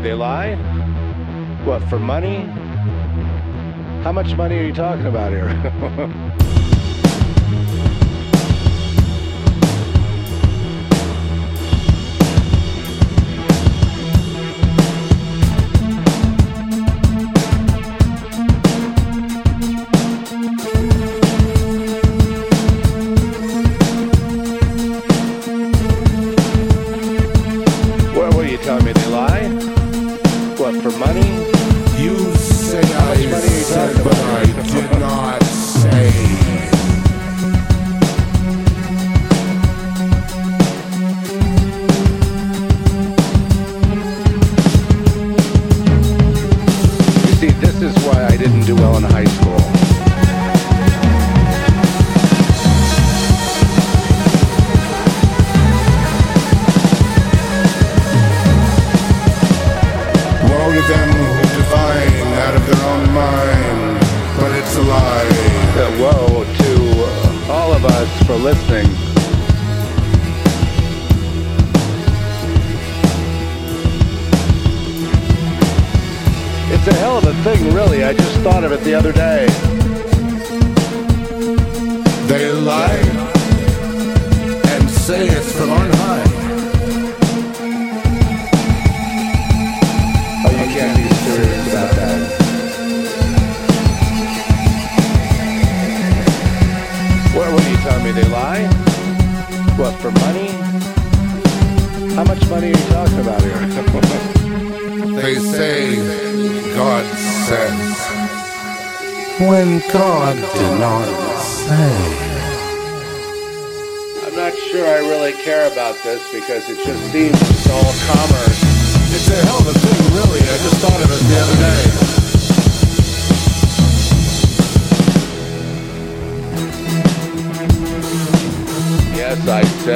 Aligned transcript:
me 0.00 0.08
they 0.08 0.14
lie? 0.14 0.54
What, 1.64 1.82
for 1.88 1.98
money? 1.98 2.44
How 4.02 4.12
much 4.12 4.34
money 4.34 4.58
are 4.58 4.62
you 4.62 4.72
talking 4.72 5.06
about 5.06 5.30
here? 5.30 6.26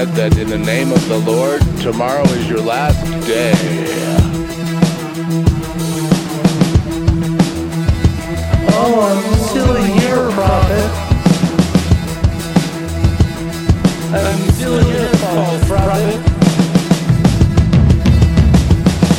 said 0.05 0.15
that 0.17 0.39
in 0.39 0.49
the 0.49 0.59
name 0.59 0.93
of 0.93 1.09
the 1.09 1.19
Lord, 1.19 1.63
tomorrow 1.81 2.25
is 2.25 2.49
your 2.49 2.61
last 2.61 3.01
day. 3.27 3.55
Oh, 8.77 9.01
I'm 9.09 9.23
still 9.49 9.75
here, 9.75 10.31
prophet. 10.33 10.91
I'm 14.13 14.51
still 14.53 14.79
here, 14.85 15.09
false 15.25 15.69
prophet. 15.69 16.21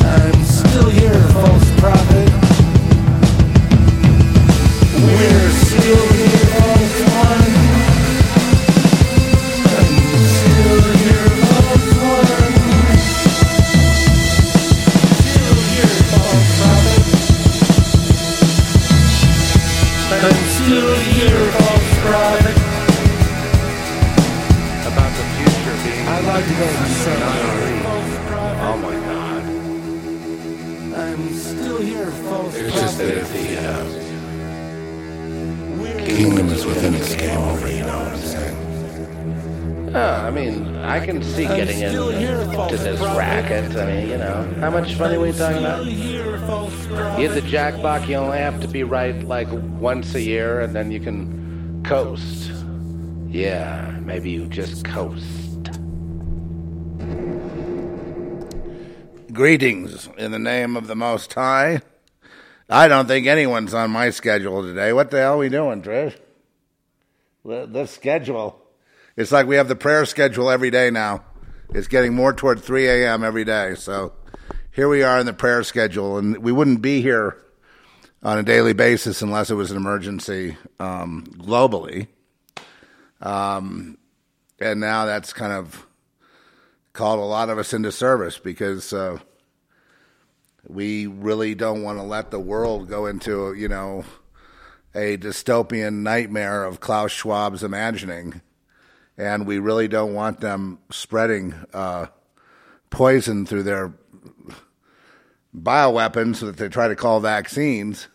I'm 0.04 0.44
still 0.44 0.90
here, 0.90 1.22
false 1.34 1.70
prophet. 1.80 2.28
We're 5.02 5.45
just 32.70 32.98
that 32.98 33.08
if 33.08 33.32
the 33.32 33.58
uh, 33.58 33.84
kingdom 36.04 36.48
is 36.48 36.64
within 36.64 36.94
its 36.94 37.14
game 37.14 37.38
over, 37.38 37.68
you 37.70 37.80
know 37.80 37.98
what 37.98 38.12
I'm 38.12 38.18
saying? 38.18 38.56
Oh, 39.94 40.26
I 40.26 40.30
mean, 40.30 40.76
I 40.76 41.04
can 41.04 41.22
see 41.22 41.44
getting 41.44 41.80
into 41.80 42.76
this 42.76 42.98
prophet. 42.98 43.18
racket. 43.18 43.76
I 43.76 43.86
mean, 43.86 44.08
you 44.10 44.18
know, 44.18 44.54
how 44.60 44.70
much 44.70 44.98
money 44.98 45.16
were 45.16 45.28
you 45.28 45.32
talking 45.32 45.58
about? 45.58 45.82
Still 45.82 45.94
here, 45.94 46.38
false 46.40 46.86
prophet. 46.86 47.20
You 47.20 47.28
hit 47.28 47.42
the 47.42 47.48
jackpot, 47.48 48.08
you 48.08 48.16
only 48.16 48.38
have 48.38 48.60
to 48.60 48.68
be 48.68 48.82
right 48.82 49.22
like 49.24 49.48
once 49.80 50.14
a 50.14 50.20
year, 50.20 50.60
and 50.60 50.74
then 50.74 50.90
you 50.90 51.00
can 51.00 51.82
coast. 51.84 52.50
Yeah, 53.28 53.98
maybe 54.02 54.30
you 54.30 54.46
just 54.46 54.84
coast. 54.84 55.70
Greetings 59.32 60.08
in 60.16 60.30
the 60.30 60.38
name 60.38 60.76
of 60.76 60.86
the 60.86 60.96
Most 60.96 61.34
High. 61.34 61.82
I 62.68 62.88
don't 62.88 63.06
think 63.06 63.26
anyone's 63.26 63.74
on 63.74 63.90
my 63.90 64.10
schedule 64.10 64.62
today. 64.62 64.92
What 64.92 65.10
the 65.10 65.18
hell 65.18 65.34
are 65.34 65.38
we 65.38 65.48
doing, 65.48 65.82
Trish? 65.82 66.18
The, 67.44 67.66
the 67.66 67.86
schedule. 67.86 68.60
It's 69.16 69.30
like 69.30 69.46
we 69.46 69.56
have 69.56 69.68
the 69.68 69.76
prayer 69.76 70.04
schedule 70.04 70.50
every 70.50 70.70
day 70.70 70.90
now. 70.90 71.24
It's 71.72 71.86
getting 71.86 72.14
more 72.14 72.32
toward 72.32 72.60
3 72.60 72.88
a.m. 72.88 73.22
every 73.22 73.44
day. 73.44 73.74
So 73.76 74.12
here 74.72 74.88
we 74.88 75.02
are 75.02 75.18
in 75.20 75.26
the 75.26 75.32
prayer 75.32 75.62
schedule, 75.62 76.18
and 76.18 76.38
we 76.38 76.52
wouldn't 76.52 76.82
be 76.82 77.02
here 77.02 77.38
on 78.22 78.38
a 78.38 78.42
daily 78.42 78.72
basis 78.72 79.22
unless 79.22 79.50
it 79.50 79.54
was 79.54 79.70
an 79.70 79.76
emergency 79.76 80.56
um, 80.80 81.24
globally. 81.38 82.08
Um, 83.20 83.96
and 84.58 84.80
now 84.80 85.06
that's 85.06 85.32
kind 85.32 85.52
of 85.52 85.86
called 86.92 87.20
a 87.20 87.22
lot 87.22 87.48
of 87.48 87.58
us 87.58 87.72
into 87.72 87.92
service 87.92 88.38
because 88.38 88.92
uh, 88.92 89.18
we 90.68 91.06
really 91.06 91.54
don't 91.54 91.82
want 91.82 91.98
to 91.98 92.02
let 92.02 92.30
the 92.30 92.40
world 92.40 92.88
go 92.88 93.06
into 93.06 93.54
you 93.54 93.68
know 93.68 94.04
a 94.94 95.16
dystopian 95.16 96.02
nightmare 96.02 96.64
of 96.64 96.80
Klaus 96.80 97.12
Schwab's 97.12 97.62
imagining, 97.62 98.40
and 99.16 99.46
we 99.46 99.58
really 99.58 99.88
don't 99.88 100.14
want 100.14 100.40
them 100.40 100.78
spreading 100.90 101.54
uh, 101.72 102.06
poison 102.90 103.46
through 103.46 103.62
their 103.62 103.92
bioweapons 105.54 106.40
that 106.40 106.56
they 106.56 106.68
try 106.68 106.88
to 106.88 106.96
call 106.96 107.20
vaccines. 107.20 108.08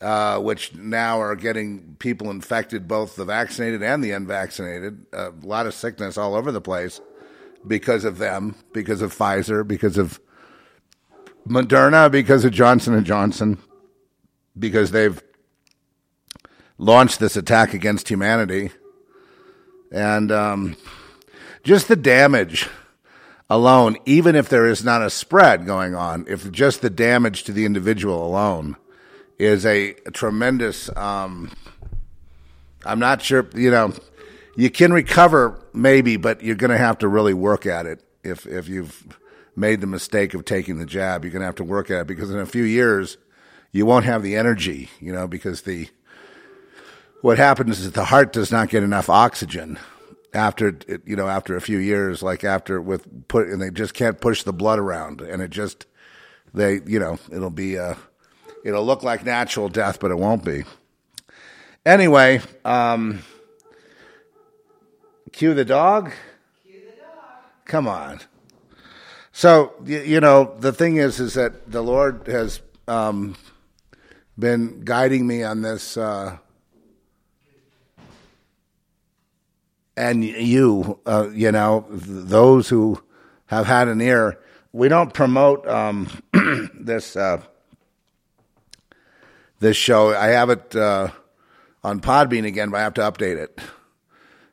Uh, 0.00 0.38
which 0.38 0.72
now 0.76 1.20
are 1.20 1.34
getting 1.34 1.96
people 1.98 2.30
infected, 2.30 2.86
both 2.86 3.16
the 3.16 3.24
vaccinated 3.24 3.82
and 3.82 4.04
the 4.04 4.12
unvaccinated. 4.12 5.04
a 5.12 5.32
lot 5.42 5.66
of 5.66 5.74
sickness 5.74 6.16
all 6.16 6.36
over 6.36 6.52
the 6.52 6.60
place 6.60 7.00
because 7.66 8.04
of 8.04 8.18
them, 8.18 8.54
because 8.72 9.02
of 9.02 9.12
Pfizer, 9.12 9.66
because 9.66 9.98
of 9.98 10.20
Moderna, 11.48 12.10
because 12.10 12.44
of 12.44 12.52
Johnson 12.52 12.94
and 12.94 13.06
Johnson, 13.06 13.58
because 14.58 14.90
they've 14.90 15.22
launched 16.76 17.20
this 17.20 17.36
attack 17.36 17.74
against 17.74 18.08
humanity, 18.08 18.70
and 19.90 20.30
um, 20.30 20.76
just 21.62 21.88
the 21.88 21.96
damage 21.96 22.68
alone, 23.50 23.96
even 24.04 24.36
if 24.36 24.48
there 24.48 24.66
is 24.66 24.84
not 24.84 25.02
a 25.02 25.10
spread 25.10 25.64
going 25.66 25.94
on, 25.94 26.24
if 26.28 26.50
just 26.52 26.82
the 26.82 26.90
damage 26.90 27.44
to 27.44 27.52
the 27.52 27.64
individual 27.64 28.26
alone 28.26 28.76
is 29.38 29.64
a, 29.64 29.94
tremendous. 30.12 30.94
Um, 30.96 31.50
I'm 32.84 32.98
not 32.98 33.22
sure, 33.22 33.48
you 33.54 33.70
know, 33.70 33.94
you 34.56 34.70
can 34.70 34.92
recover 34.92 35.58
maybe, 35.72 36.16
but 36.16 36.42
you're 36.42 36.56
going 36.56 36.70
to 36.70 36.78
have 36.78 36.98
to 36.98 37.08
really 37.08 37.34
work 37.34 37.64
at 37.64 37.86
it 37.86 38.02
if 38.24 38.46
if 38.46 38.68
you've 38.68 39.18
made 39.58 39.80
the 39.80 39.86
mistake 39.86 40.34
of 40.34 40.44
taking 40.44 40.78
the 40.78 40.86
jab. 40.86 41.24
You're 41.24 41.32
going 41.32 41.40
to 41.40 41.46
have 41.46 41.56
to 41.56 41.64
work 41.64 41.90
at 41.90 42.02
it 42.02 42.06
because 42.06 42.30
in 42.30 42.38
a 42.38 42.46
few 42.46 42.62
years, 42.62 43.18
you 43.72 43.84
won't 43.84 44.04
have 44.04 44.22
the 44.22 44.36
energy, 44.36 44.88
you 45.00 45.12
know, 45.12 45.26
because 45.26 45.62
the, 45.62 45.88
what 47.20 47.38
happens 47.38 47.80
is 47.80 47.92
the 47.92 48.04
heart 48.04 48.32
does 48.32 48.50
not 48.50 48.70
get 48.70 48.82
enough 48.82 49.10
oxygen 49.10 49.78
after, 50.32 50.78
you 51.04 51.16
know, 51.16 51.28
after 51.28 51.56
a 51.56 51.60
few 51.60 51.78
years, 51.78 52.22
like 52.22 52.44
after 52.44 52.80
with 52.80 53.28
put, 53.28 53.48
and 53.48 53.60
they 53.60 53.70
just 53.70 53.94
can't 53.94 54.20
push 54.20 54.42
the 54.42 54.52
blood 54.52 54.78
around 54.78 55.20
and 55.20 55.42
it 55.42 55.50
just, 55.50 55.86
they, 56.54 56.80
you 56.86 56.98
know, 56.98 57.18
it'll 57.30 57.50
be, 57.50 57.78
uh, 57.78 57.94
it'll 58.64 58.84
look 58.84 59.02
like 59.02 59.24
natural 59.24 59.68
death, 59.68 60.00
but 60.00 60.10
it 60.10 60.18
won't 60.18 60.44
be. 60.44 60.64
Anyway, 61.84 62.40
um, 62.64 63.22
cue 65.32 65.54
the 65.54 65.64
dog. 65.64 66.12
Come 67.64 67.86
on. 67.86 68.18
So 69.38 69.72
you, 69.84 70.18
know 70.18 70.56
the 70.58 70.72
thing 70.72 70.96
is, 70.96 71.20
is 71.20 71.34
that 71.34 71.70
the 71.70 71.80
Lord 71.80 72.26
has 72.26 72.60
um, 72.88 73.36
been 74.36 74.80
guiding 74.84 75.28
me 75.28 75.44
on 75.44 75.62
this, 75.62 75.96
uh, 75.96 76.38
and 79.96 80.24
you, 80.24 80.98
uh, 81.06 81.28
you 81.32 81.52
know, 81.52 81.86
those 81.88 82.68
who 82.68 83.00
have 83.46 83.66
had 83.66 83.86
an 83.86 84.00
ear. 84.00 84.40
We 84.72 84.88
don't 84.88 85.14
promote 85.14 85.68
um, 85.68 86.08
this 86.74 87.14
uh, 87.14 87.40
this 89.60 89.76
show. 89.76 90.16
I 90.16 90.30
have 90.30 90.50
it 90.50 90.74
uh, 90.74 91.10
on 91.84 92.00
Podbean 92.00 92.44
again, 92.44 92.70
but 92.70 92.78
I 92.78 92.82
have 92.82 92.94
to 92.94 93.02
update 93.02 93.36
it 93.36 93.56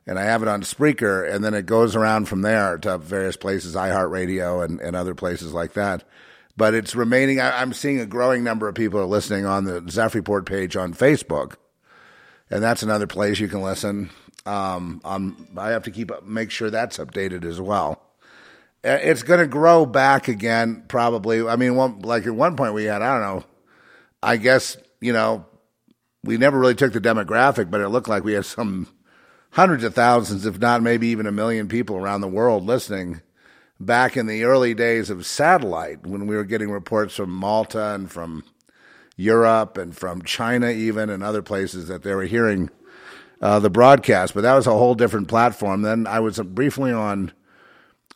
and 0.08 0.20
I 0.20 0.24
have 0.24 0.42
it 0.42 0.48
on 0.48 0.62
Spreaker, 0.62 1.30
and 1.30 1.44
then 1.44 1.54
it 1.54 1.66
goes 1.66 1.96
around 1.96 2.28
from 2.28 2.42
there 2.42 2.78
to 2.80 2.98
various 2.98 3.38
places, 3.38 3.76
iHeartRadio 3.76 4.64
and, 4.64 4.80
and 4.80 4.96
other 4.96 5.16
places 5.16 5.54
like 5.54 5.74
that. 5.74 6.04
But 6.58 6.74
it's 6.74 6.96
remaining. 6.96 7.40
I, 7.40 7.62
I'm 7.62 7.74
seeing 7.74 8.00
a 8.00 8.06
growing 8.06 8.44
number 8.44 8.68
of 8.68 8.76
people 8.76 9.00
are 9.00 9.06
listening 9.06 9.46
on 9.46 9.66
the 9.66 9.84
Zeph 9.90 10.16
Report 10.16 10.46
page 10.46 10.76
on 10.76 10.94
Facebook, 10.94 11.56
and 12.50 12.64
that's 12.64 12.84
another 12.84 13.08
place 13.08 13.40
you 13.40 13.48
can 13.48 13.62
listen. 13.62 14.10
Um, 14.46 15.02
I 15.58 15.70
have 15.70 15.84
to 15.84 15.92
keep 15.92 16.12
make 16.24 16.52
sure 16.52 16.70
that's 16.70 16.98
updated 16.98 17.44
as 17.44 17.60
well. 17.60 18.02
It's 18.84 19.24
going 19.24 19.40
to 19.40 19.48
grow 19.48 19.88
back 19.88 20.28
again, 20.28 20.84
probably. 20.88 21.46
I 21.46 21.56
mean, 21.56 21.76
one, 21.76 22.02
like 22.02 22.28
at 22.28 22.36
one 22.36 22.56
point 22.56 22.76
we 22.76 22.84
had, 22.84 23.02
I 23.02 23.14
don't 23.14 23.22
know, 23.22 23.44
I 24.22 24.38
guess 24.38 24.78
you 25.02 25.14
know, 25.14 25.46
we 26.24 26.38
never 26.38 26.60
really 26.60 26.76
took 26.76 26.94
the 26.94 27.02
demographic, 27.02 27.70
but 27.70 27.82
it 27.82 27.90
looked 27.90 28.08
like 28.08 28.24
we 28.24 28.34
had 28.34 28.46
some 28.46 28.88
hundreds 29.56 29.86
of 29.86 29.96
thousands, 29.96 30.46
if 30.46 30.60
not 30.60 30.84
maybe 30.84 31.08
even 31.08 31.26
a 31.26 31.32
million 31.32 31.70
people 31.70 31.96
around 31.96 32.20
the 32.20 32.28
world 32.28 32.66
listening 32.66 33.22
back 33.80 34.18
in 34.18 34.28
the 34.28 34.44
early 34.44 34.74
days 34.74 35.10
of 35.10 35.26
satellite 35.26 36.06
when 36.06 36.28
we 36.28 36.36
were 36.36 36.44
getting 36.44 36.70
reports 36.70 37.16
from 37.16 37.30
Malta 37.30 37.94
and 37.94 38.12
from 38.12 38.44
Europe 39.16 39.78
and 39.78 39.96
from 39.96 40.22
China, 40.24 40.70
even 40.70 41.10
and 41.10 41.24
other 41.24 41.42
places 41.42 41.88
that 41.88 42.04
they 42.04 42.14
were 42.14 42.26
hearing 42.26 42.70
uh, 43.42 43.58
the 43.60 43.70
broadcast. 43.70 44.34
But 44.34 44.42
that 44.42 44.56
was 44.56 44.68
a 44.68 44.72
whole 44.72 44.94
different 44.94 45.30
platform. 45.30 45.84
Then 45.84 46.06
I 46.06 46.20
was 46.20 46.38
briefly 46.40 46.92
on 46.92 47.32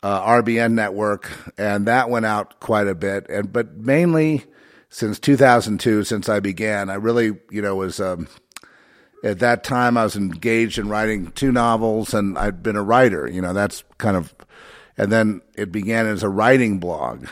uh, 0.04 0.22
RBN 0.22 0.74
network, 0.74 1.32
and 1.58 1.86
that 1.88 2.10
went 2.10 2.26
out 2.26 2.60
quite 2.60 2.88
a 2.88 2.96
bit. 2.96 3.30
And 3.30 3.54
but 3.54 3.78
mainly 3.78 4.44
since 4.90 5.20
2002, 5.20 6.04
since 6.04 6.28
I 6.28 6.42
began, 6.42 6.90
I 6.90 6.96
really 6.96 7.38
you 7.50 7.62
know 7.62 7.76
was. 7.76 8.02
Um, 8.02 8.28
at 9.24 9.40
that 9.40 9.64
time 9.64 9.98
I 9.98 10.04
was 10.04 10.16
engaged 10.16 10.78
in 10.78 10.90
writing 10.90 11.32
two 11.32 11.52
novels 11.52 12.14
and 12.14 12.38
I'd 12.38 12.64
been 12.64 12.76
a 12.76 12.84
writer, 12.84 13.28
you 13.28 13.42
know, 13.42 13.54
that's 13.54 13.84
kind 13.98 14.16
of, 14.16 14.34
and 14.98 15.12
then 15.12 15.42
it 15.56 15.72
began 15.72 16.06
as 16.06 16.24
a 16.24 16.30
writing 16.30 16.80
blog. 16.80 17.28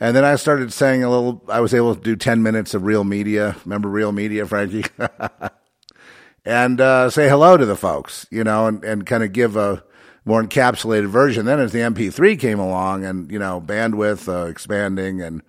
And 0.00 0.14
then 0.14 0.24
I 0.24 0.36
started 0.36 0.72
saying 0.72 1.02
a 1.02 1.10
little, 1.10 1.42
I 1.48 1.60
was 1.60 1.74
able 1.74 1.94
to 1.94 2.00
do 2.00 2.14
10 2.14 2.42
minutes 2.42 2.72
of 2.72 2.84
real 2.84 3.02
media. 3.02 3.56
Remember 3.64 3.88
real 3.88 4.12
media, 4.12 4.46
Frankie? 4.46 4.84
and 6.44 6.80
uh, 6.80 7.10
say 7.10 7.28
hello 7.28 7.56
to 7.56 7.66
the 7.66 7.76
folks, 7.76 8.26
you 8.30 8.44
know, 8.44 8.66
and, 8.66 8.84
and 8.84 9.06
kind 9.06 9.24
of 9.24 9.32
give 9.32 9.56
a 9.56 9.82
more 10.24 10.42
encapsulated 10.42 11.08
version. 11.08 11.46
Then 11.46 11.58
as 11.58 11.72
the 11.72 11.80
MP3 11.80 12.38
came 12.38 12.60
along 12.60 13.04
and, 13.04 13.30
you 13.30 13.40
know, 13.40 13.60
bandwidth 13.60 14.28
uh, 14.28 14.46
expanding 14.46 15.20
and, 15.20 15.42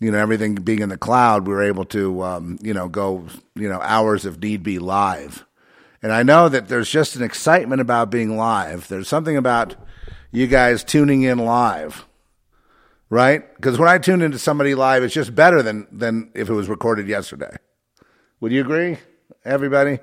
you 0.00 0.10
know, 0.10 0.18
everything 0.18 0.56
being 0.56 0.80
in 0.80 0.88
the 0.88 0.98
cloud, 0.98 1.46
we 1.46 1.54
were 1.54 1.62
able 1.62 1.84
to, 1.86 2.22
um, 2.22 2.58
you 2.60 2.74
know, 2.74 2.88
go, 2.88 3.26
you 3.54 3.68
know, 3.68 3.80
hours 3.80 4.26
if 4.26 4.38
need 4.38 4.62
be 4.62 4.78
live. 4.78 5.44
And 6.02 6.12
I 6.12 6.22
know 6.22 6.48
that 6.48 6.68
there's 6.68 6.90
just 6.90 7.16
an 7.16 7.22
excitement 7.22 7.80
about 7.80 8.10
being 8.10 8.36
live. 8.36 8.88
There's 8.88 9.08
something 9.08 9.36
about 9.36 9.76
you 10.32 10.46
guys 10.46 10.84
tuning 10.84 11.22
in 11.22 11.38
live, 11.38 12.04
right? 13.08 13.54
Because 13.56 13.78
when 13.78 13.88
I 13.88 13.98
tune 13.98 14.20
into 14.20 14.38
somebody 14.38 14.74
live, 14.74 15.02
it's 15.02 15.14
just 15.14 15.34
better 15.34 15.62
than 15.62 15.86
than 15.90 16.30
if 16.34 16.50
it 16.50 16.52
was 16.52 16.68
recorded 16.68 17.08
yesterday. 17.08 17.56
Would 18.40 18.52
you 18.52 18.60
agree, 18.60 18.98
everybody? 19.44 20.00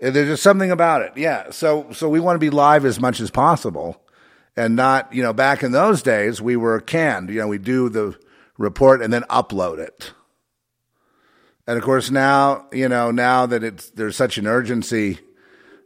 There's 0.00 0.28
just 0.28 0.42
something 0.42 0.70
about 0.70 1.02
it, 1.02 1.12
yeah. 1.16 1.50
So 1.50 1.90
so 1.92 2.08
we 2.08 2.20
want 2.20 2.36
to 2.36 2.38
be 2.38 2.50
live 2.50 2.84
as 2.84 3.00
much 3.00 3.18
as 3.18 3.30
possible, 3.30 4.00
and 4.56 4.76
not 4.76 5.12
you 5.12 5.22
know 5.22 5.32
back 5.32 5.62
in 5.62 5.72
those 5.72 6.02
days 6.02 6.40
we 6.40 6.54
were 6.54 6.80
canned. 6.80 7.30
You 7.30 7.40
know 7.40 7.48
we 7.48 7.58
do 7.58 7.88
the 7.88 8.16
report 8.60 9.00
and 9.00 9.12
then 9.12 9.22
upload 9.22 9.78
it. 9.78 10.12
And 11.66 11.78
of 11.78 11.84
course, 11.84 12.10
now 12.10 12.66
you 12.72 12.88
know 12.88 13.10
now 13.10 13.46
that 13.46 13.64
it's 13.64 13.90
there's 13.90 14.16
such 14.16 14.38
an 14.38 14.46
urgency 14.46 15.18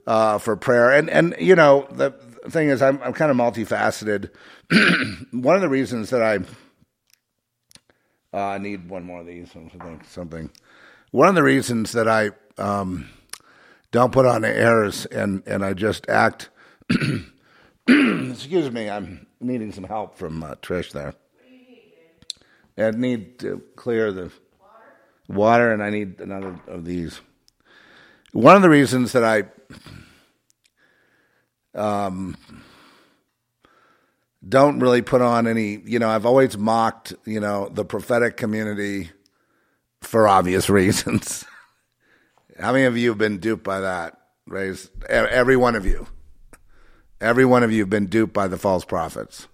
uh, 0.06 0.38
for 0.38 0.56
prayer, 0.56 0.90
and 0.90 1.08
and 1.08 1.34
you 1.38 1.54
know 1.54 1.86
the 1.90 2.10
thing 2.50 2.68
is, 2.68 2.82
I'm 2.82 3.00
I'm 3.02 3.12
kind 3.12 3.30
of 3.30 3.36
multifaceted. 3.36 4.30
one 5.32 5.56
of 5.56 5.62
the 5.62 5.68
reasons 5.68 6.10
that 6.10 6.22
I 6.22 6.36
uh, 8.36 8.46
I 8.46 8.58
need 8.58 8.88
one 8.88 9.04
more 9.04 9.20
of 9.20 9.26
these 9.26 9.52
something 9.52 10.00
something. 10.08 10.50
One 11.10 11.28
of 11.28 11.34
the 11.34 11.42
reasons 11.42 11.92
that 11.92 12.08
I 12.08 12.30
um, 12.58 13.08
don't 13.92 14.12
put 14.12 14.26
on 14.26 14.44
airs 14.44 15.06
and 15.06 15.42
and 15.46 15.64
I 15.64 15.74
just 15.74 16.08
act. 16.08 16.50
excuse 17.86 18.70
me, 18.70 18.88
I'm 18.88 19.26
needing 19.40 19.72
some 19.72 19.84
help 19.84 20.16
from 20.16 20.42
uh, 20.42 20.54
Trish 20.56 20.92
there. 20.92 21.14
I 22.76 22.90
need 22.90 23.38
to 23.40 23.62
clear 23.76 24.12
the 24.12 24.30
water, 25.28 25.72
and 25.72 25.82
I 25.82 25.90
need 25.90 26.20
another 26.20 26.58
of 26.66 26.84
these. 26.84 27.20
One 28.32 28.56
of 28.56 28.62
the 28.62 28.68
reasons 28.68 29.12
that 29.12 29.24
I 29.24 29.44
um, 31.74 32.36
don't 34.46 34.80
really 34.80 35.02
put 35.02 35.22
on 35.22 35.46
any, 35.46 35.80
you 35.84 35.98
know, 35.98 36.08
I've 36.08 36.26
always 36.26 36.56
mocked, 36.58 37.14
you 37.24 37.40
know, 37.40 37.68
the 37.68 37.84
prophetic 37.84 38.36
community 38.36 39.10
for 40.00 40.28
obvious 40.28 40.68
reasons. 40.70 41.44
How 42.58 42.72
many 42.72 42.84
of 42.84 42.96
you 42.96 43.10
have 43.10 43.18
been 43.18 43.38
duped 43.38 43.64
by 43.64 43.80
that? 43.80 44.18
Raise 44.46 44.90
every 45.08 45.56
one 45.56 45.74
of 45.74 45.86
you. 45.86 46.06
Every 47.20 47.44
one 47.44 47.62
of 47.62 47.72
you 47.72 47.80
have 47.80 47.90
been 47.90 48.06
duped 48.06 48.34
by 48.34 48.48
the 48.48 48.58
false 48.58 48.84
prophets. 48.84 49.48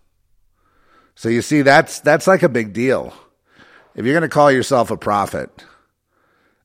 So 1.21 1.29
you 1.29 1.43
see, 1.43 1.61
that's 1.61 2.01
that's 2.01 2.27
like 2.27 2.43
a 2.43 2.49
big 2.49 2.73
deal. 2.73 3.13
If 3.95 4.07
you're 4.07 4.15
going 4.15 4.23
to 4.23 4.35
call 4.35 4.51
yourself 4.51 4.91
a 4.91 4.97
prophet 4.97 5.51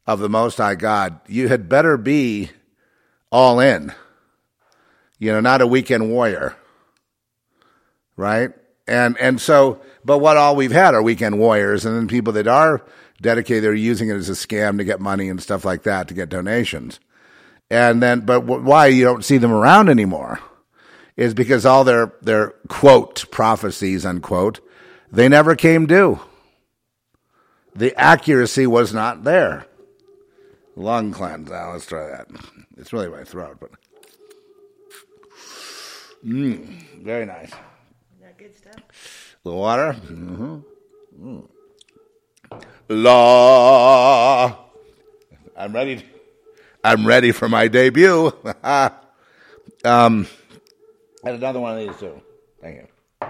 of 0.08 0.20
the 0.20 0.30
Most 0.30 0.60
High 0.60 0.76
God, 0.76 1.20
you 1.28 1.50
had 1.50 1.68
better 1.68 1.98
be 1.98 2.52
all 3.34 3.60
in. 3.60 3.94
You 5.20 5.34
know, 5.34 5.42
not 5.42 5.62
a 5.62 5.68
weekend 5.68 6.10
warrior, 6.10 6.56
right? 8.16 8.52
And 8.88 9.18
and 9.18 9.42
so, 9.42 9.82
but 10.06 10.20
what 10.20 10.38
all 10.38 10.56
we've 10.56 10.72
had 10.72 10.96
are 10.96 11.04
weekend 11.04 11.38
warriors, 11.38 11.84
and 11.84 11.94
then 11.94 12.08
people 12.08 12.32
that 12.32 12.48
are 12.48 12.82
dedicated, 13.20 13.66
they're 13.66 13.74
using 13.74 14.08
it 14.08 14.16
as 14.16 14.30
a 14.30 14.36
scam 14.36 14.78
to 14.78 14.86
get 14.86 15.02
money 15.02 15.28
and 15.28 15.44
stuff 15.44 15.66
like 15.66 15.84
that 15.84 16.08
to 16.08 16.14
get 16.14 16.30
donations. 16.30 17.02
And 17.70 18.02
then, 18.02 18.22
but 18.22 18.46
why 18.46 18.86
you 18.86 19.04
don't 19.04 19.26
see 19.26 19.38
them 19.38 19.52
around 19.52 19.90
anymore 19.90 20.40
is 21.18 21.34
because 21.34 21.66
all 21.66 21.84
their 21.84 22.14
their 22.22 22.50
quote 22.68 23.30
prophecies 23.32 24.06
unquote 24.06 24.60
they 25.12 25.30
never 25.30 25.56
came 25.56 25.86
due. 25.86 26.20
The 27.76 27.96
accuracy 28.00 28.68
was 28.68 28.94
not 28.94 29.24
there. 29.24 29.66
Lung 30.76 31.12
cleanse. 31.12 31.50
Now 31.50 31.72
let's 31.72 31.86
try 31.86 32.08
that. 32.08 32.28
It's 32.78 32.92
really 32.92 33.10
my 33.10 33.24
throat, 33.24 33.58
but 33.60 33.72
mm, 36.26 37.02
very 37.02 37.26
nice. 37.26 37.52
That 38.22 38.38
good 38.38 38.56
stuff. 38.56 39.38
little 39.44 39.60
water. 39.62 39.94
hmm 39.94 40.60
La. 42.90 44.56
I'm 45.58 45.74
ready. 45.74 46.06
I'm 46.84 47.08
ready 47.08 47.32
for 47.32 47.50
my 47.50 47.68
debut. 47.68 48.32
um, 49.84 50.28
and 51.26 51.36
another 51.36 51.60
one 51.60 51.78
of 51.78 51.88
these 51.88 51.98
too. 52.00 52.22
Thank 52.62 52.78
you. 52.78 53.28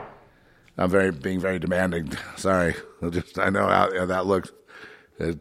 I'm 0.77 0.89
very 0.89 1.11
being 1.11 1.39
very 1.39 1.59
demanding. 1.59 2.11
Sorry, 2.35 2.75
I 3.01 3.09
just 3.09 3.39
I 3.39 3.49
know 3.49 3.67
how, 3.67 4.05
that 4.05 4.25
looks. 4.25 4.51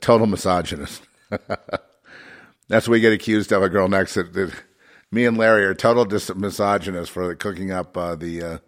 Total 0.00 0.26
misogynist. 0.26 1.02
That's 2.68 2.88
what 2.88 2.92
we 2.92 3.00
get 3.00 3.12
accused 3.12 3.52
of. 3.52 3.62
A 3.62 3.68
girl 3.68 3.88
next 3.88 4.14
to 4.14 4.22
that 4.22 4.54
me 5.10 5.24
and 5.26 5.36
Larry 5.36 5.64
are 5.64 5.74
total 5.74 6.04
dis- 6.04 6.34
misogynists 6.34 7.08
for 7.12 7.34
cooking 7.34 7.70
up 7.70 7.96
uh, 7.96 8.14
the 8.14 8.42
uh, 8.42 8.58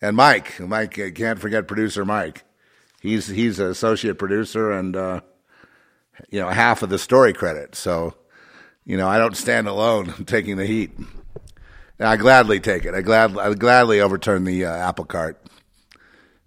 and 0.00 0.16
Mike. 0.16 0.58
Mike 0.60 0.98
uh, 0.98 1.10
can't 1.10 1.38
forget 1.40 1.68
producer 1.68 2.04
Mike. 2.04 2.44
He's 3.00 3.28
he's 3.28 3.58
an 3.58 3.66
associate 3.68 4.18
producer 4.18 4.70
and 4.72 4.96
uh, 4.96 5.20
you 6.30 6.40
know 6.40 6.48
half 6.48 6.82
of 6.82 6.90
the 6.90 6.98
story 6.98 7.32
credit. 7.32 7.74
So 7.74 8.14
you 8.84 8.96
know 8.96 9.08
I 9.08 9.18
don't 9.18 9.36
stand 9.36 9.68
alone 9.68 10.12
taking 10.26 10.56
the 10.56 10.66
heat. 10.66 10.90
I 12.00 12.16
gladly 12.16 12.60
take 12.60 12.84
it. 12.84 12.94
I 12.94 13.02
glad 13.02 13.36
I 13.36 13.52
gladly 13.54 14.00
overturn 14.00 14.44
the 14.44 14.64
uh, 14.64 14.74
apple 14.74 15.04
cart. 15.04 15.42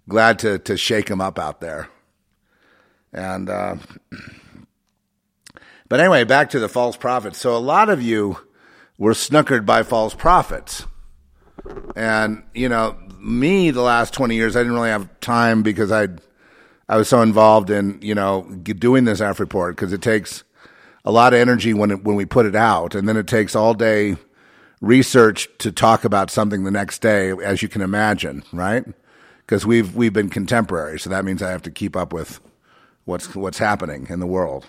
Glad 0.08 0.38
to 0.40 0.58
to 0.60 0.76
shake 0.76 1.08
him 1.08 1.20
up 1.20 1.38
out 1.38 1.60
there. 1.60 1.88
And 3.12 3.50
uh, 3.50 3.76
but 5.88 6.00
anyway, 6.00 6.24
back 6.24 6.50
to 6.50 6.58
the 6.58 6.68
false 6.68 6.96
prophets. 6.96 7.38
So 7.38 7.56
a 7.56 7.58
lot 7.58 7.90
of 7.90 8.00
you 8.00 8.38
were 8.98 9.12
snookered 9.12 9.66
by 9.66 9.82
false 9.82 10.14
prophets. 10.14 10.86
And, 11.94 12.42
you 12.54 12.68
know, 12.68 12.96
me, 13.18 13.70
the 13.70 13.82
last 13.82 14.14
20 14.14 14.34
years, 14.34 14.56
I 14.56 14.60
didn't 14.60 14.74
really 14.74 14.90
have 14.90 15.20
time 15.20 15.62
because 15.62 15.92
I 15.92 16.08
I 16.88 16.96
was 16.96 17.08
so 17.08 17.22
involved 17.22 17.70
in, 17.70 17.98
you 18.02 18.14
know, 18.14 18.42
doing 18.42 19.04
this 19.04 19.18
Zeph 19.18 19.40
report 19.40 19.76
because 19.76 19.92
it 19.92 20.02
takes 20.02 20.44
a 21.04 21.12
lot 21.12 21.32
of 21.32 21.40
energy 21.40 21.74
when 21.74 21.90
it, 21.90 22.04
when 22.04 22.16
we 22.16 22.26
put 22.26 22.46
it 22.46 22.56
out. 22.56 22.94
And 22.94 23.08
then 23.08 23.16
it 23.16 23.26
takes 23.26 23.54
all 23.54 23.74
day 23.74 24.16
research 24.82 25.48
to 25.58 25.72
talk 25.72 26.04
about 26.04 26.28
something 26.30 26.64
the 26.64 26.70
next 26.70 27.00
day, 27.00 27.30
as 27.30 27.62
you 27.62 27.68
can 27.68 27.80
imagine, 27.80 28.42
right? 28.52 28.84
Because 29.38 29.64
we've, 29.64 29.94
we've 29.94 30.12
been 30.12 30.28
contemporary. 30.28 30.98
So 30.98 31.08
that 31.08 31.24
means 31.24 31.40
I 31.40 31.50
have 31.50 31.62
to 31.62 31.70
keep 31.70 31.96
up 31.96 32.12
with 32.12 32.40
what's, 33.04 33.34
what's 33.34 33.58
happening 33.58 34.08
in 34.10 34.20
the 34.20 34.26
world. 34.26 34.66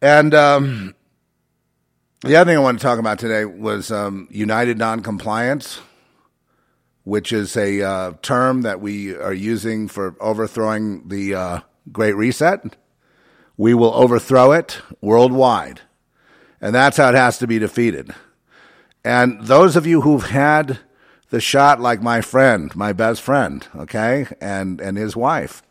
And, 0.00 0.34
um, 0.34 0.94
the 2.20 2.36
other 2.36 2.50
thing 2.50 2.58
I 2.58 2.60
want 2.60 2.78
to 2.78 2.82
talk 2.82 2.98
about 2.98 3.18
today 3.18 3.46
was 3.46 3.90
um, 3.90 4.28
United 4.30 4.76
Noncompliance, 4.76 5.80
which 7.04 7.32
is 7.32 7.56
a 7.56 7.80
uh, 7.80 8.12
term 8.20 8.60
that 8.62 8.82
we 8.82 9.16
are 9.16 9.32
using 9.32 9.88
for 9.88 10.14
overthrowing 10.20 11.08
the 11.08 11.34
uh, 11.34 11.60
Great 11.90 12.14
Reset. 12.14 12.76
We 13.56 13.72
will 13.72 13.94
overthrow 13.94 14.52
it 14.52 14.82
worldwide. 15.00 15.80
And 16.60 16.74
that's 16.74 16.96
how 16.96 17.08
it 17.08 17.14
has 17.14 17.38
to 17.38 17.46
be 17.46 17.58
defeated. 17.58 18.14
And 19.04 19.42
those 19.42 19.76
of 19.76 19.86
you 19.86 20.02
who've 20.02 20.24
had 20.24 20.78
the 21.30 21.40
shot, 21.40 21.80
like 21.80 22.02
my 22.02 22.20
friend, 22.20 22.74
my 22.76 22.92
best 22.92 23.22
friend, 23.22 23.66
okay, 23.74 24.26
and, 24.40 24.80
and 24.80 24.98
his 24.98 25.16
wife, 25.16 25.62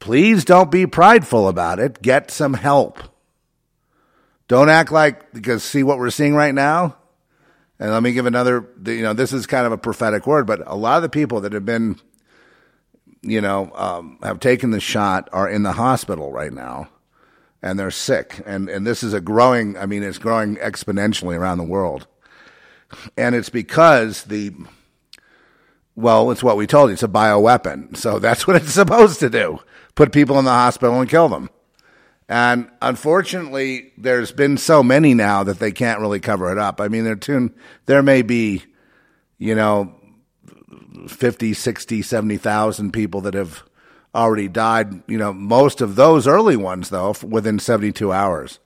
please 0.00 0.44
don't 0.44 0.70
be 0.70 0.86
prideful 0.86 1.48
about 1.48 1.78
it. 1.78 2.02
Get 2.02 2.30
some 2.30 2.54
help 2.54 2.98
don't 4.52 4.68
act 4.68 4.92
like, 4.92 5.32
because 5.32 5.62
see 5.62 5.82
what 5.82 5.98
we're 5.98 6.10
seeing 6.10 6.34
right 6.34 6.54
now? 6.54 6.94
And 7.80 7.90
let 7.90 8.02
me 8.02 8.12
give 8.12 8.26
another, 8.26 8.68
you 8.84 9.00
know, 9.00 9.14
this 9.14 9.32
is 9.32 9.46
kind 9.46 9.64
of 9.64 9.72
a 9.72 9.78
prophetic 9.78 10.26
word, 10.26 10.46
but 10.46 10.62
a 10.66 10.76
lot 10.76 10.96
of 10.96 11.02
the 11.02 11.08
people 11.08 11.40
that 11.40 11.54
have 11.54 11.64
been, 11.64 11.98
you 13.22 13.40
know, 13.40 13.72
um, 13.74 14.18
have 14.22 14.40
taken 14.40 14.70
the 14.70 14.78
shot 14.78 15.30
are 15.32 15.48
in 15.48 15.62
the 15.62 15.72
hospital 15.72 16.30
right 16.32 16.52
now 16.52 16.90
and 17.62 17.78
they're 17.78 17.90
sick. 17.90 18.42
And, 18.44 18.68
and 18.68 18.86
this 18.86 19.02
is 19.02 19.14
a 19.14 19.20
growing, 19.20 19.76
I 19.78 19.86
mean, 19.86 20.02
it's 20.02 20.18
growing 20.18 20.56
exponentially 20.56 21.38
around 21.38 21.58
the 21.58 21.64
world. 21.64 22.06
And 23.16 23.34
it's 23.34 23.48
because 23.48 24.24
the, 24.24 24.52
well, 25.94 26.30
it's 26.30 26.42
what 26.42 26.56
we 26.56 26.66
told 26.66 26.90
you. 26.90 26.94
It's 26.94 27.02
a 27.02 27.08
bioweapon. 27.08 27.96
So 27.96 28.18
that's 28.18 28.46
what 28.46 28.56
it's 28.56 28.72
supposed 28.72 29.20
to 29.20 29.30
do. 29.30 29.60
Put 29.94 30.12
people 30.12 30.38
in 30.38 30.44
the 30.44 30.50
hospital 30.50 31.00
and 31.00 31.08
kill 31.08 31.28
them. 31.28 31.50
And 32.28 32.70
unfortunately, 32.80 33.92
there's 33.98 34.32
been 34.32 34.56
so 34.56 34.82
many 34.82 35.12
now 35.12 35.42
that 35.44 35.58
they 35.58 35.70
can't 35.70 36.00
really 36.00 36.20
cover 36.20 36.50
it 36.50 36.58
up. 36.58 36.80
I 36.80 36.88
mean, 36.88 37.04
there, 37.04 37.16
tune, 37.16 37.54
there 37.86 38.02
may 38.02 38.22
be, 38.22 38.62
you 39.38 39.54
know, 39.54 39.94
50, 41.08 41.52
60, 41.52 42.00
70,000 42.00 42.92
people 42.92 43.20
that 43.22 43.34
have 43.34 43.62
already 44.14 44.48
died. 44.48 45.02
You 45.08 45.18
know, 45.18 45.32
most 45.32 45.80
of 45.80 45.96
those 45.96 46.26
early 46.26 46.56
ones, 46.56 46.90
though, 46.90 47.14
within 47.22 47.58
72 47.58 48.12
hours. 48.12 48.58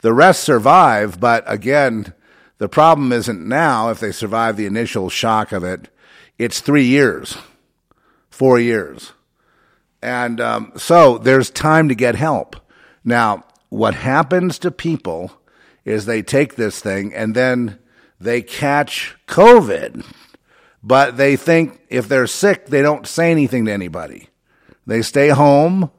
The 0.00 0.12
rest 0.12 0.42
survive, 0.44 1.18
but 1.18 1.44
again, 1.46 2.12
the 2.58 2.68
problem 2.68 3.12
isn't 3.12 3.46
now 3.46 3.90
if 3.90 4.00
they 4.00 4.12
survive 4.12 4.56
the 4.56 4.66
initial 4.66 5.08
shock 5.08 5.52
of 5.52 5.64
it. 5.64 5.88
It's 6.38 6.60
three 6.60 6.84
years, 6.84 7.38
four 8.30 8.58
years. 8.58 9.12
And 10.02 10.40
um, 10.40 10.72
so 10.76 11.18
there's 11.18 11.48
time 11.48 11.88
to 11.88 11.94
get 11.94 12.14
help. 12.14 12.56
Now, 13.02 13.44
what 13.70 13.94
happens 13.94 14.58
to 14.60 14.70
people 14.70 15.32
is 15.84 16.04
they 16.04 16.22
take 16.22 16.56
this 16.56 16.80
thing 16.80 17.14
and 17.14 17.34
then 17.34 17.78
they 18.20 18.42
catch 18.42 19.16
COVID, 19.26 20.04
but 20.82 21.16
they 21.16 21.36
think 21.36 21.80
if 21.88 22.08
they're 22.08 22.26
sick, 22.26 22.66
they 22.66 22.82
don't 22.82 23.06
say 23.06 23.30
anything 23.30 23.64
to 23.64 23.72
anybody. 23.72 24.28
They 24.86 25.02
stay 25.02 25.28
home 25.28 25.90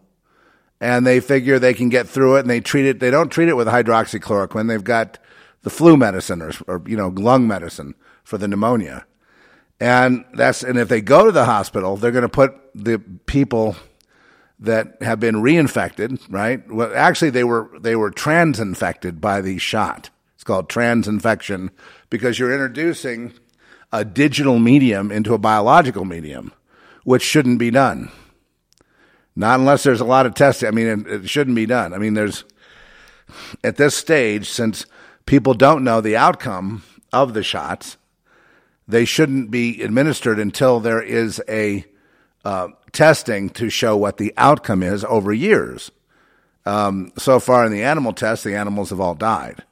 and 0.80 1.06
they 1.06 1.20
figure 1.20 1.58
they 1.58 1.74
can 1.74 1.90
get 1.90 2.08
through 2.08 2.38
it 2.38 2.42
and 2.42 2.50
they 2.50 2.62
treat 2.62 2.86
it. 2.86 3.00
They 3.00 3.12
don't 3.12 3.30
treat 3.30 3.50
it 3.50 3.56
with 3.56 3.68
hydroxychloroquine. 3.68 4.68
They've 4.68 4.84
got 4.84 5.18
the 5.64 5.70
flu 5.70 5.98
medicine 5.98 6.42
or, 6.42 6.52
or 6.68 6.82
you 6.86 6.98
know, 6.98 7.08
lung 7.08 7.48
medicine 7.48 7.96
for 8.24 8.38
the 8.38 8.48
pneumonia. 8.48 9.06
And 9.80 10.26
that's, 10.34 10.64
and 10.64 10.78
if 10.78 10.88
they 10.88 11.02
go 11.02 11.26
to 11.26 11.32
the 11.32 11.46
hospital, 11.46 11.98
they're 11.98 12.12
going 12.12 12.22
to 12.22 12.30
put 12.30 12.54
the 12.74 13.00
people 13.26 13.76
that 14.60 15.02
have 15.02 15.20
been 15.20 15.36
reinfected, 15.36 16.22
right? 16.30 16.66
Well, 16.72 16.92
actually, 16.96 17.32
they 17.32 17.44
were 17.44 17.70
they 17.80 17.96
were 17.96 18.12
transinfected 18.12 19.20
by 19.20 19.42
the 19.42 19.58
shot. 19.58 20.10
It's 20.36 20.44
called 20.44 20.70
transinfection 20.70 21.72
because 22.10 22.40
you're 22.40 22.54
introducing 22.54 23.34
a 23.92 24.06
digital 24.06 24.60
medium 24.60 25.12
into 25.12 25.34
a 25.34 25.38
biological 25.38 26.06
medium, 26.06 26.54
which 27.04 27.24
shouldn't 27.24 27.60
be 27.60 27.72
done. 27.72 28.12
Not 29.36 29.60
unless 29.60 29.84
there's 29.84 30.02
a 30.02 30.06
lot 30.06 30.26
of 30.26 30.34
testing. 30.34 30.68
I 30.68 30.72
mean, 30.72 31.06
it, 31.08 31.30
shouldn't 31.30 31.56
be 31.56 31.66
done. 31.66 31.94
I 31.94 31.98
mean, 31.98 32.14
there's 32.14 32.46
at 33.64 33.78
this 33.78 33.96
stage, 33.96 34.50
since 34.50 34.86
people 35.26 35.54
don't 35.54 35.84
know 35.84 36.00
the 36.00 36.16
outcome 36.16 36.84
of 37.12 37.34
the 37.34 37.44
shots, 37.44 37.98
they 38.88 39.04
shouldn't 39.04 39.52
be 39.52 39.82
administered 39.82 40.40
until 40.40 40.80
there 40.80 41.02
is 41.02 41.42
a 41.50 41.86
uh, 42.46 42.70
testing 42.92 43.50
to 43.50 43.70
show 43.70 43.98
what 43.98 44.18
the 44.18 44.34
outcome 44.38 44.84
is 44.84 45.04
over 45.04 45.34
years. 45.34 45.92
Um, 46.66 47.12
so 47.18 47.40
far 47.40 47.66
in 47.66 47.72
the 47.72 47.84
animal 47.84 48.14
test, 48.14 48.44
the 48.44 48.56
animals 48.56 48.92
have 48.92 49.00
all 49.00 49.16
died. 49.16 49.64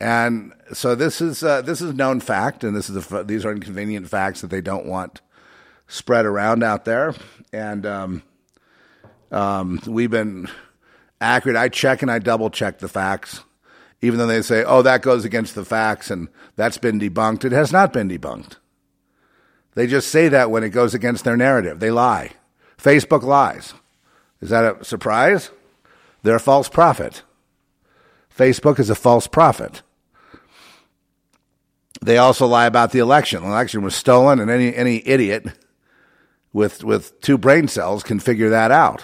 And 0.00 0.52
so 0.72 0.94
this 0.94 1.20
is 1.20 1.42
uh, 1.42 1.60
this 1.60 1.82
is 1.82 1.92
known 1.92 2.20
fact, 2.20 2.64
and 2.64 2.74
this 2.74 2.88
is 2.88 3.12
a, 3.12 3.22
these 3.22 3.44
are 3.44 3.52
inconvenient 3.52 4.08
facts 4.08 4.40
that 4.40 4.48
they 4.48 4.62
don't 4.62 4.86
want 4.86 5.20
spread 5.88 6.24
around 6.24 6.62
out 6.62 6.86
there. 6.86 7.14
And 7.52 7.84
um, 7.84 8.22
um, 9.30 9.80
we've 9.86 10.10
been 10.10 10.48
accurate. 11.20 11.56
I 11.56 11.68
check 11.68 12.02
and 12.02 12.10
I 12.10 12.18
double 12.18 12.50
check 12.50 12.78
the 12.78 12.88
facts, 12.88 13.40
even 14.02 14.18
though 14.18 14.26
they 14.26 14.42
say, 14.42 14.64
"Oh, 14.64 14.82
that 14.82 15.02
goes 15.02 15.24
against 15.24 15.54
the 15.54 15.64
facts," 15.64 16.10
and 16.10 16.28
that's 16.56 16.78
been 16.78 17.00
debunked. 17.00 17.44
It 17.44 17.52
has 17.52 17.72
not 17.72 17.92
been 17.92 18.08
debunked. 18.08 18.56
They 19.74 19.86
just 19.86 20.08
say 20.08 20.28
that 20.28 20.50
when 20.50 20.64
it 20.64 20.70
goes 20.70 20.94
against 20.94 21.24
their 21.24 21.36
narrative. 21.36 21.80
They 21.80 21.90
lie. 21.90 22.32
Facebook 22.76 23.22
lies. 23.22 23.74
Is 24.40 24.50
that 24.50 24.80
a 24.80 24.84
surprise? 24.84 25.50
They're 26.22 26.36
a 26.36 26.40
false 26.40 26.68
prophet. 26.68 27.22
Facebook 28.36 28.78
is 28.78 28.90
a 28.90 28.94
false 28.94 29.26
prophet. 29.26 29.82
They 32.02 32.16
also 32.16 32.46
lie 32.46 32.66
about 32.66 32.92
the 32.92 32.98
election. 32.98 33.42
The 33.42 33.48
election 33.48 33.82
was 33.82 33.94
stolen, 33.94 34.40
and 34.40 34.50
any, 34.50 34.74
any 34.74 35.06
idiot 35.06 35.46
with, 36.52 36.82
with 36.82 37.20
two 37.20 37.36
brain 37.36 37.68
cells 37.68 38.02
can 38.02 38.18
figure 38.18 38.50
that 38.50 38.70
out. 38.70 39.02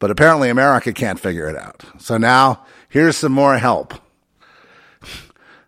But 0.00 0.10
apparently, 0.10 0.50
America 0.50 0.92
can't 0.92 1.20
figure 1.20 1.48
it 1.48 1.56
out. 1.56 1.84
So 1.98 2.16
now, 2.16 2.64
here's 2.88 3.16
some 3.16 3.32
more 3.32 3.58
help. 3.58 3.94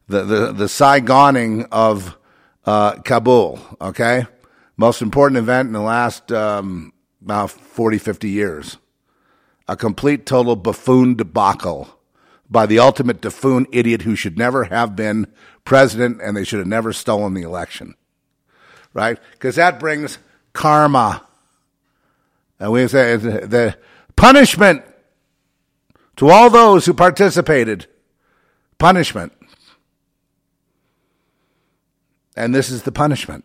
The, 0.08 0.22
the, 0.22 0.52
the 0.52 0.64
Saigoning 0.66 1.68
of 1.72 2.16
uh, 2.64 2.96
Kabul, 3.02 3.60
okay? 3.80 4.26
Most 4.76 5.00
important 5.00 5.38
event 5.38 5.68
in 5.68 5.72
the 5.72 5.80
last 5.80 6.30
um, 6.32 6.92
about 7.22 7.50
40, 7.50 7.98
50 7.98 8.28
years. 8.28 8.76
A 9.68 9.76
complete, 9.76 10.26
total 10.26 10.54
buffoon 10.54 11.16
debacle 11.16 11.98
by 12.48 12.66
the 12.66 12.78
ultimate 12.78 13.20
buffoon 13.20 13.66
idiot 13.72 14.02
who 14.02 14.14
should 14.14 14.38
never 14.38 14.64
have 14.64 14.94
been 14.94 15.26
president 15.64 16.20
and 16.22 16.36
they 16.36 16.44
should 16.44 16.60
have 16.60 16.68
never 16.68 16.92
stolen 16.92 17.34
the 17.34 17.42
election. 17.42 17.94
Right? 18.92 19.18
Because 19.32 19.56
that 19.56 19.80
brings 19.80 20.18
karma. 20.52 21.26
And 22.58 22.72
we 22.72 22.86
say 22.86 23.16
the 23.16 23.76
punishment 24.16 24.82
to 26.16 26.30
all 26.30 26.50
those 26.50 26.86
who 26.86 26.94
participated. 26.94 27.86
Punishment. 28.78 29.32
And 32.36 32.54
this 32.54 32.70
is 32.70 32.82
the 32.82 32.92
punishment. 32.92 33.44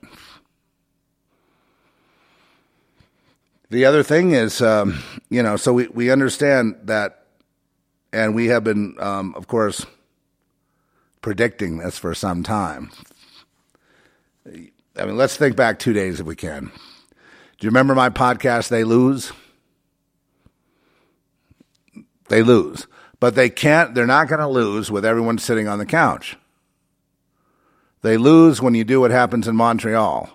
The 3.70 3.86
other 3.86 4.04
thing 4.04 4.32
is, 4.32 4.62
um, 4.62 5.02
you 5.30 5.42
know, 5.42 5.56
so 5.56 5.72
we, 5.72 5.88
we 5.88 6.12
understand 6.12 6.76
that, 6.84 7.26
and 8.12 8.36
we 8.36 8.48
have 8.48 8.66
been, 8.66 8.98
um, 9.00 9.34
of 9.36 9.48
course, 9.48 9.86
predicting 11.22 11.78
this 11.78 11.98
for 11.98 12.14
some 12.14 12.44
time. 12.44 12.92
I 14.46 15.06
mean, 15.06 15.16
let's 15.16 15.38
think 15.38 15.56
back 15.56 15.80
two 15.80 15.94
days 15.94 16.20
if 16.20 16.26
we 16.26 16.36
can. 16.36 16.66
Do 16.66 17.66
you 17.66 17.70
remember 17.70 17.96
my 17.96 18.10
podcast, 18.10 18.68
They 18.68 18.84
Lose? 18.84 19.32
They 22.32 22.44
lose. 22.44 22.88
But 23.20 23.36
they 23.36 23.50
can't, 23.50 23.94
they're 23.94 24.08
not 24.08 24.30
going 24.30 24.40
to 24.40 24.48
lose 24.48 24.90
with 24.90 25.04
everyone 25.04 25.38
sitting 25.38 25.68
on 25.68 25.80
the 25.80 25.86
couch. 25.86 26.38
They 28.04 28.16
lose 28.16 28.62
when 28.62 28.74
you 28.74 28.86
do 28.86 29.02
what 29.02 29.12
happens 29.12 29.50
in 29.50 29.56
Montreal. 29.58 30.30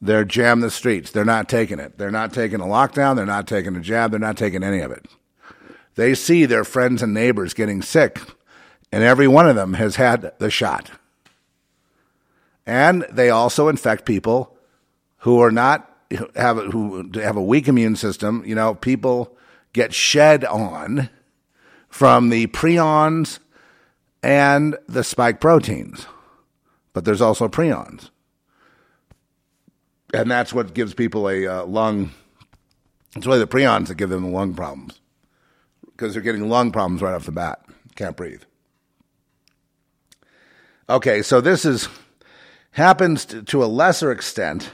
They're 0.00 0.24
jam 0.24 0.60
the 0.60 0.70
streets. 0.70 1.10
They're 1.10 1.26
not 1.26 1.46
taking 1.46 1.78
it. 1.78 1.98
They're 1.98 2.10
not 2.10 2.32
taking 2.32 2.60
a 2.60 2.64
lockdown. 2.64 3.16
They're 3.16 3.26
not 3.26 3.46
taking 3.46 3.76
a 3.76 3.80
jab. 3.80 4.12
They're 4.12 4.18
not 4.18 4.38
taking 4.38 4.64
any 4.64 4.80
of 4.80 4.90
it. 4.90 5.06
They 5.94 6.14
see 6.14 6.46
their 6.46 6.64
friends 6.64 7.02
and 7.02 7.12
neighbors 7.12 7.52
getting 7.52 7.82
sick, 7.82 8.18
and 8.90 9.04
every 9.04 9.28
one 9.28 9.46
of 9.46 9.56
them 9.56 9.74
has 9.74 9.96
had 9.96 10.32
the 10.38 10.50
shot. 10.50 10.90
And 12.64 13.04
they 13.12 13.28
also 13.28 13.68
infect 13.68 14.06
people 14.06 14.56
who 15.18 15.40
are 15.40 15.50
not 15.50 15.86
have 16.34 16.56
who 16.56 17.10
have 17.14 17.36
a 17.36 17.42
weak 17.42 17.68
immune 17.68 17.96
system. 17.96 18.42
You 18.46 18.54
know, 18.54 18.74
people 18.74 19.36
get 19.72 19.94
shed 19.94 20.44
on 20.44 21.10
from 21.90 22.30
the 22.30 22.46
prions 22.46 23.40
and 24.22 24.78
the 24.88 25.04
spike 25.04 25.40
proteins, 25.40 26.06
but 26.92 27.04
there's 27.04 27.20
also 27.20 27.48
prions, 27.48 28.10
and 30.14 30.30
that's 30.30 30.52
what 30.52 30.72
gives 30.72 30.94
people 30.94 31.28
a 31.28 31.46
uh, 31.46 31.64
lung. 31.66 32.12
It's 33.14 33.26
really 33.26 33.40
the 33.40 33.46
prions 33.46 33.88
that 33.88 33.96
give 33.96 34.08
them 34.08 34.22
the 34.22 34.30
lung 34.30 34.54
problems 34.54 35.00
because 35.84 36.14
they're 36.14 36.22
getting 36.22 36.48
lung 36.48 36.72
problems 36.72 37.02
right 37.02 37.14
off 37.14 37.26
the 37.26 37.32
bat. 37.32 37.62
Can't 37.96 38.16
breathe. 38.16 38.42
Okay, 40.88 41.22
so 41.22 41.40
this 41.40 41.64
is 41.64 41.88
happens 42.72 43.24
to, 43.26 43.42
to 43.42 43.62
a 43.62 43.66
lesser 43.66 44.10
extent 44.10 44.70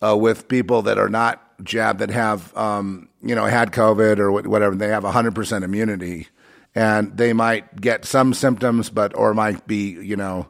uh, 0.00 0.16
with 0.16 0.48
people 0.48 0.82
that 0.82 0.98
are 0.98 1.08
not 1.08 1.47
jabbed 1.62 2.00
that 2.00 2.10
have 2.10 2.56
um, 2.56 3.08
you 3.22 3.34
know 3.34 3.44
had 3.44 3.72
COVID 3.72 4.18
or 4.18 4.32
whatever. 4.32 4.74
They 4.74 4.88
have 4.88 5.04
100% 5.04 5.62
immunity, 5.62 6.28
and 6.74 7.16
they 7.16 7.32
might 7.32 7.80
get 7.80 8.04
some 8.04 8.34
symptoms, 8.34 8.90
but 8.90 9.16
or 9.16 9.34
might 9.34 9.66
be 9.66 9.90
you 9.90 10.16
know. 10.16 10.48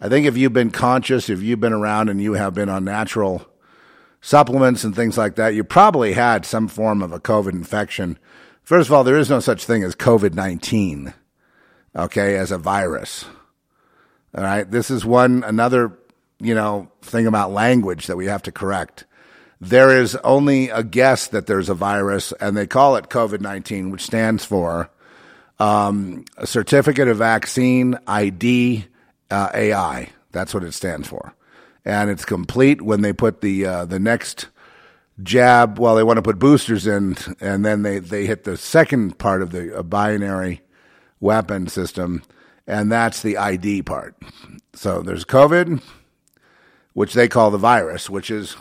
I 0.00 0.08
think 0.08 0.26
if 0.26 0.36
you've 0.36 0.52
been 0.52 0.70
conscious, 0.70 1.28
if 1.28 1.42
you've 1.42 1.58
been 1.58 1.72
around 1.72 2.08
and 2.08 2.22
you 2.22 2.34
have 2.34 2.54
been 2.54 2.68
on 2.68 2.84
natural 2.84 3.48
supplements 4.20 4.84
and 4.84 4.94
things 4.94 5.18
like 5.18 5.34
that, 5.36 5.54
you 5.54 5.64
probably 5.64 6.12
had 6.12 6.46
some 6.46 6.68
form 6.68 7.02
of 7.02 7.12
a 7.12 7.18
COVID 7.18 7.52
infection. 7.52 8.16
First 8.62 8.88
of 8.88 8.94
all, 8.94 9.02
there 9.02 9.18
is 9.18 9.30
no 9.30 9.40
such 9.40 9.64
thing 9.64 9.82
as 9.82 9.96
COVID 9.96 10.34
19, 10.34 11.14
okay, 11.96 12.36
as 12.36 12.52
a 12.52 12.58
virus. 12.58 13.24
All 14.34 14.44
right. 14.44 14.70
This 14.70 14.90
is 14.90 15.04
one, 15.04 15.42
another, 15.42 15.98
you 16.38 16.54
know, 16.54 16.90
thing 17.00 17.26
about 17.26 17.50
language 17.50 18.06
that 18.06 18.16
we 18.16 18.26
have 18.26 18.42
to 18.42 18.52
correct. 18.52 19.06
There 19.60 19.96
is 19.96 20.14
only 20.16 20.68
a 20.68 20.82
guess 20.82 21.26
that 21.28 21.46
there's 21.46 21.68
a 21.68 21.74
virus, 21.74 22.32
and 22.40 22.56
they 22.56 22.66
call 22.66 22.96
it 22.96 23.08
COVID 23.08 23.40
19, 23.40 23.90
which 23.90 24.02
stands 24.02 24.44
for 24.44 24.90
um, 25.58 26.24
a 26.36 26.46
certificate 26.46 27.08
of 27.08 27.18
vaccine 27.18 27.98
ID 28.06 28.86
uh, 29.30 29.50
AI. 29.52 30.10
That's 30.30 30.54
what 30.54 30.64
it 30.64 30.72
stands 30.72 31.08
for. 31.08 31.34
And 31.84 32.10
it's 32.10 32.24
complete 32.24 32.82
when 32.82 33.00
they 33.00 33.12
put 33.12 33.40
the 33.40 33.66
uh, 33.66 33.84
the 33.84 33.98
next 33.98 34.48
jab. 35.22 35.78
Well, 35.78 35.96
they 35.96 36.04
want 36.04 36.18
to 36.18 36.22
put 36.22 36.38
boosters 36.38 36.86
in, 36.86 37.16
and 37.40 37.64
then 37.64 37.82
they, 37.82 37.98
they 37.98 38.26
hit 38.26 38.44
the 38.44 38.56
second 38.56 39.18
part 39.18 39.42
of 39.42 39.50
the 39.50 39.82
binary 39.82 40.60
weapon 41.20 41.66
system 41.66 42.22
and 42.68 42.92
that's 42.92 43.22
the 43.22 43.38
ID 43.38 43.82
part. 43.82 44.14
So 44.74 45.00
there's 45.00 45.24
COVID, 45.24 45.82
which 46.92 47.14
they 47.14 47.26
call 47.26 47.50
the 47.50 47.58
virus, 47.58 48.10
which 48.10 48.30
is, 48.30 48.56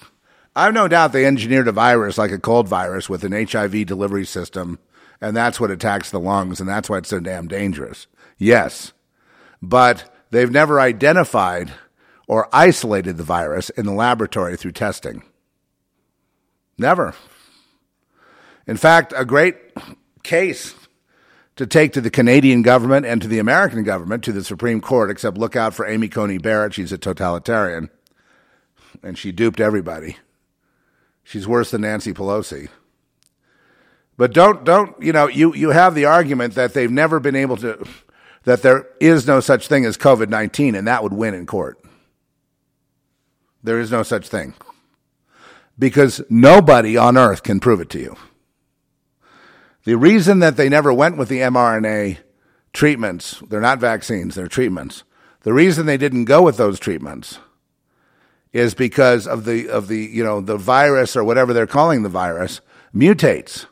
I've 0.57 0.73
no 0.73 0.87
doubt 0.87 1.13
they 1.13 1.27
engineered 1.27 1.67
a 1.67 1.71
virus 1.71 2.17
like 2.17 2.31
a 2.31 2.39
cold 2.39 2.67
virus 2.67 3.07
with 3.07 3.23
an 3.23 3.31
HIV 3.31 3.85
delivery 3.85 4.25
system, 4.25 4.79
and 5.21 5.37
that's 5.37 5.59
what 5.59 5.69
attacks 5.69 6.09
the 6.09 6.19
lungs, 6.19 6.59
and 6.59 6.67
that's 6.67 6.89
why 6.89 6.97
it's 6.97 7.09
so 7.09 7.19
damn 7.19 7.47
dangerous. 7.47 8.07
Yes, 8.39 8.91
but 9.61 10.11
they've 10.31 10.49
never 10.49 10.79
identified 10.79 11.71
or 12.27 12.49
isolated 12.51 13.17
the 13.17 13.23
virus 13.23 13.69
in 13.69 13.85
the 13.85 13.93
laboratory 13.93 14.57
through 14.57 14.71
testing. 14.71 15.21
Never. 16.75 17.13
In 18.65 18.77
fact, 18.77 19.13
a 19.15 19.25
great 19.25 19.57
case 20.23 20.73
to 21.55 21.67
take 21.67 21.93
to 21.93 22.01
the 22.01 22.09
Canadian 22.09 22.63
government 22.63 23.05
and 23.05 23.21
to 23.21 23.27
the 23.27 23.37
American 23.37 23.83
government, 23.83 24.23
to 24.23 24.31
the 24.31 24.43
Supreme 24.43 24.81
Court, 24.81 25.11
except 25.11 25.37
look 25.37 25.55
out 25.55 25.75
for 25.75 25.85
Amy 25.85 26.07
Coney 26.07 26.39
Barrett. 26.39 26.73
She's 26.73 26.91
a 26.91 26.97
totalitarian. 26.97 27.91
And 29.03 29.19
she 29.19 29.31
duped 29.31 29.59
everybody. 29.59 30.17
She's 31.27 31.45
worse 31.45 31.71
than 31.71 31.81
Nancy 31.81 32.13
Pelosi. 32.13 32.69
But 34.15 34.31
don't, 34.31 34.63
don't, 34.63 34.95
you 35.03 35.11
know, 35.11 35.27
you, 35.27 35.53
you 35.53 35.71
have 35.71 35.93
the 35.93 36.05
argument 36.05 36.55
that 36.55 36.73
they've 36.73 36.89
never 36.89 37.19
been 37.19 37.35
able 37.35 37.57
to, 37.57 37.85
that 38.45 38.61
there 38.61 38.87
is 39.01 39.27
no 39.27 39.41
such 39.41 39.67
thing 39.67 39.83
as 39.83 39.97
COVID 39.97 40.29
19, 40.29 40.73
and 40.73 40.87
that 40.87 41.03
would 41.03 41.11
win 41.11 41.33
in 41.33 41.45
court. 41.45 41.83
There 43.61 43.77
is 43.77 43.91
no 43.91 44.03
such 44.03 44.29
thing. 44.29 44.53
Because 45.77 46.21
nobody 46.29 46.95
on 46.95 47.17
earth 47.17 47.43
can 47.43 47.59
prove 47.59 47.81
it 47.81 47.89
to 47.89 47.99
you. 47.99 48.15
The 49.83 49.97
reason 49.97 50.39
that 50.39 50.55
they 50.55 50.69
never 50.69 50.93
went 50.93 51.17
with 51.17 51.27
the 51.27 51.39
mRNA 51.39 52.19
treatments, 52.71 53.43
they're 53.49 53.59
not 53.59 53.81
vaccines, 53.81 54.35
they're 54.35 54.47
treatments. 54.47 55.03
The 55.41 55.51
reason 55.51 55.87
they 55.87 55.97
didn't 55.97 56.23
go 56.23 56.41
with 56.41 56.55
those 56.55 56.79
treatments 56.79 57.39
is 58.57 58.73
because 58.73 59.27
of 59.27 59.45
the 59.45 59.69
of 59.69 59.87
the 59.87 59.99
you 59.99 60.23
know 60.23 60.41
the 60.41 60.57
virus 60.57 61.15
or 61.15 61.23
whatever 61.23 61.53
they're 61.53 61.67
calling 61.67 62.01
the 62.01 62.09
virus 62.09 62.59
mutates. 62.93 63.67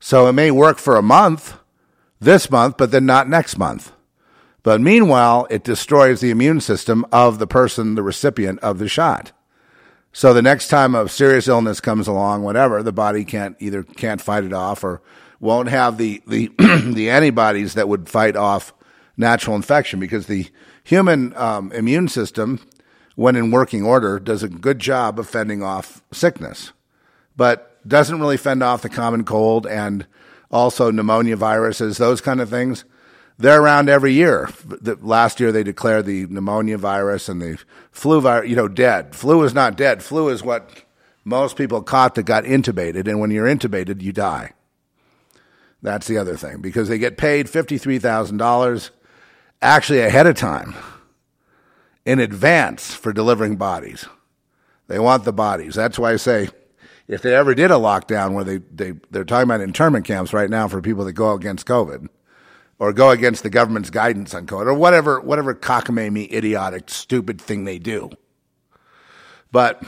So 0.00 0.26
it 0.26 0.32
may 0.32 0.50
work 0.50 0.78
for 0.78 0.96
a 0.96 1.02
month, 1.02 1.54
this 2.20 2.50
month, 2.50 2.76
but 2.76 2.90
then 2.90 3.06
not 3.06 3.28
next 3.28 3.56
month. 3.56 3.92
But 4.64 4.80
meanwhile, 4.80 5.46
it 5.50 5.62
destroys 5.62 6.20
the 6.20 6.30
immune 6.30 6.60
system 6.60 7.06
of 7.12 7.38
the 7.38 7.46
person, 7.46 7.94
the 7.94 8.02
recipient 8.02 8.58
of 8.60 8.78
the 8.78 8.88
shot. 8.88 9.32
So 10.12 10.34
the 10.34 10.42
next 10.42 10.68
time 10.68 10.94
a 10.94 11.08
serious 11.08 11.48
illness 11.48 11.80
comes 11.80 12.08
along, 12.08 12.42
whatever, 12.42 12.82
the 12.82 12.92
body 12.92 13.24
can't 13.24 13.56
either 13.60 13.84
can't 13.84 14.20
fight 14.20 14.44
it 14.44 14.52
off 14.52 14.82
or 14.82 15.00
won't 15.38 15.68
have 15.68 15.96
the 15.96 16.22
the 16.26 16.48
the 16.92 17.08
antibodies 17.08 17.74
that 17.74 17.88
would 17.88 18.08
fight 18.08 18.34
off 18.34 18.74
natural 19.16 19.54
infection 19.54 20.00
because 20.00 20.26
the 20.26 20.48
human 20.82 21.36
um, 21.36 21.70
immune 21.72 22.08
system, 22.08 22.60
when 23.14 23.36
in 23.36 23.50
working 23.50 23.84
order, 23.84 24.18
does 24.18 24.42
a 24.42 24.48
good 24.48 24.78
job 24.78 25.18
of 25.18 25.28
fending 25.28 25.62
off 25.62 26.02
sickness, 26.12 26.72
but 27.36 27.70
doesn't 27.86 28.20
really 28.20 28.36
fend 28.36 28.62
off 28.62 28.82
the 28.82 28.88
common 28.88 29.24
cold 29.24 29.66
and 29.66 30.06
also 30.50 30.90
pneumonia 30.90 31.36
viruses, 31.36 31.96
those 31.98 32.20
kind 32.20 32.40
of 32.40 32.50
things. 32.50 32.84
They're 33.36 33.60
around 33.60 33.88
every 33.88 34.12
year. 34.12 34.48
Last 35.00 35.40
year 35.40 35.50
they 35.50 35.64
declared 35.64 36.06
the 36.06 36.26
pneumonia 36.26 36.78
virus 36.78 37.28
and 37.28 37.42
the 37.42 37.58
flu 37.90 38.20
virus, 38.20 38.48
you 38.48 38.56
know, 38.56 38.68
dead. 38.68 39.14
Flu 39.14 39.42
is 39.42 39.54
not 39.54 39.76
dead. 39.76 40.02
Flu 40.02 40.28
is 40.28 40.42
what 40.42 40.84
most 41.24 41.56
people 41.56 41.82
caught 41.82 42.14
that 42.14 42.24
got 42.24 42.44
intubated, 42.44 43.08
and 43.08 43.18
when 43.18 43.30
you're 43.30 43.46
intubated, 43.46 44.02
you 44.02 44.12
die. 44.12 44.52
That's 45.82 46.06
the 46.06 46.16
other 46.16 46.36
thing 46.36 46.60
because 46.60 46.88
they 46.88 46.98
get 46.98 47.18
paid 47.18 47.46
$53,000 47.46 48.90
actually 49.60 50.00
ahead 50.00 50.26
of 50.26 50.36
time 50.36 50.74
in 52.04 52.18
advance 52.18 52.94
for 52.94 53.12
delivering 53.12 53.56
bodies. 53.56 54.06
They 54.88 54.98
want 54.98 55.24
the 55.24 55.32
bodies. 55.32 55.74
That's 55.74 55.98
why 55.98 56.12
I 56.12 56.16
say 56.16 56.48
if 57.08 57.22
they 57.22 57.34
ever 57.34 57.54
did 57.54 57.70
a 57.70 57.74
lockdown 57.74 58.32
where 58.32 58.44
they, 58.44 58.58
they, 58.58 58.92
they're 59.10 59.24
talking 59.24 59.44
about 59.44 59.60
internment 59.60 60.04
camps 60.04 60.32
right 60.32 60.50
now 60.50 60.68
for 60.68 60.80
people 60.80 61.04
that 61.04 61.12
go 61.12 61.32
against 61.32 61.66
COVID 61.66 62.08
or 62.78 62.92
go 62.92 63.10
against 63.10 63.42
the 63.42 63.50
government's 63.50 63.90
guidance 63.90 64.34
on 64.34 64.46
COVID 64.46 64.66
or 64.66 64.74
whatever, 64.74 65.20
whatever 65.20 65.54
cockamamie, 65.54 66.32
idiotic, 66.32 66.90
stupid 66.90 67.40
thing 67.40 67.64
they 67.64 67.78
do. 67.78 68.10
But 69.52 69.82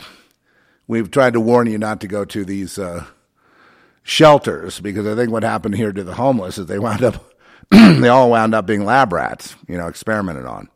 we've 0.87 1.11
tried 1.11 1.33
to 1.35 1.41
warn 1.41 1.67
you 1.67 1.79
not 1.79 2.01
to 2.01 2.09
go 2.09 2.25
to 2.25 2.45
these, 2.45 2.79
uh, 2.79 3.07
shelters 4.07 4.79
because 4.79 5.05
I 5.05 5.17
think 5.17 5.33
what 5.33 5.43
happened 5.43 5.75
here 5.75 5.93
to 5.93 6.05
the 6.05 6.15
homeless 6.15 6.59
is 6.59 6.67
they 6.67 6.79
wound 6.79 7.03
up, 7.03 7.35
they 7.71 8.09
all 8.09 8.31
wound 8.31 8.55
up 8.55 8.65
being 8.65 8.85
lab 8.85 9.13
rats, 9.13 9.57
you 9.67 9.77
know, 9.77 9.89
experimented 9.89 10.47
on. 10.47 10.69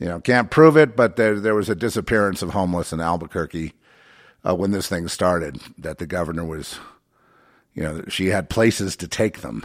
You 0.00 0.06
know, 0.06 0.20
can't 0.20 0.50
prove 0.50 0.76
it, 0.76 0.96
but 0.96 1.14
there, 1.14 1.38
there 1.38 1.54
was 1.54 1.68
a 1.68 1.76
disappearance 1.76 2.42
of 2.42 2.50
homeless 2.50 2.92
in 2.92 3.00
Albuquerque 3.00 3.74
uh, 4.44 4.56
when 4.56 4.72
this 4.72 4.88
thing 4.88 5.06
started, 5.06 5.60
that 5.78 5.98
the 5.98 6.06
governor 6.06 6.44
was, 6.44 6.80
you 7.74 7.84
know, 7.84 8.02
she 8.08 8.28
had 8.28 8.50
places 8.50 8.96
to 8.96 9.06
take 9.06 9.42
them. 9.42 9.64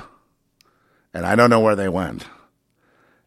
And 1.13 1.26
I 1.26 1.36
don't 1.36 1.50
know 1.50 1.62
where 1.62 1.76
they 1.76 1.89
went. 1.89 2.28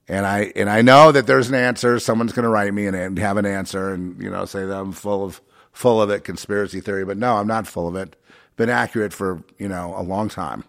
And 0.07 0.25
I 0.25 0.53
and 0.55 0.71
I 0.71 0.83
know 0.83 1.11
that 1.11 1.27
there's 1.27 1.49
an 1.49 1.55
answer. 1.55 1.99
Someone's 1.99 2.33
going 2.33 2.45
to 2.45 2.49
write 2.51 2.73
me 2.73 2.87
and, 2.87 2.97
and 2.97 3.19
have 3.19 3.37
an 3.37 3.45
answer, 3.45 3.93
and 3.93 4.23
you 4.23 4.31
know, 4.31 4.47
say 4.47 4.65
that 4.65 4.79
I'm 4.79 4.93
full 4.93 5.25
of 5.25 5.43
full 5.73 6.01
of 6.01 6.09
it, 6.09 6.25
conspiracy 6.25 6.81
theory. 6.81 7.05
But 7.05 7.19
no, 7.19 7.37
I'm 7.37 7.47
not 7.47 7.67
full 7.67 7.89
of 7.89 7.97
it 7.97 8.17
been 8.59 8.69
accurate 8.69 9.15
for, 9.15 9.43
you 9.57 9.69
know, 9.69 9.95
a 9.97 10.03
long 10.03 10.29
time. 10.29 10.65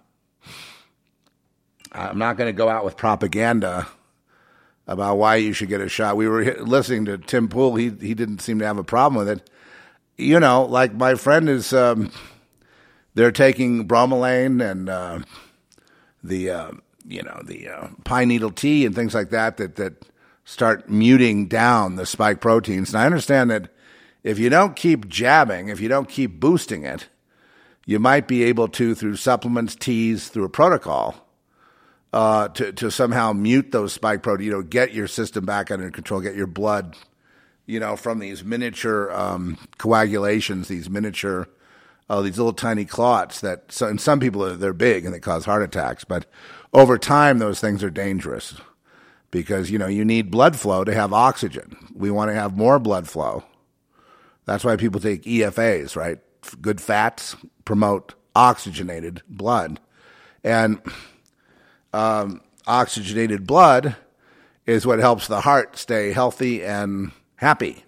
I'm 1.92 2.20
not 2.20 2.38
going 2.38 2.48
to 2.48 2.54
go 2.56 2.70
out 2.70 2.86
with 2.86 2.96
propaganda 2.96 3.88
about 4.90 5.20
why 5.20 5.36
you 5.36 5.54
should 5.54 5.70
get 5.70 5.82
a 5.82 5.88
shot. 5.88 6.18
We 6.18 6.28
were 6.28 6.56
listening 6.62 7.06
to 7.06 7.20
Tim 7.20 7.48
Pool. 7.48 7.76
He 7.76 7.92
he 7.92 8.16
didn't 8.16 8.40
seem 8.40 8.60
to 8.60 8.66
have 8.66 8.80
a 8.80 8.84
problem 8.84 9.20
with 9.20 9.30
it. 9.30 9.50
You 10.18 10.40
know, 10.40 10.66
like 10.66 10.94
my 10.94 11.16
friend 11.16 11.48
is, 11.48 11.72
um, 11.72 12.12
they're 13.14 13.32
taking 13.32 13.88
bromelain 13.88 14.68
and 14.68 14.90
uh, 14.90 15.20
the 16.24 16.50
uh, 16.50 16.72
you 17.08 17.22
know 17.22 17.40
the 17.46 17.70
uh, 17.70 17.88
pine 18.04 18.30
needle 18.30 18.52
tea 18.52 18.86
and 18.86 18.96
things 18.96 19.14
like 19.14 19.30
that 19.30 19.58
that 19.58 19.76
that 19.76 20.06
start 20.44 20.90
muting 20.90 21.48
down 21.48 21.96
the 21.96 22.06
spike 22.08 22.42
proteins. 22.42 22.90
And 22.90 23.02
I 23.02 23.06
understand 23.06 23.52
that 23.52 23.70
if 24.24 24.40
you 24.40 24.50
don't 24.50 24.76
keep 24.76 25.08
jabbing, 25.08 25.70
if 25.70 25.80
you 25.80 25.88
don't 25.88 26.10
keep 26.10 26.40
boosting 26.40 26.84
it, 26.84 27.08
you 27.86 28.00
might 28.00 28.28
be 28.28 28.42
able 28.44 28.68
to 28.70 28.96
through 28.96 29.18
supplements, 29.18 29.76
teas, 29.76 30.30
through 30.30 30.46
a 30.46 30.50
protocol 30.50 31.29
uh, 32.14 32.48
to 32.50 32.72
to 32.74 32.92
somehow 32.92 33.34
mute 33.34 33.72
those 33.72 33.94
spike 33.94 34.24
proteins. 34.24 34.46
You 34.46 34.52
know, 34.54 34.62
get 34.62 34.94
your 34.94 35.08
system 35.08 35.46
back 35.46 35.72
under 35.72 35.90
control, 35.92 36.22
get 36.22 36.36
your 36.36 36.48
blood, 36.48 36.96
you 37.66 37.80
know, 37.80 37.96
from 37.96 38.20
these 38.20 38.44
miniature 38.44 39.12
um, 39.12 39.58
coagulations, 39.78 40.68
these 40.68 40.90
miniature, 40.90 41.48
uh, 42.10 42.22
these 42.22 42.38
little 42.38 42.54
tiny 42.54 42.86
clots 42.86 43.42
that. 43.42 43.72
So, 43.72 43.88
and 43.88 44.02
some 44.02 44.20
people 44.20 44.56
they're 44.58 44.74
big 44.74 45.06
and 45.06 45.14
they 45.14 45.20
cause 45.20 45.46
heart 45.46 45.64
attacks, 45.64 46.04
but 46.04 46.26
over 46.74 46.98
time 46.98 47.40
those 47.40 47.60
things 47.60 47.84
are 47.84 47.90
dangerous 47.90 48.60
because 49.32 49.70
you 49.70 49.78
know 49.78 49.88
you 49.88 50.04
need 50.04 50.32
blood 50.32 50.56
flow 50.56 50.84
to 50.84 50.94
have 50.94 51.14
oxygen. 51.14 51.78
We 51.94 52.12
want 52.12 52.30
to 52.30 52.36
have 52.36 52.58
more 52.58 52.80
blood 52.80 53.08
flow. 53.08 53.44
That's 54.46 54.64
why 54.64 54.76
people 54.78 55.00
take 55.00 55.24
EFAs, 55.24 55.96
right? 55.96 56.20
Good 56.60 56.82
fats 56.82 57.36
promote 57.66 58.16
oxygenated 58.36 59.22
blood, 59.28 59.80
and 60.44 60.82
um, 61.94 62.42
oxygenated 62.68 63.48
blood 63.48 63.96
is 64.66 64.86
what 64.86 65.00
helps 65.00 65.28
the 65.28 65.42
heart 65.42 65.78
stay 65.78 66.12
healthy 66.12 66.64
and 66.64 67.12
happy. 67.36 67.84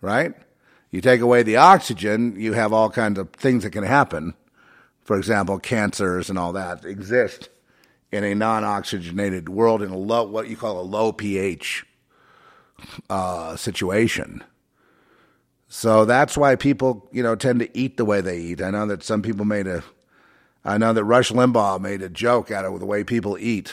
Right? 0.00 0.34
You 0.90 1.00
take 1.00 1.20
away 1.20 1.42
the 1.42 1.56
oxygen, 1.56 2.38
you 2.38 2.52
have 2.52 2.72
all 2.72 2.90
kinds 2.90 3.18
of 3.18 3.30
things 3.30 3.62
that 3.62 3.70
can 3.70 3.84
happen. 3.84 4.34
For 5.04 5.16
example, 5.16 5.58
cancers 5.58 6.28
and 6.28 6.38
all 6.38 6.52
that 6.52 6.84
exist 6.84 7.48
in 8.12 8.24
a 8.24 8.34
non-oxygenated 8.34 9.48
world 9.48 9.82
in 9.82 9.90
a 9.90 9.96
low, 9.96 10.24
what 10.24 10.48
you 10.48 10.56
call 10.56 10.78
a 10.78 10.82
low 10.82 11.12
pH 11.12 11.86
uh, 13.08 13.56
situation. 13.56 14.44
So 15.68 16.04
that's 16.04 16.36
why 16.36 16.54
people, 16.56 17.08
you 17.10 17.22
know, 17.22 17.34
tend 17.34 17.60
to 17.60 17.78
eat 17.78 17.96
the 17.96 18.04
way 18.04 18.20
they 18.20 18.38
eat. 18.38 18.60
I 18.60 18.70
know 18.70 18.86
that 18.86 19.02
some 19.02 19.22
people 19.22 19.46
made 19.46 19.66
a, 19.66 19.82
I 20.64 20.78
know 20.78 20.92
that 20.92 21.04
Rush 21.04 21.30
Limbaugh 21.32 21.80
made 21.80 22.02
a 22.02 22.08
joke 22.08 22.50
out 22.50 22.64
of 22.64 22.78
the 22.78 22.86
way 22.86 23.04
people 23.04 23.36
eat. 23.38 23.72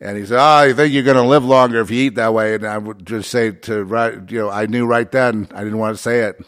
And 0.00 0.16
he 0.16 0.24
said, 0.26 0.38
"Oh, 0.38 0.62
you 0.62 0.74
think 0.74 0.92
you're 0.92 1.02
going 1.02 1.16
to 1.16 1.22
live 1.22 1.44
longer 1.44 1.80
if 1.80 1.90
you 1.90 2.04
eat 2.04 2.14
that 2.16 2.32
way?" 2.32 2.54
And 2.54 2.66
I 2.66 2.78
would 2.78 3.04
just 3.04 3.30
say 3.30 3.50
to, 3.50 4.24
you 4.28 4.38
know, 4.38 4.50
I 4.50 4.66
knew 4.66 4.86
right 4.86 5.10
then. 5.10 5.48
I 5.52 5.64
didn't 5.64 5.78
want 5.78 5.96
to 5.96 6.02
say 6.02 6.20
it. 6.20 6.40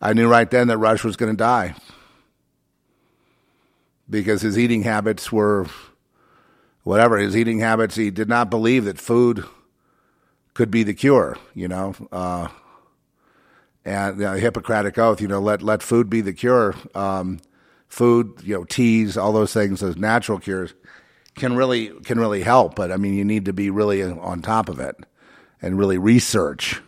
I 0.00 0.12
knew 0.12 0.28
right 0.28 0.50
then 0.50 0.68
that 0.68 0.78
Rush 0.78 1.02
was 1.04 1.16
going 1.16 1.32
to 1.32 1.36
die 1.36 1.74
because 4.08 4.42
his 4.42 4.58
eating 4.58 4.82
habits 4.82 5.32
were 5.32 5.66
whatever 6.84 7.18
his 7.18 7.36
eating 7.36 7.58
habits. 7.58 7.96
He 7.96 8.10
did 8.10 8.28
not 8.28 8.50
believe 8.50 8.84
that 8.84 8.98
food 8.98 9.44
could 10.54 10.70
be 10.70 10.84
the 10.84 10.94
cure. 10.94 11.38
You 11.54 11.66
know, 11.66 11.94
uh, 12.12 12.48
and 13.84 14.18
the 14.18 14.38
Hippocratic 14.38 14.98
oath. 14.98 15.20
You 15.20 15.28
know, 15.28 15.40
let 15.40 15.62
let 15.62 15.82
food 15.82 16.08
be 16.08 16.20
the 16.20 16.32
cure. 16.32 16.76
Um, 16.94 17.40
food, 17.92 18.40
you 18.42 18.54
know, 18.54 18.64
teas, 18.64 19.18
all 19.18 19.32
those 19.32 19.52
things, 19.52 19.80
those 19.80 19.98
natural 19.98 20.38
cures 20.38 20.72
can 21.34 21.54
really 21.54 21.88
can 22.04 22.18
really 22.18 22.42
help. 22.42 22.74
But 22.74 22.90
I 22.90 22.96
mean, 22.96 23.12
you 23.12 23.24
need 23.24 23.44
to 23.44 23.52
be 23.52 23.68
really 23.68 24.02
on 24.02 24.40
top 24.40 24.70
of 24.70 24.80
it 24.80 24.96
and 25.60 25.78
really 25.78 25.98
research. 25.98 26.80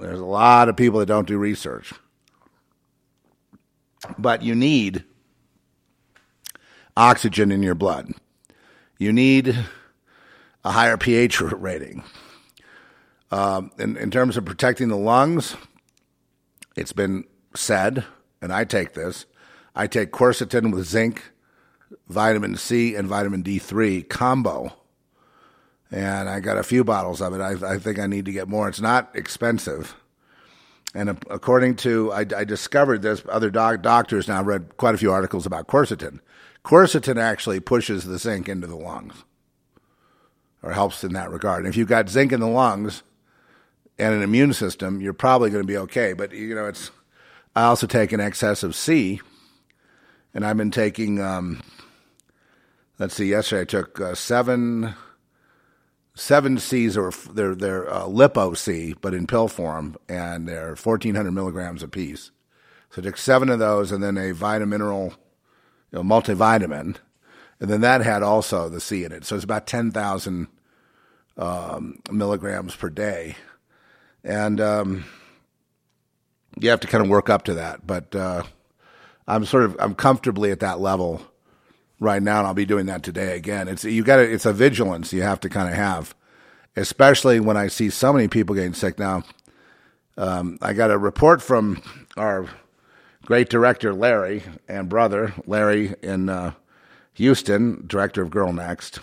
There's 0.00 0.18
a 0.18 0.24
lot 0.24 0.68
of 0.68 0.76
people 0.76 0.98
that 0.98 1.06
don't 1.06 1.28
do 1.28 1.38
research, 1.38 1.92
but 4.18 4.42
you 4.42 4.56
need 4.56 5.04
oxygen 6.96 7.52
in 7.52 7.62
your 7.62 7.76
blood. 7.76 8.12
You 8.98 9.12
need 9.12 9.56
a 10.64 10.72
higher 10.72 10.96
pH 10.96 11.40
rating. 11.40 12.02
Um, 13.30 13.70
in, 13.78 13.96
in 13.96 14.10
terms 14.10 14.36
of 14.36 14.44
protecting 14.44 14.88
the 14.88 14.96
lungs, 14.96 15.54
it's 16.76 16.92
been 16.92 17.24
said, 17.54 18.04
and 18.40 18.52
I 18.52 18.64
take 18.64 18.94
this. 18.94 19.26
I 19.74 19.86
take 19.86 20.12
quercetin 20.12 20.72
with 20.72 20.86
zinc, 20.86 21.22
vitamin 22.08 22.56
C, 22.56 22.94
and 22.94 23.08
vitamin 23.08 23.42
D3 23.42 24.08
combo. 24.08 24.72
And 25.90 26.28
I 26.28 26.40
got 26.40 26.58
a 26.58 26.62
few 26.62 26.84
bottles 26.84 27.20
of 27.20 27.34
it. 27.34 27.40
I, 27.40 27.74
I 27.74 27.78
think 27.78 27.98
I 27.98 28.06
need 28.06 28.24
to 28.24 28.32
get 28.32 28.48
more. 28.48 28.68
It's 28.68 28.80
not 28.80 29.14
expensive. 29.14 29.94
And 30.94 31.10
according 31.30 31.76
to, 31.76 32.12
I, 32.12 32.20
I 32.20 32.44
discovered 32.44 33.02
this, 33.02 33.22
other 33.28 33.50
doc, 33.50 33.82
doctors 33.82 34.28
now 34.28 34.42
read 34.42 34.76
quite 34.76 34.94
a 34.94 34.98
few 34.98 35.10
articles 35.10 35.46
about 35.46 35.66
quercetin. 35.66 36.20
Quercetin 36.64 37.18
actually 37.18 37.60
pushes 37.60 38.04
the 38.04 38.18
zinc 38.18 38.48
into 38.48 38.66
the 38.66 38.76
lungs 38.76 39.24
or 40.62 40.72
helps 40.72 41.02
in 41.02 41.12
that 41.14 41.30
regard. 41.30 41.60
And 41.64 41.68
if 41.68 41.76
you've 41.76 41.88
got 41.88 42.08
zinc 42.08 42.30
in 42.32 42.40
the 42.40 42.46
lungs 42.46 43.02
and 43.98 44.14
an 44.14 44.22
immune 44.22 44.52
system, 44.52 45.00
you're 45.00 45.12
probably 45.12 45.50
going 45.50 45.62
to 45.62 45.66
be 45.66 45.78
okay. 45.78 46.12
But, 46.12 46.32
you 46.32 46.54
know, 46.54 46.66
it's, 46.66 46.90
I 47.56 47.64
also 47.64 47.86
take 47.86 48.12
an 48.12 48.20
excess 48.20 48.62
of 48.62 48.76
C, 48.76 49.20
and 50.34 50.44
I've 50.44 50.56
been 50.56 50.70
taking, 50.70 51.20
um, 51.20 51.62
let's 52.98 53.14
see, 53.14 53.26
yesterday 53.26 53.62
I 53.62 53.64
took 53.64 54.00
uh, 54.00 54.14
seven, 54.14 54.94
seven 56.14 56.58
C's, 56.58 56.96
or 56.96 57.12
they're, 57.32 57.54
they're 57.54 57.92
uh, 57.92 58.04
Lipo 58.04 58.56
C, 58.56 58.94
but 59.00 59.14
in 59.14 59.26
pill 59.26 59.48
form, 59.48 59.96
and 60.08 60.48
they're 60.48 60.76
1,400 60.76 61.30
milligrams 61.30 61.82
apiece. 61.82 62.30
So 62.90 63.00
I 63.00 63.04
took 63.04 63.16
seven 63.16 63.48
of 63.48 63.58
those 63.58 63.90
and 63.90 64.02
then 64.02 64.18
a 64.18 64.32
vitamineral 64.34 65.12
you 65.92 65.98
know, 65.98 66.02
multivitamin, 66.02 66.96
and 67.60 67.70
then 67.70 67.80
that 67.82 68.02
had 68.02 68.22
also 68.22 68.68
the 68.68 68.80
C 68.80 69.04
in 69.04 69.12
it. 69.12 69.24
So 69.24 69.34
it's 69.34 69.44
about 69.44 69.66
ten 69.66 69.90
thousand 69.90 70.48
um, 71.36 72.00
milligrams 72.10 72.74
per 72.74 72.90
day, 72.90 73.36
and 74.24 74.60
um, 74.60 75.04
you 76.58 76.70
have 76.70 76.80
to 76.80 76.86
kind 76.86 77.04
of 77.04 77.10
work 77.10 77.30
up 77.30 77.44
to 77.44 77.54
that. 77.54 77.86
But 77.86 78.14
uh, 78.14 78.42
I'm 79.32 79.46
sort 79.46 79.64
of 79.64 79.76
I'm 79.80 79.94
comfortably 79.94 80.50
at 80.50 80.60
that 80.60 80.78
level 80.78 81.22
right 81.98 82.22
now, 82.22 82.38
and 82.38 82.46
I'll 82.46 82.54
be 82.54 82.66
doing 82.66 82.86
that 82.86 83.02
today 83.02 83.34
again. 83.34 83.66
It's 83.66 83.82
you 83.82 84.04
got 84.04 84.18
it's 84.18 84.44
a 84.44 84.52
vigilance 84.52 85.10
you 85.12 85.22
have 85.22 85.40
to 85.40 85.48
kind 85.48 85.70
of 85.70 85.74
have, 85.74 86.14
especially 86.76 87.40
when 87.40 87.56
I 87.56 87.68
see 87.68 87.88
so 87.88 88.12
many 88.12 88.28
people 88.28 88.54
getting 88.54 88.74
sick 88.74 88.98
now. 88.98 89.22
Um, 90.18 90.58
I 90.60 90.74
got 90.74 90.90
a 90.90 90.98
report 90.98 91.40
from 91.40 91.80
our 92.18 92.46
great 93.24 93.48
director 93.48 93.94
Larry 93.94 94.42
and 94.68 94.90
brother 94.90 95.32
Larry 95.46 95.94
in 96.02 96.28
uh, 96.28 96.52
Houston, 97.14 97.86
director 97.86 98.20
of 98.20 98.28
Girl 98.30 98.52
Next, 98.52 98.98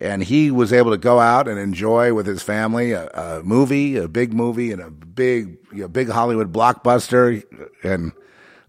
and 0.00 0.22
he 0.24 0.50
was 0.50 0.72
able 0.72 0.92
to 0.92 0.96
go 0.96 1.20
out 1.20 1.48
and 1.48 1.58
enjoy 1.58 2.14
with 2.14 2.26
his 2.26 2.42
family 2.42 2.92
a, 2.92 3.08
a 3.08 3.42
movie, 3.42 3.96
a 3.98 4.08
big 4.08 4.32
movie, 4.32 4.72
and 4.72 4.80
a 4.80 4.90
big, 4.90 5.58
you 5.70 5.82
know, 5.82 5.88
big 5.88 6.08
Hollywood 6.08 6.50
blockbuster, 6.50 7.44
and 7.82 8.12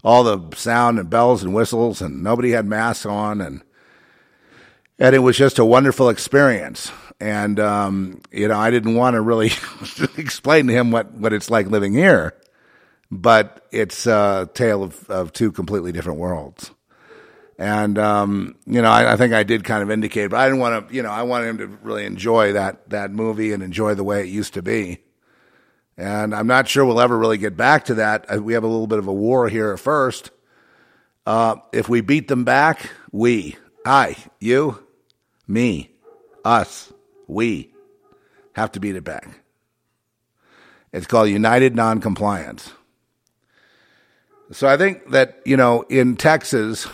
all 0.06 0.22
the 0.24 0.56
sound 0.56 0.98
and 0.98 1.10
bells 1.10 1.42
and 1.42 1.52
whistles, 1.52 2.00
and 2.00 2.22
nobody 2.22 2.52
had 2.52 2.64
masks 2.66 3.04
on, 3.04 3.40
and 3.40 3.62
and 4.98 5.14
it 5.14 5.18
was 5.18 5.36
just 5.36 5.58
a 5.58 5.64
wonderful 5.64 6.08
experience. 6.08 6.90
And 7.20 7.58
um, 7.58 8.20
you 8.30 8.48
know, 8.48 8.58
I 8.58 8.70
didn't 8.70 8.94
want 8.94 9.14
to 9.14 9.20
really 9.20 9.50
explain 10.16 10.68
to 10.68 10.72
him 10.72 10.90
what 10.90 11.12
what 11.12 11.32
it's 11.32 11.50
like 11.50 11.66
living 11.66 11.92
here 11.92 12.34
but 13.10 13.66
it's 13.70 14.06
a 14.06 14.48
tale 14.54 14.82
of, 14.82 15.08
of 15.10 15.32
two 15.32 15.52
completely 15.52 15.92
different 15.92 16.18
worlds. 16.18 16.70
And 17.58 17.98
um, 17.98 18.56
you 18.66 18.82
know, 18.82 18.90
I, 18.90 19.14
I, 19.14 19.16
think 19.16 19.32
I 19.32 19.42
did 19.42 19.64
kind 19.64 19.82
of 19.82 19.90
indicate, 19.90 20.28
but 20.28 20.38
I 20.38 20.46
didn't 20.46 20.60
want 20.60 20.88
to. 20.88 20.94
You 20.94 21.02
know, 21.02 21.10
I 21.10 21.22
wanted 21.22 21.48
him 21.48 21.58
to 21.58 21.66
really 21.82 22.04
enjoy 22.04 22.52
that 22.52 22.90
that 22.90 23.10
movie 23.10 23.52
and 23.52 23.62
enjoy 23.62 23.94
the 23.94 24.04
way 24.04 24.20
it 24.20 24.26
used 24.26 24.54
to 24.54 24.62
be. 24.62 24.98
And 25.98 26.34
I'm 26.34 26.46
not 26.46 26.68
sure 26.68 26.84
we'll 26.84 27.00
ever 27.00 27.16
really 27.16 27.38
get 27.38 27.56
back 27.56 27.86
to 27.86 27.94
that. 27.94 28.30
Uh, 28.30 28.42
we 28.42 28.52
have 28.52 28.64
a 28.64 28.68
little 28.68 28.86
bit 28.86 28.98
of 28.98 29.06
a 29.06 29.12
war 29.12 29.48
here 29.48 29.72
at 29.72 29.80
first. 29.80 30.30
Uh, 31.24 31.56
if 31.72 31.88
we 31.88 32.02
beat 32.02 32.28
them 32.28 32.44
back, 32.44 32.90
we, 33.12 33.56
I, 33.84 34.16
you, 34.38 34.84
me, 35.48 35.90
us, 36.44 36.92
we 37.26 37.72
have 38.52 38.72
to 38.72 38.80
beat 38.80 38.94
it 38.94 39.04
back. 39.04 39.42
It's 40.92 41.06
called 41.06 41.28
United 41.28 41.74
Noncompliance. 41.74 42.70
So 44.52 44.68
I 44.68 44.76
think 44.76 45.10
that, 45.10 45.40
you 45.44 45.56
know, 45.56 45.82
in 45.82 46.16
Texas, 46.16 46.86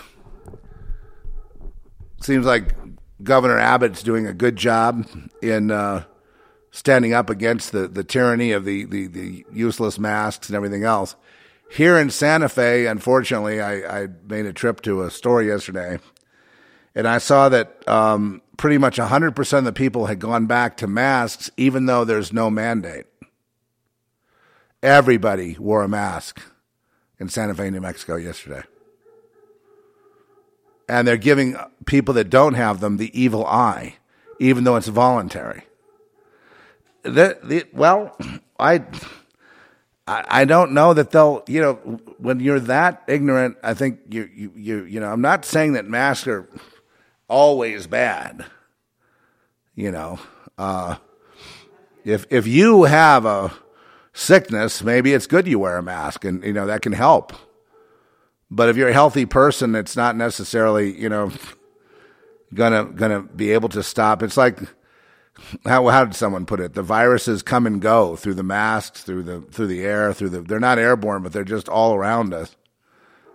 seems 2.22 2.46
like 2.46 2.74
Governor 3.22 3.58
Abbott's 3.58 4.02
doing 4.02 4.26
a 4.26 4.32
good 4.32 4.56
job 4.56 5.06
in 5.42 5.70
uh, 5.70 6.04
standing 6.72 7.12
up 7.12 7.30
against 7.30 7.70
the, 7.70 7.86
the 7.86 8.02
tyranny 8.02 8.50
of 8.50 8.64
the, 8.64 8.84
the, 8.86 9.06
the, 9.06 9.46
useless 9.52 9.98
masks 9.98 10.48
and 10.48 10.56
everything 10.56 10.82
else. 10.82 11.14
Here 11.70 11.98
in 11.98 12.10
Santa 12.10 12.48
Fe, 12.48 12.86
unfortunately, 12.86 13.60
I, 13.60 14.02
I 14.02 14.08
made 14.26 14.46
a 14.46 14.52
trip 14.52 14.80
to 14.82 15.02
a 15.02 15.10
store 15.10 15.42
yesterday 15.42 15.98
and 16.94 17.06
I 17.06 17.18
saw 17.18 17.48
that 17.50 17.86
um, 17.86 18.42
pretty 18.56 18.78
much 18.78 18.96
100% 18.96 19.58
of 19.58 19.64
the 19.64 19.72
people 19.72 20.06
had 20.06 20.18
gone 20.18 20.46
back 20.46 20.76
to 20.78 20.86
masks, 20.86 21.50
even 21.56 21.86
though 21.86 22.04
there's 22.04 22.32
no 22.32 22.50
mandate. 22.50 23.06
Everybody 24.82 25.56
wore 25.58 25.82
a 25.82 25.88
mask 25.88 26.42
in 27.18 27.28
Santa 27.28 27.54
Fe, 27.54 27.70
New 27.70 27.80
Mexico 27.80 28.16
yesterday. 28.16 28.62
And 30.88 31.06
they're 31.06 31.16
giving 31.16 31.56
people 31.86 32.14
that 32.14 32.28
don't 32.28 32.54
have 32.54 32.80
them 32.80 32.96
the 32.96 33.18
evil 33.18 33.46
eye, 33.46 33.96
even 34.40 34.64
though 34.64 34.76
it's 34.76 34.88
voluntary. 34.88 35.64
The, 37.02 37.38
the, 37.42 37.66
well, 37.72 38.16
I, 38.58 38.84
I 40.06 40.44
don't 40.44 40.72
know 40.72 40.94
that 40.94 41.10
they'll, 41.10 41.42
you 41.46 41.60
know, 41.60 41.74
when 42.18 42.40
you're 42.40 42.60
that 42.60 43.02
ignorant, 43.06 43.56
I 43.62 43.74
think 43.74 44.00
you, 44.08 44.28
you, 44.34 44.52
you, 44.54 44.84
you 44.84 45.00
know, 45.00 45.12
I'm 45.12 45.20
not 45.20 45.44
saying 45.44 45.74
that 45.74 45.86
masks 45.86 46.26
are 46.26 46.48
always 47.28 47.86
bad. 47.86 48.44
You 49.74 49.90
know, 49.90 50.18
uh, 50.58 50.96
if 52.04 52.26
if 52.30 52.46
you 52.46 52.84
have 52.84 53.24
a 53.24 53.52
sickness, 54.12 54.82
maybe 54.82 55.14
it's 55.14 55.26
good 55.26 55.46
you 55.46 55.58
wear 55.58 55.78
a 55.78 55.82
mask, 55.82 56.24
and 56.26 56.44
you 56.44 56.52
know 56.52 56.66
that 56.66 56.82
can 56.82 56.92
help. 56.92 57.32
But 58.50 58.68
if 58.68 58.76
you're 58.76 58.90
a 58.90 58.92
healthy 58.92 59.24
person, 59.24 59.74
it's 59.74 59.96
not 59.96 60.14
necessarily 60.14 60.98
you 61.00 61.08
know 61.08 61.32
gonna 62.52 62.84
gonna 62.84 63.22
be 63.22 63.52
able 63.52 63.70
to 63.70 63.82
stop. 63.82 64.22
It's 64.22 64.36
like 64.36 64.58
how 65.64 65.88
how 65.88 66.04
did 66.04 66.14
someone 66.14 66.46
put 66.46 66.60
it? 66.60 66.74
The 66.74 66.82
viruses 66.82 67.42
come 67.42 67.66
and 67.66 67.80
go 67.80 68.16
through 68.16 68.34
the 68.34 68.42
masks, 68.42 69.02
through 69.02 69.22
the 69.24 69.40
through 69.40 69.68
the 69.68 69.82
air, 69.82 70.12
through 70.12 70.30
the. 70.30 70.40
They're 70.42 70.60
not 70.60 70.78
airborne, 70.78 71.22
but 71.22 71.32
they're 71.32 71.44
just 71.44 71.68
all 71.68 71.94
around 71.94 72.34
us, 72.34 72.56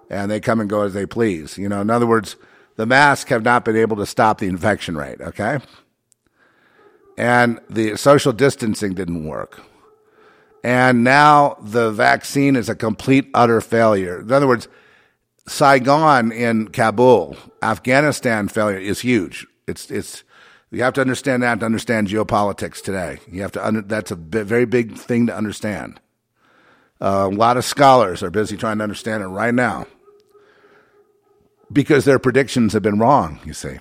and 0.09 0.29
they 0.29 0.39
come 0.39 0.59
and 0.59 0.69
go 0.69 0.83
as 0.83 0.93
they 0.93 1.05
please. 1.05 1.57
You 1.57 1.69
know, 1.69 1.81
in 1.81 1.89
other 1.89 2.07
words, 2.07 2.35
the 2.77 2.85
masks 2.85 3.29
have 3.29 3.43
not 3.43 3.65
been 3.65 3.75
able 3.75 3.97
to 3.97 4.05
stop 4.05 4.39
the 4.39 4.47
infection 4.47 4.95
rate, 4.95 5.19
okay? 5.19 5.59
And 7.17 7.59
the 7.69 7.97
social 7.97 8.31
distancing 8.31 8.93
didn't 8.93 9.25
work. 9.25 9.59
And 10.63 11.03
now 11.03 11.57
the 11.61 11.91
vaccine 11.91 12.55
is 12.55 12.69
a 12.69 12.75
complete, 12.75 13.29
utter 13.33 13.61
failure. 13.61 14.19
In 14.19 14.31
other 14.31 14.47
words, 14.47 14.67
Saigon 15.47 16.31
in 16.31 16.67
Kabul, 16.67 17.35
Afghanistan 17.61 18.47
failure 18.47 18.77
is 18.77 18.99
huge. 18.99 19.47
It's, 19.67 19.89
it's, 19.89 20.23
you 20.71 20.83
have 20.83 20.93
to 20.93 21.01
understand 21.01 21.43
that 21.43 21.59
to 21.59 21.65
understand 21.65 22.07
geopolitics 22.07 22.81
today. 22.81 23.19
You 23.31 23.41
have 23.41 23.53
to, 23.53 23.65
under, 23.65 23.81
that's 23.81 24.11
a 24.11 24.15
very 24.15 24.65
big 24.65 24.95
thing 24.95 25.27
to 25.27 25.35
understand. 25.35 25.99
Uh, 26.99 27.29
a 27.31 27.35
lot 27.35 27.57
of 27.57 27.65
scholars 27.65 28.23
are 28.23 28.31
busy 28.31 28.57
trying 28.57 28.79
to 28.79 28.83
understand 28.83 29.23
it 29.23 29.27
right 29.27 29.53
now 29.53 29.85
because 31.71 32.05
their 32.05 32.19
predictions 32.19 32.73
have 32.73 32.81
been 32.81 32.99
wrong, 32.99 33.39
you 33.45 33.53
see. 33.53 33.77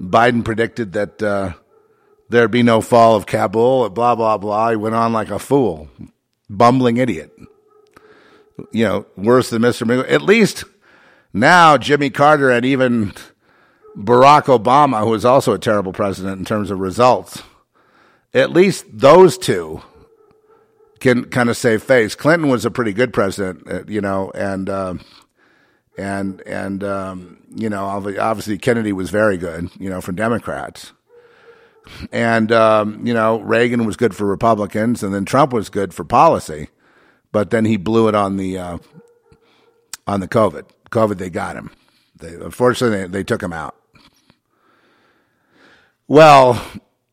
Biden 0.00 0.44
predicted 0.44 0.92
that 0.94 1.22
uh, 1.22 1.52
there'd 2.30 2.50
be 2.50 2.62
no 2.62 2.80
fall 2.80 3.16
of 3.16 3.26
Kabul, 3.26 3.90
blah, 3.90 4.14
blah, 4.14 4.38
blah. 4.38 4.70
He 4.70 4.76
went 4.76 4.94
on 4.94 5.12
like 5.12 5.30
a 5.30 5.38
fool, 5.38 5.88
bumbling 6.48 6.96
idiot. 6.96 7.30
You 8.72 8.84
know, 8.84 9.06
worse 9.16 9.50
than 9.50 9.62
Mr. 9.62 10.10
At 10.10 10.22
least 10.22 10.64
now 11.32 11.76
Jimmy 11.76 12.10
Carter 12.10 12.50
and 12.50 12.64
even 12.64 13.12
Barack 13.96 14.44
Obama, 14.44 15.00
who 15.00 15.10
was 15.10 15.24
also 15.24 15.52
a 15.52 15.58
terrible 15.58 15.92
president 15.92 16.38
in 16.38 16.44
terms 16.44 16.70
of 16.70 16.78
results, 16.78 17.42
at 18.32 18.50
least 18.50 18.86
those 18.90 19.36
two 19.36 19.82
can 21.00 21.24
kind 21.24 21.48
of 21.48 21.56
save 21.56 21.82
face. 21.82 22.14
Clinton 22.14 22.48
was 22.48 22.64
a 22.64 22.70
pretty 22.70 22.92
good 22.92 23.12
president, 23.12 23.66
uh, 23.70 23.84
you 23.86 24.00
know, 24.00 24.30
and. 24.34 24.68
Uh, 24.68 24.94
and 26.00 26.40
and 26.42 26.82
um, 26.82 27.38
you 27.54 27.68
know 27.68 27.84
obviously 27.84 28.58
Kennedy 28.58 28.92
was 28.92 29.10
very 29.10 29.36
good, 29.36 29.70
you 29.78 29.90
know, 29.90 30.00
for 30.00 30.12
Democrats, 30.12 30.92
and 32.10 32.50
um, 32.52 33.06
you 33.06 33.14
know 33.14 33.40
Reagan 33.40 33.84
was 33.84 33.96
good 33.96 34.14
for 34.16 34.24
Republicans, 34.26 35.02
and 35.02 35.14
then 35.14 35.24
Trump 35.24 35.52
was 35.52 35.68
good 35.68 35.92
for 35.92 36.04
policy, 36.04 36.68
but 37.32 37.50
then 37.50 37.64
he 37.64 37.76
blew 37.76 38.08
it 38.08 38.14
on 38.14 38.36
the 38.36 38.58
uh, 38.58 38.78
on 40.06 40.20
the 40.20 40.28
COVID. 40.28 40.64
COVID, 40.90 41.18
they 41.18 41.30
got 41.30 41.56
him. 41.56 41.70
They 42.16 42.34
unfortunately 42.34 43.02
they, 43.02 43.08
they 43.08 43.24
took 43.24 43.42
him 43.42 43.52
out. 43.52 43.76
Well, 46.10 46.60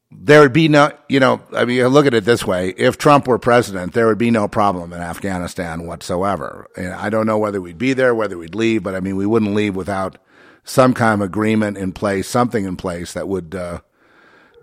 there 0.10 0.42
would 0.42 0.54
be 0.54 0.70
no, 0.70 0.92
you 1.08 1.20
know, 1.20 1.40
I 1.54 1.66
mean, 1.66 1.86
look 1.90 2.08
at 2.08 2.16
it 2.16 2.26
this 2.26 2.44
way. 2.44 2.70
If 2.70 2.98
Trump 2.98 3.28
were 3.28 3.38
president, 3.38 3.94
there 3.94 4.08
would 4.08 4.18
be 4.18 4.32
no 4.32 4.48
problem 4.48 4.92
in 4.92 5.00
Afghanistan 5.00 5.86
whatsoever. 5.86 6.68
And 6.76 6.94
I 6.94 7.12
don't 7.12 7.28
know 7.28 7.38
whether 7.38 7.62
we'd 7.62 7.78
be 7.78 7.94
there, 7.94 8.16
whether 8.16 8.40
we'd 8.40 8.56
leave, 8.56 8.82
but 8.82 8.96
I 8.96 9.00
mean, 9.00 9.16
we 9.16 9.28
wouldn't 9.28 9.54
leave 9.54 9.76
without 9.76 10.18
some 10.64 10.96
kind 10.96 11.22
of 11.22 11.28
agreement 11.28 11.78
in 11.78 11.92
place, 11.92 12.28
something 12.28 12.66
in 12.66 12.76
place 12.76 13.14
that 13.14 13.28
would 13.28 13.54
uh, 13.54 13.82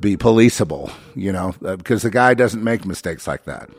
be 0.01 0.17
policeable, 0.17 0.91
you 1.15 1.31
know, 1.31 1.55
uh, 1.65 1.77
because 1.77 2.03
the 2.03 2.11
guy 2.11 2.35
doesn't 2.35 2.65
make 2.65 2.85
mistakes 2.85 3.29
like 3.29 3.45
that. 3.45 3.71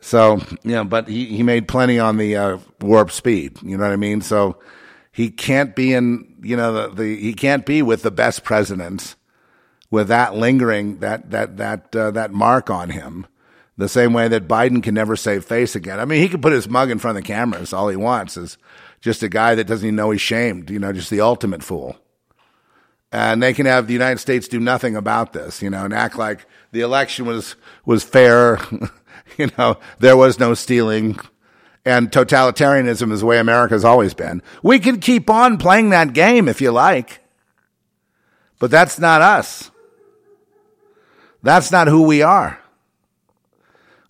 So, 0.00 0.36
you 0.62 0.70
know, 0.70 0.84
but 0.84 1.08
he, 1.08 1.24
he 1.24 1.42
made 1.42 1.66
plenty 1.66 1.98
on 1.98 2.16
the 2.16 2.36
uh, 2.36 2.58
warp 2.80 3.10
speed, 3.10 3.60
you 3.60 3.76
know 3.76 3.82
what 3.82 3.92
I 3.92 3.96
mean? 3.96 4.20
So 4.20 4.60
he 5.10 5.30
can't 5.30 5.74
be 5.74 5.94
in, 5.94 6.35
you 6.46 6.56
know, 6.56 6.72
the, 6.72 6.94
the 6.94 7.20
he 7.20 7.34
can't 7.34 7.66
be 7.66 7.82
with 7.82 8.02
the 8.02 8.10
best 8.10 8.44
presidents 8.44 9.16
with 9.90 10.08
that 10.08 10.34
lingering, 10.34 10.98
that 10.98 11.30
that 11.30 11.56
that 11.56 11.94
uh, 11.94 12.10
that 12.12 12.32
mark 12.32 12.70
on 12.70 12.90
him, 12.90 13.26
the 13.76 13.88
same 13.88 14.12
way 14.12 14.28
that 14.28 14.48
Biden 14.48 14.82
can 14.82 14.94
never 14.94 15.16
save 15.16 15.44
face 15.44 15.76
again. 15.76 16.00
I 16.00 16.04
mean, 16.04 16.20
he 16.20 16.28
can 16.28 16.40
put 16.40 16.52
his 16.52 16.68
mug 16.68 16.90
in 16.90 16.98
front 16.98 17.16
of 17.16 17.24
the 17.24 17.26
cameras. 17.26 17.72
All 17.72 17.88
he 17.88 17.96
wants 17.96 18.36
is 18.36 18.58
just 19.00 19.22
a 19.22 19.28
guy 19.28 19.54
that 19.54 19.66
doesn't 19.66 19.86
even 19.86 19.96
know 19.96 20.10
he's 20.10 20.20
shamed. 20.20 20.70
You 20.70 20.78
know, 20.78 20.92
just 20.92 21.10
the 21.10 21.20
ultimate 21.20 21.62
fool. 21.62 21.96
And 23.12 23.42
they 23.42 23.54
can 23.54 23.66
have 23.66 23.86
the 23.86 23.92
United 23.92 24.18
States 24.18 24.48
do 24.48 24.58
nothing 24.58 24.96
about 24.96 25.32
this, 25.32 25.62
you 25.62 25.70
know, 25.70 25.84
and 25.84 25.94
act 25.94 26.16
like 26.16 26.46
the 26.72 26.80
election 26.80 27.24
was 27.24 27.56
was 27.84 28.02
fair. 28.02 28.58
you 29.38 29.50
know, 29.56 29.78
there 29.98 30.16
was 30.16 30.38
no 30.38 30.54
stealing. 30.54 31.18
And 31.86 32.10
totalitarianism 32.10 33.12
is 33.12 33.20
the 33.20 33.26
way 33.26 33.38
America's 33.38 33.84
always 33.84 34.12
been. 34.12 34.42
We 34.60 34.80
can 34.80 34.98
keep 34.98 35.30
on 35.30 35.56
playing 35.56 35.90
that 35.90 36.12
game 36.12 36.48
if 36.48 36.60
you 36.60 36.72
like. 36.72 37.20
But 38.58 38.72
that's 38.72 38.98
not 38.98 39.22
us. 39.22 39.70
That's 41.44 41.70
not 41.70 41.86
who 41.86 42.02
we 42.02 42.22
are. 42.22 42.58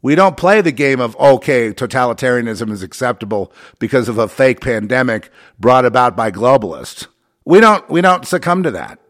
We 0.01 0.15
don't 0.15 0.37
play 0.37 0.63
the 0.63 0.73
game 0.73 1.01
of, 1.01 1.17
okay, 1.17 1.73
totalitarianism 1.73 2.71
is 2.71 2.83
acceptable 2.83 3.53
because 3.79 4.09
of 4.09 4.17
a 4.17 4.29
fake 4.29 4.61
pandemic 4.61 5.31
brought 5.59 5.85
about 5.85 6.17
by 6.17 6.31
globalists. 6.31 7.09
We 7.45 7.61
don't, 7.61 7.87
we 7.91 8.01
don't 8.01 8.27
succumb 8.27 8.63
to 8.63 8.71
that. 8.71 9.01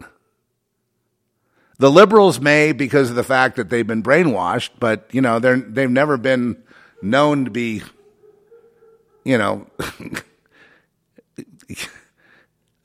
The 1.77 1.91
liberals 1.91 2.41
may 2.41 2.73
because 2.73 3.11
of 3.11 3.15
the 3.15 3.23
fact 3.23 3.55
that 3.55 3.69
they've 3.69 3.87
been 3.87 4.03
brainwashed, 4.03 4.71
but, 4.79 5.07
you 5.13 5.21
know, 5.21 5.39
they're, 5.39 5.59
they've 5.59 5.89
never 5.89 6.17
been 6.17 6.63
known 7.01 7.45
to 7.45 7.51
be, 7.51 7.83
you 9.27 9.37
know, 9.37 9.67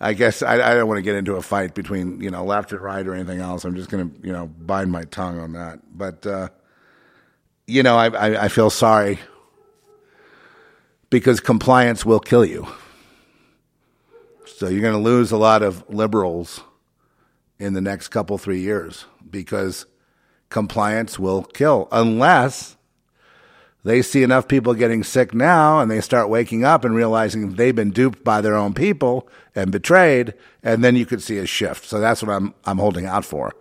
I 0.01 0.13
guess 0.13 0.43
I, 0.43 0.55
I 0.55 0.75
don't 0.75 0.89
want 0.89 0.99
to 0.99 1.03
get 1.03 1.15
into 1.15 1.37
a 1.37 1.43
fight 1.43 1.73
between 1.73 2.21
you 2.21 2.33
know 2.33 2.45
left 2.45 2.73
and 2.73 2.81
right 2.81 3.07
or 3.07 3.15
anything 3.15 3.39
else. 3.39 3.65
I'm 3.65 3.77
just 3.77 3.89
going 3.89 4.11
to 4.11 4.27
you 4.27 4.33
know 4.33 4.49
bind 4.49 4.91
my 4.91 5.05
tongue 5.05 5.39
on 5.39 5.53
that. 5.53 5.79
But 5.97 6.27
uh, 6.27 6.49
you 7.69 7.85
know 7.85 7.97
I, 7.97 8.09
I, 8.09 8.45
I 8.47 8.49
feel 8.49 8.71
sorry 8.71 9.21
because 11.11 11.39
compliance 11.39 12.05
will 12.05 12.19
kill 12.19 12.45
you. 12.45 12.67
So 14.45 14.67
you're 14.67 14.81
going 14.81 14.95
to 14.95 14.99
lose 14.99 15.31
a 15.31 15.37
lot 15.37 15.63
of 15.63 15.89
liberals 15.89 16.61
in 17.61 17.75
the 17.75 17.81
next 17.81 18.09
couple 18.09 18.37
three 18.37 18.61
years 18.61 19.05
because 19.31 19.87
compliance 20.49 21.21
will 21.21 21.45
kill 21.45 21.87
unless 21.93 22.77
they 23.85 24.01
see 24.03 24.23
enough 24.23 24.47
people 24.47 24.75
getting 24.75 25.03
sick 25.03 25.35
now 25.35 25.81
and 25.81 25.91
they 25.91 26.01
start 26.01 26.29
waking 26.29 26.65
up 26.65 26.85
and 26.85 26.95
realizing 26.95 27.55
they've 27.55 27.75
been 27.75 27.91
duped 27.91 28.23
by 28.23 28.41
their 28.41 28.55
own 28.55 28.75
people 28.75 29.29
and 29.55 29.73
betrayed, 29.73 30.35
and 30.63 30.85
then 30.85 30.95
you 30.95 31.05
could 31.05 31.23
see 31.23 31.39
a 31.39 31.47
shift. 31.47 31.85
So 31.85 31.99
that's 31.99 32.23
what 32.23 32.33
I'm, 32.33 32.55
I'm 32.65 32.79
holding 32.79 33.07
out 33.07 33.25
for. 33.25 33.53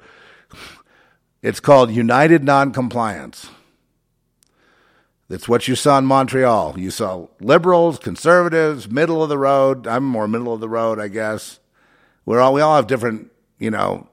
It's 1.42 1.60
called 1.60 1.90
United 1.92 2.44
Noncompliance. 2.44 3.50
It's 5.28 5.50
what 5.50 5.68
you 5.68 5.76
saw 5.76 5.98
in 5.98 6.06
Montreal. 6.06 6.78
You 6.78 6.92
saw 6.92 7.28
liberals, 7.40 7.98
conservatives, 7.98 8.92
middle 8.92 9.24
of 9.24 9.30
the 9.30 9.38
road. 9.38 9.88
I'm 9.88 10.04
more 10.04 10.28
middle 10.28 10.54
of 10.54 10.60
the 10.60 10.70
road, 10.70 11.00
I 11.00 11.08
guess. 11.08 11.60
We're 12.26 12.42
all, 12.42 12.54
we 12.54 12.62
all 12.62 12.76
have 12.76 12.86
different, 12.86 13.32
you 13.58 13.72
know, 13.72 14.08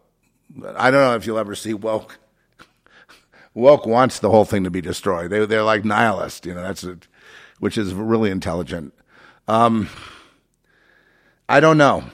I 0.74 0.90
don't 0.90 1.00
know 1.00 1.16
if 1.16 1.26
you'll 1.26 1.38
ever 1.38 1.54
see 1.54 1.74
woke 1.74 2.18
woke 3.58 3.86
wants 3.86 4.20
the 4.20 4.30
whole 4.30 4.44
thing 4.44 4.64
to 4.64 4.70
be 4.70 4.80
destroyed. 4.80 5.30
They 5.30 5.44
they're 5.44 5.62
like 5.62 5.84
nihilists, 5.84 6.46
you 6.46 6.54
know. 6.54 6.62
That's 6.62 6.84
a, 6.84 6.98
which 7.58 7.76
is 7.76 7.92
really 7.92 8.30
intelligent. 8.30 8.94
Um, 9.46 9.88
I 11.48 11.60
don't 11.60 11.78
know 11.78 12.04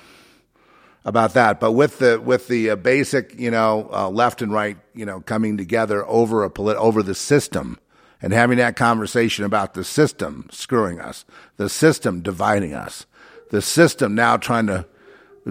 about 1.05 1.35
that, 1.35 1.61
but 1.61 1.73
with 1.73 1.99
the 1.99 2.21
with 2.21 2.49
the 2.49 2.71
uh, 2.71 2.77
basic, 2.77 3.39
you 3.39 3.51
know, 3.51 3.89
uh, 3.93 4.09
left 4.09 4.41
and 4.43 4.53
right, 4.53 4.79
you 4.95 5.05
know, 5.05 5.21
coming 5.21 5.57
together 5.57 6.07
over 6.07 6.45
a 6.45 6.51
polit- 6.51 6.77
over 6.79 7.03
the 7.03 7.15
system 7.15 7.79
and 8.23 8.33
having 8.33 8.57
that 8.59 8.77
conversation 8.77 9.45
about 9.45 9.75
the 9.75 9.85
system 9.85 10.49
screwing 10.51 10.99
us, 10.99 11.25
the 11.57 11.69
system 11.69 12.23
dividing 12.23 12.73
us, 12.73 13.07
the 13.51 13.61
system 13.61 14.15
now 14.15 14.37
trying 14.37 14.67
to 14.67 14.87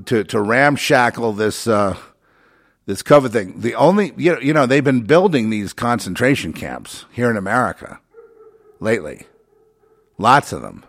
to 0.06 0.24
to 0.24 0.42
ramshackle 0.42 1.34
this 1.34 1.68
uh, 1.68 1.96
this 2.86 3.04
COVID 3.04 3.32
thing. 3.32 3.62
The 3.62 3.76
only 3.76 4.14
you 4.18 4.34
know, 4.34 4.40
you 4.40 4.54
know 4.54 4.66
they've 4.66 4.84
been 4.84 5.02
building 5.02 5.50
these 5.50 5.74
concentration 5.74 6.54
camps 6.54 7.06
here 7.12 7.30
in 7.30 7.38
America 7.38 8.00
lately, 8.80 9.28
lots 10.18 10.52
of 10.52 10.62
them, 10.62 10.86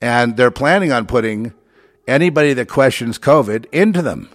and 0.00 0.36
they're 0.36 0.50
planning 0.50 0.92
on 0.92 1.06
putting 1.06 1.52
anybody 2.06 2.52
that 2.54 2.68
questions 2.68 3.18
COVID 3.18 3.66
into 3.72 4.02
them 4.02 4.28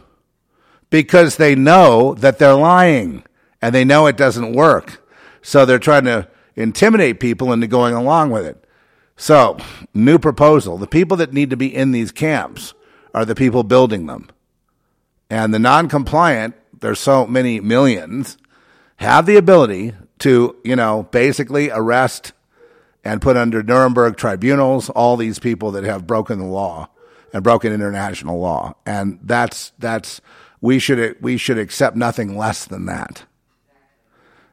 because 0.89 1.38
they 1.38 1.56
know 1.56 2.13
that 2.15 2.39
they're 2.39 2.56
lying 2.56 3.24
and 3.62 3.74
they 3.74 3.86
know 3.86 4.08
it 4.08 4.17
doesn't 4.17 4.54
work. 4.54 5.06
So 5.41 5.65
they're 5.65 5.80
trying 5.80 6.06
to 6.06 6.28
intimidate 6.56 7.19
people 7.19 7.54
into 7.54 7.67
going 7.67 7.93
along 7.93 8.32
with 8.32 8.45
it. 8.45 8.65
So, 9.15 9.58
new 9.93 10.17
proposal 10.17 10.78
the 10.78 10.88
people 10.88 11.17
that 11.17 11.34
need 11.34 11.50
to 11.50 11.58
be 11.58 11.74
in 11.74 11.91
these 11.91 12.12
camps 12.12 12.74
are 13.13 13.26
the 13.26 13.36
people 13.36 13.63
building 13.63 14.06
them. 14.06 14.30
And 15.30 15.54
the 15.54 15.60
non 15.60 15.88
compliant, 15.88 16.56
there's 16.80 17.00
so 17.00 17.28
many 17.28 17.60
millions, 17.60 18.38
have 18.98 19.26
the 19.26 19.38
ability 19.38 19.94
to, 20.20 20.56
you 20.63 20.76
know, 20.76 21.04
basically 21.12 21.70
arrest 21.70 22.34
and 23.04 23.22
put 23.22 23.38
under 23.38 23.63
Nuremberg 23.63 24.18
tribunals 24.18 24.89
all 24.89 25.18
these 25.18 25.39
people 25.39 25.72
that 25.72 25.84
have 25.84 26.08
broken 26.08 26.39
the 26.39 26.46
law 26.46 26.89
and 27.32 27.44
broken 27.44 27.72
international 27.72 28.39
law. 28.39 28.76
And 28.86 29.20
that's, 29.24 29.72
that's, 29.80 30.20
we 30.62 30.80
should, 30.80 31.18
we 31.22 31.38
should 31.38 31.58
accept 31.58 31.96
nothing 31.96 32.38
less 32.38 32.65
than 32.65 32.86
that. 32.88 33.24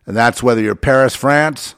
And 0.06 0.16
that's 0.16 0.42
whether 0.42 0.60
you're 0.60 0.76
Paris, 0.76 1.16
France, 1.16 1.74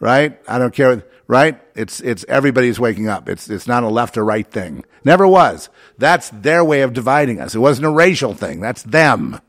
right? 0.00 0.40
I 0.48 0.58
don't 0.58 0.74
care, 0.74 1.04
right? 1.26 1.60
It's, 1.76 2.00
it's 2.00 2.24
everybody's 2.28 2.80
waking 2.80 3.08
up. 3.08 3.28
It's, 3.28 3.50
it's 3.50 3.66
not 3.66 3.82
a 3.82 3.88
left 3.88 4.16
or 4.16 4.24
right 4.24 4.50
thing. 4.50 4.84
Never 5.04 5.28
was. 5.28 5.68
That's 6.02 6.30
their 6.30 6.64
way 6.64 6.80
of 6.80 6.94
dividing 6.94 7.40
us. 7.40 7.54
It 7.54 7.60
wasn't 7.60 7.86
a 7.86 7.90
racial 7.90 8.34
thing. 8.34 8.58
That's 8.58 8.82
them. 8.82 9.40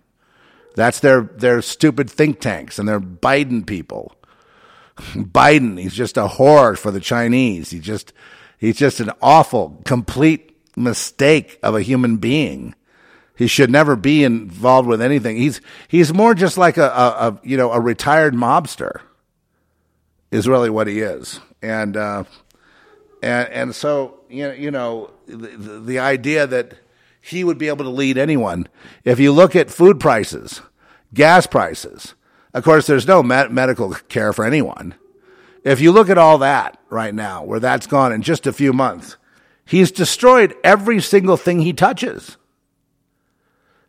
That's 0.76 1.00
their, 1.00 1.22
their 1.22 1.64
stupid 1.64 2.12
think 2.12 2.40
tanks 2.42 2.78
and 2.78 2.88
their 2.88 3.00
Biden 3.00 3.66
people. 3.66 4.16
Biden, 4.98 5.82
he's 5.82 5.96
just 5.96 6.16
a 6.16 6.28
whore 6.28 6.78
for 6.78 6.92
the 6.92 7.00
Chinese. 7.00 7.72
He 7.72 7.80
just, 7.80 8.14
he's 8.60 8.78
just 8.78 9.00
an 9.00 9.10
awful, 9.20 9.82
complete 9.84 10.56
mistake 10.78 11.58
of 11.64 11.74
a 11.74 11.82
human 11.82 12.18
being. 12.18 12.76
He 13.36 13.48
should 13.48 13.72
never 13.72 13.96
be 13.96 14.24
involved 14.24 14.88
with 14.88 15.02
anything. 15.02 15.38
He's 15.38 15.60
he's 15.88 16.14
more 16.14 16.36
just 16.36 16.56
like 16.56 16.78
a, 16.78 16.86
a, 16.86 16.86
a 16.86 17.40
you 17.42 17.58
know 17.58 17.72
a 17.72 17.80
retired 17.80 18.36
mobster. 18.36 19.02
Is 20.30 20.48
really 20.48 20.70
what 20.70 20.86
he 20.86 21.00
is, 21.00 21.40
and 21.64 21.98
uh, 21.98 22.26
and 23.24 23.50
and 23.50 23.76
so 23.76 24.20
you 24.34 24.72
know, 24.72 25.12
the, 25.28 25.80
the 25.80 26.00
idea 26.00 26.48
that 26.48 26.74
he 27.22 27.44
would 27.44 27.58
be 27.58 27.70
able 27.70 27.86
to 27.86 27.92
lead 27.92 28.18
anyone. 28.18 28.68
If 29.06 29.20
you 29.20 29.32
look 29.32 29.56
at 29.56 29.72
food 29.72 30.00
prices, 30.00 30.62
gas 31.14 31.48
prices, 31.48 32.16
of 32.54 32.64
course, 32.64 32.86
there's 32.86 33.08
no 33.08 33.24
med- 33.24 33.52
medical 33.52 33.94
care 34.10 34.34
for 34.34 34.46
anyone. 34.46 34.96
If 35.64 35.80
you 35.80 35.92
look 35.92 36.10
at 36.10 36.18
all 36.18 36.40
that 36.40 36.78
right 36.90 37.16
now, 37.16 37.44
where 37.44 37.60
that's 37.60 37.88
gone 37.88 38.12
in 38.12 38.22
just 38.22 38.46
a 38.46 38.54
few 38.54 38.74
months, 38.74 39.16
he's 39.66 39.92
destroyed 39.92 40.54
every 40.64 41.00
single 41.00 41.38
thing 41.38 41.62
he 41.62 41.72
touches. 41.72 42.38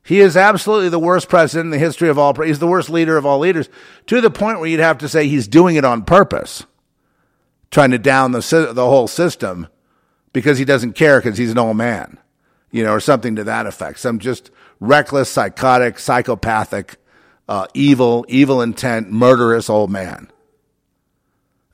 He 0.04 0.20
is 0.20 0.36
absolutely 0.36 0.90
the 0.90 0.98
worst 0.98 1.28
president 1.28 1.66
in 1.66 1.70
the 1.70 1.84
history 1.84 2.08
of 2.08 2.18
all. 2.18 2.34
He's 2.34 2.58
the 2.58 2.66
worst 2.66 2.90
leader 2.90 3.16
of 3.16 3.26
all 3.26 3.38
leaders, 3.38 3.68
to 4.06 4.20
the 4.20 4.30
point 4.30 4.60
where 4.60 4.68
you'd 4.68 4.80
have 4.80 4.98
to 4.98 5.08
say 5.08 5.26
he's 5.26 5.48
doing 5.48 5.76
it 5.76 5.84
on 5.84 6.04
purpose, 6.04 6.64
trying 7.70 7.90
to 7.90 7.98
down 7.98 8.32
the 8.32 8.70
the 8.72 8.84
whole 8.84 9.08
system 9.08 9.66
because 10.34 10.58
he 10.58 10.66
doesn't 10.66 10.92
care 10.92 11.18
because 11.18 11.38
he's 11.38 11.52
an 11.52 11.58
old 11.58 11.78
man, 11.78 12.18
you 12.70 12.84
know, 12.84 12.92
or 12.92 13.00
something 13.00 13.36
to 13.36 13.44
that 13.44 13.66
effect. 13.66 13.98
Some 13.98 14.18
just 14.18 14.50
reckless, 14.80 15.30
psychotic, 15.30 15.98
psychopathic, 15.98 16.96
uh, 17.48 17.66
evil, 17.72 18.26
evil 18.28 18.60
intent, 18.60 19.10
murderous 19.10 19.70
old 19.70 19.90
man. 19.90 20.30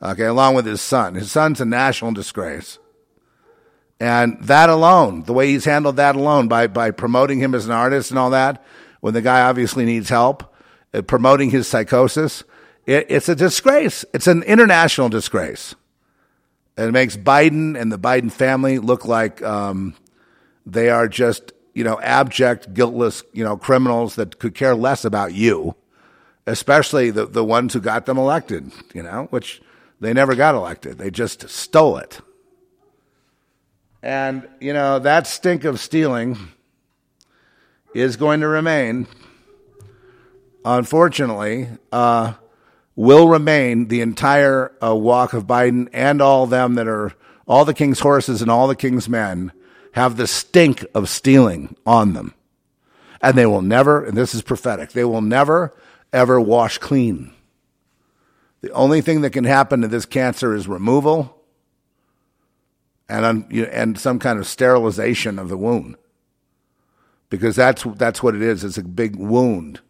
Okay, 0.01 0.27
along 0.27 0.55
with 0.55 0.67
his 0.67 0.81
son. 0.81 1.15
His 1.15 1.33
son's 1.33 1.61
a 1.61 1.65
national 1.65 2.13
disgrace. 2.13 2.79
And 3.99 4.43
that 4.45 4.71
alone, 4.71 5.25
the 5.25 5.33
way 5.33 5.49
he's 5.49 5.65
handled 5.65 5.97
that 5.97 6.17
alone 6.17 6.49
by, 6.49 6.69
by 6.69 6.91
promoting 6.91 7.39
him 7.41 7.55
as 7.55 7.67
an 7.67 7.73
artist 7.73 8.11
and 8.11 8.19
all 8.19 8.31
that, 8.31 8.65
when 9.01 9.15
the 9.15 9.23
guy 9.23 9.43
obviously 9.43 9.85
needs 9.85 10.09
help, 10.09 10.55
uh, 10.95 11.03
promoting 11.03 11.51
his 11.51 11.67
psychosis, 11.67 12.45
it, 12.87 13.07
it's 13.09 13.29
a 13.29 13.35
disgrace. 13.35 14.05
It's 14.15 14.27
an 14.27 14.43
international 14.43 15.09
disgrace. 15.09 15.75
And 16.81 16.89
it 16.89 16.93
makes 16.93 17.15
Biden 17.15 17.79
and 17.79 17.93
the 17.93 17.99
Biden 17.99 18.33
family 18.33 18.79
look 18.79 19.05
like 19.05 19.43
um, 19.43 19.95
they 20.65 20.89
are 20.89 21.09
just, 21.09 21.53
you 21.75 21.85
know, 21.85 22.01
abject, 22.01 22.73
guiltless, 22.73 23.23
you 23.35 23.45
know, 23.45 23.59
criminals 23.59 24.15
that 24.15 24.39
could 24.39 24.55
care 24.55 24.75
less 24.75 25.05
about 25.05 25.35
you, 25.35 25.75
especially 26.47 27.11
the, 27.11 27.27
the 27.27 27.45
ones 27.45 27.75
who 27.75 27.81
got 27.83 28.07
them 28.07 28.17
elected, 28.17 28.73
you 28.95 29.03
know, 29.03 29.27
which 29.29 29.61
they 30.01 30.15
never 30.15 30.35
got 30.35 30.55
elected. 30.55 30.97
They 30.97 31.11
just 31.11 31.51
stole 31.51 31.99
it. 31.99 32.23
And, 34.03 34.49
you 34.59 34.73
know, 34.73 35.01
that 35.01 35.27
stink 35.27 35.65
of 35.65 35.79
stealing 35.81 36.39
is 37.95 38.17
going 38.17 38.41
to 38.41 38.49
remain, 38.49 39.07
unfortunately, 40.65 41.69
uh, 41.93 42.33
will 43.01 43.29
remain 43.29 43.89
the 43.89 44.03
entire 44.03 44.71
uh, 44.85 44.95
walk 44.95 45.33
of 45.33 45.47
Biden 45.47 45.89
and 45.91 46.21
all 46.21 46.47
them 46.47 46.75
that 46.75 46.87
are, 46.87 47.15
all 47.49 47.65
the 47.65 47.73
king's 47.73 48.01
horses 48.01 48.43
and 48.43 48.51
all 48.51 48.69
the 48.69 48.77
king's 48.77 49.09
men 49.09 49.53
have 49.93 50.19
the 50.19 50.27
stink 50.27 50.85
of 50.95 51.09
stealing 51.09 51.75
on 51.87 52.13
them. 52.13 52.35
And 53.23 53.39
they 53.39 53.47
will 53.47 53.63
never, 53.63 54.05
and 54.05 54.19
this 54.19 54.35
is 54.35 54.43
prophetic, 54.43 54.93
they 54.93 55.05
will 55.05 55.23
never, 55.23 55.75
ever 56.13 56.39
wash 56.39 56.77
clean. 56.77 57.33
The 58.61 58.71
only 58.73 59.01
thing 59.01 59.23
that 59.23 59.31
can 59.31 59.45
happen 59.45 59.81
to 59.81 59.89
this 59.89 60.05
cancer 60.05 60.55
is 60.55 60.69
removal 60.69 61.43
and 63.09 63.51
and 63.51 63.99
some 63.99 64.19
kind 64.19 64.39
of 64.39 64.47
sterilization 64.47 65.39
of 65.39 65.49
the 65.49 65.57
wound, 65.57 65.97
because 67.31 67.57
that's 67.57 67.83
that's 67.97 68.23
what 68.23 68.35
it 68.35 68.43
is. 68.43 68.63
It's 68.63 68.79
a 68.79 68.83
big 68.83 69.17
wound, 69.17 69.81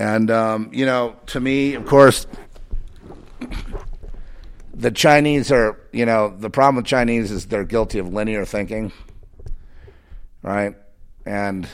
and 0.00 0.30
um, 0.30 0.70
you 0.72 0.86
know, 0.86 1.14
to 1.26 1.40
me, 1.40 1.74
of 1.74 1.84
course, 1.84 2.26
the 4.72 4.90
Chinese 4.90 5.52
are 5.52 5.78
you 5.92 6.06
know 6.06 6.34
the 6.38 6.48
problem 6.48 6.76
with 6.76 6.86
Chinese 6.86 7.30
is 7.30 7.46
they're 7.46 7.64
guilty 7.64 7.98
of 7.98 8.08
linear 8.08 8.46
thinking, 8.46 8.92
right, 10.42 10.74
and 11.26 11.68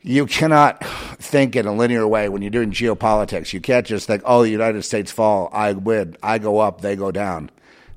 you 0.00 0.24
cannot 0.24 0.82
think 1.18 1.54
in 1.54 1.66
a 1.66 1.74
linear 1.74 2.08
way 2.08 2.30
when 2.30 2.40
you're 2.40 2.50
doing 2.50 2.70
geopolitics. 2.70 3.52
You 3.52 3.60
can't 3.60 3.86
just 3.86 4.06
think, 4.06 4.22
oh, 4.24 4.42
the 4.42 4.48
United 4.48 4.82
States 4.84 5.12
fall, 5.12 5.50
I 5.52 5.74
win, 5.74 6.16
I 6.22 6.38
go 6.38 6.60
up, 6.60 6.80
they 6.80 6.96
go 6.96 7.10
down. 7.10 7.50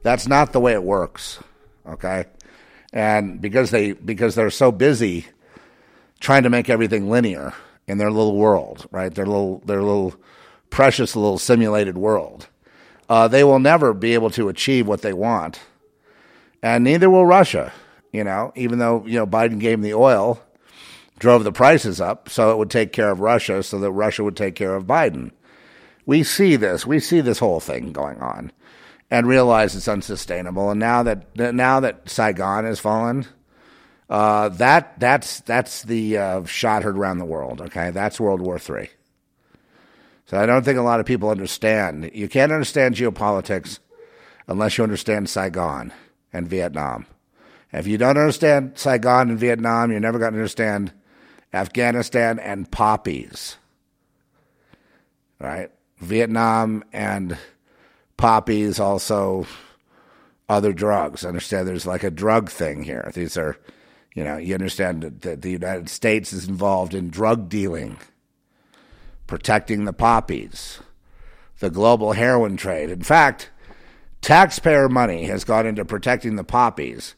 That's 0.04 0.28
not 0.28 0.52
the 0.52 0.60
way 0.60 0.74
it 0.74 0.84
works. 0.84 1.40
Okay? 1.88 2.26
And 2.92 3.40
because 3.40 3.72
they 3.72 3.94
because 3.94 4.36
they're 4.36 4.50
so 4.50 4.74
busy 4.74 5.28
trying 6.20 6.44
to 6.44 6.50
make 6.50 6.70
everything 6.70 7.10
linear 7.10 7.54
in 7.92 7.98
their 7.98 8.10
little 8.10 8.38
world, 8.38 8.88
right? 8.90 9.14
Their 9.14 9.26
little 9.26 9.60
their 9.66 9.82
little 9.84 10.16
precious 10.70 11.14
little 11.14 11.38
simulated 11.38 11.98
world. 11.98 12.48
Uh, 13.10 13.28
they 13.28 13.44
will 13.44 13.60
never 13.60 13.94
be 13.94 14.14
able 14.14 14.30
to 14.30 14.48
achieve 14.48 14.88
what 14.88 15.02
they 15.02 15.12
want. 15.12 15.60
And 16.64 16.86
neither 16.86 17.10
will 17.10 17.26
Russia, 17.26 17.74
you 18.14 18.24
know, 18.24 18.54
even 18.56 18.80
though, 18.80 19.04
you 19.06 19.20
know, 19.20 19.28
Biden 19.28 19.60
gave 19.60 19.74
them 19.74 19.82
the 19.82 19.94
oil, 19.94 20.42
drove 21.20 21.44
the 21.44 21.52
prices 21.52 22.00
up 22.00 22.30
so 22.30 22.52
it 22.52 22.58
would 22.58 22.70
take 22.70 22.94
care 22.94 23.12
of 23.12 23.20
Russia 23.20 23.62
so 23.62 23.78
that 23.80 23.92
Russia 23.92 24.24
would 24.24 24.38
take 24.38 24.56
care 24.56 24.76
of 24.76 24.86
Biden. 24.86 25.32
We 26.06 26.24
see 26.24 26.56
this. 26.56 26.88
We 26.88 27.02
see 27.02 27.20
this 27.20 27.40
whole 27.40 27.60
thing 27.60 27.92
going 27.92 28.22
on 28.22 28.54
and 29.10 29.28
realize 29.28 29.76
it's 29.76 29.90
unsustainable. 29.90 30.70
And 30.70 30.80
now 30.80 31.04
that 31.04 31.36
now 31.36 31.82
that 31.82 32.10
Saigon 32.10 32.64
has 32.64 32.80
fallen, 32.80 33.26
uh, 34.12 34.50
that 34.50 35.00
that's 35.00 35.40
that's 35.40 35.82
the 35.84 36.18
uh, 36.18 36.44
shot 36.44 36.84
heard 36.84 36.98
around 36.98 37.18
the 37.18 37.26
world. 37.26 37.62
Okay, 37.62 37.90
that's 37.90 38.20
World 38.20 38.42
War 38.42 38.60
Three. 38.60 38.90
So 40.28 40.38
I 40.38 40.46
don't 40.46 40.64
think 40.64 40.78
a 40.78 40.84
lot 40.84 41.00
of 41.00 41.06
people 41.06 41.30
understand. 41.30 42.12
You 42.14 42.30
can't 42.30 42.52
understand 42.52 42.96
geopolitics 42.96 43.80
unless 44.48 44.78
you 44.78 44.84
understand 44.84 45.30
Saigon 45.30 45.92
and 46.34 46.48
Vietnam. 46.48 47.06
if 47.74 47.88
you 47.88 47.98
don't 47.98 48.18
understand 48.18 48.74
Saigon 48.76 49.30
and 49.30 49.40
Vietnam, 49.40 49.92
you're 49.92 50.00
never 50.00 50.20
going 50.20 50.34
to 50.34 50.38
understand 50.38 50.92
Afghanistan 51.54 52.40
and 52.40 52.70
poppies. 52.70 53.58
Right? 55.40 55.72
Vietnam 56.00 56.84
and 56.94 57.38
poppies, 58.18 58.80
also 58.80 59.48
other 60.50 60.74
drugs. 60.74 61.26
Understand 61.26 61.68
there's 61.68 61.86
like 61.86 62.04
a 62.04 62.12
drug 62.12 62.50
thing 62.50 62.84
here. 62.84 63.10
These 63.14 63.38
are, 63.38 63.58
you 64.14 64.24
know, 64.24 64.38
you 64.38 64.54
understand 64.54 65.04
that 65.22 65.42
the 65.42 65.52
United 65.52 65.90
States 65.90 66.34
is 66.34 66.48
involved 66.48 66.94
in 66.94 67.10
drug 67.10 67.48
dealing, 67.48 67.98
protecting 69.28 69.86
the 69.86 69.94
poppies, 69.94 70.80
the 71.60 71.70
global 71.70 72.14
heroin 72.14 72.58
trade. 72.58 72.90
In 72.90 73.04
fact, 73.04 73.50
taxpayer 74.22 74.90
money 74.90 75.26
has 75.26 75.44
gone 75.44 75.66
into 75.66 75.86
protecting 75.86 76.36
the 76.36 76.44
poppies 76.44 77.16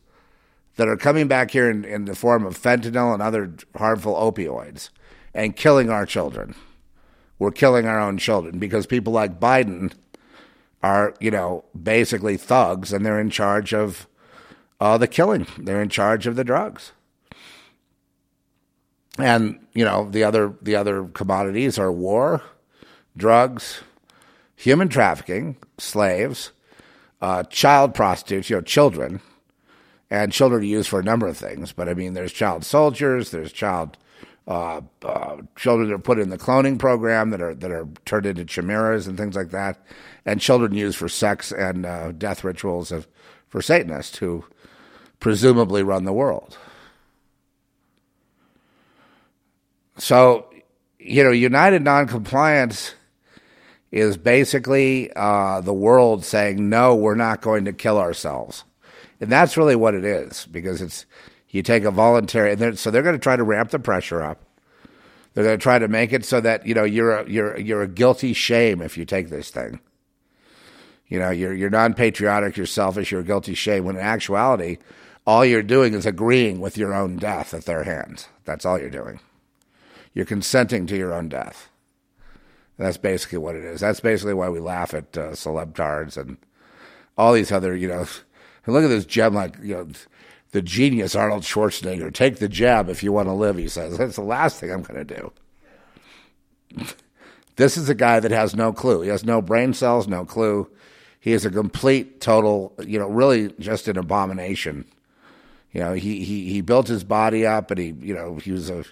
that 0.75 0.87
are 0.87 0.97
coming 0.97 1.27
back 1.27 1.51
here 1.51 1.69
in, 1.69 1.83
in 1.83 2.05
the 2.05 2.15
form 2.15 2.45
of 2.45 2.57
fentanyl 2.57 3.13
and 3.13 3.21
other 3.21 3.53
harmful 3.75 4.15
opioids 4.15 4.89
and 5.33 5.55
killing 5.55 5.89
our 5.89 6.05
children. 6.05 6.55
We're 7.39 7.51
killing 7.51 7.87
our 7.87 7.99
own 7.99 8.17
children 8.17 8.59
because 8.59 8.85
people 8.85 9.13
like 9.13 9.39
Biden 9.39 9.93
are, 10.83 11.15
you 11.19 11.31
know, 11.31 11.65
basically 11.81 12.37
thugs 12.37 12.93
and 12.93 13.05
they're 13.05 13.19
in 13.19 13.29
charge 13.29 13.73
of 13.73 14.07
uh, 14.83 14.97
the 14.97 15.07
killing. 15.07 15.47
They're 15.57 15.81
in 15.81 15.87
charge 15.87 16.27
of 16.27 16.35
the 16.35 16.43
drugs. 16.43 16.91
And, 19.17 19.65
you 19.73 19.85
know, 19.85 20.09
the 20.09 20.25
other 20.25 20.55
the 20.61 20.75
other 20.75 21.05
commodities 21.05 21.79
are 21.79 21.91
war, 21.91 22.41
drugs, 23.15 23.81
human 24.57 24.89
trafficking, 24.89 25.55
slaves, 25.77 26.51
uh, 27.21 27.43
child 27.43 27.93
prostitutes, 27.93 28.49
you 28.49 28.57
know, 28.57 28.61
children, 28.61 29.21
and 30.09 30.33
children 30.33 30.63
used 30.63 30.89
for 30.89 30.99
a 30.99 31.03
number 31.03 31.27
of 31.27 31.37
things. 31.37 31.71
But 31.71 31.87
I 31.87 31.93
mean, 31.93 32.13
there's 32.13 32.33
child 32.33 32.65
soldiers, 32.65 33.31
there's 33.31 33.53
child 33.53 33.97
uh, 34.49 34.81
uh, 35.05 35.37
children 35.55 35.87
that 35.87 35.95
are 35.95 35.99
put 35.99 36.19
in 36.19 36.29
the 36.29 36.37
cloning 36.37 36.77
program 36.77 37.29
that 37.29 37.41
are 37.41 37.55
that 37.55 37.71
are 37.71 37.87
turned 38.03 38.25
into 38.25 38.43
chimeras 38.43 39.07
and 39.07 39.17
things 39.17 39.37
like 39.37 39.51
that, 39.51 39.81
and 40.25 40.41
children 40.41 40.73
used 40.73 40.97
for 40.97 41.07
sex 41.07 41.53
and 41.53 41.85
uh, 41.85 42.11
death 42.11 42.43
rituals 42.43 42.91
of 42.91 43.07
for 43.47 43.61
Satanists 43.61 44.17
who 44.17 44.43
presumably 45.23 45.81
run 45.81 46.03
the 46.03 46.13
world. 46.13 46.57
So, 49.97 50.53
you 50.99 51.23
know, 51.23 51.31
United 51.31 51.81
Noncompliance 51.81 52.93
is 53.89 54.17
basically 54.17 55.11
uh, 55.15 55.61
the 55.61 55.73
world 55.73 56.25
saying, 56.25 56.69
no, 56.69 56.93
we're 56.93 57.15
not 57.15 57.41
going 57.41 57.63
to 57.65 57.73
kill 57.73 57.97
ourselves. 57.97 58.65
And 59.21 59.31
that's 59.31 59.55
really 59.55 59.77
what 59.77 59.95
it 59.95 60.03
is 60.03 60.45
because 60.51 60.81
it's 60.81 61.05
you 61.47 61.63
take 61.63 61.85
a 61.85 61.91
voluntary, 61.91 62.51
and 62.51 62.59
they're, 62.59 62.75
so 62.75 62.91
they're 62.91 63.03
going 63.03 63.15
to 63.15 63.21
try 63.21 63.37
to 63.37 63.43
ramp 63.43 63.69
the 63.69 63.79
pressure 63.79 64.21
up. 64.21 64.43
They're 65.33 65.45
going 65.45 65.57
to 65.57 65.63
try 65.63 65.79
to 65.79 65.87
make 65.87 66.11
it 66.11 66.25
so 66.25 66.41
that 66.41 66.67
you 66.67 66.73
know 66.73 66.83
you're 66.83 67.19
a, 67.19 67.29
you're 67.29 67.57
you're 67.57 67.81
a 67.83 67.87
guilty 67.87 68.33
shame 68.33 68.81
if 68.81 68.97
you 68.97 69.05
take 69.05 69.29
this 69.29 69.51
thing. 69.51 69.79
You 71.07 71.19
know 71.19 71.29
you're 71.29 71.53
you're 71.53 71.69
non 71.69 71.93
patriotic, 71.93 72.57
you're 72.57 72.65
selfish, 72.65 73.11
you're 73.11 73.21
a 73.21 73.23
guilty 73.23 73.53
shame. 73.53 73.85
When 73.85 73.95
in 73.95 74.01
actuality, 74.01 74.79
all 75.25 75.45
you're 75.45 75.63
doing 75.63 75.93
is 75.93 76.05
agreeing 76.05 76.59
with 76.59 76.77
your 76.77 76.93
own 76.93 77.17
death 77.17 77.53
at 77.53 77.65
their 77.65 77.83
hands. 77.83 78.27
That's 78.45 78.65
all 78.65 78.79
you're 78.79 78.89
doing. 78.89 79.19
You're 80.13 80.25
consenting 80.25 80.85
to 80.87 80.97
your 80.97 81.13
own 81.13 81.29
death. 81.29 81.69
That's 82.77 82.97
basically 82.97 83.37
what 83.37 83.55
it 83.55 83.63
is. 83.63 83.81
That's 83.81 83.99
basically 83.99 84.33
why 84.33 84.49
we 84.49 84.59
laugh 84.59 84.93
at 84.93 85.17
uh, 85.17 85.31
celeb 85.31 86.17
and 86.17 86.37
all 87.17 87.33
these 87.33 87.51
other 87.51 87.75
you 87.75 87.87
know 87.87 88.05
look 88.67 88.83
at 88.83 88.89
this 88.89 89.05
gem, 89.05 89.33
like, 89.33 89.57
you 89.61 89.75
know, 89.75 89.87
the 90.51 90.61
genius 90.61 91.15
Arnold 91.15 91.43
Schwarzenegger. 91.43 92.13
Take 92.13 92.37
the 92.37 92.47
jab 92.47 92.89
if 92.89 93.03
you 93.03 93.11
want 93.11 93.27
to 93.27 93.33
live, 93.33 93.57
he 93.57 93.67
says. 93.67 93.97
That's 93.97 94.15
the 94.15 94.21
last 94.21 94.59
thing 94.59 94.71
I'm 94.71 94.83
going 94.83 95.05
to 95.05 95.15
do. 95.15 96.85
this 97.55 97.77
is 97.77 97.89
a 97.89 97.95
guy 97.95 98.19
that 98.19 98.31
has 98.31 98.55
no 98.55 98.71
clue. 98.71 99.01
He 99.01 99.09
has 99.09 99.25
no 99.25 99.41
brain 99.41 99.73
cells, 99.73 100.07
no 100.07 100.25
clue. 100.25 100.69
He 101.19 101.31
is 101.31 101.45
a 101.45 101.49
complete, 101.49 102.19
total, 102.19 102.73
you 102.85 102.99
know, 102.99 103.07
really 103.07 103.53
just 103.59 103.87
an 103.87 103.97
abomination. 103.97 104.85
You 105.73 105.81
know, 105.81 105.93
he, 105.93 106.23
he, 106.23 106.49
he 106.51 106.61
built 106.61 106.87
his 106.87 107.03
body 107.03 107.45
up 107.45 107.71
and 107.71 107.79
he, 107.79 107.93
you 107.99 108.13
know, 108.13 108.37
he 108.37 108.51
was 108.51 108.69
a, 108.69 108.85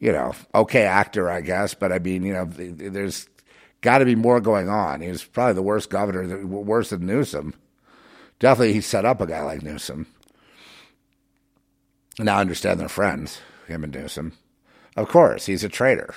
you 0.00 0.12
know, 0.12 0.34
okay 0.54 0.82
actor, 0.82 1.30
I 1.30 1.40
guess. 1.40 1.74
But 1.74 1.92
I 1.92 2.00
mean, 2.00 2.24
you 2.24 2.32
know, 2.32 2.44
there's 2.44 3.28
got 3.80 3.98
to 3.98 4.04
be 4.04 4.16
more 4.16 4.40
going 4.40 4.68
on. 4.68 5.00
He 5.00 5.08
was 5.08 5.24
probably 5.24 5.54
the 5.54 5.62
worst 5.62 5.90
governor, 5.90 6.44
worse 6.44 6.90
than 6.90 7.06
Newsom. 7.06 7.54
Definitely, 8.40 8.74
he 8.74 8.80
set 8.80 9.04
up 9.04 9.20
a 9.20 9.26
guy 9.26 9.42
like 9.42 9.62
Newsom. 9.62 10.06
Now 12.18 12.38
I 12.38 12.40
understand 12.40 12.80
they're 12.80 12.88
friends, 12.88 13.40
him 13.66 13.84
and 13.84 13.94
Newsom. 13.94 14.32
Of 14.96 15.08
course, 15.08 15.46
he's 15.46 15.62
a 15.62 15.68
traitor. 15.68 16.14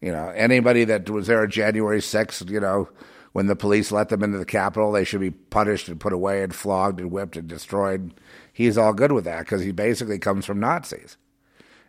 You 0.00 0.12
know, 0.12 0.28
anybody 0.28 0.84
that 0.84 1.10
was 1.10 1.26
there 1.26 1.42
on 1.42 1.50
January 1.50 1.98
6th, 1.98 2.48
you 2.48 2.60
know, 2.60 2.88
when 3.32 3.46
the 3.46 3.56
police 3.56 3.90
let 3.90 4.08
them 4.08 4.22
into 4.22 4.38
the 4.38 4.44
Capitol, 4.44 4.92
they 4.92 5.04
should 5.04 5.20
be 5.20 5.30
punished 5.30 5.88
and 5.88 6.00
put 6.00 6.12
away 6.12 6.42
and 6.42 6.54
flogged 6.54 7.00
and 7.00 7.10
whipped 7.10 7.36
and 7.36 7.48
destroyed. 7.48 8.12
He's 8.58 8.76
all 8.76 8.92
good 8.92 9.12
with 9.12 9.22
that 9.22 9.44
because 9.44 9.62
he 9.62 9.70
basically 9.70 10.18
comes 10.18 10.44
from 10.44 10.58
Nazis. 10.58 11.16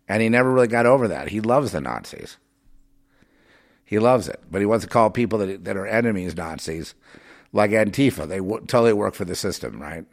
And 0.08 0.22
he 0.22 0.30
never 0.30 0.54
really 0.54 0.68
got 0.68 0.86
over 0.86 1.08
that. 1.08 1.30
He 1.30 1.42
loves 1.42 1.72
the 1.72 1.82
Nazis. 1.82 2.38
He 3.84 3.98
loves 3.98 4.28
it. 4.28 4.40
But 4.52 4.62
he 4.62 4.68
wants 4.68 4.86
to 4.86 4.90
call 4.90 5.10
people 5.10 5.40
that, 5.40 5.66
that 5.66 5.76
are 5.76 5.88
enemies 5.88 6.38
Nazis 6.38 6.94
like 7.54 7.72
Antifa. 7.72 8.28
They 8.28 8.38
w- 8.38 8.64
totally 8.68 8.94
work 8.94 9.16
for 9.16 9.26
the 9.26 9.34
system, 9.34 9.82
right? 9.82 10.06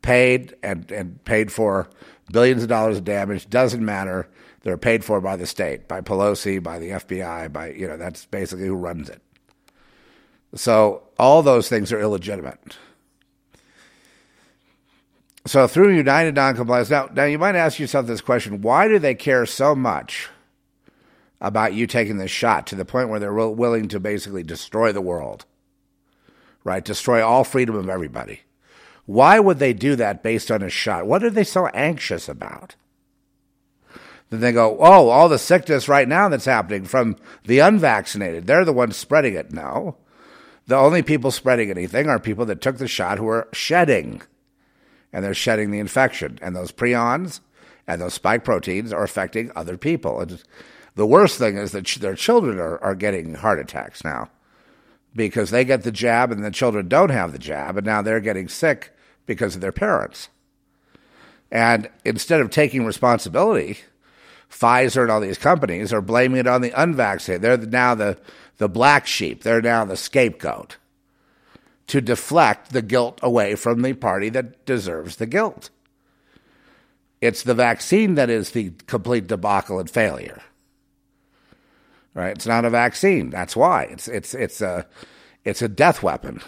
Paid 0.00 0.54
and, 0.62 0.88
and 0.92 1.24
paid 1.24 1.50
for 1.50 1.88
billions 2.30 2.62
of 2.62 2.68
dollars 2.68 2.98
of 2.98 3.04
damage. 3.04 3.50
Doesn't 3.50 3.84
matter. 3.84 4.28
They're 4.60 4.78
paid 4.78 5.04
for 5.04 5.20
by 5.20 5.34
the 5.34 5.44
state, 5.44 5.88
by 5.88 6.02
Pelosi, 6.02 6.62
by 6.62 6.78
the 6.78 6.90
FBI, 6.90 7.52
by, 7.52 7.70
you 7.70 7.88
know, 7.88 7.96
that's 7.96 8.26
basically 8.26 8.68
who 8.68 8.76
runs 8.76 9.10
it. 9.10 9.20
So 10.54 11.02
all 11.18 11.42
those 11.42 11.68
things 11.68 11.92
are 11.92 12.00
illegitimate. 12.00 12.76
So 15.46 15.66
through 15.66 15.96
United 15.96 16.34
Noncompliance, 16.34 16.90
now, 16.90 17.08
now 17.14 17.24
you 17.24 17.38
might 17.38 17.54
ask 17.54 17.78
yourself 17.78 18.06
this 18.06 18.20
question: 18.20 18.62
Why 18.62 18.88
do 18.88 18.98
they 18.98 19.14
care 19.14 19.46
so 19.46 19.74
much 19.74 20.28
about 21.40 21.74
you 21.74 21.86
taking 21.86 22.18
this 22.18 22.30
shot 22.30 22.66
to 22.66 22.74
the 22.74 22.84
point 22.84 23.08
where 23.08 23.20
they're 23.20 23.32
willing 23.32 23.88
to 23.88 24.00
basically 24.00 24.42
destroy 24.42 24.92
the 24.92 25.00
world? 25.00 25.44
right? 26.66 26.84
Destroy 26.84 27.24
all 27.24 27.44
freedom 27.44 27.76
of 27.76 27.88
everybody. 27.88 28.40
Why 29.04 29.38
would 29.38 29.60
they 29.60 29.72
do 29.72 29.94
that 29.94 30.24
based 30.24 30.50
on 30.50 30.62
a 30.62 30.68
shot? 30.68 31.06
What 31.06 31.22
are 31.22 31.30
they 31.30 31.44
so 31.44 31.68
anxious 31.68 32.28
about? 32.28 32.74
Then 34.30 34.40
they 34.40 34.50
go, 34.50 34.76
oh, 34.80 35.08
all 35.08 35.28
the 35.28 35.38
sickness 35.38 35.88
right 35.88 36.08
now 36.08 36.28
that's 36.28 36.44
happening 36.44 36.84
from 36.84 37.14
the 37.44 37.60
unvaccinated. 37.60 38.48
They're 38.48 38.64
the 38.64 38.72
ones 38.72 38.96
spreading 38.96 39.34
it. 39.34 39.52
No. 39.52 39.96
The 40.66 40.74
only 40.74 41.02
people 41.02 41.30
spreading 41.30 41.70
anything 41.70 42.08
are 42.08 42.18
people 42.18 42.44
that 42.46 42.60
took 42.60 42.78
the 42.78 42.88
shot 42.88 43.18
who 43.18 43.28
are 43.28 43.46
shedding. 43.52 44.22
And 45.16 45.24
they're 45.24 45.32
shedding 45.32 45.70
the 45.70 45.78
infection. 45.78 46.38
And 46.42 46.54
those 46.54 46.70
prions 46.70 47.40
and 47.86 48.02
those 48.02 48.12
spike 48.12 48.44
proteins 48.44 48.92
are 48.92 49.02
affecting 49.02 49.50
other 49.56 49.78
people. 49.78 50.20
And 50.20 50.42
the 50.94 51.06
worst 51.06 51.38
thing 51.38 51.56
is 51.56 51.72
that 51.72 51.86
their 52.02 52.14
children 52.14 52.58
are, 52.58 52.76
are 52.84 52.94
getting 52.94 53.32
heart 53.32 53.58
attacks 53.58 54.04
now 54.04 54.28
because 55.14 55.48
they 55.48 55.64
get 55.64 55.84
the 55.84 55.90
jab 55.90 56.30
and 56.30 56.44
the 56.44 56.50
children 56.50 56.86
don't 56.86 57.08
have 57.08 57.32
the 57.32 57.38
jab, 57.38 57.78
and 57.78 57.86
now 57.86 58.02
they're 58.02 58.20
getting 58.20 58.46
sick 58.46 58.94
because 59.24 59.54
of 59.54 59.62
their 59.62 59.72
parents. 59.72 60.28
And 61.50 61.88
instead 62.04 62.42
of 62.42 62.50
taking 62.50 62.84
responsibility, 62.84 63.78
Pfizer 64.50 65.00
and 65.00 65.10
all 65.10 65.22
these 65.22 65.38
companies 65.38 65.94
are 65.94 66.02
blaming 66.02 66.40
it 66.40 66.46
on 66.46 66.60
the 66.60 66.78
unvaccinated. 66.78 67.40
They're 67.40 67.56
now 67.56 67.94
the, 67.94 68.18
the 68.58 68.68
black 68.68 69.06
sheep, 69.06 69.44
they're 69.44 69.62
now 69.62 69.86
the 69.86 69.96
scapegoat 69.96 70.76
to 71.88 72.00
deflect 72.00 72.72
the 72.72 72.82
guilt 72.82 73.20
away 73.22 73.54
from 73.54 73.82
the 73.82 73.92
party 73.92 74.28
that 74.30 74.66
deserves 74.66 75.16
the 75.16 75.26
guilt. 75.26 75.70
It's 77.20 77.42
the 77.42 77.54
vaccine 77.54 78.14
that 78.16 78.28
is 78.28 78.50
the 78.50 78.72
complete 78.86 79.26
debacle 79.26 79.78
and 79.78 79.88
failure 79.88 80.42
right? 82.16 82.34
It's 82.34 82.46
not 82.46 82.64
a 82.64 82.70
vaccine. 82.70 83.30
That's 83.30 83.54
why 83.54 83.84
it's 83.84 84.08
it's 84.08 84.34
it's 84.34 84.60
a 84.60 84.86
it's 85.44 85.62
a 85.62 85.68
death 85.68 86.02
weapon, 86.02 86.40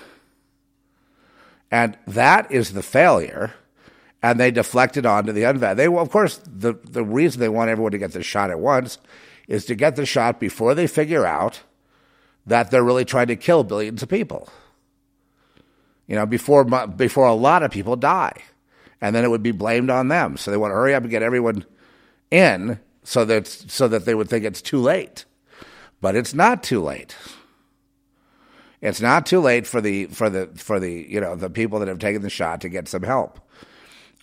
and 1.70 1.96
that 2.08 2.50
is 2.50 2.72
the 2.72 2.82
failure. 2.82 3.54
And 4.20 4.40
they 4.40 4.50
deflected 4.50 5.06
onto 5.06 5.30
the 5.30 5.44
unvaccinated. 5.44 5.94
They, 5.94 5.96
of 5.96 6.10
course, 6.10 6.40
the 6.44 6.72
the 6.82 7.04
reason 7.04 7.40
they 7.40 7.48
want 7.48 7.70
everyone 7.70 7.92
to 7.92 7.98
get 7.98 8.12
the 8.12 8.22
shot 8.24 8.50
at 8.50 8.58
once 8.58 8.98
is 9.46 9.64
to 9.66 9.76
get 9.76 9.94
the 9.94 10.06
shot 10.06 10.40
before 10.40 10.74
they 10.74 10.88
figure 10.88 11.24
out 11.24 11.60
that 12.44 12.70
they're 12.70 12.82
really 12.82 13.04
trying 13.04 13.28
to 13.28 13.36
kill 13.36 13.62
billions 13.62 14.02
of 14.02 14.08
people. 14.08 14.48
You 16.08 16.16
know, 16.16 16.26
before 16.26 16.64
before 16.64 17.26
a 17.26 17.34
lot 17.34 17.62
of 17.62 17.70
people 17.70 17.94
die, 17.94 18.42
and 19.00 19.14
then 19.14 19.24
it 19.24 19.30
would 19.30 19.42
be 19.42 19.52
blamed 19.52 19.90
on 19.90 20.08
them. 20.08 20.36
So 20.36 20.50
they 20.50 20.56
want 20.56 20.72
to 20.72 20.76
hurry 20.76 20.94
up 20.94 21.02
and 21.02 21.10
get 21.10 21.22
everyone 21.22 21.64
in 22.30 22.80
so 23.04 23.24
that 23.26 23.46
so 23.46 23.86
that 23.88 24.04
they 24.04 24.14
would 24.14 24.28
think 24.28 24.44
it's 24.44 24.62
too 24.62 24.80
late. 24.80 25.26
But 26.00 26.16
it's 26.16 26.34
not 26.34 26.62
too 26.62 26.82
late. 26.82 27.14
It's 28.80 29.00
not 29.00 29.26
too 29.26 29.40
late 29.40 29.66
for 29.66 29.80
the 29.80 30.06
for 30.06 30.30
the 30.30 30.48
for 30.56 30.80
the 30.80 31.06
you 31.08 31.20
know 31.20 31.36
the 31.36 31.50
people 31.50 31.80
that 31.80 31.88
have 31.88 31.98
taken 31.98 32.22
the 32.22 32.30
shot 32.30 32.62
to 32.62 32.68
get 32.68 32.88
some 32.88 33.02
help. 33.02 33.40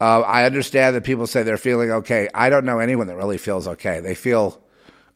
Uh, 0.01 0.21
I 0.21 0.45
understand 0.45 0.95
that 0.95 1.03
people 1.03 1.27
say 1.27 1.43
they're 1.43 1.57
feeling 1.57 1.91
okay. 1.91 2.29
I 2.33 2.49
don't 2.49 2.65
know 2.65 2.79
anyone 2.79 3.07
that 3.07 3.15
really 3.15 3.37
feels 3.37 3.67
okay. 3.67 3.99
They 4.01 4.15
feel 4.15 4.61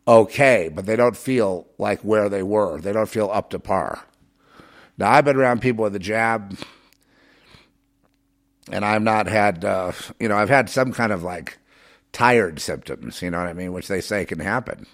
okay, 0.07 0.69
but 0.73 0.85
they 0.85 0.95
don't 0.95 1.17
feel 1.17 1.67
like 1.77 2.01
where 2.01 2.29
they 2.29 2.43
were. 2.43 2.79
They 2.79 2.93
don't 2.93 3.09
feel 3.09 3.29
up 3.31 3.49
to 3.51 3.59
par. 3.59 4.05
Now 4.99 5.09
I've 5.11 5.25
been 5.25 5.37
around 5.37 5.61
people 5.61 5.83
with 5.83 5.93
the 5.93 5.99
jab, 5.99 6.55
and 8.71 8.85
I've 8.85 9.01
not 9.01 9.25
had 9.25 9.65
uh, 9.65 9.93
you 10.19 10.27
know 10.27 10.37
I've 10.37 10.49
had 10.49 10.69
some 10.69 10.93
kind 10.93 11.11
of 11.11 11.23
like 11.23 11.57
tired 12.11 12.59
symptoms. 12.59 13.21
You 13.21 13.31
know 13.31 13.39
what 13.39 13.47
I 13.47 13.53
mean, 13.53 13.73
which 13.73 13.87
they 13.87 14.01
say 14.01 14.25
can 14.25 14.39
happen 14.39 14.85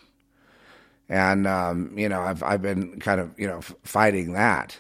and 1.10 1.45
um, 1.47 1.97
you 1.97 2.10
know 2.10 2.22
I've 2.22 2.41
I've 2.43 2.62
been 2.62 2.99
kind 2.99 3.20
of 3.20 3.38
you 3.39 3.47
know 3.47 3.62
fighting 3.84 4.34
that. 4.34 4.78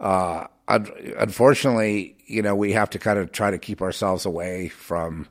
Uh, 0.00 0.46
un- 0.68 1.14
unfortunately, 1.18 2.16
you 2.26 2.42
know, 2.42 2.54
we 2.54 2.72
have 2.72 2.90
to 2.90 2.98
kind 2.98 3.18
of 3.18 3.32
try 3.32 3.50
to 3.50 3.58
keep 3.58 3.82
ourselves 3.82 4.24
away 4.26 4.68
from, 4.68 5.26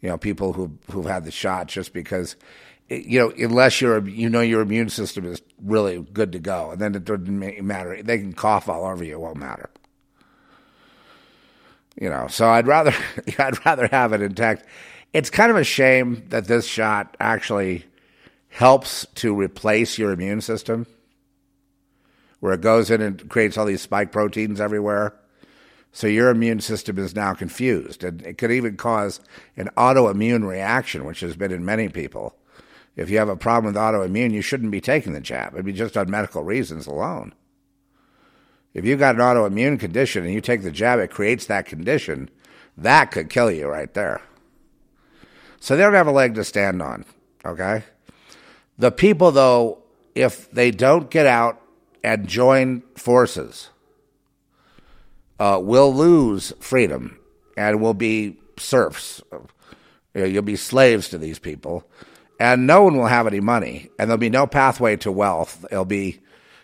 you 0.00 0.08
know, 0.08 0.18
people 0.18 0.52
who 0.52 0.72
who've 0.90 1.06
had 1.06 1.24
the 1.24 1.30
shot, 1.30 1.66
just 1.68 1.92
because, 1.92 2.36
you 2.88 3.18
know, 3.18 3.32
unless 3.36 3.80
you're 3.80 4.06
you 4.06 4.28
know 4.28 4.40
your 4.40 4.60
immune 4.60 4.90
system 4.90 5.24
is 5.24 5.40
really 5.62 6.00
good 6.12 6.32
to 6.32 6.38
go, 6.38 6.70
and 6.70 6.80
then 6.80 6.94
it 6.94 7.04
doesn't 7.04 7.64
matter. 7.64 8.02
They 8.02 8.18
can 8.18 8.32
cough 8.32 8.68
all 8.68 8.84
over 8.84 9.02
you; 9.02 9.14
it 9.14 9.20
won't 9.20 9.38
matter. 9.38 9.70
You 12.00 12.10
know, 12.10 12.26
so 12.28 12.48
I'd 12.48 12.66
rather 12.66 12.94
I'd 13.38 13.64
rather 13.64 13.86
have 13.88 14.12
it 14.12 14.22
intact. 14.22 14.66
It's 15.12 15.30
kind 15.30 15.50
of 15.50 15.56
a 15.56 15.64
shame 15.64 16.24
that 16.28 16.46
this 16.46 16.66
shot 16.66 17.16
actually 17.20 17.84
helps 18.48 19.06
to 19.16 19.34
replace 19.34 19.96
your 19.98 20.12
immune 20.12 20.40
system, 20.40 20.86
where 22.40 22.52
it 22.52 22.60
goes 22.60 22.90
in 22.90 23.00
and 23.00 23.28
creates 23.28 23.56
all 23.56 23.66
these 23.66 23.82
spike 23.82 24.12
proteins 24.12 24.60
everywhere. 24.60 25.14
So 25.92 26.08
your 26.08 26.28
immune 26.28 26.60
system 26.60 26.98
is 26.98 27.14
now 27.14 27.34
confused, 27.34 28.02
and 28.02 28.20
it 28.22 28.36
could 28.36 28.50
even 28.50 28.76
cause 28.76 29.20
an 29.56 29.70
autoimmune 29.76 30.46
reaction, 30.46 31.04
which 31.04 31.20
has 31.20 31.36
been 31.36 31.52
in 31.52 31.64
many 31.64 31.88
people. 31.88 32.36
If 32.96 33.10
you 33.10 33.18
have 33.18 33.28
a 33.28 33.36
problem 33.36 33.72
with 33.72 33.80
autoimmune, 33.80 34.32
you 34.32 34.42
shouldn't 34.42 34.70
be 34.70 34.80
taking 34.80 35.12
the 35.12 35.20
jab. 35.20 35.54
It'd 35.54 35.64
be 35.64 35.72
just 35.72 35.96
on 35.96 36.10
medical 36.10 36.44
reasons 36.44 36.86
alone. 36.86 37.34
If 38.72 38.84
you've 38.84 38.98
got 38.98 39.14
an 39.14 39.20
autoimmune 39.20 39.78
condition 39.78 40.24
and 40.24 40.32
you 40.32 40.40
take 40.40 40.62
the 40.62 40.70
jab, 40.70 40.98
it 40.98 41.10
creates 41.10 41.46
that 41.46 41.66
condition. 41.66 42.28
That 42.76 43.10
could 43.10 43.30
kill 43.30 43.50
you 43.50 43.68
right 43.68 43.92
there. 43.94 44.20
So 45.60 45.76
they 45.76 45.82
don't 45.82 45.94
have 45.94 46.06
a 46.06 46.12
leg 46.12 46.34
to 46.34 46.44
stand 46.44 46.82
on. 46.82 47.04
Okay? 47.44 47.84
The 48.78 48.90
people, 48.90 49.30
though, 49.30 49.82
if 50.14 50.50
they 50.50 50.70
don't 50.70 51.10
get 51.10 51.26
out 51.26 51.60
and 52.02 52.28
join 52.28 52.82
forces, 52.96 53.70
uh, 55.38 55.60
will 55.62 55.94
lose 55.94 56.52
freedom 56.60 57.18
and 57.56 57.80
will 57.80 57.94
be 57.94 58.38
serfs. 58.58 59.22
You 59.32 60.20
know, 60.20 60.24
you'll 60.24 60.42
be 60.42 60.56
slaves 60.56 61.08
to 61.10 61.18
these 61.18 61.38
people, 61.38 61.88
and 62.38 62.66
no 62.66 62.82
one 62.82 62.96
will 62.96 63.06
have 63.06 63.26
any 63.26 63.40
money, 63.40 63.90
and 63.98 64.08
there'll 64.08 64.18
be 64.18 64.30
no 64.30 64.46
pathway 64.46 64.96
to 64.96 65.12
wealth. 65.12 65.64
It'll 65.70 65.84
be 65.84 66.20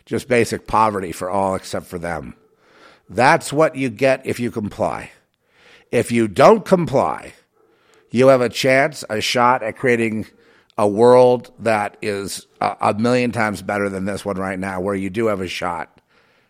just 0.07 0.29
basic 0.29 0.67
poverty 0.67 1.13
for 1.13 1.31
all 1.31 1.55
except 1.55 1.87
for 1.87 1.99
them. 1.99 2.35
That's 3.09 3.53
what 3.53 3.77
you 3.77 3.91
get 3.91 4.27
if 4.27 4.41
you 4.41 4.51
comply. 4.51 5.11
If 5.91 6.13
you 6.13 6.29
don't 6.29 6.65
comply, 6.65 7.35
you 8.11 8.29
have 8.29 8.41
a 8.41 8.49
chance, 8.49 9.05
a 9.11 9.21
shot 9.21 9.63
at 9.63 9.77
creating 9.77 10.27
a 10.79 10.87
world 10.87 11.53
that 11.59 11.97
is 12.01 12.47
a, 12.61 12.77
a 12.81 12.95
million 12.95 13.33
times 13.33 13.63
better 13.63 13.89
than 13.89 14.05
this 14.05 14.25
one 14.25 14.37
right 14.37 14.59
now, 14.59 14.81
where 14.81 14.95
you 14.95 15.11
do 15.11 15.27
have 15.27 15.41
a 15.41 15.49
shot 15.49 16.01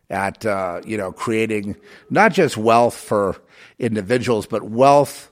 at 0.08 0.44
uh, 0.44 0.80
you 0.84 0.96
know 0.96 1.12
creating 1.12 1.76
not 2.10 2.32
just 2.32 2.56
wealth 2.56 2.96
for 2.96 3.36
individuals, 3.78 4.46
but 4.46 4.62
wealth 4.62 5.29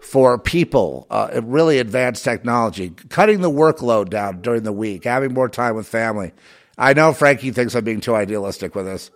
for 0.00 0.38
people. 0.38 1.06
Uh, 1.10 1.40
really 1.44 1.78
advanced 1.78 2.24
technology, 2.24 2.90
cutting 3.08 3.40
the 3.40 3.50
workload 3.50 4.10
down 4.10 4.40
during 4.40 4.62
the 4.62 4.72
week, 4.72 5.04
having 5.04 5.32
more 5.32 5.48
time 5.48 5.76
with 5.76 5.86
family. 5.86 6.32
I 6.78 6.94
know 6.94 7.12
Frankie 7.12 7.50
thinks 7.50 7.74
I'm 7.74 7.84
being 7.84 8.00
too 8.00 8.14
idealistic 8.14 8.74
with 8.74 8.86
this, 8.86 9.10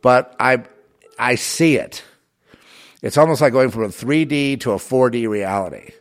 but 0.00 0.34
I 0.38 0.64
I 1.18 1.34
see 1.34 1.76
it. 1.76 2.02
It's 3.02 3.18
almost 3.18 3.40
like 3.40 3.52
going 3.52 3.70
from 3.70 3.84
a 3.84 3.88
3D 3.88 4.60
to 4.60 4.72
a 4.72 4.76
4D 4.76 5.28
reality, 5.28 5.92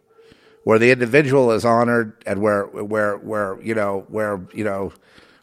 where 0.63 0.77
the 0.77 0.91
individual 0.91 1.51
is 1.51 1.65
honored 1.65 2.21
and 2.25 2.41
where 2.41 2.65
where 2.65 3.17
where 3.17 3.59
you 3.61 3.73
know 3.73 4.05
where 4.09 4.41
you 4.53 4.63
know 4.63 4.93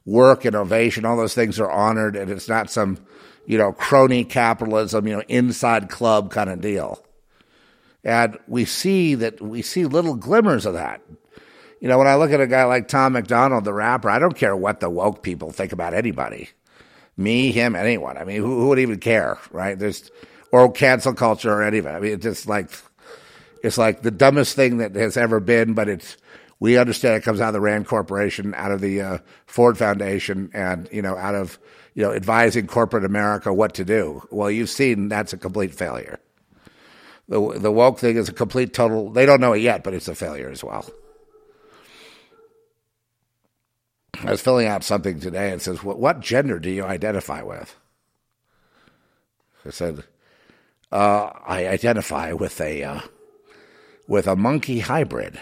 work, 0.04 0.46
innovation, 0.46 1.04
all 1.04 1.16
those 1.16 1.34
things 1.34 1.58
are 1.58 1.70
honored, 1.70 2.14
and 2.14 2.30
it's 2.30 2.48
not 2.48 2.70
some 2.70 2.98
you 3.44 3.58
know 3.58 3.72
crony 3.72 4.24
capitalism, 4.24 5.06
you 5.08 5.16
know 5.16 5.22
inside 5.28 5.88
club 5.88 6.30
kind 6.30 6.48
of 6.48 6.60
deal. 6.60 7.02
And 8.06 8.38
we 8.46 8.64
see 8.64 9.16
that 9.16 9.42
we 9.42 9.60
see 9.60 9.84
little 9.84 10.14
glimmers 10.14 10.64
of 10.64 10.72
that 10.72 11.02
you 11.80 11.88
know, 11.88 11.98
when 11.98 12.06
I 12.06 12.16
look 12.16 12.32
at 12.32 12.40
a 12.40 12.46
guy 12.46 12.64
like 12.64 12.88
Tom 12.88 13.12
McDonald, 13.12 13.64
the 13.64 13.72
rapper, 13.72 14.08
I 14.08 14.18
don't 14.18 14.36
care 14.36 14.56
what 14.56 14.80
the 14.80 14.88
woke 14.88 15.22
people 15.22 15.50
think 15.50 15.72
about 15.72 15.94
anybody. 15.94 16.48
Me, 17.16 17.52
him, 17.52 17.76
anyone. 17.76 18.16
I 18.18 18.24
mean, 18.24 18.38
who, 18.38 18.60
who 18.60 18.68
would 18.68 18.78
even 18.78 18.98
care, 18.98 19.38
right? 19.50 19.78
There's, 19.78 20.10
or 20.52 20.70
cancel 20.72 21.14
culture 21.14 21.52
or 21.52 21.62
anything. 21.62 21.94
I 21.94 22.00
mean, 22.00 22.12
it's 22.12 22.22
just 22.22 22.46
like, 22.46 22.70
it's 23.62 23.78
like 23.78 24.02
the 24.02 24.10
dumbest 24.10 24.56
thing 24.56 24.78
that 24.78 24.94
has 24.94 25.16
ever 25.16 25.40
been, 25.40 25.74
but 25.74 25.88
it's, 25.88 26.16
we 26.60 26.78
understand 26.78 27.16
it 27.16 27.24
comes 27.24 27.40
out 27.40 27.48
of 27.48 27.54
the 27.54 27.60
Rand 27.60 27.86
Corporation, 27.86 28.54
out 28.54 28.72
of 28.72 28.80
the 28.80 29.02
uh, 29.02 29.18
Ford 29.46 29.76
Foundation, 29.76 30.50
and, 30.54 30.88
you 30.90 31.02
know, 31.02 31.16
out 31.16 31.34
of, 31.34 31.58
you 31.94 32.02
know, 32.02 32.12
advising 32.12 32.66
corporate 32.66 33.04
America 33.04 33.52
what 33.52 33.74
to 33.74 33.84
do. 33.84 34.26
Well, 34.30 34.50
you've 34.50 34.70
seen 34.70 35.08
that's 35.08 35.34
a 35.34 35.38
complete 35.38 35.74
failure. 35.74 36.18
The, 37.28 37.58
the 37.58 37.72
woke 37.72 37.98
thing 37.98 38.16
is 38.16 38.28
a 38.28 38.32
complete 38.32 38.72
total, 38.72 39.10
they 39.10 39.26
don't 39.26 39.40
know 39.40 39.52
it 39.52 39.60
yet, 39.60 39.82
but 39.82 39.94
it's 39.94 40.08
a 40.08 40.14
failure 40.14 40.48
as 40.48 40.62
well. 40.62 40.88
I 44.24 44.30
was 44.30 44.40
filling 44.40 44.66
out 44.66 44.84
something 44.84 45.20
today 45.20 45.52
and 45.52 45.60
says, 45.60 45.82
"What, 45.82 45.98
what 45.98 46.20
gender 46.20 46.58
do 46.58 46.70
you 46.70 46.84
identify 46.84 47.42
with?" 47.42 47.76
I 49.64 49.70
said, 49.70 50.04
uh, 50.90 51.30
"I 51.46 51.66
identify 51.66 52.32
with 52.32 52.60
a 52.60 52.82
uh, 52.82 53.00
with 54.08 54.26
a 54.26 54.36
monkey 54.36 54.80
hybrid." 54.80 55.38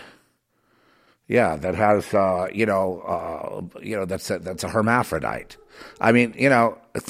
Yeah, 1.29 1.57
that 1.57 1.75
has 1.77 2.13
uh, 2.13 2.49
you 2.53 2.67
know 2.67 3.01
uh, 3.01 3.81
you 3.81 3.97
know 3.97 4.07
that's 4.07 4.29
a, 4.31 4.39
that's 4.41 4.65
a 4.65 4.69
hermaphrodite. 4.69 5.57
I 6.01 6.13
mean, 6.13 6.35
you 6.37 6.49
know. 6.49 6.79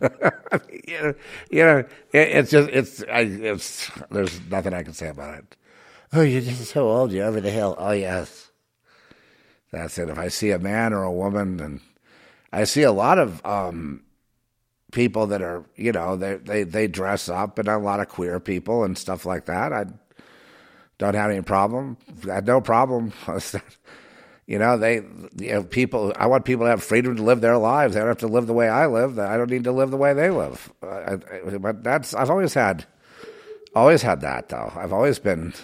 you 0.00 0.08
know, 1.02 1.14
you 1.50 1.64
know 1.64 1.78
it, 1.78 1.88
it's 2.12 2.50
just 2.50 2.68
it's 2.70 3.02
I, 3.04 3.20
it's 3.20 3.90
there's 4.10 4.40
nothing 4.50 4.74
I 4.74 4.82
can 4.82 4.94
say 4.94 5.08
about 5.08 5.38
it. 5.38 5.56
Oh, 6.12 6.22
you're 6.22 6.40
just 6.40 6.70
so 6.70 6.88
old. 6.88 7.12
You're 7.12 7.26
over 7.26 7.40
the 7.40 7.50
hill. 7.50 7.76
Oh 7.78 7.92
yes. 7.92 8.50
That's 9.72 9.98
it. 9.98 10.08
If 10.08 10.18
I 10.18 10.28
see 10.28 10.50
a 10.50 10.58
man 10.58 10.92
or 10.92 11.02
a 11.04 11.12
woman, 11.12 11.60
and 11.60 11.80
I 12.52 12.64
see 12.64 12.82
a 12.82 12.92
lot 12.92 13.18
of 13.18 13.44
um, 13.46 14.02
people 14.92 15.28
that 15.28 15.42
are, 15.42 15.64
you 15.76 15.92
know, 15.92 16.16
they, 16.16 16.36
they, 16.36 16.62
they 16.64 16.88
dress 16.88 17.28
up, 17.28 17.58
and 17.58 17.68
a 17.68 17.78
lot 17.78 18.00
of 18.00 18.08
queer 18.08 18.40
people 18.40 18.84
and 18.84 18.98
stuff 18.98 19.24
like 19.24 19.46
that. 19.46 19.72
I 19.72 19.84
don't 20.98 21.14
have 21.14 21.30
any 21.30 21.42
problem. 21.42 21.96
I 22.28 22.34
had 22.34 22.46
no 22.46 22.60
problem. 22.60 23.12
you 24.50 24.58
know, 24.58 24.76
they, 24.76 24.94
you 25.36 25.52
know, 25.52 25.62
people. 25.62 26.12
I 26.16 26.26
want 26.26 26.44
people 26.44 26.66
to 26.66 26.70
have 26.70 26.82
freedom 26.82 27.14
to 27.14 27.22
live 27.22 27.40
their 27.40 27.56
lives. 27.56 27.94
They 27.94 28.00
don't 28.00 28.08
have 28.08 28.18
to 28.18 28.26
live 28.26 28.48
the 28.48 28.52
way 28.52 28.68
I 28.68 28.88
live. 28.88 29.16
I 29.16 29.36
don't 29.36 29.48
need 29.48 29.62
to 29.62 29.70
live 29.70 29.92
the 29.92 29.96
way 29.96 30.12
they 30.12 30.28
live. 30.28 30.72
I, 30.82 31.12
I, 31.12 31.58
but 31.58 31.84
that's 31.84 32.14
I've 32.14 32.30
always 32.30 32.52
had, 32.52 32.84
always 33.76 34.02
had 34.02 34.22
that 34.22 34.48
though. 34.48 34.72
I've 34.74 34.92
always 34.92 35.20
been 35.20 35.54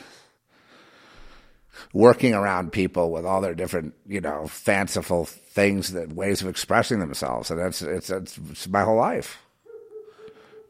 working 1.93 2.32
around 2.32 2.70
people 2.70 3.11
with 3.11 3.26
all 3.26 3.41
their 3.41 3.57
different, 3.57 3.95
you 4.07 4.20
know, 4.20 4.47
fanciful 4.47 5.24
things 5.24 5.93
that 5.95 6.12
ways 6.12 6.41
of 6.41 6.47
expressing 6.47 7.01
themselves, 7.01 7.51
and 7.51 7.59
that's 7.59 7.82
it's, 7.82 8.09
it's, 8.09 8.39
it's 8.39 8.68
my 8.68 8.84
whole 8.84 8.99
life. 8.99 9.43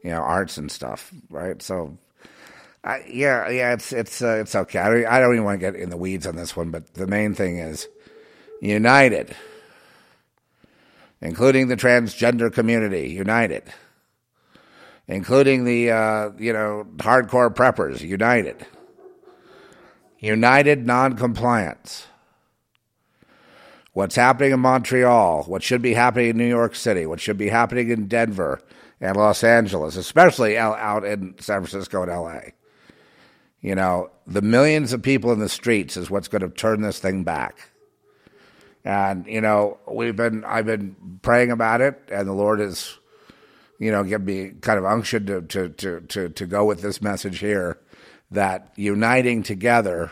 You 0.03 0.09
know, 0.09 0.21
arts 0.21 0.57
and 0.57 0.71
stuff, 0.71 1.13
right? 1.29 1.61
So, 1.61 1.99
I, 2.83 3.03
yeah, 3.07 3.47
yeah, 3.49 3.73
it's 3.73 3.93
it's 3.93 4.23
uh, 4.23 4.39
it's 4.41 4.55
okay. 4.55 4.79
I 4.79 4.89
don't, 4.89 5.05
I 5.05 5.19
don't 5.19 5.33
even 5.35 5.45
want 5.45 5.61
to 5.61 5.71
get 5.71 5.79
in 5.79 5.91
the 5.91 5.97
weeds 5.97 6.25
on 6.25 6.35
this 6.35 6.55
one, 6.55 6.71
but 6.71 6.95
the 6.95 7.05
main 7.05 7.35
thing 7.35 7.59
is 7.59 7.87
united, 8.61 9.35
including 11.21 11.67
the 11.67 11.77
transgender 11.77 12.51
community, 12.51 13.09
united, 13.09 13.63
including 15.07 15.65
the 15.65 15.91
uh, 15.91 16.31
you 16.37 16.53
know 16.53 16.85
hardcore 16.97 17.53
preppers, 17.53 18.01
united 18.01 18.65
united 20.19 20.85
noncompliance. 20.85 22.07
What's 23.93 24.15
happening 24.15 24.51
in 24.51 24.59
Montreal, 24.59 25.43
what 25.43 25.63
should 25.63 25.81
be 25.81 25.93
happening 25.93 26.29
in 26.29 26.37
New 26.37 26.47
York 26.47 26.75
City, 26.75 27.05
what 27.05 27.19
should 27.19 27.37
be 27.37 27.49
happening 27.49 27.89
in 27.89 28.07
Denver 28.07 28.61
and 29.01 29.17
Los 29.17 29.43
Angeles, 29.43 29.95
especially 29.95 30.57
out 30.57 31.03
in 31.03 31.35
San 31.39 31.65
Francisco 31.65 32.03
and 32.03 32.11
LA. 32.11 32.51
You 33.59 33.73
know, 33.73 34.11
the 34.27 34.43
millions 34.43 34.93
of 34.93 35.01
people 35.01 35.31
in 35.31 35.39
the 35.39 35.49
streets 35.49 35.97
is 35.97 36.11
what's 36.11 36.27
going 36.27 36.43
to 36.43 36.49
turn 36.49 36.81
this 36.81 36.99
thing 36.99 37.23
back. 37.23 37.69
And 38.87 39.27
you 39.27 39.41
know, 39.41 39.79
we've 39.85 40.15
been 40.15 40.45
I've 40.45 40.65
been 40.65 40.95
praying 41.21 41.51
about 41.51 41.81
it, 41.81 42.01
and 42.09 42.25
the 42.25 42.31
Lord 42.31 42.61
has, 42.61 42.97
you 43.79 43.91
know, 43.91 44.01
given 44.05 44.25
me 44.25 44.51
kind 44.61 44.79
of 44.79 44.85
unction 44.85 45.25
to 45.25 45.41
to 45.41 45.69
to 45.69 45.99
to, 45.99 46.29
to 46.29 46.45
go 46.45 46.63
with 46.63 46.81
this 46.81 47.01
message 47.01 47.39
here 47.39 47.77
that 48.31 48.71
uniting 48.77 49.43
together 49.43 50.09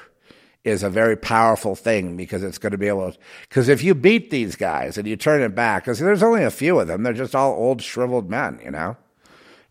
is 0.66 0.84
a 0.84 0.90
very 0.90 1.16
powerful 1.16 1.74
thing 1.74 2.18
because 2.18 2.44
it's 2.44 2.58
going 2.58 2.74
to 2.74 2.78
be 2.78 2.90
able 2.90 3.14
to. 3.14 3.18
Because 3.48 3.70
if 3.70 3.82
you 3.82 3.96
beat 3.96 4.30
these 4.30 4.58
guys 4.58 4.98
and 4.98 5.08
you 5.08 5.16
turn 5.16 5.42
it 5.42 5.56
back, 5.56 5.86
because 5.86 6.00
there's 6.00 6.22
only 6.22 6.44
a 6.44 6.52
few 6.52 6.78
of 6.78 6.88
them, 6.90 7.04
they're 7.04 7.14
just 7.14 7.34
all 7.34 7.54
old 7.54 7.82
shriveled 7.82 8.30
men, 8.30 8.60
you 8.62 8.72
know. 8.72 8.98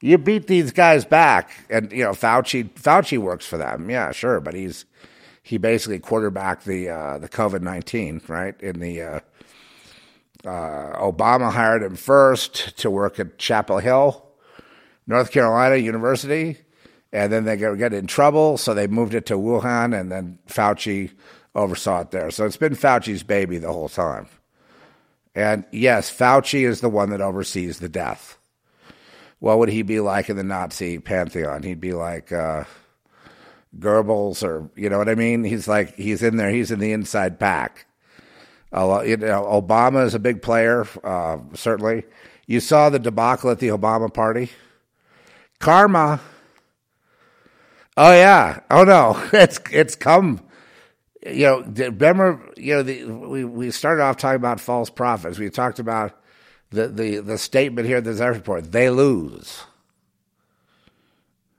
You 0.00 0.16
beat 0.16 0.46
these 0.46 0.72
guys 0.72 1.04
back, 1.04 1.50
and 1.68 1.92
you 1.92 2.04
know 2.04 2.12
Fauci. 2.12 2.70
Fauci 2.70 3.18
works 3.18 3.44
for 3.44 3.58
them, 3.58 3.90
yeah, 3.90 4.12
sure, 4.12 4.40
but 4.40 4.54
he's 4.54 4.86
he 5.44 5.58
basically 5.58 6.00
quarterbacked 6.00 6.64
the 6.64 6.88
uh, 6.88 7.18
the 7.18 7.28
COVID 7.28 7.62
nineteen 7.62 8.20
right 8.26 8.60
in 8.60 8.80
the. 8.80 9.00
Uh, 9.00 9.20
uh, 10.44 11.00
Obama 11.00 11.50
hired 11.50 11.82
him 11.82 11.96
first 11.96 12.76
to 12.76 12.90
work 12.90 13.18
at 13.18 13.38
Chapel 13.38 13.78
Hill 13.78 14.24
North 15.06 15.30
Carolina 15.30 15.76
University, 15.76 16.58
and 17.12 17.32
then 17.32 17.44
they 17.44 17.56
get 17.56 17.92
in 17.92 18.06
trouble, 18.06 18.56
so 18.56 18.74
they 18.74 18.86
moved 18.86 19.14
it 19.14 19.26
to 19.26 19.34
Wuhan, 19.34 19.98
and 19.98 20.10
then 20.10 20.38
Fauci 20.48 21.10
oversaw 21.54 22.00
it 22.00 22.10
there. 22.10 22.30
So 22.30 22.46
it's 22.46 22.56
been 22.56 22.74
Fauci's 22.74 23.22
baby 23.22 23.58
the 23.58 23.72
whole 23.72 23.88
time. 23.88 24.28
And 25.34 25.64
yes, 25.70 26.10
Fauci 26.10 26.66
is 26.66 26.80
the 26.80 26.88
one 26.88 27.10
that 27.10 27.20
oversees 27.20 27.78
the 27.78 27.88
death. 27.88 28.38
What 29.40 29.58
would 29.58 29.68
he 29.68 29.82
be 29.82 30.00
like 30.00 30.30
in 30.30 30.36
the 30.36 30.44
Nazi 30.44 30.98
pantheon? 30.98 31.62
He'd 31.62 31.80
be 31.80 31.92
like 31.92 32.32
uh, 32.32 32.64
Goebbels, 33.78 34.42
or 34.42 34.70
you 34.76 34.88
know 34.88 34.98
what 34.98 35.08
I 35.08 35.14
mean? 35.14 35.44
He's 35.44 35.68
like 35.68 35.94
he's 35.96 36.22
in 36.22 36.36
there. 36.36 36.50
He's 36.50 36.70
in 36.70 36.78
the 36.78 36.92
inside 36.92 37.38
pack. 37.38 37.86
Uh, 38.72 39.02
you 39.06 39.16
know, 39.16 39.44
Obama 39.44 40.04
is 40.04 40.14
a 40.14 40.18
big 40.18 40.42
player, 40.42 40.86
uh, 41.04 41.38
certainly. 41.54 42.04
You 42.46 42.60
saw 42.60 42.90
the 42.90 42.98
debacle 42.98 43.50
at 43.50 43.60
the 43.60 43.68
Obama 43.68 44.12
party. 44.12 44.50
Karma. 45.60 46.20
Oh 47.96 48.12
yeah. 48.12 48.60
Oh 48.70 48.84
no. 48.84 49.22
It's 49.32 49.60
it's 49.70 49.94
come 49.94 50.40
you 51.26 51.44
know, 51.44 51.60
remember, 51.60 52.40
you 52.56 52.74
know, 52.74 52.82
the, 52.82 53.04
we, 53.04 53.44
we 53.44 53.70
started 53.70 54.02
off 54.02 54.16
talking 54.16 54.36
about 54.36 54.60
false 54.60 54.90
prophets. 54.90 55.38
We 55.38 55.48
talked 55.48 55.78
about 55.78 56.12
the, 56.70 56.88
the, 56.88 57.18
the 57.18 57.38
statement 57.38 57.86
here 57.86 57.98
in 57.98 58.04
the 58.04 58.14
Zephyr 58.14 58.32
report 58.32 58.72
they 58.72 58.90
lose. 58.90 59.62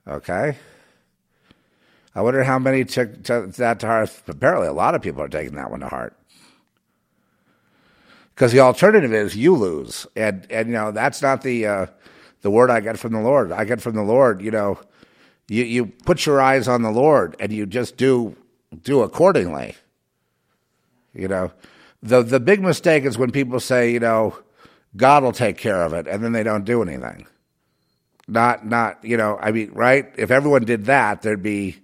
Okay? 0.06 0.56
I 2.16 2.22
wonder 2.22 2.42
how 2.42 2.58
many 2.58 2.84
took 2.84 3.22
that 3.24 3.80
to 3.80 3.86
heart. 3.86 4.22
Apparently, 4.26 4.68
a 4.68 4.72
lot 4.72 4.94
of 4.94 5.02
people 5.02 5.20
are 5.22 5.28
taking 5.28 5.56
that 5.56 5.70
one 5.70 5.80
to 5.80 5.88
heart. 5.88 6.16
Because 8.34 8.52
the 8.52 8.60
alternative 8.60 9.12
is 9.12 9.36
you 9.36 9.54
lose. 9.54 10.06
And, 10.16 10.46
and 10.50 10.68
you 10.68 10.74
know, 10.74 10.92
that's 10.92 11.20
not 11.20 11.42
the, 11.42 11.66
uh, 11.66 11.86
the 12.40 12.50
word 12.50 12.70
I 12.70 12.80
get 12.80 12.98
from 12.98 13.12
the 13.12 13.20
Lord. 13.20 13.52
I 13.52 13.64
get 13.64 13.82
from 13.82 13.96
the 13.96 14.02
Lord, 14.02 14.40
you 14.40 14.50
know, 14.50 14.78
you, 15.48 15.64
you 15.64 15.86
put 15.86 16.24
your 16.24 16.40
eyes 16.40 16.68
on 16.68 16.82
the 16.82 16.90
Lord 16.90 17.36
and 17.38 17.52
you 17.52 17.66
just 17.66 17.96
do 17.96 18.34
do 18.82 19.02
accordingly. 19.02 19.76
You 21.14 21.28
know, 21.28 21.52
the 22.02 22.22
the 22.22 22.40
big 22.40 22.60
mistake 22.60 23.04
is 23.04 23.16
when 23.16 23.30
people 23.30 23.60
say, 23.60 23.92
you 23.92 24.00
know, 24.00 24.38
God 24.96 25.22
will 25.22 25.32
take 25.32 25.56
care 25.56 25.82
of 25.82 25.92
it, 25.92 26.06
and 26.06 26.22
then 26.22 26.32
they 26.32 26.42
don't 26.42 26.64
do 26.64 26.82
anything. 26.82 27.26
Not 28.26 28.66
not 28.66 29.04
you 29.04 29.16
know, 29.16 29.38
I 29.40 29.52
mean, 29.52 29.70
right? 29.72 30.12
If 30.18 30.30
everyone 30.30 30.64
did 30.64 30.86
that, 30.86 31.22
there'd 31.22 31.42
be, 31.42 31.76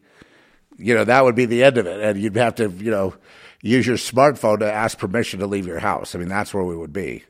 you 0.83 0.95
know, 0.95 1.05
that 1.05 1.24
would 1.24 1.35
be 1.35 1.47
the 1.47 1.62
end 1.64 1.78
of 1.78 1.87
it, 1.87 2.01
and 2.01 2.20
you'd 2.20 2.37
have 2.37 2.57
to, 2.57 2.68
you 2.70 2.91
know, 2.91 3.14
use 3.62 3.87
your 3.87 3.97
smartphone 3.97 4.59
to 4.59 4.70
ask 4.70 4.99
permission 4.99 5.41
to 5.41 5.47
leave 5.47 5.66
your 5.66 5.78
house. 5.78 6.14
I 6.14 6.18
mean, 6.18 6.28
that's 6.28 6.53
where 6.53 6.64
we 6.64 6.76
would 6.76 6.93
be. 6.93 7.24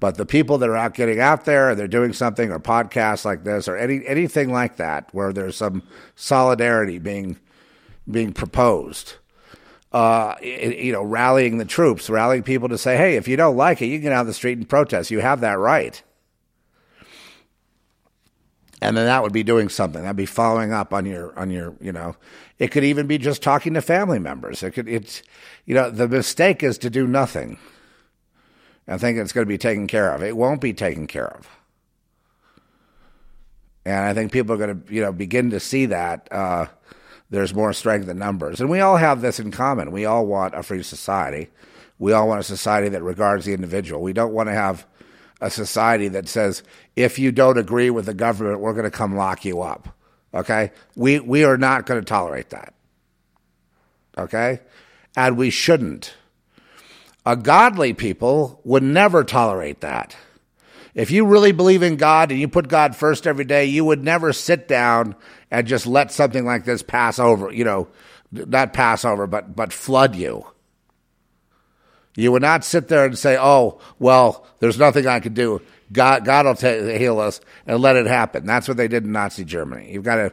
But 0.00 0.16
the 0.16 0.26
people 0.26 0.58
that 0.58 0.68
are 0.68 0.76
out 0.76 0.94
getting 0.94 1.20
out 1.20 1.46
there 1.46 1.70
and 1.70 1.78
they're 1.78 1.88
doing 1.88 2.12
something 2.12 2.50
or 2.50 2.60
podcasts 2.60 3.24
like 3.24 3.44
this 3.44 3.68
or 3.68 3.76
any 3.76 4.06
anything 4.06 4.52
like 4.52 4.76
that 4.76 5.08
where 5.12 5.32
there's 5.32 5.56
some 5.56 5.82
solidarity 6.14 6.98
being 6.98 7.38
being 8.10 8.32
proposed. 8.32 9.14
Uh, 9.92 10.34
you 10.42 10.92
know, 10.92 11.02
rallying 11.02 11.58
the 11.58 11.64
troops, 11.64 12.10
rallying 12.10 12.42
people 12.42 12.68
to 12.68 12.76
say, 12.76 12.96
hey, 12.96 13.14
if 13.14 13.28
you 13.28 13.36
don't 13.36 13.56
like 13.56 13.80
it, 13.80 13.86
you 13.86 13.96
can 13.98 14.02
get 14.02 14.12
out 14.12 14.20
on 14.20 14.26
the 14.26 14.34
street 14.34 14.58
and 14.58 14.68
protest. 14.68 15.10
You 15.10 15.20
have 15.20 15.40
that 15.40 15.56
right. 15.56 16.02
And 18.84 18.96
then 18.96 19.06
that 19.06 19.22
would 19.22 19.32
be 19.32 19.42
doing 19.42 19.70
something. 19.70 20.02
That'd 20.02 20.16
be 20.16 20.26
following 20.26 20.72
up 20.72 20.92
on 20.92 21.06
your 21.06 21.36
on 21.38 21.50
your, 21.50 21.74
you 21.80 21.90
know, 21.90 22.16
it 22.58 22.68
could 22.68 22.84
even 22.84 23.06
be 23.06 23.16
just 23.16 23.42
talking 23.42 23.72
to 23.74 23.82
family 23.82 24.18
members. 24.18 24.62
It 24.62 24.72
could 24.72 24.88
it's 24.88 25.22
you 25.64 25.74
know, 25.74 25.90
the 25.90 26.06
mistake 26.06 26.62
is 26.62 26.76
to 26.78 26.90
do 26.90 27.06
nothing 27.06 27.58
and 28.86 29.00
think 29.00 29.18
it's 29.18 29.32
going 29.32 29.46
to 29.46 29.48
be 29.48 29.56
taken 29.56 29.86
care 29.86 30.12
of. 30.12 30.22
It 30.22 30.36
won't 30.36 30.60
be 30.60 30.74
taken 30.74 31.06
care 31.06 31.28
of. 31.28 31.48
And 33.86 34.04
I 34.04 34.12
think 34.12 34.32
people 34.32 34.54
are 34.54 34.58
going 34.58 34.82
to, 34.82 34.94
you 34.94 35.00
know, 35.00 35.12
begin 35.12 35.50
to 35.50 35.60
see 35.60 35.86
that 35.86 36.28
uh, 36.30 36.66
there's 37.30 37.54
more 37.54 37.72
strength 37.72 38.08
in 38.08 38.18
numbers. 38.18 38.60
And 38.60 38.68
we 38.68 38.80
all 38.80 38.96
have 38.96 39.22
this 39.22 39.40
in 39.40 39.50
common. 39.50 39.92
We 39.92 40.04
all 40.04 40.26
want 40.26 40.54
a 40.54 40.62
free 40.62 40.82
society. 40.82 41.50
We 41.98 42.12
all 42.12 42.28
want 42.28 42.40
a 42.40 42.44
society 42.44 42.90
that 42.90 43.02
regards 43.02 43.46
the 43.46 43.54
individual. 43.54 44.02
We 44.02 44.12
don't 44.12 44.32
want 44.32 44.48
to 44.50 44.54
have 44.54 44.86
a 45.40 45.50
society 45.50 46.08
that 46.08 46.28
says, 46.28 46.62
if 46.96 47.18
you 47.18 47.32
don't 47.32 47.58
agree 47.58 47.90
with 47.90 48.06
the 48.06 48.14
government, 48.14 48.60
we're 48.60 48.72
going 48.72 48.84
to 48.84 48.90
come 48.90 49.16
lock 49.16 49.44
you 49.44 49.62
up. 49.62 49.88
Okay? 50.32 50.72
We, 50.96 51.20
we 51.20 51.44
are 51.44 51.58
not 51.58 51.86
going 51.86 52.00
to 52.00 52.04
tolerate 52.04 52.50
that. 52.50 52.74
Okay? 54.16 54.60
And 55.16 55.36
we 55.36 55.50
shouldn't. 55.50 56.14
A 57.26 57.36
godly 57.36 57.94
people 57.94 58.60
would 58.64 58.82
never 58.82 59.24
tolerate 59.24 59.80
that. 59.80 60.16
If 60.94 61.10
you 61.10 61.26
really 61.26 61.52
believe 61.52 61.82
in 61.82 61.96
God 61.96 62.30
and 62.30 62.40
you 62.40 62.46
put 62.46 62.68
God 62.68 62.94
first 62.94 63.26
every 63.26 63.44
day, 63.44 63.64
you 63.64 63.84
would 63.84 64.04
never 64.04 64.32
sit 64.32 64.68
down 64.68 65.16
and 65.50 65.66
just 65.66 65.86
let 65.86 66.12
something 66.12 66.44
like 66.44 66.64
this 66.64 66.82
pass 66.82 67.18
over, 67.18 67.52
you 67.52 67.64
know, 67.64 67.88
not 68.30 68.72
pass 68.72 69.04
over, 69.04 69.26
but, 69.26 69.56
but 69.56 69.72
flood 69.72 70.14
you. 70.14 70.46
You 72.16 72.32
would 72.32 72.42
not 72.42 72.64
sit 72.64 72.88
there 72.88 73.04
and 73.04 73.18
say, 73.18 73.36
oh, 73.38 73.80
well, 73.98 74.46
there's 74.60 74.78
nothing 74.78 75.06
I 75.06 75.20
can 75.20 75.34
do. 75.34 75.60
God, 75.92 76.24
God 76.24 76.46
will 76.46 76.54
t- 76.54 76.98
heal 76.98 77.20
us 77.20 77.40
and 77.66 77.80
let 77.80 77.96
it 77.96 78.06
happen. 78.06 78.46
That's 78.46 78.68
what 78.68 78.76
they 78.76 78.88
did 78.88 79.04
in 79.04 79.12
Nazi 79.12 79.44
Germany. 79.44 79.92
You've 79.92 80.04
got 80.04 80.16
to 80.16 80.32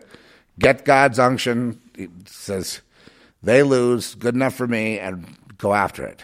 get 0.59 0.85
God's 0.85 1.19
unction. 1.19 1.81
It 1.95 2.11
says, 2.25 2.81
they 3.43 3.63
lose, 3.63 4.15
good 4.15 4.35
enough 4.35 4.55
for 4.55 4.67
me, 4.67 4.99
and 4.99 5.25
go 5.57 5.73
after 5.73 6.05
it. 6.05 6.23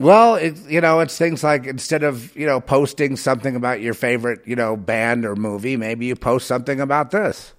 Well, 0.00 0.34
it, 0.34 0.58
you 0.68 0.80
know, 0.80 1.00
it's 1.00 1.16
things 1.16 1.44
like 1.44 1.66
instead 1.66 2.02
of, 2.02 2.36
you 2.36 2.46
know, 2.46 2.60
posting 2.60 3.16
something 3.16 3.54
about 3.54 3.80
your 3.80 3.94
favorite, 3.94 4.40
you 4.44 4.56
know, 4.56 4.76
band 4.76 5.24
or 5.24 5.36
movie, 5.36 5.76
maybe 5.76 6.06
you 6.06 6.16
post 6.16 6.48
something 6.48 6.80
about 6.80 7.12
this. 7.12 7.52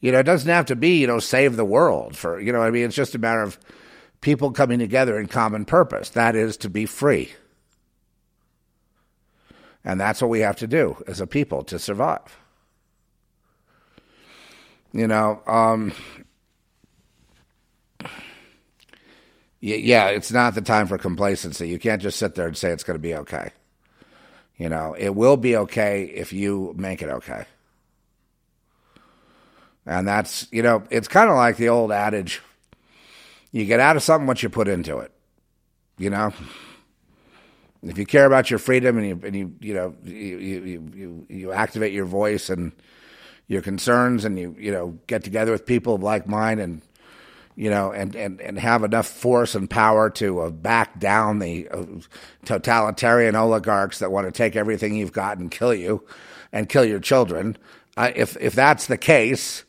You 0.00 0.12
know, 0.12 0.18
it 0.18 0.24
doesn't 0.24 0.48
have 0.50 0.66
to 0.66 0.76
be, 0.76 0.98
you 0.98 1.06
know, 1.06 1.18
save 1.18 1.56
the 1.56 1.64
world 1.64 2.16
for, 2.16 2.40
you 2.40 2.52
know, 2.52 2.62
I 2.62 2.70
mean, 2.70 2.84
it's 2.84 2.96
just 2.96 3.14
a 3.14 3.18
matter 3.18 3.42
of 3.42 3.58
people 4.20 4.50
coming 4.50 4.78
together 4.78 5.18
in 5.18 5.26
common 5.26 5.64
purpose. 5.64 6.10
That 6.10 6.36
is 6.36 6.56
to 6.58 6.70
be 6.70 6.86
free. 6.86 7.30
And 9.84 10.00
that's 10.00 10.20
what 10.20 10.28
we 10.28 10.40
have 10.40 10.56
to 10.56 10.66
do 10.66 11.02
as 11.06 11.20
a 11.20 11.26
people 11.26 11.62
to 11.64 11.78
survive. 11.78 12.38
You 14.92 15.06
know, 15.06 15.40
um, 15.46 15.92
yeah, 19.60 20.08
it's 20.08 20.32
not 20.32 20.54
the 20.54 20.62
time 20.62 20.86
for 20.86 20.98
complacency. 20.98 21.68
You 21.68 21.78
can't 21.78 22.02
just 22.02 22.18
sit 22.18 22.34
there 22.34 22.46
and 22.46 22.56
say 22.56 22.70
it's 22.70 22.84
going 22.84 22.96
to 22.96 23.02
be 23.02 23.14
okay. 23.14 23.52
You 24.56 24.68
know, 24.68 24.94
it 24.98 25.10
will 25.10 25.36
be 25.36 25.56
okay 25.56 26.04
if 26.04 26.32
you 26.32 26.74
make 26.76 27.02
it 27.02 27.08
okay. 27.08 27.46
And 29.90 30.06
that's, 30.06 30.46
you 30.52 30.62
know, 30.62 30.84
it's 30.88 31.08
kind 31.08 31.28
of 31.28 31.34
like 31.34 31.56
the 31.56 31.68
old 31.68 31.90
adage 31.90 32.40
you 33.50 33.64
get 33.64 33.80
out 33.80 33.96
of 33.96 34.04
something 34.04 34.28
what 34.28 34.40
you 34.40 34.48
put 34.48 34.68
into 34.68 34.98
it. 34.98 35.10
You 35.98 36.10
know? 36.10 36.32
If 37.82 37.98
you 37.98 38.06
care 38.06 38.24
about 38.24 38.50
your 38.50 38.60
freedom 38.60 38.98
and 38.98 39.06
you, 39.08 39.20
and 39.24 39.34
you, 39.34 39.54
you 39.58 39.74
know, 39.74 39.96
you, 40.04 40.14
you, 40.14 40.90
you, 40.94 41.26
you 41.28 41.52
activate 41.52 41.92
your 41.92 42.04
voice 42.04 42.50
and 42.50 42.70
your 43.48 43.62
concerns 43.62 44.24
and 44.24 44.38
you, 44.38 44.54
you 44.56 44.70
know, 44.70 44.96
get 45.08 45.24
together 45.24 45.50
with 45.50 45.66
people 45.66 45.96
of 45.96 46.04
like 46.04 46.28
mind 46.28 46.60
and 46.60 46.82
you 47.56 47.68
know, 47.68 47.90
and, 47.90 48.14
and, 48.14 48.40
and 48.40 48.58
have 48.58 48.84
enough 48.84 49.08
force 49.08 49.56
and 49.56 49.68
power 49.68 50.08
to 50.08 50.40
uh, 50.40 50.50
back 50.50 51.00
down 51.00 51.40
the 51.40 51.68
uh, 51.68 51.84
totalitarian 52.44 53.34
oligarchs 53.34 53.98
that 53.98 54.12
want 54.12 54.26
to 54.26 54.32
take 54.32 54.54
everything 54.54 54.94
you've 54.94 55.12
got 55.12 55.36
and 55.36 55.50
kill 55.50 55.74
you 55.74 56.06
and 56.52 56.68
kill 56.68 56.84
your 56.84 57.00
children. 57.00 57.56
Uh, 58.00 58.12
if 58.16 58.34
if 58.40 58.54
that's 58.54 58.86
the 58.86 58.96
case, 58.96 59.64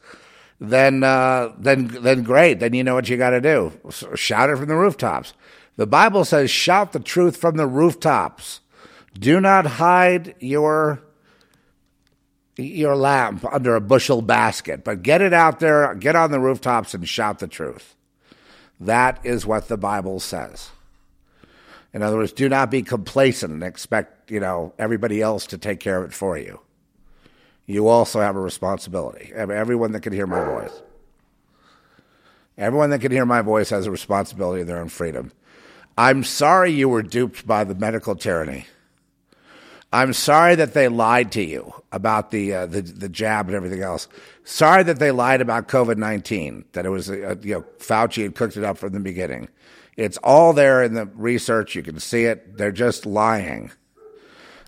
then 0.62 1.04
uh, 1.04 1.52
then 1.58 1.88
then 1.88 2.24
great. 2.24 2.62
Then 2.62 2.74
you 2.74 2.82
know 2.82 2.96
what 2.96 3.10
you 3.10 3.18
got 3.18 3.32
to 3.32 3.42
do. 3.42 3.74
Shout 4.16 4.50
it 4.50 4.56
from 4.56 4.70
the 4.70 4.76
rooftops. 4.76 5.34
The 5.76 5.86
Bible 5.86 6.24
says, 6.24 6.50
"Shout 6.50 6.94
the 6.94 7.02
truth 7.02 7.36
from 7.36 7.58
the 7.58 7.68
rooftops. 7.68 8.62
Do 9.14 9.42
not 9.42 9.66
hide 9.66 10.36
your." 10.40 11.04
your 12.58 12.96
lamp 12.96 13.44
under 13.52 13.76
a 13.76 13.82
bushel 13.82 14.22
basket, 14.22 14.84
but 14.84 15.02
get 15.02 15.22
it 15.22 15.34
out 15.34 15.60
there, 15.62 15.96
get 15.96 16.16
on 16.16 16.30
the 16.30 16.40
rooftops 16.40 16.94
and 16.94 17.08
shout 17.08 17.40
the 17.40 17.48
truth. 17.48 17.96
That 18.80 19.26
is 19.26 19.48
what 19.48 19.68
the 19.68 19.78
Bible 19.78 20.20
says. 20.20 20.70
In 21.94 22.04
other 22.04 22.18
words, 22.18 22.34
do 22.34 22.50
not 22.50 22.70
be 22.70 22.84
complacent 22.84 23.54
and 23.54 23.64
expect, 23.64 24.30
you 24.30 24.40
know, 24.40 24.74
everybody 24.78 25.22
else 25.22 25.48
to 25.48 25.58
take 25.58 25.80
care 25.80 26.04
of 26.04 26.12
it 26.12 26.14
for 26.14 26.38
you. 26.38 26.60
You 27.72 27.88
also 27.88 28.20
have 28.20 28.36
a 28.36 28.42
responsibility. 28.42 29.32
Everyone 29.34 29.94
that 29.94 30.02
can 30.02 30.12
hear 30.12 30.28
my 30.28 30.44
voice. 30.44 30.82
Everyone 32.58 32.90
that 32.90 33.00
can 33.00 33.14
hear 33.14 33.26
my 33.26 33.42
voice 33.42 33.70
has 33.70 33.88
a 33.88 33.92
responsibility 33.92 34.62
in 34.62 34.68
their 34.68 34.80
own 34.80 34.90
freedom. 34.90 35.32
I'm 35.98 36.26
sorry 36.26 36.72
you 36.72 36.90
were 36.90 37.02
duped 37.02 37.48
by 37.48 37.64
the 37.64 37.74
medical 37.74 38.16
tyranny. 38.16 38.66
I'm 39.94 40.12
sorry 40.12 40.56
that 40.56 40.74
they 40.74 40.90
lied 40.90 41.32
to 41.34 41.44
you 41.44 41.74
about 41.94 42.32
the 42.32 42.54
uh, 42.54 42.66
the, 42.66 42.82
the 42.82 43.10
jab 43.10 43.48
and 43.48 43.56
everything 43.56 43.82
else. 43.82 44.10
Sorry 44.44 44.84
that 44.84 45.00
they 45.00 45.12
lied 45.12 45.40
about 45.40 45.70
COVID 45.70 45.98
nineteen. 45.98 46.66
That 46.74 46.86
it 46.86 46.90
was 46.90 47.10
uh, 47.10 47.36
you 47.42 47.56
know 47.56 47.66
Fauci 47.80 48.24
had 48.24 48.36
cooked 48.36 48.58
it 48.58 48.66
up 48.66 48.78
from 48.78 48.92
the 48.92 49.00
beginning. 49.00 49.48
It's 49.96 50.18
all 50.18 50.54
there 50.54 50.84
in 50.84 50.94
the 50.94 51.06
research. 51.06 51.76
You 51.76 51.84
can 51.84 52.00
see 52.00 52.26
it. 52.26 52.58
They're 52.58 52.72
just 52.72 53.06
lying. 53.06 53.72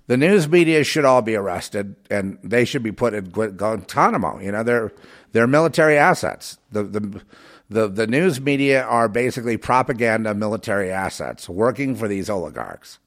The 0.07 0.17
news 0.17 0.49
media 0.49 0.83
should 0.83 1.05
all 1.05 1.21
be 1.21 1.35
arrested, 1.35 1.95
and 2.09 2.37
they 2.43 2.65
should 2.65 2.83
be 2.83 2.91
put 2.91 3.13
in 3.13 3.29
Guantanamo. 3.29 4.39
You 4.39 4.51
know, 4.51 4.63
they're 4.63 4.91
they're 5.31 5.47
military 5.47 5.97
assets. 5.97 6.57
The 6.71 6.83
the 6.83 7.21
the, 7.69 7.87
the 7.87 8.07
news 8.07 8.39
media 8.39 8.83
are 8.83 9.07
basically 9.07 9.57
propaganda 9.57 10.33
military 10.35 10.91
assets 10.91 11.49
working 11.49 11.95
for 11.95 12.07
these 12.07 12.29
oligarchs 12.29 12.99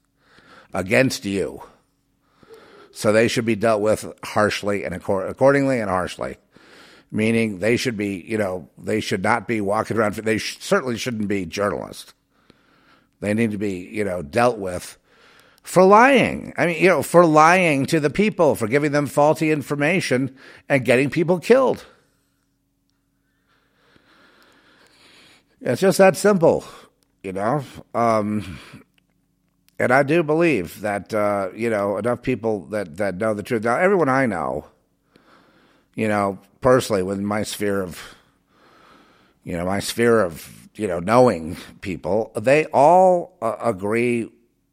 against 0.73 1.23
you. 1.23 1.63
So 2.91 3.13
they 3.13 3.27
should 3.27 3.45
be 3.45 3.55
dealt 3.55 3.81
with 3.81 4.11
harshly 4.23 4.83
and 4.83 4.93
accordingly 4.95 5.79
and 5.79 5.89
harshly. 5.89 6.37
Meaning 7.11 7.59
they 7.59 7.77
should 7.77 7.95
be, 7.95 8.25
you 8.27 8.37
know, 8.37 8.67
they 8.77 8.99
should 8.99 9.23
not 9.23 9.47
be 9.47 9.61
walking 9.61 9.95
around. 9.95 10.15
They 10.15 10.39
sh- 10.39 10.57
certainly 10.59 10.97
shouldn't 10.97 11.29
be 11.29 11.45
journalists. 11.45 12.13
They 13.21 13.33
need 13.33 13.51
to 13.51 13.57
be, 13.57 13.87
you 13.89 14.03
know, 14.03 14.21
dealt 14.21 14.57
with 14.57 14.97
for 15.67 15.83
lying. 15.83 16.53
I 16.57 16.65
mean, 16.65 16.81
you 16.81 16.87
know, 16.87 17.03
for 17.03 17.25
lying 17.25 17.85
to 17.87 17.99
the 17.99 18.09
people, 18.09 18.55
for 18.55 18.69
giving 18.69 18.93
them 18.93 19.05
faulty 19.05 19.51
information 19.51 20.33
and 20.69 20.85
getting 20.85 21.09
people 21.09 21.39
killed. 21.39 21.85
It's 25.59 25.81
just 25.81 25.97
that 25.97 26.15
simple, 26.15 26.63
you 27.21 27.33
know. 27.33 27.65
Um, 27.93 28.59
and 29.77 29.91
I 29.91 30.03
do 30.03 30.23
believe 30.23 30.79
that 30.79 31.13
uh, 31.13 31.49
you 31.53 31.69
know 31.69 31.97
enough 31.97 32.21
people 32.21 32.61
that 32.67 32.95
that 32.95 33.17
know 33.17 33.33
the 33.33 33.43
truth. 33.43 33.65
Now, 33.65 33.75
everyone 33.75 34.07
I 34.07 34.25
know, 34.25 34.67
you 35.95 36.07
know, 36.07 36.39
personally, 36.61 37.03
within 37.03 37.25
my 37.25 37.43
sphere 37.43 37.81
of, 37.81 38.15
you 39.43 39.57
know, 39.57 39.65
my 39.65 39.81
sphere 39.81 40.21
of 40.21 40.69
you 40.75 40.87
know 40.87 41.01
knowing 41.01 41.57
people, 41.81 42.31
they 42.37 42.67
all 42.67 43.35
uh, 43.41 43.57
agree. 43.61 44.31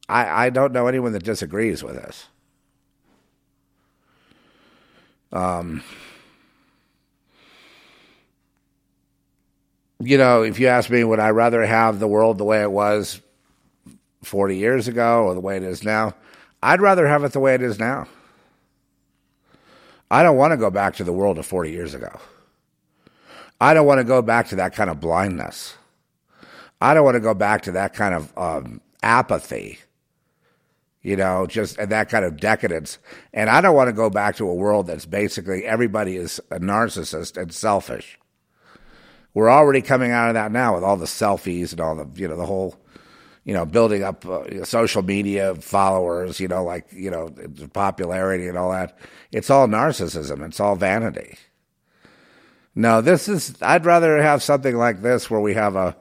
I 0.09 0.47
I 0.47 0.51
don't 0.51 0.73
know 0.73 0.87
anyone 0.87 1.13
that 1.13 1.25
disagrees 1.25 1.83
with 1.83 1.97
this. 1.97 2.27
Um. 5.33 5.83
You 10.01 10.19
know, 10.19 10.43
if 10.43 10.61
you 10.61 10.67
ask 10.67 10.91
me, 10.91 11.03
would 11.03 11.21
I 11.21 11.31
rather 11.31 11.65
have 11.65 11.99
the 11.99 12.09
world 12.09 12.37
the 12.37 12.45
way 12.45 12.61
it 12.61 12.71
was 12.71 13.23
40 14.25 14.57
years 14.57 14.89
ago 14.89 15.25
or 15.25 15.35
the 15.35 15.41
way 15.41 15.57
it 15.57 15.63
is 15.63 15.85
now. 15.85 16.15
I'd 16.63 16.81
rather 16.81 17.07
have 17.07 17.25
it 17.25 17.33
the 17.33 17.41
way 17.41 17.55
it 17.55 17.63
is 17.63 17.79
now. 17.79 18.07
I 20.11 20.23
don't 20.23 20.37
want 20.37 20.53
to 20.53 20.57
go 20.57 20.71
back 20.71 20.97
to 20.97 21.05
the 21.05 21.13
world 21.13 21.39
of 21.39 21.47
40 21.47 21.71
years 21.71 21.95
ago. 21.95 22.21
I 23.61 23.75
don't 23.75 23.87
want 23.87 23.99
to 23.99 24.05
go 24.05 24.23
back 24.23 24.49
to 24.49 24.57
that 24.57 24.75
kind 24.75 24.91
of 24.91 25.01
blindness. 25.01 25.77
I 26.81 26.95
don't 26.95 27.05
want 27.05 27.15
to 27.17 27.21
go 27.21 27.35
back 27.35 27.63
to 27.63 27.73
that 27.73 27.95
kind 27.95 28.15
of 28.15 28.39
um, 28.39 28.81
apathy, 29.03 29.79
you 31.05 31.15
know, 31.17 31.47
just 31.47 31.79
and 31.79 31.93
that 31.93 32.09
kind 32.09 32.25
of 32.25 32.39
decadence. 32.39 32.99
And 33.33 33.49
I 33.49 33.61
don't 33.61 33.77
want 33.77 33.89
to 33.89 33.93
go 33.93 34.11
back 34.11 34.37
to 34.37 34.49
a 34.49 34.55
world 34.55 34.89
that's 34.89 35.07
basically 35.07 35.65
everybody 35.65 36.17
is 36.17 36.41
a 36.51 36.59
narcissist 36.59 37.41
and 37.41 37.55
selfish. 37.55 38.19
We're 39.35 39.51
already 39.51 39.83
coming 39.83 40.11
out 40.11 40.29
of 40.29 40.35
that 40.35 40.51
now 40.51 40.75
with 40.75 40.83
all 40.83 40.97
the 40.97 41.07
selfies 41.07 41.73
and 41.73 41.81
all 41.81 41.95
the, 41.95 42.09
you 42.17 42.27
know, 42.27 42.37
the 42.37 42.47
whole 42.47 42.75
you 43.45 43.53
know, 43.53 43.67
building 43.67 44.03
up 44.03 44.25
uh, 44.25 44.65
social 44.65 45.03
media 45.03 45.55
followers, 45.57 46.41
you 46.41 46.49
know, 46.49 46.65
like, 46.65 46.87
you 46.91 47.11
know, 47.11 47.31
popularity 47.75 48.49
and 48.49 48.57
all 48.57 48.73
that. 48.73 48.99
It's 49.33 49.51
all 49.51 49.69
narcissism. 49.69 50.45
It's 50.47 50.61
all 50.61 50.77
vanity. 50.77 51.37
No, 52.75 53.03
this 53.03 53.29
is, 53.29 53.55
I'd 53.61 53.85
rather 53.85 54.21
have 54.23 54.43
something 54.43 54.75
like 54.75 55.03
this 55.03 55.31
where 55.31 55.41
we 55.41 55.53
have 55.53 55.77
a, 55.77 55.95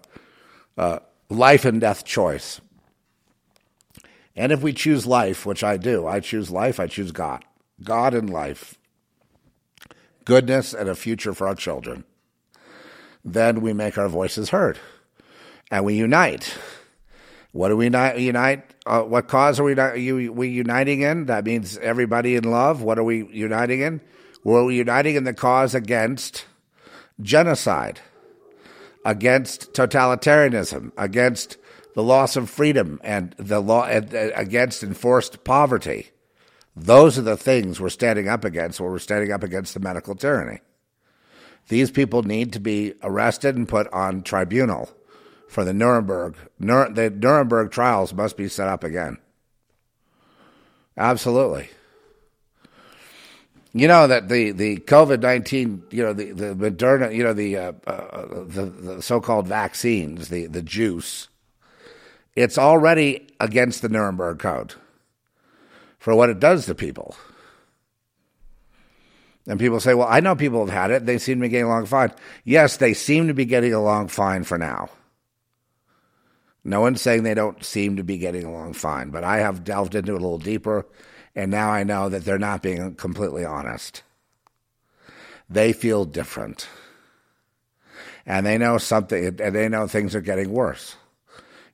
a 0.78 1.02
life 1.30 1.66
and 1.66 1.82
death 1.82 2.06
choice. 2.06 2.62
And 4.36 4.52
if 4.52 4.62
we 4.62 4.74
choose 4.74 5.06
life, 5.06 5.46
which 5.46 5.64
I 5.64 5.78
do, 5.78 6.08
I 6.08 6.20
choose 6.20 6.50
life, 6.50 6.80
I 6.80 6.88
choose 6.88 7.12
God. 7.12 7.46
God 7.84 8.14
and 8.14 8.30
life, 8.30 8.78
goodness 10.26 10.74
and 10.74 10.88
a 10.88 10.96
future 10.96 11.34
for 11.34 11.48
our 11.48 11.56
children. 11.56 12.06
Then 13.26 13.62
we 13.62 13.74
make 13.74 13.98
our 13.98 14.10
voices 14.10 14.50
heard 14.50 14.80
and 15.72 15.86
we 15.86 15.96
unite. 15.96 16.58
What 17.52 17.70
do 17.70 17.78
we 17.78 17.86
unite? 17.86 18.64
Uh, 18.86 19.04
what 19.04 19.28
cause 19.28 19.60
are 19.60 19.64
we, 19.64 20.30
we 20.30 20.48
uniting 20.50 21.02
in? 21.02 21.28
That 21.28 21.46
means 21.46 21.78
everybody 21.78 22.36
in 22.36 22.44
love. 22.44 22.82
What 22.82 22.98
are 22.98 23.04
we 23.04 23.28
uniting 23.32 23.82
in? 23.82 24.02
We're 24.44 24.72
uniting 24.72 25.16
in 25.16 25.24
the 25.24 25.34
cause 25.34 25.74
against 25.74 26.46
genocide, 27.22 28.02
against 29.06 29.74
totalitarianism, 29.74 30.92
against 30.98 31.58
the 31.96 32.04
loss 32.04 32.36
of 32.36 32.50
freedom, 32.50 33.00
and 33.04 33.36
the 33.38 33.60
law 33.60 33.84
uh, 33.84 34.02
against 34.36 34.84
enforced 34.84 35.44
poverty. 35.44 36.10
Those 36.76 37.20
are 37.20 37.24
the 37.24 37.38
things 37.38 37.80
we're 37.80 37.90
standing 37.90 38.28
up 38.28 38.44
against. 38.44 38.80
Where 38.80 38.90
we're 38.90 39.00
standing 39.00 39.32
up 39.32 39.44
against 39.44 39.74
the 39.74 39.80
medical 39.80 40.16
tyranny. 40.16 40.62
These 41.70 41.92
people 41.92 42.24
need 42.24 42.54
to 42.54 42.60
be 42.60 42.94
arrested 43.04 43.56
and 43.56 43.68
put 43.68 43.92
on 43.94 44.24
tribunal 44.24 44.90
for 45.48 45.64
the 45.64 45.74
Nuremberg. 45.74 46.36
Nur- 46.60 46.90
the 46.90 47.10
Nuremberg 47.10 47.72
trials 47.72 48.14
must 48.14 48.36
be 48.36 48.50
set 48.50 48.68
up 48.68 48.84
again. 48.84 49.18
Absolutely. 50.98 51.70
You 53.76 53.88
know 53.88 54.06
that 54.06 54.30
the, 54.30 54.52
the 54.52 54.78
COVID 54.78 55.22
nineteen, 55.22 55.84
you 55.90 56.04
know 56.04 56.14
the 56.14 56.32
the 56.32 56.54
Moderna, 56.54 57.16
you 57.16 57.24
know 57.24 57.34
the 57.34 57.58
uh, 57.58 57.72
uh, 57.88 58.26
the, 58.46 58.66
the 58.66 59.02
so 59.02 59.20
called 59.20 59.48
vaccines, 59.48 60.30
the 60.30 60.46
the 60.46 60.62
juice. 60.62 61.28
It's 62.36 62.58
already 62.58 63.28
against 63.40 63.82
the 63.82 63.90
Nuremberg 63.90 64.40
Code 64.40 64.76
for 66.00 66.16
what 66.16 66.30
it 66.30 66.40
does 66.40 66.66
to 66.66 66.76
people. 66.76 67.16
And 69.46 69.60
people 69.60 69.80
say, 69.80 69.94
"Well, 69.94 70.08
I 70.10 70.22
know 70.22 70.36
people 70.36 70.66
have 70.66 70.74
had 70.74 70.92
it; 70.92 71.06
they 71.06 71.18
seem 71.18 71.40
to 71.40 71.44
be 71.44 71.50
getting 71.50 71.66
along 71.66 71.88
fine." 71.88 72.12
Yes, 72.44 72.78
they 72.78 72.94
seem 72.94 73.28
to 73.28 73.34
be 73.34 73.46
getting 73.46 73.74
along 73.74 74.08
fine 74.08 74.44
for 74.44 74.58
now. 74.58 74.90
No 76.64 76.80
one's 76.80 77.02
saying 77.02 77.24
they 77.24 77.34
don't 77.34 77.64
seem 77.64 77.98
to 77.98 78.04
be 78.04 78.18
getting 78.18 78.46
along 78.46 78.74
fine, 78.74 79.10
but 79.10 79.24
I 79.24 79.40
have 79.40 79.66
delved 79.66 79.96
into 79.96 80.14
it 80.14 80.16
a 80.16 80.20
little 80.20 80.38
deeper, 80.38 80.86
and 81.36 81.52
now 81.52 81.70
I 81.70 81.84
know 81.84 82.08
that 82.08 82.24
they're 82.24 82.40
not 82.40 82.62
being 82.62 82.96
completely 82.96 83.44
honest. 83.44 84.02
They 85.50 85.74
feel 85.74 86.06
different. 86.06 86.70
And 88.26 88.46
they 88.46 88.58
know 88.58 88.78
something, 88.78 89.42
and 89.42 89.54
they 89.54 89.68
know 89.68 89.88
things 89.88 90.16
are 90.16 90.22
getting 90.22 90.52
worse. 90.52 90.96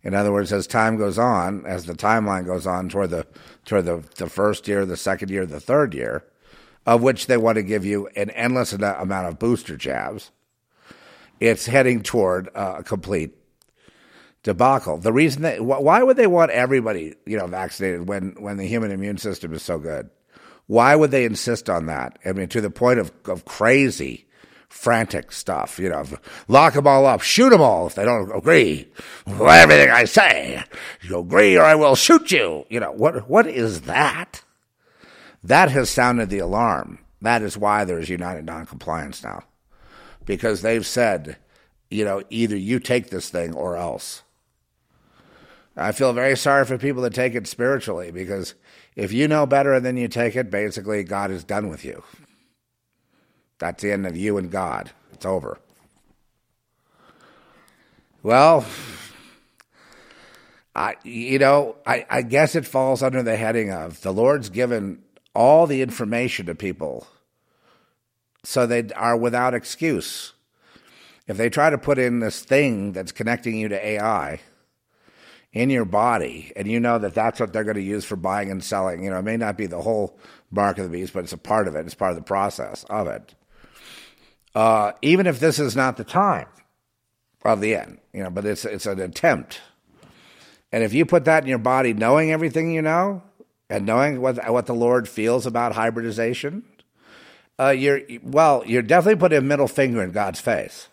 In 0.04 0.14
other 0.14 0.32
words, 0.32 0.54
as 0.54 0.66
time 0.66 0.98
goes 0.98 1.20
on, 1.20 1.66
as 1.66 1.86
the 1.86 1.94
timeline 1.94 2.46
goes 2.46 2.66
on 2.66 2.88
toward 2.90 3.10
the 3.10 3.28
toward 3.66 3.86
the, 3.86 4.04
the 4.16 4.30
first 4.30 4.68
year, 4.68 4.86
the 4.86 4.98
second 4.98 5.30
year, 5.30 5.46
the 5.46 5.60
third 5.60 5.94
year, 5.94 6.24
of 6.86 7.04
which 7.04 7.28
they 7.28 7.38
want 7.38 7.58
to 7.58 7.64
give 7.64 7.86
you 7.86 8.08
an 8.16 8.30
endless 8.32 8.72
amount 8.72 9.28
of 9.28 9.40
booster 9.40 9.76
jabs, 9.76 10.32
it's 11.40 11.66
heading 11.66 12.02
toward 12.02 12.50
uh, 12.56 12.76
a 12.80 12.84
complete 12.84 13.36
debacle. 14.44 14.98
The 14.98 15.14
reason 15.14 15.42
that 15.42 15.64
why 15.64 16.02
would 16.02 16.16
they 16.16 16.28
want 16.28 16.52
everybody 16.52 17.16
you 17.26 17.38
know 17.38 17.48
vaccinated 17.48 18.08
when 18.08 18.36
when 18.40 18.58
the 18.58 18.68
human 18.68 18.92
immune 18.92 19.18
system 19.18 19.54
is 19.54 19.64
so 19.64 19.80
good? 19.80 20.10
Why 20.68 20.96
would 20.96 21.12
they 21.12 21.26
insist 21.26 21.70
on 21.70 21.88
that? 21.88 22.20
I 22.26 22.32
mean, 22.32 22.48
to 22.50 22.62
the 22.62 22.70
point 22.70 23.00
of 23.00 23.12
of 23.26 23.44
crazy, 23.44 24.29
frantic 24.70 25.32
stuff. 25.32 25.80
You 25.80 25.90
know, 25.90 26.06
lock 26.48 26.74
them 26.74 26.88
all 26.88 27.06
up, 27.06 27.22
shoot 27.22 27.50
them 27.50 27.62
all 27.62 27.88
if 27.88 27.96
they 27.96 28.06
don't 28.06 28.32
agree 28.36 28.88
with 29.26 29.42
everything 29.42 29.90
I 29.90 30.06
say. 30.06 30.64
You 31.02 31.20
agree, 31.20 31.58
or 31.58 31.64
I 31.64 31.76
will 31.76 31.96
shoot 31.96 32.32
you. 32.32 32.66
You 32.70 32.80
know 32.80 32.92
what? 32.92 33.30
What 33.30 33.48
is 33.48 33.82
that? 33.82 34.44
That 35.44 35.70
has 35.72 35.90
sounded 35.90 36.30
the 36.30 36.40
alarm. 36.40 37.00
That 37.22 37.42
is 37.42 37.58
why 37.58 37.84
there's 37.84 38.10
united 38.10 38.46
noncompliance 38.46 39.24
now, 39.24 39.44
because 40.26 40.62
they've 40.62 40.86
said, 40.86 41.38
you 41.90 42.06
know, 42.06 42.24
either 42.30 42.56
you 42.56 42.80
take 42.80 43.10
this 43.10 43.30
thing 43.30 43.54
or 43.54 43.76
else. 43.76 44.24
I 45.76 45.92
feel 45.92 46.12
very 46.14 46.36
sorry 46.36 46.66
for 46.66 46.78
people 46.78 47.02
that 47.04 47.14
take 47.14 47.36
it 47.36 47.48
spiritually 47.48 48.12
because 48.12 48.54
if 48.96 49.14
you 49.14 49.30
know 49.30 49.46
better 49.46 49.74
and 49.74 49.86
then 49.86 49.96
you 49.96 50.10
take 50.10 50.36
it, 50.36 50.52
basically 50.52 51.04
God 51.04 51.32
is 51.32 51.44
done 51.46 51.70
with 51.70 51.86
you. 51.86 52.04
That's 53.60 53.84
the 53.84 53.92
end 53.92 54.08
of 54.08 54.18
you 54.18 54.38
and 54.38 54.50
God. 54.50 54.92
It's 55.14 55.26
over. 55.26 55.60
Well, 58.24 58.66
I, 60.76 60.96
you 61.04 61.40
know, 61.40 61.76
I, 61.86 62.06
I 62.10 62.22
guess 62.22 62.56
it 62.56 62.66
falls 62.66 63.04
under 63.04 63.22
the 63.22 63.36
heading 63.36 63.72
of 63.72 64.02
the 64.02 64.12
Lord's 64.12 64.50
given 64.50 65.04
all 65.36 65.68
the 65.68 65.82
information 65.82 66.48
to 66.48 66.56
people 66.56 67.08
so 68.44 68.66
they 68.66 68.90
are 68.96 69.18
without 69.18 69.54
excuse. 69.54 70.34
If 71.28 71.38
they 71.38 71.50
try 71.50 71.70
to 71.70 71.78
put 71.78 72.00
in 72.00 72.20
this 72.20 72.42
thing 72.42 72.94
that's 72.94 73.12
connecting 73.12 73.56
you 73.56 73.68
to 73.68 73.86
AI, 73.86 74.40
in 75.52 75.70
your 75.70 75.86
body, 75.86 76.52
and 76.56 76.68
you 76.68 76.80
know 76.80 77.00
that 77.00 77.16
that's 77.16 77.40
what 77.40 77.52
they're 77.52 77.64
going 77.64 77.76
to 77.76 77.82
use 77.82 78.06
for 78.06 78.16
buying 78.16 78.52
and 78.52 78.64
selling. 78.64 79.04
You 79.04 79.10
know, 79.10 79.20
it 79.20 79.24
may 79.24 79.38
not 79.38 79.58
be 79.58 79.66
the 79.66 79.82
whole 79.82 80.18
mark 80.52 80.78
of 80.78 80.86
the 80.86 80.98
beast, 80.98 81.14
but 81.14 81.24
it's 81.24 81.34
a 81.34 81.38
part 81.38 81.68
of 81.68 81.76
it. 81.76 81.86
It's 81.86 81.96
part 81.96 82.12
of 82.12 82.18
the 82.18 82.24
process 82.24 82.84
of 82.90 83.08
it. 83.08 83.34
Uh, 84.60 84.92
even 85.02 85.26
if 85.26 85.40
this 85.40 85.58
is 85.58 85.74
not 85.74 85.96
the 85.96 86.04
time 86.04 86.46
of 87.46 87.62
the 87.62 87.74
end, 87.76 87.98
you 88.12 88.22
know, 88.22 88.30
but 88.30 88.44
it's 88.44 88.66
it's 88.66 88.86
an 88.86 89.00
attempt. 89.00 89.62
And 90.74 90.84
if 90.84 90.94
you 90.94 91.06
put 91.06 91.24
that 91.24 91.44
in 91.44 91.50
your 91.50 91.60
body, 91.60 91.94
knowing 91.94 92.30
everything 92.34 92.74
you 92.74 92.82
know, 92.82 93.24
and 93.70 93.86
knowing 93.86 94.20
what 94.20 94.52
what 94.52 94.66
the 94.66 94.74
Lord 94.74 95.08
feels 95.08 95.46
about 95.46 95.76
hybridization, 95.76 96.64
uh, 97.58 97.70
you're 97.70 98.02
well, 98.22 98.64
you're 98.66 98.82
definitely 98.82 99.22
putting 99.22 99.38
a 99.38 99.42
middle 99.42 99.70
finger 99.70 100.04
in 100.04 100.12
God's 100.12 100.42
face. 100.42 100.90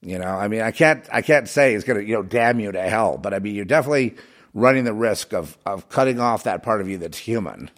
You 0.00 0.18
know, 0.18 0.34
I 0.34 0.48
mean, 0.48 0.62
I 0.62 0.72
can't 0.72 1.08
I 1.12 1.22
can't 1.22 1.48
say 1.48 1.74
He's 1.74 1.84
going 1.84 2.00
to 2.00 2.04
you 2.04 2.14
know 2.14 2.24
damn 2.24 2.58
you 2.58 2.72
to 2.72 2.82
hell, 2.82 3.18
but 3.18 3.32
I 3.32 3.38
mean, 3.38 3.54
you're 3.54 3.64
definitely 3.64 4.16
running 4.52 4.82
the 4.82 4.94
risk 4.94 5.32
of 5.32 5.56
of 5.64 5.88
cutting 5.88 6.18
off 6.18 6.42
that 6.42 6.64
part 6.64 6.80
of 6.80 6.88
you 6.88 6.98
that's 6.98 7.18
human, 7.18 7.70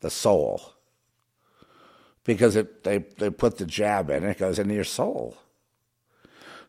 the 0.00 0.10
soul, 0.10 0.73
because 2.24 2.56
it 2.56 2.84
they 2.84 2.98
they 3.18 3.30
put 3.30 3.58
the 3.58 3.66
jab 3.66 4.10
in 4.10 4.24
it 4.24 4.38
goes 4.38 4.58
into 4.58 4.74
your 4.74 4.84
soul. 4.84 5.36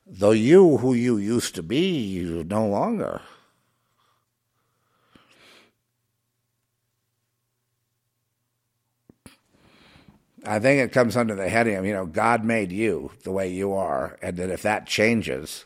Though 0.06 0.32
you 0.32 0.78
who 0.78 0.93
you 0.93 1.18
used 1.18 1.56
to 1.56 1.64
be, 1.64 1.97
you 1.97 2.43
no 2.43 2.68
longer. 2.68 3.22
I 10.47 10.60
think 10.60 10.80
it 10.80 10.93
comes 10.93 11.18
under 11.18 11.34
the 11.34 11.49
heading 11.49 11.76
of, 11.76 11.86
you 11.86 11.93
know, 11.93 12.06
God 12.06 12.43
made 12.43 12.72
you 12.72 13.12
the 13.24 13.32
way 13.32 13.51
you 13.51 13.74
are, 13.74 14.18
and 14.22 14.38
that 14.38 14.51
if 14.51 14.62
that 14.62 14.86
changes, 14.86 15.66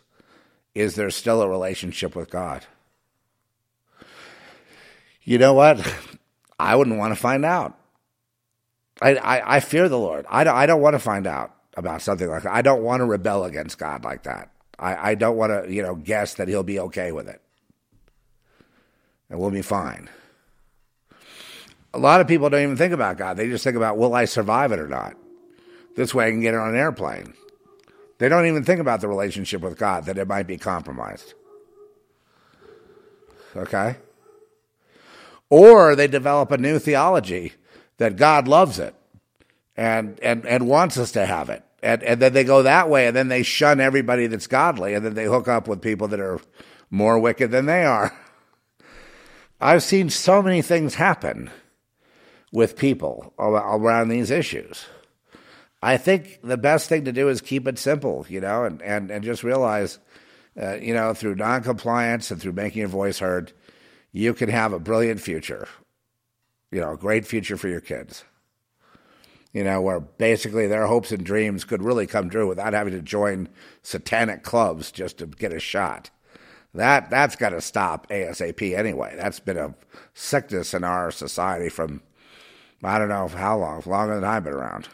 is 0.74 0.96
there 0.96 1.10
still 1.10 1.42
a 1.42 1.50
relationship 1.50 2.16
with 2.16 2.30
God? 2.30 2.66
You 5.24 5.38
know 5.38 5.54
what? 5.54 5.86
I 6.60 6.76
wouldn't 6.76 6.98
want 6.98 7.14
to 7.14 7.20
find 7.20 7.44
out. 7.44 7.79
I, 9.02 9.16
I, 9.16 9.56
I 9.56 9.60
fear 9.60 9.89
the 9.89 10.00
Lord. 10.00 10.26
I 10.30 10.43
don't, 10.43 10.56
I 10.56 10.66
don't 10.66 10.82
want 10.82 10.95
to 10.95 11.00
find 11.00 11.26
out 11.26 11.56
about 11.76 12.02
something 12.02 12.28
like 12.28 12.43
that. 12.43 12.54
I 12.54 12.62
don't 12.62 12.84
want 12.84 13.02
to 13.02 13.06
rebel 13.06 13.45
against 13.45 13.78
God 13.78 14.04
like 14.04 14.24
that. 14.24 14.52
I, 14.78 15.12
I 15.12 15.16
don't 15.16 15.38
want 15.38 15.52
to, 15.52 15.74
you 15.74 15.82
know, 15.82 15.95
guess 15.95 16.36
that 16.36 16.47
he'll 16.47 16.64
be 16.64 16.80
okay 16.80 17.12
with 17.12 17.28
it. 17.28 17.41
And 19.30 19.39
we'll 19.39 19.52
be 19.52 19.62
fine 19.62 20.10
a 21.93 22.00
lot 22.00 22.22
of 22.22 22.28
people 22.28 22.50
don't 22.50 22.64
even 22.64 22.78
think 22.78 22.93
about 22.93 23.18
God. 23.18 23.38
They 23.38 23.47
just 23.47 23.64
think 23.64 23.76
about, 23.76 23.97
will 23.97 24.14
I 24.14 24.26
survive 24.26 24.72
it 24.72 24.80
or 24.80 24.88
not? 24.88 25.16
This 25.95 26.14
way 26.14 26.28
I 26.28 26.32
can 26.32 26.41
get 26.41 26.54
on 26.54 26.70
an 26.70 26.76
airplane. 26.76 27.34
They 28.20 28.30
don't 28.30 28.45
even 28.45 28.64
think 28.64 28.80
about 28.80 29.02
the 29.02 29.08
relationship 29.08 29.62
with 29.62 29.78
God, 29.78 30.06
that 30.06 30.18
it 30.18 30.28
might 30.28 30.45
be 30.47 30.58
compromised. 30.58 31.34
Okay? 33.56 33.95
Or 35.50 35.95
they 35.95 36.08
develop 36.08 36.52
a 36.52 36.58
new 36.58 36.78
theology 36.80 37.54
that 38.00 38.16
God 38.16 38.47
loves 38.47 38.80
it 38.80 38.95
and, 39.78 40.20
and, 40.22 40.45
and 40.45 40.68
wants 40.68 40.97
us 40.97 41.12
to 41.12 41.26
have 41.26 41.50
it. 41.50 41.64
And, 41.82 42.02
and 42.04 42.22
then 42.22 42.34
they 42.34 42.43
go 42.43 42.64
that 42.64 42.89
way, 42.89 43.08
and 43.08 43.16
then 43.16 43.30
they 43.30 43.43
shun 43.43 43.80
everybody 43.80 44.28
that's 44.28 44.47
godly, 44.47 44.93
and 44.93 45.06
then 45.06 45.14
they 45.14 45.26
hook 45.26 45.47
up 45.47 45.68
with 45.68 45.82
people 45.82 46.10
that 46.10 46.20
are 46.20 46.41
more 46.89 47.20
wicked 47.20 47.52
than 47.52 47.68
they 47.68 47.86
are. 47.86 48.18
I've 49.62 49.84
seen 49.84 50.10
so 50.10 50.41
many 50.41 50.62
things 50.62 50.95
happen 50.95 51.50
with 52.52 52.76
people 52.76 53.34
around 53.38 54.10
these 54.10 54.32
issues. 54.32 54.86
I 55.82 55.97
think 55.97 56.39
the 56.43 56.58
best 56.58 56.89
thing 56.89 57.06
to 57.06 57.14
do 57.14 57.30
is 57.30 57.39
keep 57.39 57.68
it 57.68 57.80
simple, 57.80 58.26
you 58.28 58.41
know, 58.41 58.66
and, 58.66 58.82
and, 58.82 59.12
and 59.12 59.24
just 59.24 59.43
realize, 59.43 60.00
uh, 60.62 60.76
you 60.76 60.93
know, 60.93 61.14
through 61.14 61.36
noncompliance 61.36 62.32
and 62.32 62.41
through 62.41 62.54
making 62.54 62.80
your 62.80 62.89
voice 62.89 63.20
heard, 63.20 63.54
you 64.12 64.34
can 64.34 64.50
have 64.50 64.74
a 64.74 64.80
brilliant 64.80 65.22
future, 65.22 65.68
you 66.72 66.80
know, 66.80 66.93
a 66.93 66.97
great 66.97 67.26
future 67.26 67.57
for 67.57 67.67
your 67.67 67.82
kids. 67.82 68.24
You 69.53 69.63
know, 69.63 69.82
where 69.82 69.99
basically 69.99 70.67
their 70.67 70.86
hopes 70.86 71.11
and 71.11 71.26
dreams 71.26 71.63
could 71.63 71.82
really 71.82 72.05
come 72.05 72.30
true 72.30 72.47
without 72.47 72.74
having 72.74 72.93
to 72.93 73.01
join 73.01 73.49
satanic 73.82 74.43
clubs 74.43 74.91
just 74.91 75.17
to 75.17 75.26
get 75.26 75.51
a 75.51 75.59
shot. 75.59 76.11
That 76.76 77.09
that's 77.09 77.36
got 77.36 77.49
to 77.49 77.61
stop 77.61 78.07
ASAP 78.09 78.78
anyway. 78.78 79.15
That's 79.17 79.39
been 79.39 79.57
a 79.57 79.74
sickness 80.13 80.76
in 80.76 80.84
our 80.84 81.09
society 81.09 81.70
from 81.70 82.03
I 82.84 82.99
don't 82.99 83.09
know 83.09 83.28
how 83.28 83.57
long, 83.57 83.82
longer 83.86 84.15
than 84.15 84.24
I've 84.24 84.43
been 84.43 84.53
around. 84.53 84.88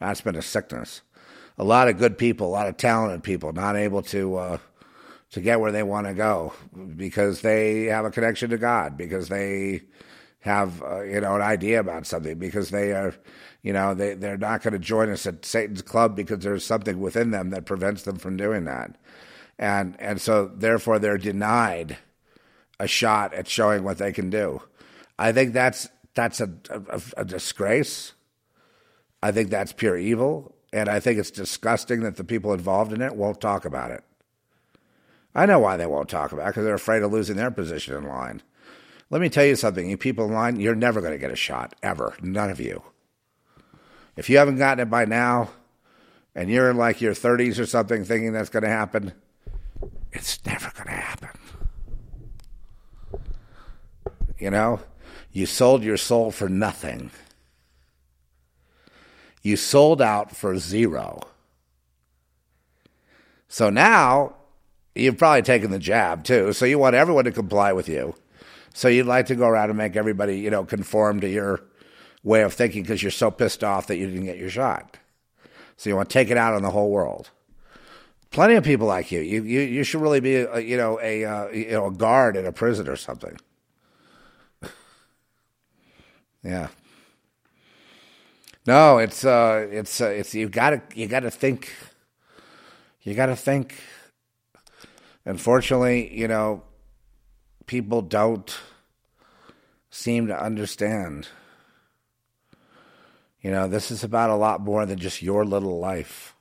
That's 0.00 0.20
been 0.20 0.36
a 0.36 0.42
sickness. 0.42 1.02
A 1.56 1.64
lot 1.64 1.88
of 1.88 1.98
good 1.98 2.18
people, 2.18 2.48
a 2.48 2.50
lot 2.50 2.66
of 2.66 2.76
talented 2.76 3.22
people, 3.22 3.52
not 3.52 3.76
able 3.76 4.02
to 4.02 4.36
uh, 4.36 4.58
to 5.34 5.40
get 5.40 5.58
where 5.58 5.72
they 5.72 5.82
want 5.82 6.06
to 6.06 6.14
go 6.14 6.52
because 6.94 7.40
they 7.40 7.86
have 7.86 8.04
a 8.04 8.10
connection 8.10 8.50
to 8.50 8.56
God, 8.56 8.96
because 8.96 9.28
they 9.28 9.82
have 10.38 10.80
uh, 10.80 11.02
you 11.02 11.20
know 11.20 11.34
an 11.34 11.42
idea 11.42 11.80
about 11.80 12.06
something, 12.06 12.38
because 12.38 12.70
they 12.70 12.92
are 12.92 13.12
you 13.60 13.72
know 13.72 13.94
they 13.94 14.14
they're 14.14 14.38
not 14.38 14.62
going 14.62 14.74
to 14.74 14.78
join 14.78 15.10
us 15.10 15.26
at 15.26 15.44
Satan's 15.44 15.82
club 15.82 16.14
because 16.14 16.38
there's 16.38 16.64
something 16.64 17.00
within 17.00 17.32
them 17.32 17.50
that 17.50 17.66
prevents 17.66 18.04
them 18.04 18.14
from 18.14 18.36
doing 18.36 18.62
that, 18.66 18.96
and 19.58 19.96
and 19.98 20.20
so 20.20 20.46
therefore 20.54 21.00
they're 21.00 21.18
denied 21.18 21.98
a 22.78 22.86
shot 22.86 23.34
at 23.34 23.48
showing 23.48 23.82
what 23.82 23.98
they 23.98 24.12
can 24.12 24.30
do. 24.30 24.62
I 25.18 25.32
think 25.32 25.52
that's 25.52 25.88
that's 26.14 26.40
a, 26.40 26.48
a, 26.70 27.02
a 27.16 27.24
disgrace. 27.24 28.12
I 29.20 29.32
think 29.32 29.50
that's 29.50 29.72
pure 29.72 29.98
evil, 29.98 30.54
and 30.72 30.88
I 30.88 31.00
think 31.00 31.18
it's 31.18 31.32
disgusting 31.32 32.02
that 32.02 32.18
the 32.18 32.24
people 32.24 32.52
involved 32.52 32.92
in 32.92 33.02
it 33.02 33.16
won't 33.16 33.40
talk 33.40 33.64
about 33.64 33.90
it. 33.90 34.04
I 35.34 35.46
know 35.46 35.58
why 35.58 35.76
they 35.76 35.86
won't 35.86 36.08
talk 36.08 36.32
about 36.32 36.44
it 36.44 36.50
because 36.50 36.64
they're 36.64 36.74
afraid 36.74 37.02
of 37.02 37.12
losing 37.12 37.36
their 37.36 37.50
position 37.50 37.96
in 37.96 38.04
line. 38.04 38.42
Let 39.10 39.20
me 39.20 39.28
tell 39.28 39.44
you 39.44 39.56
something, 39.56 39.88
you 39.88 39.96
people 39.96 40.26
in 40.26 40.32
line, 40.32 40.60
you're 40.60 40.74
never 40.74 41.00
going 41.00 41.12
to 41.12 41.18
get 41.18 41.30
a 41.30 41.36
shot, 41.36 41.74
ever. 41.82 42.14
None 42.22 42.50
of 42.50 42.60
you. 42.60 42.82
If 44.16 44.30
you 44.30 44.38
haven't 44.38 44.58
gotten 44.58 44.82
it 44.82 44.90
by 44.90 45.04
now, 45.04 45.50
and 46.34 46.50
you're 46.50 46.70
in 46.70 46.76
like 46.76 47.00
your 47.00 47.14
30s 47.14 47.58
or 47.58 47.66
something 47.66 48.04
thinking 48.04 48.32
that's 48.32 48.48
going 48.48 48.62
to 48.62 48.68
happen, 48.68 49.12
it's 50.12 50.44
never 50.44 50.70
going 50.74 50.86
to 50.86 50.92
happen. 50.92 51.30
You 54.38 54.50
know? 54.50 54.80
You 55.32 55.46
sold 55.46 55.82
your 55.82 55.96
soul 55.96 56.30
for 56.30 56.48
nothing. 56.48 57.10
You 59.42 59.56
sold 59.56 60.00
out 60.00 60.34
for 60.34 60.58
zero. 60.58 61.20
So 63.48 63.68
now 63.68 64.36
you've 64.94 65.18
probably 65.18 65.42
taken 65.42 65.70
the 65.70 65.78
jab 65.78 66.24
too. 66.24 66.52
So 66.52 66.64
you 66.64 66.78
want 66.78 66.94
everyone 66.94 67.24
to 67.24 67.32
comply 67.32 67.72
with 67.72 67.88
you. 67.88 68.14
So 68.74 68.88
you'd 68.88 69.06
like 69.06 69.26
to 69.26 69.34
go 69.34 69.46
around 69.46 69.70
and 69.70 69.78
make 69.78 69.96
everybody, 69.96 70.38
you 70.38 70.50
know, 70.50 70.64
conform 70.64 71.20
to 71.20 71.28
your 71.28 71.60
way 72.22 72.42
of 72.42 72.52
thinking 72.52 72.82
because 72.82 73.02
you're 73.02 73.12
so 73.12 73.30
pissed 73.30 73.62
off 73.62 73.86
that 73.86 73.96
you 73.96 74.06
didn't 74.06 74.24
get 74.24 74.38
your 74.38 74.50
shot. 74.50 74.96
So 75.76 75.90
you 75.90 75.96
want 75.96 76.08
to 76.08 76.12
take 76.12 76.30
it 76.30 76.36
out 76.36 76.54
on 76.54 76.62
the 76.62 76.70
whole 76.70 76.90
world. 76.90 77.30
Plenty 78.30 78.54
of 78.54 78.64
people 78.64 78.88
like 78.88 79.12
you. 79.12 79.20
You 79.20 79.44
you, 79.44 79.60
you 79.60 79.84
should 79.84 80.00
really 80.00 80.18
be, 80.18 80.36
a, 80.36 80.58
you 80.58 80.76
know, 80.76 80.98
a 81.00 81.24
uh, 81.24 81.48
you 81.50 81.70
know 81.70 81.86
a 81.86 81.92
guard 81.92 82.36
in 82.36 82.46
a 82.46 82.52
prison 82.52 82.88
or 82.88 82.96
something. 82.96 83.38
Yeah. 86.42 86.68
No, 88.66 88.98
it's 88.98 89.24
uh, 89.24 89.66
it's 89.70 90.00
uh, 90.00 90.06
it's 90.06 90.34
you 90.34 90.48
got 90.48 90.70
to 90.70 90.82
you 90.94 91.06
got 91.06 91.20
to 91.20 91.30
think. 91.30 91.72
You 93.02 93.14
got 93.14 93.26
to 93.26 93.36
think. 93.36 93.76
Unfortunately, 95.24 96.14
you 96.14 96.28
know, 96.28 96.62
people 97.66 98.02
don't 98.02 98.54
seem 99.90 100.26
to 100.26 100.38
understand. 100.38 101.28
You 103.40 103.50
know, 103.50 103.68
this 103.68 103.90
is 103.90 104.04
about 104.04 104.30
a 104.30 104.36
lot 104.36 104.60
more 104.60 104.84
than 104.86 104.98
just 104.98 105.22
your 105.22 105.44
little 105.44 105.78
life. 105.78 106.34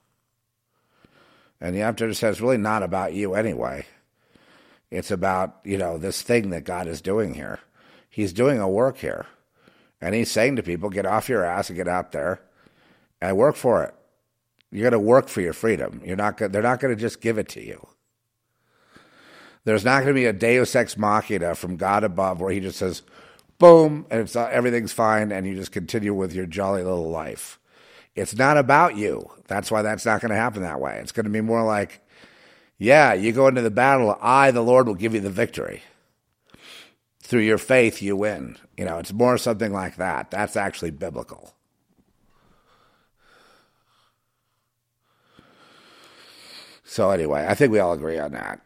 And 1.61 1.75
you 1.75 1.81
have 1.83 1.95
to 1.97 2.03
understand 2.03 2.31
it's 2.33 2.41
really 2.41 2.57
not 2.57 2.83
about 2.83 3.13
you 3.13 3.35
anyway. 3.35 3.85
It's 4.91 5.11
about, 5.11 5.59
you 5.63 5.77
know, 5.77 5.97
this 5.97 6.21
thing 6.21 6.49
that 6.49 6.65
God 6.65 6.87
is 6.87 7.01
doing 7.01 7.33
here. 7.33 7.59
He's 8.09 8.33
doing 8.33 8.59
a 8.59 8.69
work 8.69 8.97
here. 8.97 9.25
And 10.01 10.13
he's 10.13 10.29
saying 10.29 10.57
to 10.57 10.63
people, 10.63 10.89
get 10.89 11.05
off 11.05 11.29
your 11.29 11.45
ass 11.45 11.69
and 11.69 11.77
get 11.77 11.87
out 11.87 12.11
there 12.11 12.41
and 13.21 13.37
work 13.37 13.55
for 13.55 13.83
it. 13.83 13.95
You're 14.69 14.89
going 14.89 15.01
to 15.01 15.07
work 15.07 15.29
for 15.29 15.39
your 15.39 15.53
freedom. 15.53 16.01
You're 16.03 16.17
not 16.17 16.37
they're 16.37 16.61
not 16.61 16.79
going 16.79 16.93
to 16.93 16.99
just 16.99 17.21
give 17.21 17.37
it 17.37 17.47
to 17.49 17.65
you. 17.65 17.87
There's 19.65 19.85
not 19.85 20.03
going 20.03 20.13
to 20.15 20.19
be 20.19 20.25
a 20.25 20.33
deus 20.33 20.75
ex 20.75 20.97
machina 20.97 21.55
from 21.55 21.77
God 21.77 22.03
above 22.03 22.41
where 22.41 22.51
he 22.51 22.59
just 22.59 22.79
says, 22.79 23.01
boom, 23.59 24.05
and 24.09 24.21
it's, 24.21 24.35
uh, 24.35 24.49
everything's 24.51 24.91
fine, 24.91 25.31
and 25.31 25.47
you 25.47 25.55
just 25.55 25.71
continue 25.71 26.13
with 26.13 26.33
your 26.33 26.45
jolly 26.45 26.83
little 26.83 27.09
life. 27.09 27.59
It's 28.15 28.35
not 28.35 28.57
about 28.57 28.97
you. 28.97 29.31
That's 29.47 29.71
why 29.71 29.81
that's 29.81 30.05
not 30.05 30.21
going 30.21 30.31
to 30.31 30.35
happen 30.35 30.61
that 30.61 30.81
way. 30.81 30.99
It's 31.01 31.11
going 31.11 31.23
to 31.25 31.29
be 31.29 31.41
more 31.41 31.63
like, 31.63 32.01
yeah, 32.77 33.13
you 33.13 33.31
go 33.31 33.47
into 33.47 33.61
the 33.61 33.71
battle, 33.71 34.17
I, 34.21 34.51
the 34.51 34.61
Lord, 34.61 34.87
will 34.87 34.95
give 34.95 35.13
you 35.13 35.21
the 35.21 35.29
victory 35.29 35.83
through 37.21 37.41
your 37.41 37.57
faith 37.57 38.01
you 38.01 38.17
win. 38.17 38.57
You 38.77 38.85
know, 38.85 38.97
it's 38.99 39.13
more 39.13 39.37
something 39.37 39.71
like 39.71 39.95
that. 39.95 40.29
That's 40.29 40.57
actually 40.57 40.91
biblical. 40.91 41.55
So 46.93 47.09
anyway, 47.09 47.47
I 47.49 47.55
think 47.55 47.71
we 47.71 47.79
all 47.79 47.93
agree 47.93 48.19
on 48.19 48.33
that. 48.33 48.61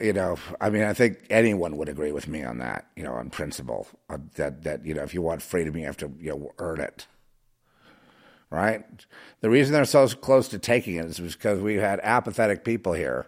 You 0.00 0.12
know, 0.12 0.38
I 0.60 0.70
mean, 0.70 0.84
I 0.84 0.92
think 0.92 1.26
anyone 1.28 1.76
would 1.76 1.88
agree 1.88 2.12
with 2.12 2.28
me 2.28 2.44
on 2.44 2.58
that. 2.58 2.86
You 2.94 3.02
know, 3.02 3.14
on 3.14 3.30
principle 3.30 3.88
uh, 4.08 4.18
that 4.36 4.62
that 4.62 4.86
you 4.86 4.94
know, 4.94 5.02
if 5.02 5.12
you 5.12 5.22
want 5.22 5.42
freedom, 5.42 5.76
you 5.76 5.84
have 5.86 5.96
to 5.96 6.12
you 6.20 6.30
know 6.30 6.52
earn 6.58 6.78
it. 6.78 7.08
Right. 8.48 8.84
The 9.40 9.50
reason 9.50 9.72
they're 9.72 9.86
so 9.86 10.06
close 10.06 10.46
to 10.50 10.58
taking 10.60 10.94
it 10.94 11.06
is 11.06 11.18
because 11.18 11.58
we've 11.58 11.80
had 11.80 11.98
apathetic 12.04 12.64
people 12.64 12.92
here 12.92 13.26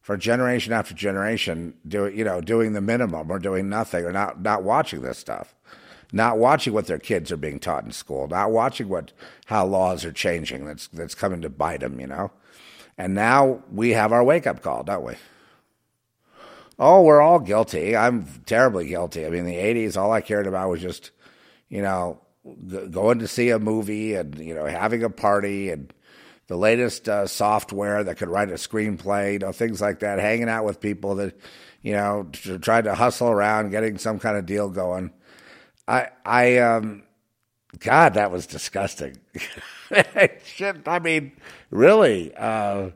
for 0.00 0.16
generation 0.16 0.72
after 0.72 0.94
generation, 0.94 1.74
do, 1.88 2.06
you 2.06 2.22
know, 2.22 2.40
doing 2.40 2.72
the 2.72 2.80
minimum 2.80 3.32
or 3.32 3.40
doing 3.40 3.68
nothing 3.68 4.04
or 4.04 4.12
not, 4.12 4.40
not 4.40 4.62
watching 4.62 5.02
this 5.02 5.18
stuff, 5.18 5.56
not 6.12 6.38
watching 6.38 6.72
what 6.72 6.86
their 6.86 7.00
kids 7.00 7.32
are 7.32 7.36
being 7.36 7.58
taught 7.58 7.82
in 7.82 7.90
school, 7.90 8.28
not 8.28 8.52
watching 8.52 8.88
what 8.88 9.12
how 9.46 9.66
laws 9.66 10.04
are 10.04 10.12
changing. 10.12 10.66
That's 10.66 10.86
that's 10.86 11.16
coming 11.16 11.42
to 11.42 11.50
bite 11.50 11.80
them, 11.80 11.98
you 11.98 12.06
know. 12.06 12.30
And 13.00 13.14
now 13.14 13.62
we 13.72 13.92
have 13.92 14.12
our 14.12 14.22
wake 14.22 14.46
up 14.46 14.60
call, 14.60 14.82
don't 14.82 15.02
we? 15.02 15.14
Oh, 16.78 17.00
we're 17.00 17.22
all 17.22 17.38
guilty. 17.38 17.96
I'm 17.96 18.26
terribly 18.44 18.88
guilty. 18.88 19.24
I 19.24 19.30
mean, 19.30 19.46
the 19.46 19.54
'80s, 19.54 19.96
all 19.96 20.12
I 20.12 20.20
cared 20.20 20.46
about 20.46 20.68
was 20.68 20.82
just, 20.82 21.10
you 21.70 21.80
know, 21.80 22.20
going 22.90 23.20
to 23.20 23.26
see 23.26 23.48
a 23.48 23.58
movie 23.58 24.16
and 24.16 24.38
you 24.38 24.54
know 24.54 24.66
having 24.66 25.02
a 25.02 25.08
party 25.08 25.70
and 25.70 25.90
the 26.48 26.58
latest 26.58 27.08
uh, 27.08 27.26
software 27.26 28.04
that 28.04 28.18
could 28.18 28.28
write 28.28 28.50
a 28.50 28.54
screenplay, 28.54 29.32
you 29.32 29.38
know, 29.38 29.52
things 29.52 29.80
like 29.80 30.00
that, 30.00 30.18
hanging 30.18 30.50
out 30.50 30.66
with 30.66 30.78
people 30.78 31.14
that, 31.14 31.34
you 31.80 31.92
know, 31.92 32.28
tried 32.60 32.84
to 32.84 32.94
hustle 32.94 33.30
around, 33.30 33.70
getting 33.70 33.96
some 33.96 34.18
kind 34.18 34.36
of 34.36 34.44
deal 34.44 34.68
going. 34.68 35.10
I, 35.88 36.08
I, 36.26 36.58
um, 36.58 37.04
God, 37.78 38.14
that 38.14 38.30
was 38.30 38.46
disgusting. 38.46 39.16
Shit, 40.44 40.86
I 40.86 40.98
mean, 40.98 41.32
really, 41.70 42.34
uh, 42.36 42.90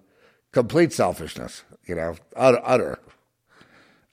complete 0.53 0.93
selfishness, 0.93 1.65
you 1.87 1.95
know, 1.95 2.17
utter, 2.37 2.61
utter, 2.65 2.99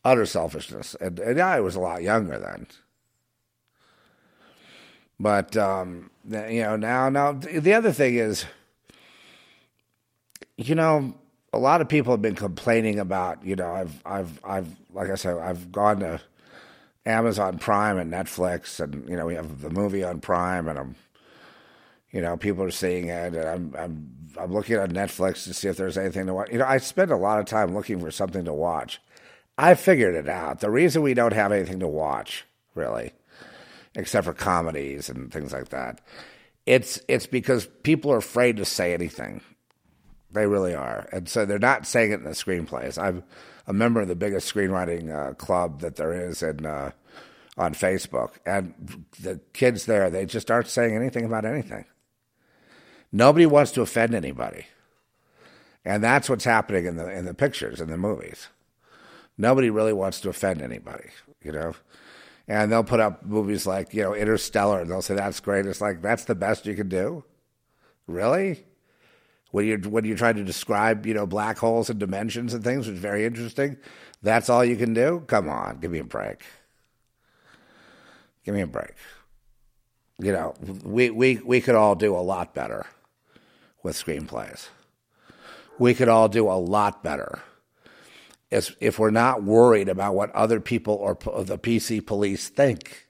utter 0.04 0.26
selfishness. 0.26 0.96
And, 1.00 1.20
and 1.20 1.40
I 1.40 1.60
was 1.60 1.76
a 1.76 1.80
lot 1.80 2.02
younger 2.02 2.40
then. 2.40 2.68
But, 5.20 5.56
um, 5.56 6.10
you 6.28 6.64
know, 6.64 6.76
now, 6.76 7.10
now, 7.10 7.34
the 7.34 7.74
other 7.74 7.92
thing 7.92 8.16
is, 8.16 8.46
you 10.58 10.74
know, 10.74 11.14
a 11.54 11.60
lot 11.60 11.82
of 11.82 11.90
people 11.90 12.14
have 12.14 12.22
been 12.22 12.36
complaining 12.36 12.98
about, 13.00 13.46
you 13.46 13.56
know, 13.56 13.72
I've, 13.72 14.02
I've, 14.06 14.40
I've, 14.44 14.76
like 14.94 15.10
I 15.10 15.16
said, 15.16 15.38
I've 15.38 15.72
gone 15.72 16.00
to 16.00 16.22
Amazon 17.06 17.58
Prime 17.58 17.98
and 17.98 18.12
Netflix, 18.12 18.80
and 18.80 19.08
you 19.10 19.16
know, 19.16 19.26
we 19.26 19.36
have 19.36 19.62
the 19.62 19.70
movie 19.70 20.04
on 20.04 20.22
Prime, 20.22 20.68
and 20.68 20.78
I'm, 20.78 20.96
you 22.12 22.22
know, 22.22 22.38
people 22.38 22.64
are 22.64 22.72
seeing 22.72 23.08
it, 23.08 23.34
and 23.34 23.48
I'm, 23.48 23.76
I'm, 23.78 24.12
I'm 24.40 24.54
looking 24.54 24.78
on 24.78 24.92
Netflix 24.92 25.46
to 25.46 25.54
see 25.54 25.68
if 25.68 25.78
there's 25.78 25.98
anything 25.98 26.26
to 26.28 26.34
watch. 26.34 26.52
You 26.52 26.60
know, 26.60 26.66
I 26.66 26.78
spend 26.78 27.12
a 27.12 27.18
lot 27.18 27.40
of 27.40 27.46
time 27.46 27.74
looking 27.74 28.00
for 28.00 28.12
something 28.12 28.46
to 28.46 28.54
watch. 28.54 29.02
I 29.58 29.76
figured 29.76 30.16
it 30.16 30.28
out. 30.28 30.60
The 30.60 30.72
reason 30.72 31.02
we 31.02 31.14
don't 31.14 31.34
have 31.34 31.52
anything 31.52 31.80
to 31.80 31.88
watch, 31.88 32.46
really, 32.76 33.12
except 33.96 34.26
for 34.26 34.34
comedies 34.34 35.10
and 35.10 35.32
things 35.32 35.54
like 35.54 35.70
that, 35.70 36.02
it's 36.66 37.00
it's 37.08 37.28
because 37.28 37.68
people 37.84 38.12
are 38.12 38.18
afraid 38.18 38.58
to 38.58 38.66
say 38.66 38.94
anything. 38.94 39.42
They 40.32 40.48
really 40.48 40.74
are. 40.74 41.08
And 41.12 41.28
so 41.28 41.46
they're 41.46 41.60
not 41.60 41.86
saying 41.86 42.12
it 42.12 42.20
in 42.20 42.24
the 42.24 42.32
screenplays. 42.32 43.02
I'm 43.02 43.24
a 43.68 43.74
member 43.74 44.02
of 44.02 44.08
the 44.08 44.16
biggest 44.16 44.54
screenwriting 44.54 45.14
uh, 45.14 45.34
club 45.34 45.82
that 45.82 45.98
there 45.98 46.14
is 46.14 46.42
in, 46.42 46.66
uh, 46.66 46.92
on 47.58 47.74
Facebook. 47.74 48.32
And 48.46 49.06
the 49.20 49.42
kids 49.54 49.86
there, 49.86 50.10
they 50.10 50.26
just 50.26 50.50
aren't 50.50 50.68
saying 50.68 50.96
anything 50.96 51.26
about 51.26 51.46
anything. 51.46 51.86
Nobody 53.12 53.46
wants 53.46 53.72
to 53.74 53.82
offend 53.82 54.16
anybody. 54.16 54.66
And 55.84 56.04
that's 56.04 56.30
what's 56.30 56.44
happening 56.44 56.86
in 56.86 56.96
the, 56.96 57.10
in 57.10 57.26
the 57.26 57.34
pictures, 57.34 57.82
in 57.82 57.90
the 57.90 57.98
movies. 57.98 58.48
Nobody 59.38 59.70
really 59.70 59.94
wants 59.94 60.22
to 60.22 60.30
offend 60.30 60.62
anybody, 60.62 61.10
you 61.44 61.52
know? 61.52 61.74
And 62.48 62.72
they'll 62.72 62.84
put 62.84 63.00
up 63.00 63.26
movies 63.26 63.66
like, 63.66 63.94
you 63.94 64.04
know, 64.04 64.14
Interstellar, 64.14 64.82
and 64.82 64.92
they'll 64.92 65.02
say, 65.02 65.16
that's 65.16 65.40
great. 65.40 65.66
It's 65.66 65.82
like, 65.82 66.02
that's 66.02 66.26
the 66.26 66.36
best 66.36 66.66
you 66.66 66.76
can 66.76 66.90
do? 66.90 67.24
Really? 68.08 68.66
when 69.52 69.66
you're 69.68 69.80
when 69.80 70.06
you're 70.06 70.18
trying 70.18 70.36
to 70.36 70.44
describe 70.44 71.06
you 71.06 71.14
know 71.14 71.26
black 71.26 71.58
holes 71.58 71.90
and 71.90 72.00
dimensions 72.00 72.54
and 72.54 72.64
things, 72.64 72.88
which 72.88 72.96
is 72.96 73.02
very 73.02 73.26
interesting. 73.26 73.78
That's 74.22 74.50
all 74.50 74.66
you 74.66 74.76
can 74.76 74.94
do. 74.94 75.24
Come 75.28 75.50
on, 75.50 75.80
give 75.80 75.92
me 75.92 76.00
a 76.00 76.04
break. 76.04 76.44
Give 78.46 78.56
me 78.56 78.62
a 78.62 78.68
break. 78.68 78.94
You 80.20 80.32
know, 80.32 80.54
we 80.84 81.10
we 81.10 81.38
we 81.38 81.62
could 81.62 81.76
all 81.76 81.96
do 81.96 82.16
a 82.16 82.20
lot 82.20 82.54
better 82.54 82.86
with 83.84 83.96
screenplays. 83.96 84.70
We 85.80 85.94
could 85.94 86.10
all 86.10 86.30
do 86.30 86.48
a 86.48 86.54
lot 86.54 87.04
better 87.04 87.40
if 88.50 88.76
if 88.80 89.00
we're 89.00 89.12
not 89.12 89.44
worried 89.44 89.90
about 89.90 90.16
what 90.16 90.32
other 90.32 90.60
people 90.60 90.96
or 90.96 91.16
the 91.44 91.58
PC 91.58 92.06
police 92.06 92.50
think. 92.50 93.08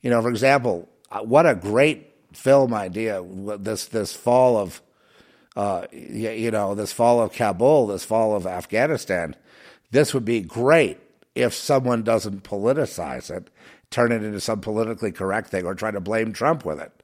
You 0.00 0.10
know, 0.10 0.22
for 0.22 0.30
example, 0.30 0.88
uh, 1.10 1.20
what 1.20 1.46
a 1.46 1.54
great 1.54 2.08
film 2.32 2.74
idea 2.74 3.22
this 3.58 3.86
this 3.86 4.12
fall 4.12 4.56
of 4.56 4.82
uh, 5.56 5.86
you 5.92 6.50
know, 6.50 6.74
this 6.74 6.92
fall 6.92 7.20
of 7.20 7.32
Kabul, 7.32 7.88
this 7.88 8.04
fall 8.04 8.34
of 8.34 8.46
Afghanistan, 8.46 9.36
this 9.90 10.14
would 10.14 10.24
be 10.24 10.40
great 10.40 10.98
if 11.34 11.52
someone 11.52 12.02
doesn't 12.02 12.42
politicize 12.42 13.30
it, 13.30 13.50
turn 13.90 14.12
it 14.12 14.22
into 14.22 14.40
some 14.40 14.60
politically 14.60 15.12
correct 15.12 15.50
thing, 15.50 15.66
or 15.66 15.74
try 15.74 15.90
to 15.90 16.00
blame 16.00 16.32
Trump 16.32 16.64
with 16.64 16.80
it. 16.80 17.01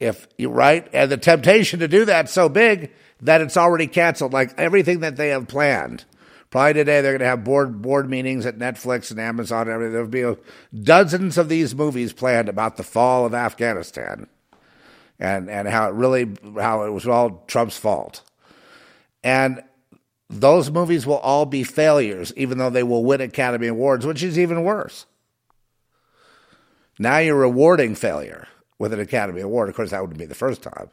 If 0.00 0.26
you 0.38 0.48
right, 0.48 0.88
and 0.94 1.10
the 1.10 1.18
temptation 1.18 1.80
to 1.80 1.88
do 1.88 2.06
that 2.06 2.30
so 2.30 2.48
big 2.48 2.90
that 3.20 3.42
it's 3.42 3.58
already 3.58 3.86
canceled, 3.86 4.32
like 4.32 4.58
everything 4.58 5.00
that 5.00 5.16
they 5.16 5.28
have 5.28 5.46
planned. 5.46 6.04
Probably 6.48 6.72
today 6.72 7.00
they're 7.00 7.12
going 7.12 7.20
to 7.20 7.26
have 7.26 7.44
board 7.44 7.80
board 7.80 8.10
meetings 8.10 8.44
at 8.46 8.58
Netflix 8.58 9.10
and 9.10 9.20
Amazon 9.20 9.68
and 9.68 9.70
everything. 9.70 9.92
There'll 9.92 10.34
be 10.34 10.40
dozens 10.82 11.38
of 11.38 11.48
these 11.48 11.74
movies 11.74 12.12
planned 12.12 12.48
about 12.48 12.76
the 12.76 12.82
fall 12.82 13.24
of 13.24 13.34
Afghanistan 13.34 14.26
and, 15.20 15.48
and 15.48 15.68
how 15.68 15.88
it 15.88 15.94
really, 15.94 16.34
how 16.58 16.84
it 16.84 16.90
was 16.90 17.06
all 17.06 17.44
Trump's 17.46 17.76
fault. 17.76 18.22
And 19.22 19.62
those 20.28 20.70
movies 20.70 21.06
will 21.06 21.18
all 21.18 21.44
be 21.44 21.62
failures, 21.62 22.32
even 22.36 22.58
though 22.58 22.70
they 22.70 22.82
will 22.82 23.04
win 23.04 23.20
Academy 23.20 23.66
Awards, 23.66 24.06
which 24.06 24.22
is 24.22 24.38
even 24.38 24.64
worse. 24.64 25.06
Now 26.98 27.18
you're 27.18 27.36
rewarding 27.36 27.94
failure 27.94 28.48
with 28.80 28.92
an 28.94 28.98
Academy 28.98 29.42
Award. 29.42 29.68
Of 29.68 29.76
course, 29.76 29.90
that 29.90 30.00
wouldn't 30.00 30.18
be 30.18 30.24
the 30.24 30.34
first 30.34 30.62
time. 30.62 30.88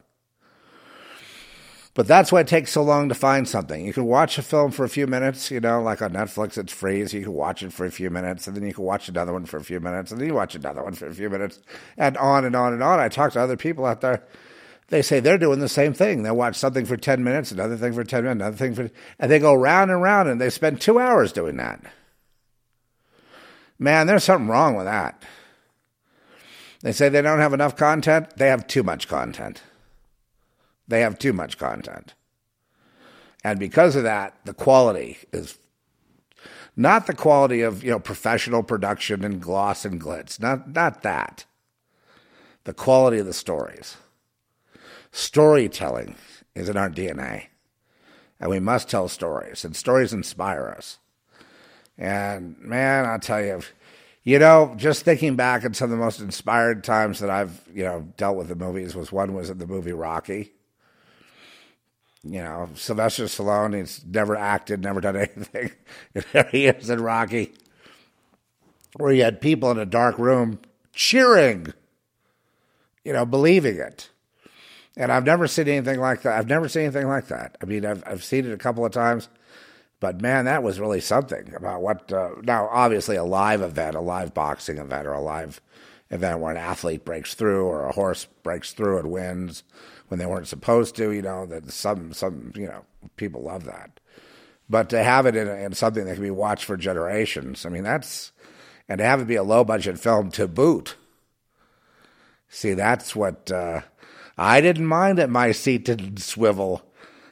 But 1.94 2.06
that's 2.06 2.30
why 2.30 2.40
it 2.40 2.46
takes 2.46 2.70
so 2.70 2.82
long 2.82 3.08
to 3.08 3.14
find 3.14 3.48
something. 3.48 3.84
You 3.84 3.92
can 3.92 4.04
watch 4.04 4.38
a 4.38 4.42
film 4.42 4.70
for 4.70 4.84
a 4.84 4.88
few 4.88 5.08
minutes, 5.08 5.50
you 5.50 5.58
know, 5.58 5.82
like 5.82 6.00
on 6.00 6.12
Netflix, 6.12 6.56
it's 6.56 6.72
free, 6.72 7.04
so 7.06 7.16
you 7.16 7.24
can 7.24 7.32
watch 7.32 7.62
it 7.64 7.72
for 7.72 7.86
a 7.86 7.90
few 7.90 8.08
minutes, 8.08 8.46
and 8.46 8.54
then 8.54 8.64
you 8.64 8.74
can 8.74 8.84
watch 8.84 9.08
another 9.08 9.32
one 9.32 9.46
for 9.46 9.56
a 9.56 9.64
few 9.64 9.80
minutes, 9.80 10.12
and 10.12 10.20
then 10.20 10.28
you 10.28 10.34
watch 10.34 10.54
another 10.54 10.84
one 10.84 10.92
for 10.92 11.08
a 11.08 11.14
few 11.14 11.28
minutes, 11.28 11.58
and 11.96 12.16
on 12.18 12.44
and 12.44 12.54
on 12.54 12.72
and 12.72 12.84
on. 12.84 13.00
I 13.00 13.08
talk 13.08 13.32
to 13.32 13.40
other 13.40 13.56
people 13.56 13.84
out 13.84 14.02
there. 14.02 14.22
They 14.88 15.02
say 15.02 15.18
they're 15.18 15.38
doing 15.38 15.58
the 15.58 15.68
same 15.68 15.92
thing. 15.92 16.22
They 16.22 16.30
watch 16.30 16.56
something 16.56 16.84
for 16.84 16.96
10 16.96 17.24
minutes, 17.24 17.50
another 17.50 17.76
thing 17.76 17.94
for 17.94 18.04
10 18.04 18.22
minutes, 18.22 18.36
another 18.36 18.56
thing 18.56 18.74
for, 18.74 18.90
and 19.18 19.30
they 19.30 19.40
go 19.40 19.54
round 19.54 19.90
and 19.90 20.00
round, 20.00 20.28
and 20.28 20.40
they 20.40 20.50
spend 20.50 20.80
two 20.80 21.00
hours 21.00 21.32
doing 21.32 21.56
that. 21.56 21.80
Man, 23.78 24.06
there's 24.06 24.24
something 24.24 24.48
wrong 24.48 24.76
with 24.76 24.86
that. 24.86 25.20
They 26.80 26.92
say 26.92 27.08
they 27.08 27.22
don't 27.22 27.40
have 27.40 27.54
enough 27.54 27.76
content, 27.76 28.36
they 28.36 28.48
have 28.48 28.66
too 28.66 28.82
much 28.82 29.08
content. 29.08 29.62
They 30.86 31.00
have 31.00 31.18
too 31.18 31.32
much 31.32 31.58
content. 31.58 32.14
And 33.44 33.58
because 33.58 33.94
of 33.94 34.04
that, 34.04 34.36
the 34.44 34.54
quality 34.54 35.18
is 35.32 35.58
not 36.76 37.06
the 37.06 37.14
quality 37.14 37.60
of, 37.62 37.82
you 37.82 37.90
know, 37.90 37.98
professional 37.98 38.62
production 38.62 39.24
and 39.24 39.40
gloss 39.40 39.84
and 39.84 40.00
glitz. 40.00 40.40
Not 40.40 40.72
not 40.72 41.02
that. 41.02 41.44
The 42.64 42.72
quality 42.72 43.18
of 43.18 43.26
the 43.26 43.32
stories. 43.32 43.96
Storytelling 45.10 46.14
is 46.54 46.68
in 46.68 46.76
our 46.76 46.90
DNA. 46.90 47.46
And 48.40 48.50
we 48.50 48.60
must 48.60 48.88
tell 48.88 49.08
stories, 49.08 49.64
and 49.64 49.74
stories 49.74 50.12
inspire 50.12 50.72
us. 50.76 50.98
And 51.96 52.56
man, 52.60 53.04
I'll 53.04 53.18
tell 53.18 53.44
you, 53.44 53.60
you 54.28 54.38
know, 54.38 54.74
just 54.76 55.04
thinking 55.04 55.36
back 55.36 55.64
at 55.64 55.76
some 55.76 55.86
of 55.86 55.90
the 55.90 56.04
most 56.04 56.20
inspired 56.20 56.84
times 56.84 57.20
that 57.20 57.30
I've, 57.30 57.62
you 57.72 57.84
know, 57.84 58.06
dealt 58.16 58.36
with 58.36 58.48
the 58.48 58.54
movies 58.54 58.94
was 58.94 59.10
one 59.10 59.34
was 59.34 59.50
in 59.50 59.58
the 59.58 59.66
movie 59.66 59.92
Rocky 59.92 60.52
you 62.24 62.42
know, 62.42 62.68
Sylvester 62.74 63.24
Stallone, 63.24 63.76
he's 63.76 64.04
never 64.04 64.36
acted, 64.36 64.82
never 64.82 65.00
done 65.00 65.16
anything. 65.36 65.70
there 66.32 66.48
he 66.50 66.66
is 66.66 66.90
in 66.90 67.00
Rocky, 67.00 67.54
where 68.96 69.12
you 69.12 69.24
had 69.24 69.40
people 69.40 69.70
in 69.70 69.78
a 69.78 69.86
dark 69.86 70.18
room 70.18 70.60
cheering, 70.92 71.72
you 73.04 73.12
know, 73.12 73.24
believing 73.24 73.76
it. 73.76 74.10
And 74.96 75.12
I've 75.12 75.24
never 75.24 75.46
seen 75.46 75.68
anything 75.68 76.00
like 76.00 76.22
that. 76.22 76.36
I've 76.36 76.48
never 76.48 76.68
seen 76.68 76.82
anything 76.82 77.06
like 77.06 77.28
that. 77.28 77.56
I 77.62 77.66
mean, 77.66 77.86
I've, 77.86 78.02
I've 78.04 78.24
seen 78.24 78.44
it 78.46 78.52
a 78.52 78.58
couple 78.58 78.84
of 78.84 78.90
times, 78.90 79.28
but 80.00 80.20
man, 80.20 80.44
that 80.44 80.62
was 80.62 80.78
really 80.80 81.00
something 81.00 81.52
about 81.54 81.82
what, 81.82 82.12
uh, 82.12 82.30
now, 82.42 82.68
obviously, 82.70 83.16
a 83.16 83.24
live 83.24 83.62
event, 83.62 83.96
a 83.96 84.00
live 84.00 84.32
boxing 84.32 84.78
event, 84.78 85.06
or 85.06 85.12
a 85.12 85.20
live 85.20 85.60
event 86.10 86.40
where 86.40 86.52
an 86.52 86.56
athlete 86.56 87.04
breaks 87.04 87.34
through 87.34 87.66
or 87.66 87.86
a 87.86 87.92
horse 87.92 88.26
breaks 88.42 88.72
through 88.72 88.98
and 88.98 89.10
wins 89.10 89.62
when 90.08 90.18
they 90.18 90.26
weren't 90.26 90.48
supposed 90.48 90.96
to. 90.96 91.10
You 91.10 91.22
know 91.22 91.46
that 91.46 91.70
some 91.70 92.12
some 92.12 92.52
you 92.54 92.66
know 92.66 92.84
people 93.16 93.42
love 93.42 93.64
that, 93.64 94.00
but 94.68 94.88
to 94.90 95.02
have 95.02 95.26
it 95.26 95.36
in, 95.36 95.48
in 95.48 95.72
something 95.72 96.04
that 96.06 96.14
can 96.14 96.22
be 96.22 96.30
watched 96.30 96.64
for 96.64 96.76
generations, 96.76 97.66
I 97.66 97.68
mean 97.68 97.84
that's 97.84 98.32
and 98.88 98.98
to 98.98 99.04
have 99.04 99.20
it 99.20 99.26
be 99.26 99.36
a 99.36 99.42
low 99.42 99.64
budget 99.64 99.98
film 99.98 100.30
to 100.32 100.48
boot. 100.48 100.96
See, 102.48 102.72
that's 102.72 103.14
what 103.14 103.50
uh, 103.50 103.82
I 104.38 104.60
didn't 104.60 104.86
mind 104.86 105.18
that 105.18 105.28
my 105.28 105.52
seat 105.52 105.84
didn't 105.84 106.20
swivel. 106.20 106.82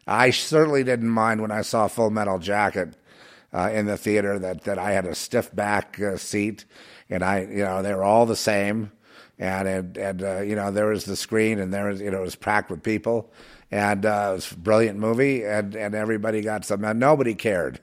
I 0.07 0.31
certainly 0.31 0.85
didn't 0.85 1.09
mind 1.09 1.41
when 1.41 1.51
I 1.51 1.63
saw 1.63 1.89
Full 1.89 2.11
Metal 2.11 2.39
Jacket 2.39 2.97
uh, 3.53 3.71
in 3.73 3.87
the 3.87 3.97
theater 3.97 4.39
that, 4.39 4.65
that 4.65 4.79
I 4.79 4.93
had 4.93 5.05
a 5.05 5.15
stiff 5.15 5.55
back 5.55 6.01
uh, 6.01 6.17
seat, 6.17 6.65
and 7.11 7.23
I, 7.23 7.41
you 7.43 7.65
know, 7.65 7.83
they 7.83 7.95
were 7.95 8.05
all 8.05 8.27
the 8.27 8.37
same, 8.37 8.93
and 9.39 9.69
and, 9.69 9.97
and 9.97 10.23
uh, 10.23 10.41
you 10.41 10.55
know 10.55 10.71
there 10.71 10.87
was 10.87 11.05
the 11.05 11.17
screen, 11.17 11.59
and 11.59 11.73
there 11.73 11.89
was 11.89 12.01
you 12.01 12.11
know 12.11 12.19
it 12.19 12.23
was 12.23 12.37
packed 12.37 12.71
with 12.71 12.83
people, 12.83 13.33
and 13.71 14.07
uh, 14.07 14.29
it 14.31 14.35
was 14.37 14.53
a 14.53 14.57
brilliant 14.57 14.99
movie, 14.99 15.45
and 15.45 15.75
and 15.75 15.95
everybody 15.95 16.41
got 16.41 16.65
some. 16.65 16.85
And 16.85 17.01
nobody 17.01 17.35
cared 17.35 17.81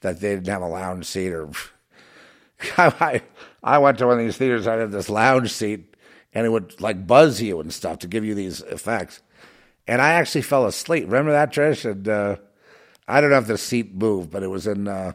that 0.00 0.20
they 0.20 0.34
didn't 0.34 0.48
have 0.48 0.62
a 0.62 0.68
lounge 0.68 1.06
seat 1.06 1.32
or. 1.32 1.50
I 2.78 3.22
I 3.62 3.78
went 3.78 3.98
to 3.98 4.06
one 4.06 4.18
of 4.18 4.24
these 4.24 4.36
theaters. 4.36 4.66
I 4.66 4.76
had 4.76 4.92
this 4.92 5.08
lounge 5.08 5.52
seat, 5.52 5.96
and 6.32 6.46
it 6.46 6.50
would 6.50 6.80
like 6.80 7.06
buzz 7.06 7.42
you 7.42 7.60
and 7.60 7.72
stuff 7.72 7.98
to 8.00 8.06
give 8.06 8.24
you 8.24 8.34
these 8.34 8.60
effects. 8.60 9.20
And 9.86 10.00
I 10.00 10.10
actually 10.12 10.42
fell 10.42 10.66
asleep. 10.66 11.04
Remember 11.04 11.32
that, 11.32 11.52
Trish? 11.52 11.90
And 11.90 12.08
uh, 12.08 12.36
I 13.08 13.20
don't 13.20 13.30
know 13.30 13.38
if 13.38 13.46
the 13.46 13.58
seat 13.58 13.94
moved, 13.94 14.30
but 14.30 14.42
it 14.42 14.48
was 14.48 14.66
in. 14.66 14.88
Uh, 14.88 15.12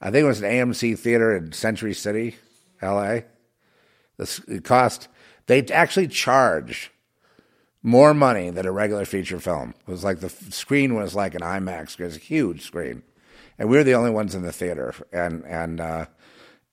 I 0.00 0.10
think 0.10 0.24
it 0.24 0.28
was 0.28 0.42
an 0.42 0.50
AMC 0.50 0.98
theater 0.98 1.34
in 1.34 1.52
Century 1.52 1.94
City, 1.94 2.36
L.A. 2.82 3.24
It 4.18 4.64
cost. 4.64 5.08
They 5.46 5.64
actually 5.66 6.08
charge 6.08 6.90
more 7.82 8.12
money 8.12 8.50
than 8.50 8.66
a 8.66 8.72
regular 8.72 9.04
feature 9.04 9.38
film. 9.38 9.74
It 9.86 9.90
was 9.90 10.04
like 10.04 10.20
the 10.20 10.28
screen 10.28 10.94
was 10.94 11.14
like 11.14 11.34
an 11.34 11.40
IMAX. 11.40 11.98
It 11.98 12.04
was 12.04 12.16
a 12.16 12.20
huge 12.20 12.62
screen, 12.62 13.02
and 13.58 13.68
we 13.68 13.76
were 13.76 13.84
the 13.84 13.94
only 13.94 14.10
ones 14.10 14.34
in 14.34 14.42
the 14.42 14.52
theater. 14.52 14.94
And 15.12 15.44
and 15.46 15.80
uh, 15.80 16.06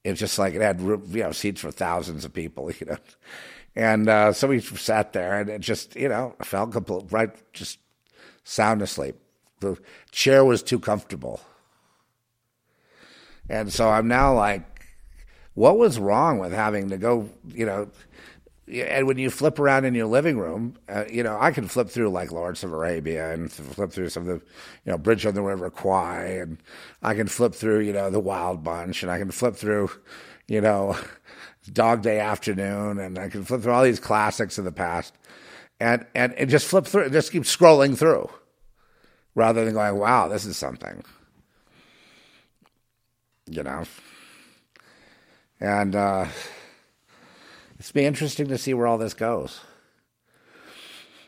it's 0.03 0.19
just 0.19 0.38
like 0.39 0.53
it 0.53 0.61
had 0.61 0.82
you 0.82 1.01
know 1.24 1.32
seats 1.32 1.61
for 1.61 1.71
thousands 1.71 2.26
of 2.26 2.34
people, 2.34 2.71
you 2.80 2.86
know. 2.88 2.97
And 3.76 4.07
uh, 4.07 4.34
so 4.34 4.47
we 4.47 4.59
sat 4.59 5.13
there, 5.13 5.39
and 5.39 5.49
it 5.49 5.61
just 5.61 5.95
you 5.95 6.09
know 6.09 6.36
felt 6.43 6.71
complete, 6.71 7.11
right, 7.11 7.32
just 7.53 7.80
sound 8.43 8.82
asleep. 8.82 9.15
The 9.61 9.78
chair 10.11 10.45
was 10.45 10.61
too 10.61 10.80
comfortable, 10.80 11.41
and 13.49 13.74
so 13.74 13.89
I'm 13.89 14.07
now 14.07 14.34
like, 14.36 14.63
what 15.53 15.78
was 15.78 15.99
wrong 15.99 16.39
with 16.39 16.51
having 16.51 16.89
to 16.89 16.97
go, 16.97 17.30
you 17.47 17.65
know? 17.65 17.89
And 18.71 19.07
when 19.07 19.17
you 19.17 19.30
flip 19.30 19.59
around 19.59 19.84
in 19.84 19.93
your 19.93 20.07
living 20.07 20.38
room, 20.38 20.78
uh, 20.88 21.03
you 21.11 21.21
know, 21.21 21.38
I 21.39 21.51
can 21.51 21.67
flip 21.67 21.89
through 21.89 22.09
like 22.09 22.32
Lawrence 22.32 22.63
of 22.63 22.71
Arabia 22.71 23.34
and 23.34 23.51
flip 23.51 23.91
through 23.91 24.09
some 24.09 24.28
of 24.28 24.28
the, 24.28 24.45
you 24.86 24.91
know, 24.91 24.97
Bridge 24.97 25.26
on 25.26 25.34
the 25.34 25.41
River 25.41 25.69
Kwai, 25.69 26.24
and 26.41 26.57
I 27.01 27.13
can 27.13 27.28
flip 27.28 27.53
through, 27.53 27.82
you 27.82 27.91
know, 27.91 28.09
The 28.09 28.21
Wild 28.21 28.63
Bunch, 28.63 29.03
and 29.03 29.11
I 29.11 29.19
can 29.19 29.32
flip 29.32 29.55
through, 29.55 29.91
you 30.47 30.61
know, 30.61 30.97
Dog 31.72 32.01
Day 32.01 32.20
Afternoon, 32.20 32.99
and 32.99 33.18
I 33.18 33.30
can 33.30 33.43
flip 33.43 33.61
through 33.61 33.72
all 33.72 33.84
these 33.84 33.99
classics 33.99 34.57
of 34.57 34.66
the 34.66 34.72
past, 34.72 35.14
and 35.80 36.05
and, 36.14 36.34
and 36.34 36.49
just 36.49 36.68
flip 36.68 36.86
through, 36.86 37.09
just 37.09 37.32
keep 37.32 37.43
scrolling 37.43 37.97
through, 37.97 38.30
rather 39.36 39.64
than 39.64 39.74
going, 39.74 39.97
wow, 39.97 40.28
this 40.28 40.45
is 40.45 40.57
something, 40.57 41.03
you 43.49 43.64
know, 43.64 43.84
and. 45.59 45.95
uh 45.95 46.28
it's 47.80 47.91
be 47.91 48.05
interesting 48.05 48.47
to 48.47 48.57
see 48.57 48.74
where 48.74 48.88
all 48.88 48.97
this 48.97 49.14
goes. 49.14 49.59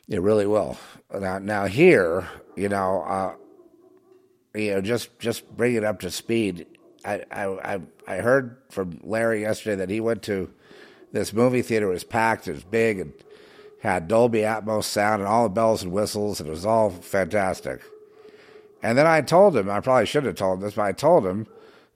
It 0.07 0.21
really 0.21 0.45
will. 0.45 0.77
Now, 1.13 1.37
now 1.37 1.65
here, 1.65 2.29
you 2.55 2.69
know, 2.69 3.01
uh, 3.01 3.33
you 4.57 4.75
know, 4.75 4.79
just 4.79 5.19
just 5.19 5.49
bring 5.57 5.75
it 5.75 5.83
up 5.83 5.99
to 5.99 6.09
speed. 6.09 6.65
I, 7.05 7.45
I 7.75 7.81
I 8.07 8.15
heard 8.17 8.57
from 8.69 8.99
Larry 9.03 9.41
yesterday 9.41 9.75
that 9.77 9.89
he 9.89 9.99
went 9.99 10.23
to 10.23 10.51
this 11.11 11.33
movie 11.33 11.61
theater. 11.61 11.89
It 11.89 11.93
was 11.93 12.03
packed. 12.03 12.47
It 12.47 12.53
was 12.53 12.63
big 12.63 12.99
and 12.99 13.13
had 13.81 14.07
Dolby 14.07 14.39
Atmos 14.39 14.85
sound 14.85 15.21
and 15.21 15.27
all 15.27 15.43
the 15.43 15.49
bells 15.49 15.83
and 15.83 15.91
whistles, 15.91 16.39
and 16.39 16.47
it 16.47 16.51
was 16.51 16.65
all 16.65 16.89
fantastic. 16.89 17.81
And 18.81 18.97
then 18.97 19.07
I 19.07 19.21
told 19.21 19.55
him, 19.55 19.69
I 19.69 19.79
probably 19.79 20.05
should 20.05 20.25
have 20.25 20.35
told 20.35 20.57
him 20.57 20.65
this, 20.65 20.75
but 20.75 20.83
I 20.83 20.91
told 20.91 21.25
him 21.25 21.47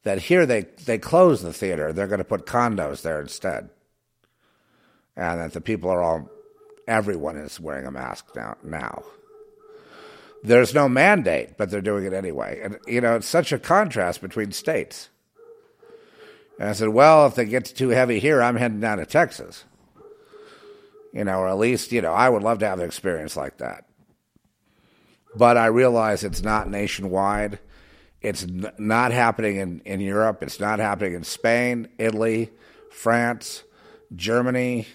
that 0.04 0.20
here 0.24 0.46
they 0.46 0.66
they 0.86 0.98
closed 0.98 1.44
the 1.44 1.54
theater. 1.54 1.92
They're 1.92 2.08
going 2.08 2.20
to 2.20 2.24
put 2.24 2.46
condos 2.46 3.02
there 3.02 3.20
instead 3.22 3.70
and 5.20 5.42
that 5.42 5.52
the 5.52 5.62
people 5.62 5.90
are 5.90 6.02
all, 6.02 6.30
everyone 6.88 7.36
is 7.36 7.60
wearing 7.60 7.86
a 7.86 7.92
mask 7.92 8.28
now. 8.36 8.56
now. 8.64 9.04
There's 10.44 10.74
no 10.74 10.88
mandate, 10.88 11.58
but 11.58 11.70
they're 11.70 11.82
doing 11.82 12.06
it 12.06 12.14
anyway. 12.14 12.60
And, 12.64 12.78
you 12.88 13.02
know, 13.02 13.16
it's 13.16 13.28
such 13.28 13.52
a 13.52 13.60
contrast 13.60 14.22
between 14.22 14.52
states. 14.52 15.10
And 16.60 16.70
I 16.70 16.74
said, 16.74 16.90
well, 16.90 17.26
if 17.26 17.36
they 17.36 17.46
get 17.46 17.66
too 17.66 17.90
heavy 17.90 18.20
here, 18.20 18.42
I'm 18.42 18.56
heading 18.56 18.80
down 18.80 19.00
to 19.00 19.06
Texas. 19.06 19.66
You 21.14 21.24
know, 21.24 21.40
or 21.40 21.48
at 21.48 21.58
least, 21.58 21.92
you 21.92 22.02
know, 22.02 22.14
I 22.14 22.30
would 22.30 22.44
love 22.44 22.60
to 22.60 22.68
have 22.68 22.80
an 22.80 22.86
experience 22.86 23.36
like 23.36 23.58
that. 23.58 23.86
But 25.36 25.58
I 25.58 25.68
realize 25.68 26.24
it's 26.24 26.44
not 26.44 26.70
nationwide. 26.70 27.60
It's 28.22 28.44
n- 28.44 28.72
not 28.78 29.12
happening 29.12 29.58
in, 29.58 29.82
in 29.82 30.02
Europe. 30.02 30.44
It's 30.44 30.60
not 30.60 30.80
happening 30.80 31.14
in 31.14 31.24
Spain, 31.24 31.88
Italy, 31.98 32.52
France, 32.92 33.64
Germany, 34.16 34.88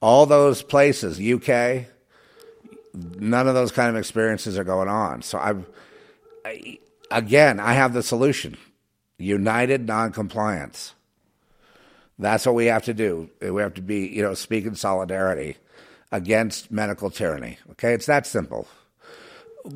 all 0.00 0.26
those 0.26 0.62
places, 0.62 1.18
UK, 1.20 1.86
none 2.96 3.48
of 3.48 3.54
those 3.54 3.72
kind 3.72 3.90
of 3.90 3.96
experiences 3.96 4.58
are 4.58 4.64
going 4.64 4.88
on. 4.88 5.22
So 5.22 5.38
I've, 5.38 5.66
I, 6.44 6.78
again, 7.10 7.60
I 7.60 7.74
have 7.74 7.92
the 7.92 8.02
solution: 8.02 8.56
united 9.18 9.86
noncompliance. 9.86 10.94
That's 12.18 12.46
what 12.46 12.54
we 12.54 12.66
have 12.66 12.84
to 12.84 12.94
do. 12.94 13.28
We 13.40 13.60
have 13.60 13.74
to 13.74 13.82
be, 13.82 14.06
you 14.06 14.22
know, 14.22 14.34
speak 14.34 14.64
in 14.64 14.74
solidarity 14.74 15.58
against 16.10 16.70
medical 16.70 17.10
tyranny. 17.10 17.58
Okay, 17.72 17.92
it's 17.92 18.06
that 18.06 18.26
simple. 18.26 18.66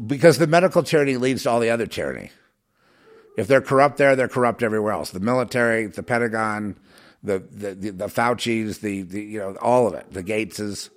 Because 0.06 0.38
the 0.38 0.46
medical 0.46 0.82
tyranny 0.82 1.16
leads 1.16 1.42
to 1.42 1.50
all 1.50 1.60
the 1.60 1.70
other 1.70 1.86
tyranny. 1.86 2.30
If 3.36 3.46
they're 3.46 3.60
corrupt 3.60 3.98
there, 3.98 4.16
they're 4.16 4.28
corrupt 4.28 4.62
everywhere 4.62 4.92
else. 4.92 5.10
The 5.10 5.20
military, 5.20 5.86
the 5.86 6.02
Pentagon, 6.02 6.76
the 7.22 7.38
the 7.38 7.74
the, 7.74 7.90
the 7.90 8.06
Fauci's, 8.06 8.78
the, 8.78 9.02
the 9.02 9.20
you 9.20 9.38
know 9.38 9.56
all 9.60 9.86
of 9.86 9.94
it, 9.94 10.12
the 10.12 10.22
Gateses. 10.22 10.90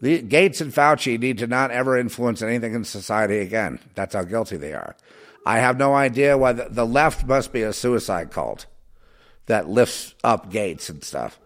The 0.00 0.20
Gates 0.22 0.60
and 0.60 0.72
Fauci 0.72 1.18
need 1.18 1.38
to 1.38 1.46
not 1.46 1.70
ever 1.70 1.96
influence 1.96 2.42
anything 2.42 2.74
in 2.74 2.84
society 2.84 3.38
again. 3.38 3.78
That's 3.94 4.14
how 4.14 4.24
guilty 4.24 4.56
they 4.56 4.72
are. 4.72 4.96
I 5.44 5.58
have 5.58 5.78
no 5.78 5.94
idea 5.94 6.36
why 6.36 6.52
the, 6.52 6.68
the 6.68 6.86
left 6.86 7.26
must 7.26 7.52
be 7.52 7.62
a 7.62 7.72
suicide 7.72 8.30
cult 8.30 8.66
that 9.46 9.68
lifts 9.68 10.14
up 10.24 10.50
Gates 10.50 10.88
and 10.88 11.02
stuff. 11.02 11.38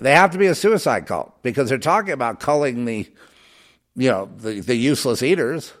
They 0.00 0.14
have 0.14 0.32
to 0.32 0.38
be 0.38 0.46
a 0.46 0.54
suicide 0.54 1.06
cult 1.06 1.42
because 1.42 1.68
they're 1.68 1.78
talking 1.78 2.12
about 2.12 2.40
culling 2.40 2.84
the, 2.84 3.10
you 3.94 4.10
know, 4.10 4.28
the, 4.36 4.60
the 4.60 4.76
useless 4.76 5.22
eaters. 5.22 5.72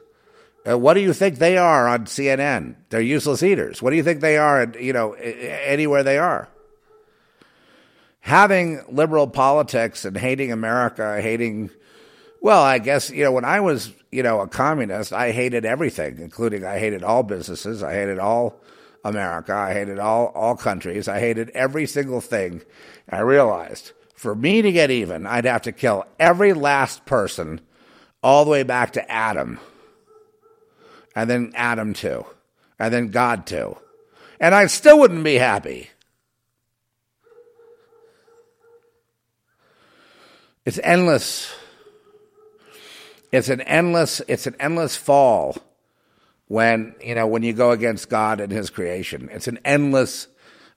Uh, 0.66 0.78
what 0.78 0.94
do 0.94 1.00
you 1.00 1.12
think 1.12 1.38
they 1.38 1.58
are 1.58 1.86
on 1.86 2.06
CNN? 2.06 2.76
They're 2.88 3.00
useless 3.00 3.42
eaters. 3.42 3.82
What 3.82 3.90
do 3.90 3.96
you 3.96 4.02
think 4.02 4.20
they 4.20 4.38
are, 4.38 4.72
you 4.80 4.92
know, 4.92 5.12
anywhere 5.12 6.02
they 6.02 6.18
are? 6.18 6.48
having 8.26 8.82
liberal 8.88 9.28
politics 9.28 10.04
and 10.04 10.16
hating 10.16 10.50
America, 10.50 11.22
hating, 11.22 11.70
well, 12.46 12.62
I 12.62 12.78
guess, 12.78 13.10
you 13.10 13.24
know, 13.24 13.32
when 13.32 13.44
I 13.44 13.58
was, 13.58 13.92
you 14.12 14.22
know, 14.22 14.40
a 14.40 14.46
communist, 14.46 15.12
I 15.12 15.32
hated 15.32 15.64
everything, 15.64 16.20
including 16.20 16.64
I 16.64 16.78
hated 16.78 17.02
all 17.02 17.24
businesses, 17.24 17.82
I 17.82 17.94
hated 17.94 18.20
all 18.20 18.60
America, 19.02 19.52
I 19.52 19.72
hated 19.72 19.98
all, 19.98 20.26
all 20.26 20.54
countries, 20.54 21.08
I 21.08 21.18
hated 21.18 21.50
every 21.50 21.88
single 21.88 22.20
thing. 22.20 22.62
I 23.10 23.18
realized 23.18 23.90
for 24.14 24.36
me 24.36 24.62
to 24.62 24.70
get 24.70 24.92
even, 24.92 25.26
I'd 25.26 25.44
have 25.44 25.62
to 25.62 25.72
kill 25.72 26.04
every 26.20 26.52
last 26.52 27.04
person 27.04 27.60
all 28.22 28.44
the 28.44 28.52
way 28.52 28.62
back 28.62 28.92
to 28.92 29.10
Adam, 29.10 29.58
and 31.16 31.28
then 31.28 31.50
Adam 31.56 31.94
too, 31.94 32.26
and 32.78 32.94
then 32.94 33.10
God 33.10 33.44
too. 33.48 33.76
And 34.38 34.54
I 34.54 34.66
still 34.66 35.00
wouldn't 35.00 35.24
be 35.24 35.34
happy. 35.34 35.90
It's 40.64 40.78
endless. 40.84 41.52
It's 43.32 43.48
an 43.48 43.60
endless. 43.62 44.20
It's 44.28 44.46
an 44.46 44.56
endless 44.60 44.96
fall 44.96 45.56
when 46.48 46.94
you 47.02 47.14
know 47.14 47.26
when 47.26 47.42
you 47.42 47.52
go 47.52 47.70
against 47.72 48.08
God 48.08 48.40
and 48.40 48.52
His 48.52 48.70
creation. 48.70 49.28
It's 49.32 49.48
an 49.48 49.58
endless 49.64 50.28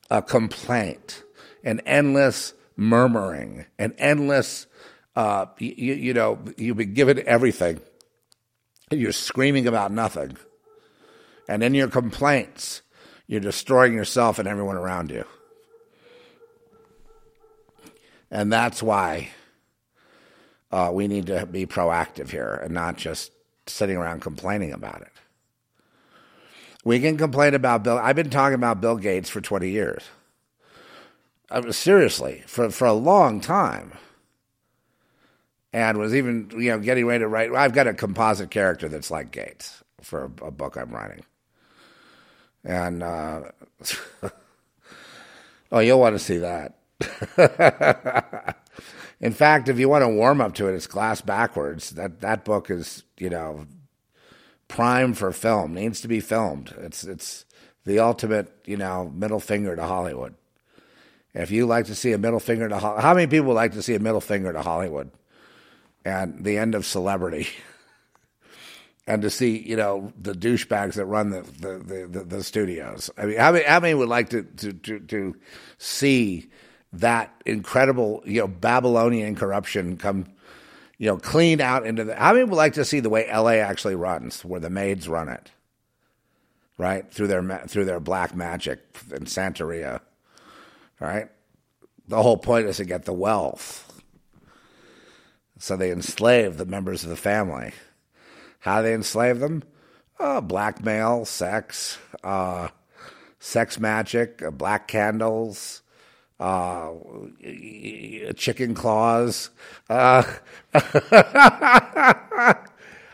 uh, 0.10 0.22
complaint, 0.22 1.24
an 1.64 1.82
endless 1.82 2.54
murmuring, 2.76 3.66
an 3.78 3.94
endless. 3.98 4.68
Uh, 5.16 5.48
you, 5.58 5.94
you 5.94 6.14
know, 6.14 6.40
you've 6.58 6.78
been 6.78 6.94
given 6.94 7.22
everything, 7.28 7.80
and 8.90 9.00
you're 9.00 9.12
screaming 9.12 9.68
about 9.68 9.92
nothing, 9.92 10.38
and 11.48 11.64
in 11.64 11.74
your 11.74 11.90
complaints, 11.90 12.82
you're 13.28 13.40
destroying 13.40 13.94
yourself 13.94 14.40
and 14.40 14.48
everyone 14.48 14.76
around 14.76 15.12
you. 15.12 15.26
And 18.32 18.54
that's 18.54 18.82
why 18.82 19.30
uh, 20.72 20.92
we 20.94 21.08
need 21.08 21.28
to 21.28 21.46
be 21.46 21.66
proactive 21.66 22.30
here 22.30 22.60
and 22.64 22.74
not 22.74 22.98
just 22.98 23.32
sitting 23.68 23.98
around 23.98 24.22
complaining 24.22 24.72
about 24.72 25.02
it. 25.02 25.12
We 26.86 27.00
can 27.00 27.18
complain 27.18 27.54
about 27.54 27.84
Bill. 27.84 27.98
I've 27.98 28.16
been 28.16 28.30
talking 28.30 28.56
about 28.56 28.82
Bill 28.82 28.98
Gates 28.98 29.30
for 29.30 29.42
20 29.42 29.70
years. 29.70 30.04
Uh, 31.52 31.72
seriously, 31.72 32.44
for, 32.46 32.70
for 32.70 32.86
a 32.86 32.94
long 32.94 33.42
time. 33.42 33.94
And 35.74 35.98
was 35.98 36.16
even, 36.16 36.50
you 36.54 36.70
know, 36.72 36.80
getting 36.80 37.06
ready 37.06 37.24
to 37.24 37.28
write. 37.28 37.54
I've 37.54 37.74
got 37.74 37.88
a 37.88 37.94
composite 37.94 38.50
character 38.50 38.88
that's 38.88 39.12
like 39.12 39.32
Gates 39.32 39.84
for 40.02 40.32
a, 40.42 40.46
a 40.46 40.52
book 40.52 40.78
I'm 40.78 40.92
writing. 40.92 41.24
And 42.64 43.04
uh, 43.04 43.42
oh, 45.72 45.80
you'll 45.80 46.00
want 46.00 46.16
to 46.16 46.20
see 46.20 46.38
that. 46.38 46.76
In 49.22 49.34
fact, 49.34 49.68
if 49.68 49.80
you 49.80 49.90
want 49.90 50.04
to 50.04 50.10
warm 50.10 50.40
up 50.40 50.54
to 50.56 50.68
it, 50.68 50.76
it's 50.76 50.88
glass 50.88 51.22
backwards. 51.22 51.92
That 51.92 52.22
that 52.22 52.46
book 52.46 52.70
is, 52.70 53.04
you 53.18 53.30
know, 53.30 53.68
prime 54.68 55.14
for 55.14 55.32
film. 55.32 55.74
Needs 55.74 56.02
to 56.02 56.08
be 56.08 56.20
filmed. 56.20 56.74
It's 56.78 57.04
it's 57.04 57.46
the 57.86 58.00
ultimate, 58.00 58.54
you 58.66 58.78
know, 58.78 59.12
middle 59.14 59.40
finger 59.40 59.76
to 59.76 59.84
Hollywood. 59.84 60.36
If 61.34 61.52
you 61.52 61.66
like 61.66 61.86
to 61.88 61.96
see 61.96 62.12
a 62.12 62.18
middle 62.18 62.40
finger 62.40 62.70
to 62.70 62.80
Hollywood, 62.80 63.04
how 63.04 63.14
many 63.14 63.28
people 63.28 63.54
like 63.54 63.74
to 63.74 63.82
see 63.82 63.96
a 63.96 64.00
middle 64.00 64.22
finger 64.22 64.52
to 64.54 64.62
Hollywood 64.62 65.12
and 66.06 66.44
the 66.44 66.58
end 66.58 66.74
of 66.74 66.86
celebrity? 66.86 67.48
and 69.08 69.22
to 69.24 69.30
see, 69.30 69.58
you 69.58 69.76
know, 69.76 70.14
the 70.22 70.34
douchebags 70.34 70.94
that 70.94 71.06
run 71.06 71.32
the 71.32 71.42
the, 71.42 72.08
the, 72.10 72.24
the 72.24 72.44
studios. 72.44 73.10
I 73.18 73.26
mean, 73.26 73.38
how 73.38 73.52
many, 73.52 73.66
how 73.66 73.80
many 73.80 73.94
would 73.96 74.08
like 74.08 74.30
to, 74.30 74.44
to, 74.44 74.72
to, 74.72 75.00
to 75.00 75.36
see 75.78 76.49
that 76.94 77.34
incredible, 77.46 78.24
you 78.26 78.42
know, 78.42 78.48
Babylonian 78.48 79.36
corruption 79.36 79.98
come, 79.98 80.26
you 80.98 81.08
know, 81.08 81.18
clean 81.18 81.62
out 81.62 81.86
into 81.86 82.04
the. 82.04 82.16
How 82.16 82.34
many 82.34 82.46
would 82.46 82.56
like 82.56 82.74
to 82.74 82.86
see 82.86 83.00
the 83.00 83.10
way 83.10 83.28
LA 83.32 83.54
actually 83.54 83.96
runs, 83.96 84.44
where 84.44 84.60
the 84.60 84.70
maids 84.70 85.08
run 85.08 85.30
it, 85.30 85.52
right 86.78 87.10
through 87.12 87.28
their 87.28 87.64
through 87.68 87.86
their 87.86 88.00
black 88.00 88.36
magic 88.36 88.80
and 89.12 89.28
Santeria, 89.28 90.02
right? 91.00 91.30
The 92.08 92.22
whole 92.24 92.38
point 92.38 92.68
is 92.68 92.78
to 92.78 92.86
get 92.86 93.06
the 93.06 93.14
wealth, 93.14 94.02
so 95.60 95.76
they 95.76 95.92
enslave 95.92 96.58
the 96.58 96.66
members 96.66 97.04
of 97.04 97.12
the 97.12 97.16
family. 97.16 97.72
How 98.62 98.82
they 98.82 98.94
enslave 98.94 99.40
them? 99.40 99.64
Oh, 100.20 100.42
blackmail, 100.42 101.24
sex, 101.24 101.98
uh, 102.26 102.70
sex 103.40 103.80
magic, 103.80 104.42
uh, 104.42 104.52
black 104.52 104.88
candles 104.88 105.82
uh, 106.40 106.94
chicken 108.36 108.74
claws. 108.74 109.50
Uh, 109.90 110.24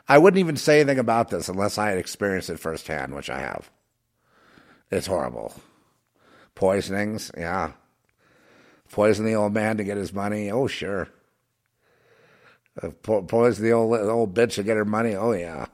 I 0.07 0.17
wouldn't 0.17 0.39
even 0.39 0.57
say 0.57 0.81
anything 0.81 0.99
about 0.99 1.29
this 1.29 1.49
unless 1.49 1.77
I 1.77 1.89
had 1.89 1.97
experienced 1.97 2.49
it 2.49 2.59
firsthand, 2.59 3.15
which 3.15 3.29
I 3.29 3.39
have. 3.39 3.71
It's 4.91 5.07
horrible. 5.07 5.53
Poisonings, 6.53 7.31
yeah. 7.35 7.71
Poison 8.91 9.25
the 9.25 9.33
old 9.33 9.53
man 9.53 9.77
to 9.77 9.83
get 9.83 9.97
his 9.97 10.13
money. 10.13 10.51
Oh, 10.51 10.67
sure. 10.67 11.09
Uh, 12.81 12.89
po- 13.01 13.23
poison 13.23 13.63
the 13.63 13.71
old 13.71 13.97
old 13.99 14.35
bitch 14.35 14.55
to 14.55 14.63
get 14.63 14.77
her 14.77 14.85
money. 14.85 15.15
Oh, 15.15 15.31
yeah. 15.31 15.65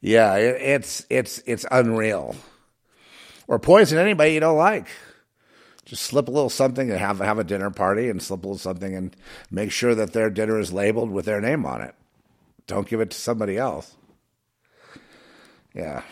Yeah, 0.00 0.34
it, 0.36 0.60
it's 0.60 1.06
it's 1.10 1.42
it's 1.46 1.66
unreal. 1.70 2.34
Or 3.48 3.58
poison 3.58 3.98
anybody 3.98 4.34
you 4.34 4.40
don't 4.40 4.56
like 4.56 4.88
just 5.86 6.02
slip 6.02 6.28
a 6.28 6.32
little 6.32 6.50
something 6.50 6.90
and 6.90 6.98
have 6.98 7.20
have 7.20 7.38
a 7.38 7.44
dinner 7.44 7.70
party 7.70 8.10
and 8.10 8.20
slip 8.20 8.44
a 8.44 8.46
little 8.46 8.58
something 8.58 8.94
and 8.94 9.16
make 9.50 9.70
sure 9.70 9.94
that 9.94 10.12
their 10.12 10.28
dinner 10.28 10.58
is 10.58 10.72
labeled 10.72 11.10
with 11.10 11.24
their 11.24 11.40
name 11.40 11.64
on 11.64 11.80
it. 11.80 11.94
Don't 12.66 12.88
give 12.88 13.00
it 13.00 13.10
to 13.12 13.18
somebody 13.18 13.56
else. 13.56 13.96
Yeah. 15.72 16.02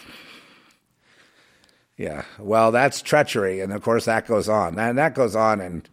Yeah. 1.97 2.25
Well, 2.39 2.71
that's 2.71 3.03
treachery, 3.03 3.61
and 3.61 3.73
of 3.73 3.83
course 3.83 4.05
that 4.05 4.27
goes 4.27 4.49
on. 4.49 4.79
And 4.79 4.97
that 4.97 5.15
goes 5.15 5.37
on 5.37 5.61
and 5.61 5.89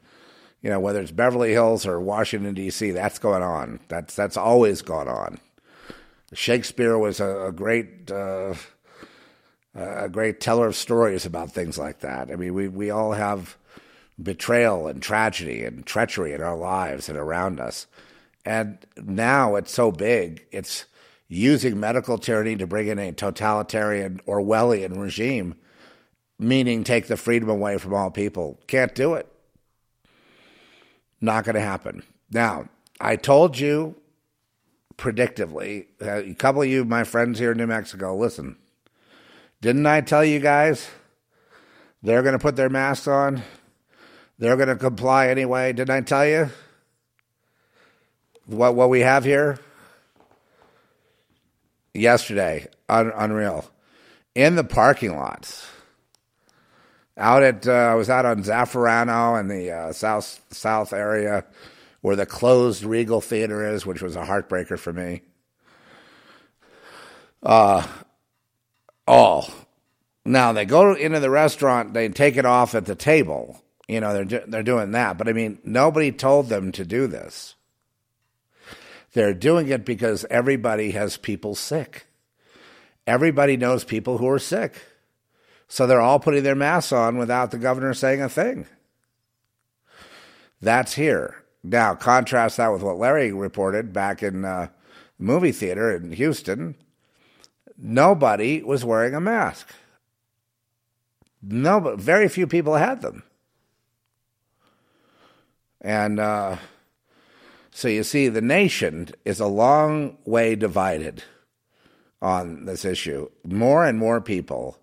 you 0.61 0.69
know, 0.69 0.79
whether 0.79 1.01
it's 1.01 1.11
Beverly 1.11 1.51
Hills 1.51 1.87
or 1.87 1.99
Washington 1.99 2.53
D.C., 2.53 2.91
that's 2.91 3.17
going 3.17 3.41
on. 3.41 3.79
That's 3.87 4.15
that's 4.15 4.37
always 4.37 4.83
gone 4.83 5.07
on. 5.07 5.39
Shakespeare 6.33 6.97
was 6.97 7.19
a, 7.19 7.47
a 7.47 7.51
great 7.51 8.11
uh, 8.11 8.53
a 9.73 10.07
great 10.07 10.39
teller 10.39 10.67
of 10.67 10.75
stories 10.75 11.25
about 11.25 11.51
things 11.51 11.79
like 11.79 12.01
that. 12.01 12.29
I 12.29 12.35
mean, 12.35 12.53
we 12.53 12.67
we 12.67 12.91
all 12.91 13.13
have 13.13 13.57
betrayal 14.21 14.87
and 14.87 15.01
tragedy 15.01 15.63
and 15.63 15.85
treachery 15.85 16.33
in 16.33 16.41
our 16.41 16.57
lives 16.57 17.09
and 17.09 17.17
around 17.17 17.59
us. 17.59 17.87
And 18.45 18.79
now 18.97 19.55
it's 19.55 19.71
so 19.71 19.91
big, 19.91 20.45
it's 20.51 20.85
using 21.27 21.79
medical 21.79 22.17
tyranny 22.17 22.55
to 22.57 22.67
bring 22.67 22.87
in 22.87 22.99
a 22.99 23.11
totalitarian 23.11 24.19
Orwellian 24.27 24.99
regime, 24.99 25.55
meaning 26.37 26.83
take 26.83 27.07
the 27.07 27.17
freedom 27.17 27.49
away 27.49 27.77
from 27.77 27.93
all 27.93 28.11
people. 28.11 28.59
Can't 28.67 28.93
do 28.95 29.13
it. 29.13 29.27
Not 31.21 31.45
going 31.45 31.55
to 31.55 31.61
happen. 31.61 32.03
Now, 32.31 32.67
I 32.99 33.15
told 33.15 33.59
you 33.59 33.95
predictively, 34.97 35.85
a 36.01 36.33
couple 36.33 36.61
of 36.63 36.67
you, 36.67 36.83
my 36.83 37.03
friends 37.03 37.39
here 37.39 37.51
in 37.51 37.57
New 37.57 37.67
Mexico, 37.67 38.15
listen, 38.15 38.57
didn't 39.61 39.85
I 39.85 40.01
tell 40.01 40.25
you 40.25 40.39
guys 40.39 40.89
they're 42.03 42.23
going 42.23 42.33
to 42.33 42.39
put 42.39 42.55
their 42.55 42.69
masks 42.69 43.07
on? 43.07 43.43
They're 44.41 44.57
going 44.57 44.69
to 44.69 44.75
comply 44.75 45.27
anyway. 45.27 45.71
Didn't 45.71 45.91
I 45.91 46.01
tell 46.01 46.25
you 46.25 46.49
what 48.47 48.73
what 48.73 48.89
we 48.89 49.01
have 49.01 49.23
here? 49.23 49.59
Yesterday, 51.93 52.67
un- 52.89 53.11
unreal, 53.15 53.69
in 54.33 54.55
the 54.55 54.63
parking 54.63 55.15
lots. 55.15 55.67
Out 57.17 57.43
at 57.43 57.67
uh, 57.67 57.71
I 57.71 57.93
was 57.93 58.09
out 58.09 58.25
on 58.25 58.41
Zafarano 58.41 59.39
in 59.39 59.47
the 59.47 59.69
uh, 59.69 59.93
south 59.93 60.41
south 60.49 60.91
area 60.91 61.45
where 62.01 62.15
the 62.15 62.25
closed 62.25 62.83
Regal 62.83 63.21
Theater 63.21 63.71
is, 63.71 63.85
which 63.85 64.01
was 64.01 64.15
a 64.15 64.25
heartbreaker 64.25 64.79
for 64.79 64.91
me. 64.91 65.21
Uh, 67.43 67.85
all. 69.07 69.51
Now 70.25 70.51
they 70.51 70.65
go 70.65 70.95
into 70.95 71.19
the 71.19 71.29
restaurant, 71.29 71.93
they 71.93 72.09
take 72.09 72.37
it 72.37 72.45
off 72.47 72.73
at 72.73 72.87
the 72.87 72.95
table 72.95 73.61
you 73.91 73.99
know, 73.99 74.23
they're 74.23 74.45
they're 74.47 74.63
doing 74.63 74.91
that, 74.91 75.17
but 75.17 75.27
I 75.27 75.33
mean, 75.33 75.59
nobody 75.65 76.13
told 76.13 76.47
them 76.47 76.71
to 76.71 76.85
do 76.85 77.07
this. 77.07 77.55
They're 79.11 79.33
doing 79.33 79.67
it 79.67 79.83
because 79.83 80.25
everybody 80.29 80.91
has 80.91 81.17
people 81.17 81.55
sick. 81.55 82.07
Everybody 83.05 83.57
knows 83.57 83.83
people 83.83 84.17
who 84.17 84.29
are 84.29 84.39
sick. 84.39 84.81
So 85.67 85.85
they're 85.85 85.99
all 85.99 86.21
putting 86.21 86.43
their 86.43 86.55
masks 86.55 86.93
on 86.93 87.17
without 87.17 87.51
the 87.51 87.57
governor 87.57 87.93
saying 87.93 88.21
a 88.21 88.29
thing. 88.29 88.65
That's 90.61 90.93
here. 90.93 91.43
Now, 91.61 91.93
contrast 91.93 92.57
that 92.57 92.71
with 92.71 92.83
what 92.83 92.97
Larry 92.97 93.33
reported 93.33 93.91
back 93.91 94.23
in 94.23 94.45
uh, 94.45 94.69
movie 95.19 95.51
theater 95.51 95.93
in 95.93 96.13
Houston. 96.13 96.75
Nobody 97.77 98.63
was 98.63 98.85
wearing 98.85 99.15
a 99.15 99.19
mask. 99.19 99.67
No, 101.41 101.95
very 101.97 102.29
few 102.29 102.47
people 102.47 102.75
had 102.75 103.01
them. 103.01 103.23
And 105.81 106.19
uh, 106.19 106.57
so 107.71 107.87
you 107.87 108.03
see, 108.03 108.27
the 108.27 108.41
nation 108.41 109.09
is 109.25 109.39
a 109.39 109.47
long 109.47 110.17
way 110.25 110.55
divided 110.55 111.23
on 112.21 112.65
this 112.65 112.85
issue. 112.85 113.29
More 113.43 113.83
and 113.85 113.97
more 113.97 114.21
people 114.21 114.77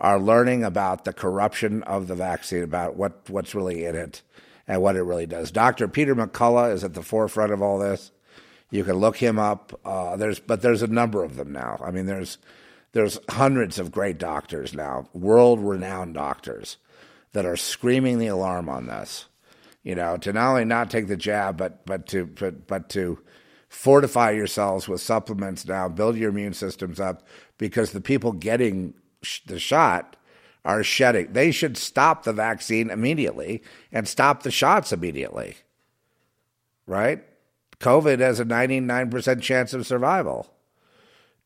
are 0.00 0.18
learning 0.18 0.64
about 0.64 1.04
the 1.04 1.12
corruption 1.12 1.82
of 1.84 2.08
the 2.08 2.16
vaccine, 2.16 2.64
about 2.64 2.96
what, 2.96 3.30
what's 3.30 3.54
really 3.54 3.84
in 3.84 3.94
it 3.94 4.22
and 4.66 4.82
what 4.82 4.96
it 4.96 5.02
really 5.02 5.26
does. 5.26 5.50
Dr. 5.50 5.86
Peter 5.86 6.16
McCullough 6.16 6.72
is 6.72 6.82
at 6.82 6.94
the 6.94 7.02
forefront 7.02 7.52
of 7.52 7.62
all 7.62 7.78
this. 7.78 8.10
You 8.70 8.82
can 8.82 8.96
look 8.96 9.16
him 9.16 9.38
up. 9.38 9.78
Uh, 9.84 10.16
there's, 10.16 10.40
but 10.40 10.62
there's 10.62 10.82
a 10.82 10.88
number 10.88 11.22
of 11.22 11.36
them 11.36 11.52
now. 11.52 11.80
I 11.84 11.90
mean, 11.90 12.06
there's 12.06 12.38
there's 12.92 13.18
hundreds 13.28 13.80
of 13.80 13.90
great 13.90 14.18
doctors 14.18 14.72
now, 14.72 15.08
world 15.12 15.58
renowned 15.58 16.14
doctors, 16.14 16.76
that 17.32 17.44
are 17.44 17.56
screaming 17.56 18.20
the 18.20 18.28
alarm 18.28 18.68
on 18.68 18.86
this 18.86 19.26
you 19.84 19.94
know, 19.94 20.16
to 20.16 20.32
not 20.32 20.50
only 20.50 20.64
not 20.64 20.90
take 20.90 21.06
the 21.06 21.16
jab, 21.16 21.56
but 21.58 21.86
but 21.86 22.06
to 22.08 22.26
but, 22.26 22.66
but 22.66 22.88
to 22.90 23.20
fortify 23.68 24.30
yourselves 24.30 24.88
with 24.88 25.00
supplements 25.00 25.66
now, 25.66 25.88
build 25.88 26.16
your 26.16 26.30
immune 26.30 26.54
systems 26.54 26.98
up, 26.98 27.26
because 27.58 27.92
the 27.92 28.00
people 28.00 28.32
getting 28.32 28.94
sh- 29.22 29.40
the 29.46 29.58
shot 29.58 30.16
are 30.64 30.82
shedding. 30.82 31.32
They 31.32 31.50
should 31.50 31.76
stop 31.76 32.22
the 32.22 32.32
vaccine 32.32 32.90
immediately 32.90 33.62
and 33.92 34.08
stop 34.08 34.42
the 34.42 34.50
shots 34.50 34.92
immediately. 34.92 35.56
Right? 36.86 37.22
COVID 37.80 38.20
has 38.20 38.40
a 38.40 38.44
99% 38.44 39.42
chance 39.42 39.74
of 39.74 39.86
survival. 39.86 40.50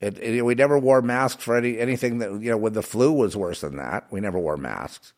It, 0.00 0.18
it, 0.18 0.44
we 0.44 0.54
never 0.54 0.78
wore 0.78 1.02
masks 1.02 1.42
for 1.42 1.56
any 1.56 1.78
anything 1.80 2.18
that 2.18 2.30
you 2.40 2.50
know 2.52 2.56
when 2.56 2.74
the 2.74 2.82
flu 2.82 3.12
was 3.12 3.36
worse 3.36 3.62
than 3.62 3.76
that. 3.76 4.06
We 4.12 4.20
never 4.20 4.38
wore 4.38 4.56
masks. 4.56 5.12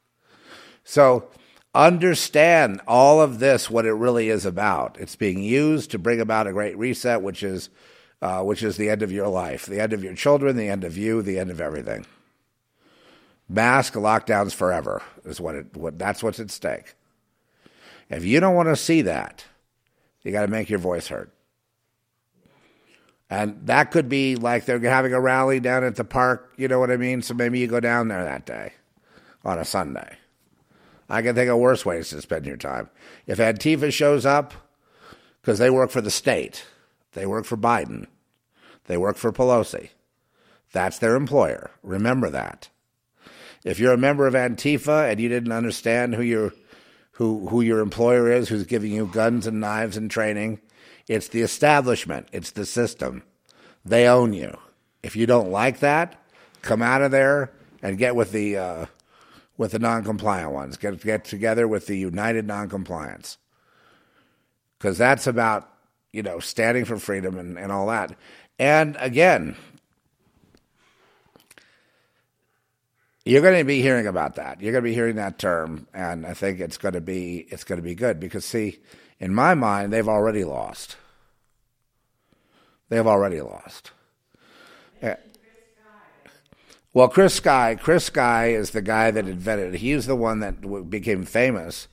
So 0.84 1.28
understand 1.74 2.80
all 2.86 3.20
of 3.20 3.38
this, 3.38 3.70
what 3.70 3.86
it 3.86 3.92
really 3.92 4.28
is 4.28 4.44
about. 4.44 4.98
It's 4.98 5.16
being 5.16 5.42
used 5.42 5.90
to 5.92 5.98
bring 5.98 6.20
about 6.20 6.46
a 6.46 6.52
great 6.52 6.76
reset, 6.76 7.22
which 7.22 7.42
is, 7.42 7.70
uh, 8.22 8.42
which 8.42 8.62
is 8.62 8.76
the 8.76 8.90
end 8.90 9.02
of 9.02 9.12
your 9.12 9.28
life, 9.28 9.66
the 9.66 9.80
end 9.80 9.92
of 9.92 10.02
your 10.02 10.14
children, 10.14 10.56
the 10.56 10.68
end 10.68 10.84
of 10.84 10.96
you, 10.96 11.22
the 11.22 11.38
end 11.38 11.50
of 11.50 11.60
everything. 11.60 12.06
Mask 13.48 13.94
lockdowns 13.94 14.54
forever 14.54 15.02
is 15.24 15.40
what 15.40 15.56
it. 15.56 15.76
What 15.76 15.98
that's 15.98 16.22
what's 16.22 16.38
at 16.38 16.52
stake. 16.52 16.94
If 18.08 18.24
you 18.24 18.38
don't 18.38 18.54
want 18.54 18.68
to 18.68 18.76
see 18.76 19.02
that, 19.02 19.44
you 20.22 20.30
got 20.30 20.42
to 20.42 20.48
make 20.48 20.70
your 20.70 20.78
voice 20.78 21.08
heard. 21.08 21.30
And 23.28 23.66
that 23.66 23.92
could 23.92 24.08
be 24.08 24.34
like 24.34 24.64
they're 24.64 24.80
having 24.80 25.14
a 25.14 25.20
rally 25.20 25.60
down 25.60 25.84
at 25.84 25.94
the 25.94 26.04
park, 26.04 26.52
you 26.56 26.66
know 26.66 26.80
what 26.80 26.90
I 26.90 26.96
mean? 26.96 27.22
So 27.22 27.32
maybe 27.32 27.60
you 27.60 27.68
go 27.68 27.78
down 27.78 28.08
there 28.08 28.24
that 28.24 28.44
day 28.44 28.72
on 29.44 29.58
a 29.58 29.64
Sunday. 29.64 30.16
I 31.10 31.22
can 31.22 31.34
think 31.34 31.50
of 31.50 31.58
worse 31.58 31.84
ways 31.84 32.10
to 32.10 32.22
spend 32.22 32.46
your 32.46 32.56
time. 32.56 32.88
If 33.26 33.38
Antifa 33.38 33.92
shows 33.92 34.24
up, 34.24 34.54
because 35.42 35.58
they 35.58 35.68
work 35.68 35.90
for 35.90 36.00
the 36.00 36.10
state, 36.10 36.64
they 37.12 37.26
work 37.26 37.44
for 37.44 37.56
Biden, 37.56 38.06
they 38.84 38.96
work 38.96 39.16
for 39.16 39.32
Pelosi. 39.32 39.90
That's 40.72 40.98
their 40.98 41.16
employer. 41.16 41.72
Remember 41.82 42.30
that. 42.30 42.68
If 43.64 43.80
you're 43.80 43.92
a 43.92 43.98
member 43.98 44.26
of 44.26 44.34
Antifa 44.34 45.10
and 45.10 45.20
you 45.20 45.28
didn't 45.28 45.52
understand 45.52 46.14
who 46.14 46.22
your 46.22 46.52
who 47.12 47.48
who 47.48 47.60
your 47.60 47.80
employer 47.80 48.30
is, 48.30 48.48
who's 48.48 48.64
giving 48.64 48.92
you 48.92 49.06
guns 49.06 49.46
and 49.46 49.60
knives 49.60 49.96
and 49.96 50.10
training, 50.10 50.60
it's 51.08 51.28
the 51.28 51.42
establishment, 51.42 52.28
it's 52.32 52.52
the 52.52 52.64
system. 52.64 53.24
They 53.84 54.06
own 54.06 54.32
you. 54.32 54.56
If 55.02 55.16
you 55.16 55.26
don't 55.26 55.50
like 55.50 55.80
that, 55.80 56.22
come 56.62 56.82
out 56.82 57.02
of 57.02 57.10
there 57.10 57.50
and 57.82 57.98
get 57.98 58.14
with 58.14 58.32
the 58.32 58.56
uh, 58.56 58.86
with 59.60 59.72
the 59.72 59.78
non-compliant 59.78 60.52
ones. 60.52 60.78
Get 60.78 61.02
get 61.02 61.26
together 61.26 61.68
with 61.68 61.86
the 61.86 61.94
United 61.94 62.46
Non-Compliance, 62.46 63.36
because 64.78 64.96
that's 64.96 65.26
about 65.26 65.68
you 66.12 66.22
know 66.22 66.40
standing 66.40 66.86
for 66.86 66.96
freedom 66.96 67.36
and, 67.36 67.58
and 67.58 67.70
all 67.70 67.86
that. 67.88 68.16
And 68.58 68.96
again, 68.98 69.56
you're 73.26 73.42
going 73.42 73.58
to 73.58 73.64
be 73.66 73.82
hearing 73.82 74.06
about 74.06 74.36
that. 74.36 74.62
You're 74.62 74.72
going 74.72 74.82
to 74.82 74.88
be 74.90 74.94
hearing 74.94 75.16
that 75.16 75.38
term, 75.38 75.86
and 75.92 76.24
I 76.24 76.32
think 76.32 76.58
it's 76.58 76.78
going 76.78 76.94
to 76.94 77.02
be 77.02 77.46
it's 77.50 77.64
going 77.64 77.76
to 77.76 77.86
be 77.86 77.94
good 77.94 78.18
because 78.18 78.46
see, 78.46 78.78
in 79.18 79.34
my 79.34 79.54
mind, 79.54 79.92
they've 79.92 80.08
already 80.08 80.42
lost. 80.42 80.96
They've 82.88 83.06
already 83.06 83.42
lost. 83.42 83.90
Well, 86.92 87.08
Chris 87.08 87.34
Sky, 87.34 87.76
Chris 87.80 88.06
Sky 88.06 88.48
is 88.48 88.70
the 88.70 88.82
guy 88.82 89.10
that 89.10 89.28
invented. 89.28 89.74
He's 89.74 90.06
the 90.06 90.16
one 90.16 90.40
that 90.40 90.90
became 90.90 91.24
famous 91.24 91.86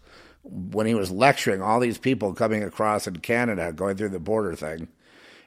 when 0.43 0.87
he 0.87 0.95
was 0.95 1.11
lecturing 1.11 1.61
all 1.61 1.79
these 1.79 1.97
people 1.97 2.33
coming 2.33 2.63
across 2.63 3.05
in 3.05 3.17
Canada, 3.17 3.71
going 3.71 3.97
through 3.97 4.09
the 4.09 4.19
border 4.19 4.55
thing. 4.55 4.87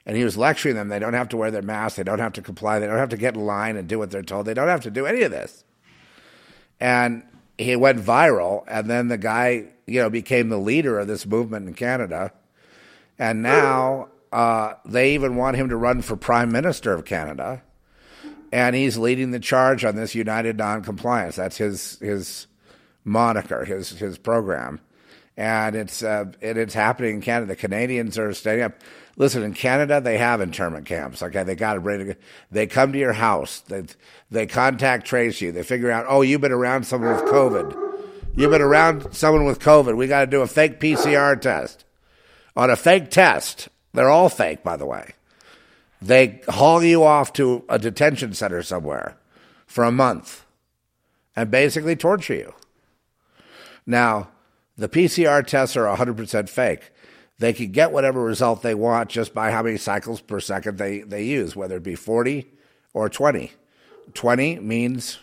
And 0.05 0.15
he 0.15 0.23
was 0.23 0.37
lecturing 0.37 0.75
them. 0.75 0.87
They 0.87 0.99
don't 0.99 1.13
have 1.13 1.29
to 1.29 1.37
wear 1.37 1.51
their 1.51 1.61
masks. 1.61 1.97
They 1.97 2.03
don't 2.03 2.19
have 2.19 2.33
to 2.33 2.41
comply. 2.41 2.79
They 2.79 2.87
don't 2.87 2.97
have 2.97 3.09
to 3.09 3.17
get 3.17 3.35
in 3.35 3.45
line 3.45 3.77
and 3.77 3.87
do 3.87 3.99
what 3.99 4.09
they're 4.09 4.23
told. 4.23 4.45
They 4.45 4.53
don't 4.53 4.67
have 4.67 4.81
to 4.81 4.91
do 4.91 5.05
any 5.05 5.21
of 5.21 5.31
this 5.31 5.63
and 6.81 7.21
he 7.57 7.75
went 7.75 7.99
viral. 7.99 8.63
And 8.67 8.89
then 8.89 9.07
the 9.07 9.17
guy, 9.17 9.67
you 9.85 10.01
know, 10.01 10.09
became 10.09 10.49
the 10.49 10.57
leader 10.57 10.99
of 10.99 11.07
this 11.07 11.25
movement 11.25 11.67
in 11.67 11.75
Canada. 11.75 12.33
And 13.17 13.43
now 13.43 14.09
uh, 14.33 14.73
they 14.83 15.13
even 15.13 15.35
want 15.35 15.55
him 15.55 15.69
to 15.69 15.77
run 15.77 16.01
for 16.01 16.17
prime 16.17 16.51
minister 16.51 16.91
of 16.91 17.05
Canada. 17.05 17.61
And 18.51 18.75
he's 18.75 18.97
leading 18.97 19.31
the 19.31 19.39
charge 19.39 19.85
on 19.85 19.95
this 19.95 20.13
United 20.13 20.57
Non-Compliance. 20.57 21.37
That's 21.37 21.57
his 21.57 21.97
his 21.99 22.47
moniker, 23.03 23.65
his 23.65 23.91
his 23.91 24.17
program, 24.17 24.79
and 25.37 25.75
it's 25.75 26.03
uh, 26.03 26.25
it, 26.41 26.57
it's 26.57 26.73
happening 26.73 27.15
in 27.15 27.21
Canada. 27.21 27.53
The 27.53 27.55
Canadians 27.55 28.17
are 28.17 28.33
standing 28.33 28.65
up. 28.65 28.73
Listen, 29.17 29.43
in 29.43 29.53
Canada, 29.53 29.99
they 30.01 30.17
have 30.17 30.41
internment 30.41 30.85
camps. 30.85 31.21
Okay, 31.21 31.43
they 31.43 31.55
got 31.55 31.83
ready. 31.83 32.15
They 32.49 32.67
come 32.67 32.93
to 32.93 32.99
your 32.99 33.13
house. 33.13 33.61
They 33.61 33.83
they 34.29 34.47
contact 34.47 35.05
trace 35.05 35.41
you. 35.41 35.51
They 35.51 35.63
figure 35.63 35.91
out, 35.91 36.05
oh, 36.07 36.21
you've 36.21 36.41
been 36.41 36.51
around 36.51 36.85
someone 36.85 37.15
with 37.15 37.31
COVID. 37.31 37.91
You've 38.35 38.51
been 38.51 38.61
around 38.61 39.13
someone 39.13 39.45
with 39.45 39.59
COVID. 39.59 39.97
We 39.97 40.07
got 40.07 40.21
to 40.21 40.27
do 40.27 40.41
a 40.41 40.47
fake 40.47 40.79
PCR 40.79 41.39
test. 41.39 41.83
On 42.55 42.69
a 42.69 42.75
fake 42.75 43.11
test, 43.11 43.69
they're 43.93 44.09
all 44.09 44.29
fake, 44.29 44.63
by 44.63 44.77
the 44.77 44.85
way. 44.85 45.13
They 46.01 46.41
haul 46.49 46.83
you 46.83 47.03
off 47.03 47.31
to 47.33 47.63
a 47.69 47.77
detention 47.77 48.33
center 48.33 48.63
somewhere 48.63 49.17
for 49.67 49.83
a 49.83 49.91
month 49.91 50.45
and 51.35 51.51
basically 51.51 51.95
torture 51.95 52.33
you. 52.33 52.53
Now, 53.85 54.29
the 54.77 54.89
PCR 54.89 55.45
tests 55.45 55.77
are 55.77 55.95
100% 55.95 56.49
fake 56.49 56.91
they 57.41 57.53
can 57.53 57.71
get 57.71 57.91
whatever 57.91 58.23
result 58.23 58.61
they 58.61 58.75
want 58.75 59.09
just 59.09 59.33
by 59.33 59.49
how 59.49 59.63
many 59.63 59.75
cycles 59.75 60.21
per 60.21 60.39
second 60.39 60.77
they, 60.77 60.99
they 60.99 61.23
use, 61.23 61.55
whether 61.55 61.77
it 61.77 61.83
be 61.83 61.95
40 61.95 62.47
or 62.93 63.09
20. 63.09 63.51
20 64.13 64.59
means 64.59 65.17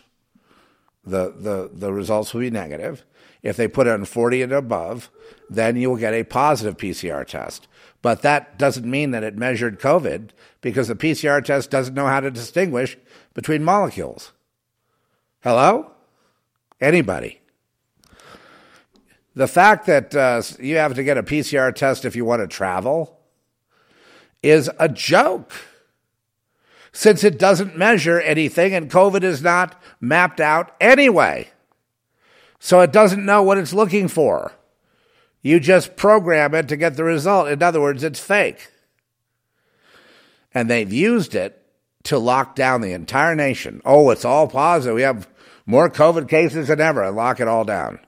the, 1.05 1.32
the, 1.36 1.70
the 1.72 1.92
results 1.92 2.34
will 2.34 2.40
be 2.40 2.50
negative. 2.50 3.05
If 3.44 3.56
they 3.56 3.68
put 3.68 3.86
it 3.86 3.90
on 3.90 4.05
40 4.05 4.42
and 4.42 4.52
above, 4.52 5.10
then 5.48 5.76
you 5.76 5.90
will 5.90 5.96
get 5.96 6.12
a 6.12 6.24
positive 6.24 6.76
PCR 6.76 7.24
test. 7.24 7.68
But 8.00 8.22
that 8.22 8.58
doesn't 8.58 8.88
mean 8.88 9.10
that 9.10 9.24
it 9.24 9.36
measured 9.36 9.80
COVID 9.80 10.30
because 10.60 10.88
the 10.88 10.94
PCR 10.94 11.44
test 11.44 11.70
doesn't 11.70 11.94
know 11.94 12.06
how 12.06 12.20
to 12.20 12.30
distinguish 12.30 12.96
between 13.34 13.64
molecules. 13.64 14.32
Hello? 15.42 15.90
Anybody? 16.80 17.40
The 19.34 19.48
fact 19.48 19.86
that 19.86 20.14
uh, 20.14 20.42
you 20.58 20.76
have 20.76 20.94
to 20.94 21.04
get 21.04 21.18
a 21.18 21.22
PCR 21.22 21.74
test 21.74 22.04
if 22.04 22.16
you 22.16 22.24
want 22.24 22.42
to 22.42 22.48
travel 22.48 23.18
is 24.42 24.70
a 24.78 24.88
joke 24.88 25.52
since 26.92 27.22
it 27.22 27.38
doesn't 27.38 27.76
measure 27.76 28.20
anything 28.20 28.74
and 28.74 28.90
COVID 28.90 29.22
is 29.22 29.42
not 29.42 29.80
mapped 30.00 30.40
out 30.40 30.74
anyway. 30.80 31.48
So 32.58 32.80
it 32.80 32.92
doesn't 32.92 33.24
know 33.24 33.42
what 33.42 33.58
it's 33.58 33.72
looking 33.72 34.08
for. 34.08 34.52
You 35.43 35.60
just 35.60 35.97
program 35.97 36.55
it 36.55 36.69
to 36.69 36.77
get 36.77 36.97
the 36.97 37.05
result. 37.05 37.48
In 37.48 37.62
other 37.62 37.81
words, 37.81 38.02
it's 38.02 38.20
fake. 38.20 38.70
And 40.52 40.69
they've 40.69 40.93
used 40.93 41.35
it 41.35 41.62
to 42.05 42.19
lock 42.19 42.55
down 42.55 42.81
the 42.81 42.93
entire 42.93 43.35
nation. 43.35 43.81
Oh, 43.85 44.10
it's 44.10 44.24
all 44.24 44.48
positive. 44.48 44.97
We 44.97 45.02
have 45.02 45.28
more 45.66 45.90
COVID 45.90 46.28
cases 46.28 46.69
than 46.69 46.81
ever 46.81 47.02
and 47.02 47.16
lock 47.16 47.40
it 47.40 47.48
all 47.48 47.65
down. 47.65 48.01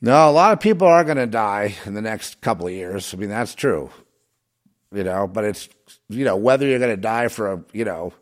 No, 0.00 0.28
a 0.28 0.32
lot 0.32 0.52
of 0.52 0.58
people 0.58 0.88
are 0.88 1.04
going 1.04 1.16
to 1.16 1.28
die 1.28 1.76
in 1.86 1.94
the 1.94 2.02
next 2.02 2.40
couple 2.40 2.66
of 2.66 2.72
years. 2.72 3.14
I 3.14 3.16
mean, 3.16 3.28
that's 3.30 3.54
true. 3.54 3.90
You 4.92 5.04
know, 5.04 5.28
but 5.28 5.44
it's 5.44 5.68
you 6.08 6.24
know 6.24 6.36
whether 6.36 6.66
you're 6.66 6.80
going 6.80 6.94
to 6.94 7.00
die 7.00 7.28
for 7.28 7.52
a 7.52 7.64
you 7.72 7.84
know 7.84 8.12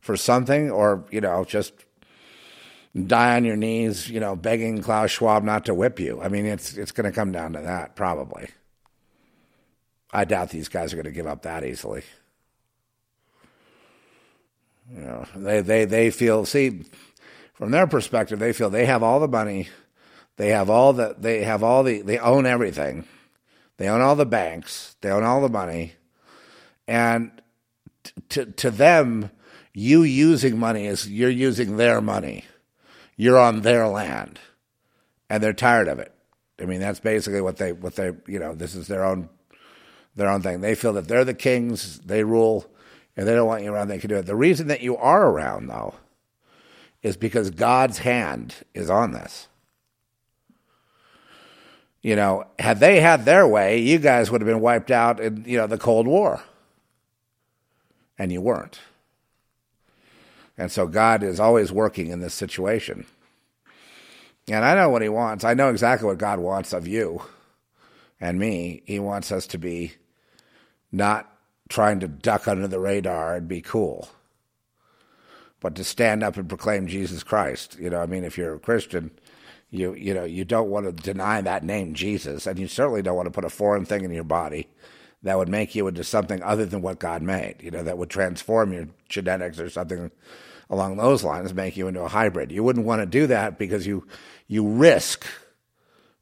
for 0.00 0.16
something 0.16 0.70
or 0.70 1.04
you 1.10 1.20
know 1.20 1.44
just 1.44 1.72
die 3.04 3.36
on 3.36 3.44
your 3.44 3.56
knees, 3.56 4.08
you 4.08 4.20
know, 4.20 4.36
begging 4.36 4.82
Klaus 4.82 5.10
Schwab 5.10 5.42
not 5.42 5.66
to 5.66 5.74
whip 5.74 6.00
you. 6.00 6.20
I 6.22 6.28
mean, 6.28 6.46
it's 6.46 6.76
it's 6.76 6.92
going 6.92 7.10
to 7.10 7.12
come 7.12 7.32
down 7.32 7.52
to 7.52 7.60
that 7.60 7.96
probably. 7.96 8.48
I 10.12 10.24
doubt 10.24 10.50
these 10.50 10.68
guys 10.68 10.92
are 10.92 10.96
going 10.96 11.04
to 11.04 11.10
give 11.10 11.26
up 11.26 11.42
that 11.42 11.64
easily. 11.64 12.02
You 14.92 15.00
know, 15.00 15.26
they 15.34 15.60
they 15.60 15.84
they 15.84 16.10
feel 16.10 16.46
see 16.46 16.84
from 17.54 17.70
their 17.70 17.86
perspective, 17.86 18.38
they 18.38 18.52
feel 18.52 18.70
they 18.70 18.86
have 18.86 19.02
all 19.02 19.20
the 19.20 19.28
money 19.28 19.68
they 20.36 20.50
have 20.50 20.68
all 20.68 20.92
the 20.92 21.16
they 21.18 21.44
have 21.44 21.62
all 21.62 21.82
the 21.82 22.02
they 22.02 22.18
own 22.18 22.46
everything. 22.46 23.06
They 23.78 23.88
own 23.88 24.00
all 24.00 24.16
the 24.16 24.26
banks. 24.26 24.96
They 25.00 25.10
own 25.10 25.24
all 25.24 25.40
the 25.40 25.48
money. 25.48 25.94
And 26.86 27.30
to 28.30 28.46
to 28.46 28.70
them, 28.70 29.30
you 29.72 30.02
using 30.02 30.58
money 30.58 30.86
is 30.86 31.08
you're 31.08 31.30
using 31.30 31.76
their 31.76 32.00
money. 32.00 32.44
You're 33.16 33.38
on 33.38 33.62
their 33.62 33.88
land. 33.88 34.38
And 35.28 35.42
they're 35.42 35.52
tired 35.52 35.88
of 35.88 35.98
it. 35.98 36.12
I 36.60 36.64
mean, 36.64 36.80
that's 36.80 37.00
basically 37.00 37.40
what 37.40 37.56
they 37.56 37.72
what 37.72 37.96
they 37.96 38.12
you 38.26 38.38
know, 38.38 38.54
this 38.54 38.74
is 38.74 38.86
their 38.86 39.04
own 39.04 39.28
their 40.14 40.28
own 40.28 40.42
thing. 40.42 40.60
They 40.60 40.74
feel 40.74 40.92
that 40.94 41.08
they're 41.08 41.24
the 41.24 41.34
kings, 41.34 41.98
they 42.00 42.24
rule, 42.24 42.66
and 43.16 43.26
they 43.26 43.34
don't 43.34 43.46
want 43.46 43.62
you 43.62 43.72
around, 43.72 43.88
they 43.88 43.98
can 43.98 44.08
do 44.08 44.16
it. 44.16 44.26
The 44.26 44.36
reason 44.36 44.68
that 44.68 44.80
you 44.80 44.96
are 44.96 45.28
around 45.28 45.66
though 45.66 45.94
is 47.02 47.16
because 47.16 47.50
God's 47.50 47.98
hand 47.98 48.54
is 48.74 48.90
on 48.90 49.12
this. 49.12 49.48
You 52.02 52.16
know, 52.16 52.44
had 52.58 52.78
they 52.78 53.00
had 53.00 53.24
their 53.24 53.46
way, 53.48 53.78
you 53.78 53.98
guys 53.98 54.30
would 54.30 54.40
have 54.40 54.46
been 54.46 54.60
wiped 54.60 54.90
out 54.90 55.20
in, 55.20 55.44
you 55.44 55.58
know, 55.58 55.66
the 55.66 55.78
Cold 55.78 56.06
War. 56.06 56.42
And 58.18 58.32
you 58.32 58.40
weren't. 58.40 58.78
And 60.58 60.72
so 60.72 60.86
God 60.86 61.22
is 61.22 61.38
always 61.38 61.70
working 61.70 62.08
in 62.08 62.20
this 62.20 62.34
situation. 62.34 63.06
And 64.48 64.64
I 64.64 64.74
know 64.74 64.88
what 64.88 65.02
he 65.02 65.08
wants. 65.08 65.44
I 65.44 65.54
know 65.54 65.70
exactly 65.70 66.06
what 66.06 66.18
God 66.18 66.38
wants 66.38 66.72
of 66.72 66.86
you 66.86 67.22
and 68.20 68.38
me. 68.38 68.82
He 68.86 68.98
wants 68.98 69.32
us 69.32 69.46
to 69.48 69.58
be 69.58 69.94
not 70.92 71.30
trying 71.68 72.00
to 72.00 72.08
duck 72.08 72.46
under 72.46 72.68
the 72.68 72.78
radar 72.78 73.34
and 73.34 73.48
be 73.48 73.60
cool, 73.60 74.08
but 75.60 75.74
to 75.74 75.84
stand 75.84 76.22
up 76.22 76.36
and 76.36 76.48
proclaim 76.48 76.86
Jesus 76.86 77.22
Christ. 77.22 77.76
You 77.78 77.90
know, 77.90 78.00
I 78.00 78.06
mean, 78.06 78.24
if 78.24 78.38
you're 78.38 78.54
a 78.54 78.60
Christian, 78.60 79.10
you 79.70 79.94
you 79.94 80.14
know 80.14 80.24
you 80.24 80.44
don't 80.44 80.70
want 80.70 80.86
to 80.86 80.92
deny 80.92 81.40
that 81.40 81.64
name 81.64 81.94
Jesus, 81.94 82.46
and 82.46 82.56
you 82.56 82.68
certainly 82.68 83.02
don't 83.02 83.16
want 83.16 83.26
to 83.26 83.32
put 83.32 83.44
a 83.44 83.50
foreign 83.50 83.84
thing 83.84 84.04
in 84.04 84.12
your 84.12 84.24
body 84.24 84.68
that 85.26 85.38
would 85.38 85.48
make 85.48 85.74
you 85.74 85.88
into 85.88 86.04
something 86.04 86.42
other 86.42 86.64
than 86.64 86.82
what 86.82 86.98
God 86.98 87.22
made. 87.22 87.56
You 87.60 87.70
know 87.70 87.82
that 87.82 87.98
would 87.98 88.10
transform 88.10 88.72
your 88.72 88.88
genetics 89.08 89.58
or 89.58 89.68
something 89.68 90.10
along 90.70 90.96
those 90.96 91.24
lines, 91.24 91.54
make 91.54 91.76
you 91.76 91.88
into 91.88 92.02
a 92.02 92.08
hybrid. 92.08 92.50
You 92.52 92.62
wouldn't 92.62 92.86
want 92.86 93.02
to 93.02 93.06
do 93.06 93.26
that 93.26 93.58
because 93.58 93.86
you 93.86 94.06
you 94.46 94.66
risk 94.66 95.26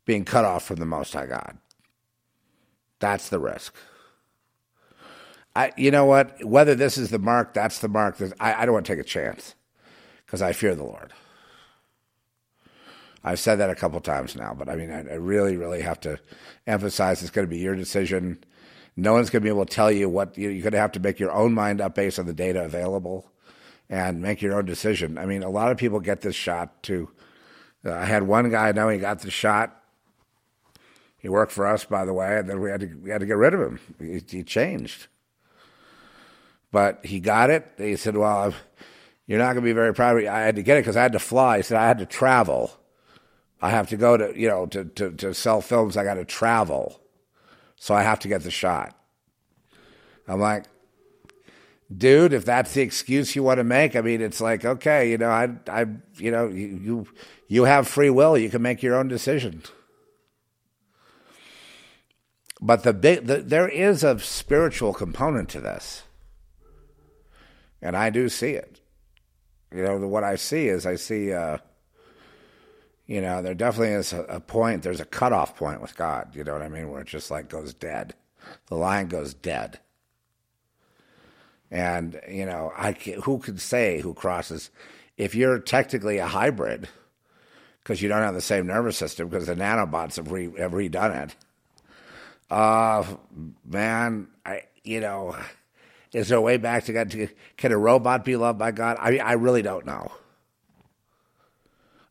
being 0.05 0.25
cut 0.25 0.45
off 0.45 0.65
from 0.65 0.77
the 0.77 0.87
Most 0.87 1.13
High 1.13 1.27
God. 1.27 1.59
That's 2.99 3.29
the 3.29 3.39
risk. 3.39 3.75
I, 5.57 5.73
you 5.77 5.91
know 5.91 6.05
what? 6.05 6.43
Whether 6.45 6.75
this 6.75 6.99
is 6.99 7.11
the 7.11 7.19
mark, 7.19 7.55
that's 7.55 7.79
the 7.79 7.89
mark. 7.89 8.21
I, 8.41 8.55
I 8.55 8.67
don't 8.67 8.75
want 8.75 8.87
to 8.87 8.93
take 8.93 9.01
a 9.01 9.09
chance 9.09 9.55
because 10.27 10.43
I 10.43 10.53
fear 10.53 10.75
the 10.75 10.85
Lord. 10.85 11.13
I've 13.23 13.41
said 13.41 13.57
that 13.57 13.71
a 13.71 13.75
couple 13.75 14.01
times 14.01 14.37
now, 14.37 14.55
but 14.55 14.69
I 14.69 14.77
mean, 14.77 14.91
I, 14.91 15.01
I 15.01 15.15
really, 15.15 15.57
really 15.57 15.81
have 15.81 16.01
to 16.01 16.19
emphasize 16.67 17.23
it's 17.23 17.31
going 17.31 17.47
to 17.47 17.51
be 17.51 17.59
your 17.59 17.75
decision. 17.75 18.43
No 18.97 19.13
one's 19.13 19.31
going 19.31 19.43
to 19.43 19.45
be 19.45 19.51
able 19.51 19.67
to 19.67 19.75
tell 19.75 19.91
you 19.91 20.09
what 20.09 20.39
you, 20.39 20.51
you're 20.51 20.63
going 20.63 20.73
to 20.73 20.79
have 20.79 20.93
to 20.93 21.01
make 21.01 21.19
your 21.19 21.33
own 21.33 21.53
mind 21.53 21.81
up 21.81 21.95
based 21.95 22.19
on 22.19 22.27
the 22.27 22.35
data 22.35 22.65
available 22.65 23.33
and 23.89 24.23
make 24.23 24.41
your 24.41 24.57
own 24.57 24.65
decision. 24.65 25.19
I 25.19 25.27
mean, 25.27 25.43
a 25.43 25.51
lot 25.51 25.73
of 25.73 25.79
people 25.79 26.01
get 26.01 26.21
this 26.21 26.37
shot 26.37 26.83
too. 26.83 27.11
Uh, 27.85 27.93
I 27.93 28.05
had 28.05 28.23
one 28.23 28.51
guy 28.51 28.69
I 28.69 28.73
know 28.73 28.89
he 28.89 28.99
got 28.99 29.21
the 29.21 29.31
shot. 29.31 29.81
He 31.19 31.29
worked 31.29 31.53
for 31.53 31.67
us, 31.67 31.85
by 31.85 32.05
the 32.05 32.13
way, 32.13 32.39
and 32.39 32.49
then 32.49 32.61
we 32.61 32.71
had 32.71 32.81
to 32.81 32.87
we 33.03 33.11
had 33.11 33.21
to 33.21 33.27
get 33.27 33.37
rid 33.37 33.55
of 33.55 33.61
him. 33.61 33.81
He, 33.99 34.23
he 34.29 34.43
changed, 34.43 35.07
but 36.71 37.05
he 37.05 37.19
got 37.19 37.49
it. 37.49 37.67
He 37.79 37.97
said, 37.97 38.15
"Well, 38.15 38.53
you're 39.27 39.39
not 39.39 39.55
going 39.55 39.63
to 39.65 39.71
be 39.71 39.73
very 39.73 39.95
proud 39.95 40.17
of 40.17 40.23
me. 40.23 40.29
I 40.29 40.41
had 40.41 40.57
to 40.57 40.63
get 40.63 40.77
it 40.77 40.81
because 40.83 40.99
I 40.99 41.03
had 41.03 41.13
to 41.13 41.19
fly." 41.19 41.57
He 41.57 41.63
said, 41.63 41.79
"I 41.79 41.87
had 41.87 41.99
to 41.99 42.07
travel. 42.07 42.73
I 43.63 43.71
have 43.71 43.89
to 43.89 43.97
go 43.97 44.19
to 44.19 44.39
you 44.39 44.49
know 44.49 44.67
to 44.67 44.85
to, 44.85 45.13
to 45.13 45.33
sell 45.33 45.63
films. 45.63 45.97
I 45.97 46.05
got 46.05 46.15
to 46.15 46.27
travel, 46.27 47.01
so 47.77 47.95
I 47.95 48.03
have 48.03 48.21
to 48.21 48.29
get 48.29 48.43
the 48.43 48.51
shot." 48.51 48.99
I'm 50.27 50.41
like, 50.41 50.65
dude, 51.95 52.33
if 52.33 52.45
that's 52.45 52.75
the 52.75 52.83
excuse 52.83 53.37
you 53.37 53.43
want 53.43 53.59
to 53.59 53.65
make, 53.65 53.95
I 53.95 54.01
mean, 54.01 54.21
it's 54.21 54.41
like, 54.41 54.65
okay, 54.65 55.11
you 55.11 55.19
know, 55.19 55.29
I, 55.29 55.51
I, 55.69 55.87
you 56.17 56.31
know, 56.31 56.49
you, 56.49 56.81
you, 56.83 57.07
you 57.49 57.65
have 57.65 57.87
free 57.87 58.11
will. 58.11 58.39
You 58.39 58.51
can 58.51 58.63
make 58.63 58.83
your 58.83 58.97
own 58.97 59.09
decision. 59.09 59.63
But 62.61 62.83
the 62.83 62.95
big, 62.95 63.27
the, 63.27 63.39
there 63.39 63.69
is 63.69 64.03
a 64.03 64.19
spiritual 64.19 64.95
component 64.95 65.51
to 65.51 65.61
this, 65.61 66.05
and 67.83 67.97
I 67.97 68.09
do 68.09 68.29
see 68.29 68.53
it. 68.53 68.81
You 69.75 69.83
know, 69.83 69.99
what 70.09 70.25
I 70.25 70.37
see 70.37 70.69
is 70.69 70.87
I 70.87 70.97
see, 70.97 71.33
uh, 71.33 71.59
you 73.07 73.21
know, 73.21 73.43
there 73.43 73.55
definitely 73.55 73.95
is 73.95 74.13
a, 74.13 74.23
a 74.25 74.41
point. 74.41 74.83
There's 74.83 75.01
a 75.01 75.05
cutoff 75.05 75.57
point 75.57 75.81
with 75.81 75.97
God. 75.97 76.35
You 76.35 76.45
know 76.45 76.53
what 76.53 76.63
I 76.63 76.69
mean? 76.69 76.91
Where 76.91 77.03
it 77.03 77.09
just 77.09 77.31
like 77.31 77.49
goes 77.49 77.75
dead. 77.75 78.15
The 78.67 78.77
line 78.77 79.09
goes 79.09 79.35
dead 79.35 79.81
and, 81.75 82.21
you 82.29 82.47
know, 82.47 82.73
I 82.77 82.93
can, 82.93 83.21
who 83.23 83.39
could 83.39 83.61
say 83.61 84.01
who 84.01 84.15
crosses? 84.15 84.71
If 85.17 85.35
you're 85.35 85.59
technically 85.59 86.19
a 86.19 86.27
hybrid, 86.27 86.89
because 87.83 88.01
you 88.01 88.09
don't 88.09 88.23
have 88.23 88.35
the 88.35 88.41
same 88.41 88.69
nervous 88.69 88.97
system, 88.97 89.29
because 89.29 89.49
the 89.49 89.57
nanobots 89.57 90.15
have, 90.17 90.31
re, 90.31 90.45
have 90.57 90.71
redone 90.71 91.25
it. 91.25 91.37
Uh, 92.49 93.05
man, 93.65 94.29
I, 94.47 94.63
you 94.85 95.01
know, 95.01 95.37
is 96.13 96.29
there 96.29 96.39
a 96.39 96.43
way 96.43 96.59
back 96.59 96.85
to 96.85 96.93
God? 96.93 97.13
Can 97.57 97.73
a 97.73 97.77
robot 97.77 98.25
be 98.25 98.37
loved 98.37 98.61
by 98.61 98.71
God? 98.71 98.97
I, 99.01 99.19
I 99.19 99.33
really 99.33 99.63
don't 99.63 99.85
know. 99.85 100.13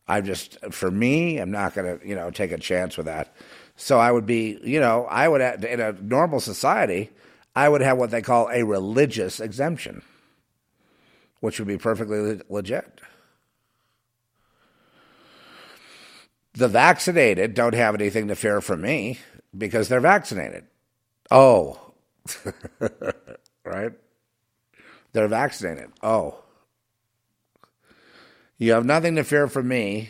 I 0.06 0.20
just, 0.20 0.58
for 0.70 0.90
me, 0.90 1.38
I'm 1.38 1.50
not 1.50 1.74
going 1.74 1.98
to, 1.98 2.06
you 2.06 2.14
know, 2.14 2.30
take 2.30 2.52
a 2.52 2.58
chance 2.58 2.96
with 2.96 3.06
that. 3.06 3.34
So 3.76 3.98
I 3.98 4.12
would 4.12 4.26
be, 4.26 4.58
you 4.62 4.78
know, 4.78 5.06
I 5.06 5.28
would, 5.28 5.40
in 5.64 5.80
a 5.80 5.92
normal 5.92 6.40
society, 6.40 7.10
I 7.56 7.68
would 7.68 7.80
have 7.80 7.96
what 7.98 8.10
they 8.10 8.22
call 8.22 8.48
a 8.50 8.64
religious 8.64 9.40
exemption, 9.40 10.02
which 11.40 11.58
would 11.58 11.68
be 11.68 11.78
perfectly 11.78 12.40
legit. 12.48 13.00
The 16.52 16.68
vaccinated 16.68 17.54
don't 17.54 17.74
have 17.74 17.94
anything 17.94 18.28
to 18.28 18.36
fear 18.36 18.60
from 18.60 18.82
me 18.82 19.18
because 19.56 19.88
they're 19.88 20.00
vaccinated. 20.00 20.66
Oh, 21.30 21.80
right? 23.64 23.92
They're 25.12 25.28
vaccinated. 25.28 25.90
Oh. 26.02 26.43
You 28.64 28.72
have 28.72 28.86
nothing 28.86 29.16
to 29.16 29.24
fear 29.24 29.46
from 29.46 29.68
me 29.68 30.08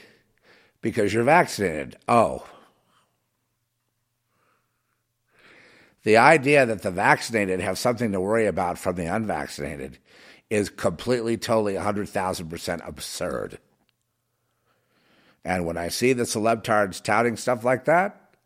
because 0.80 1.12
you're 1.12 1.24
vaccinated. 1.24 1.96
Oh. 2.06 2.46
The 6.04 6.18
idea 6.18 6.64
that 6.64 6.82
the 6.82 6.92
vaccinated 6.92 7.58
have 7.58 7.78
something 7.78 8.12
to 8.12 8.20
worry 8.20 8.46
about 8.46 8.78
from 8.78 8.94
the 8.94 9.12
unvaccinated 9.12 9.98
is 10.50 10.70
completely, 10.70 11.36
totally, 11.36 11.74
100,000% 11.74 12.88
absurd. 12.88 13.58
And 15.44 15.66
when 15.66 15.76
I 15.76 15.88
see 15.88 16.12
the 16.12 16.22
celebtards 16.22 17.02
touting 17.02 17.36
stuff 17.36 17.64
like 17.64 17.86
that, 17.86 18.36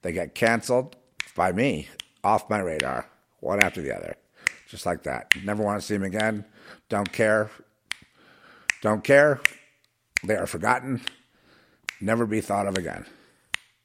they 0.00 0.12
get 0.12 0.34
canceled 0.34 0.96
by 1.36 1.52
me, 1.52 1.88
off 2.24 2.48
my 2.48 2.60
radar, 2.60 3.06
one 3.40 3.62
after 3.62 3.82
the 3.82 3.94
other. 3.94 4.16
Just 4.66 4.86
like 4.86 5.02
that. 5.02 5.30
Never 5.44 5.62
want 5.62 5.78
to 5.78 5.86
see 5.86 5.92
them 5.92 6.04
again. 6.04 6.46
Don't 6.88 7.12
care. 7.12 7.50
Don't 8.80 9.04
care. 9.04 9.42
They 10.24 10.36
are 10.36 10.46
forgotten. 10.46 11.00
Never 12.00 12.26
be 12.26 12.40
thought 12.40 12.66
of 12.66 12.76
again. 12.76 13.06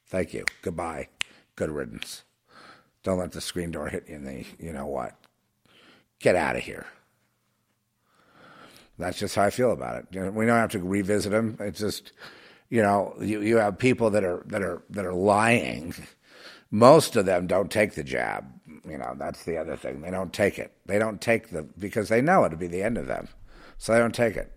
Thank 0.07 0.33
you. 0.33 0.45
Goodbye. 0.61 1.09
Good 1.55 1.71
riddance. 1.71 2.23
Don't 3.03 3.19
let 3.19 3.31
the 3.31 3.41
screen 3.41 3.71
door 3.71 3.87
hit 3.89 4.07
you 4.07 4.15
in 4.15 4.23
the, 4.23 4.45
you 4.59 4.71
know 4.71 4.87
what? 4.87 5.15
Get 6.19 6.35
out 6.35 6.55
of 6.55 6.63
here. 6.63 6.85
That's 8.97 9.17
just 9.17 9.35
how 9.35 9.43
I 9.43 9.49
feel 9.49 9.71
about 9.71 9.97
it. 9.97 10.33
We 10.33 10.45
don't 10.45 10.57
have 10.57 10.71
to 10.71 10.79
revisit 10.79 11.31
them. 11.31 11.57
It's 11.59 11.79
just, 11.79 12.13
you 12.69 12.81
know, 12.81 13.15
you, 13.19 13.41
you 13.41 13.57
have 13.57 13.77
people 13.77 14.09
that 14.11 14.23
are 14.23 14.43
that 14.47 14.61
are 14.61 14.83
that 14.91 15.05
are 15.05 15.13
lying. 15.13 15.93
Most 16.71 17.15
of 17.15 17.25
them 17.25 17.47
don't 17.47 17.71
take 17.71 17.95
the 17.95 18.03
jab. 18.03 18.45
You 18.87 18.97
know, 18.97 19.15
that's 19.17 19.43
the 19.43 19.57
other 19.57 19.75
thing. 19.75 20.01
They 20.01 20.11
don't 20.11 20.31
take 20.31 20.59
it. 20.59 20.75
They 20.85 20.99
don't 20.99 21.19
take 21.19 21.49
the 21.49 21.63
because 21.63 22.09
they 22.09 22.21
know 22.21 22.45
it'll 22.45 22.57
be 22.57 22.67
the 22.67 22.83
end 22.83 22.97
of 22.97 23.07
them, 23.07 23.29
so 23.77 23.93
they 23.93 23.99
don't 23.99 24.15
take 24.15 24.35
it. 24.35 24.51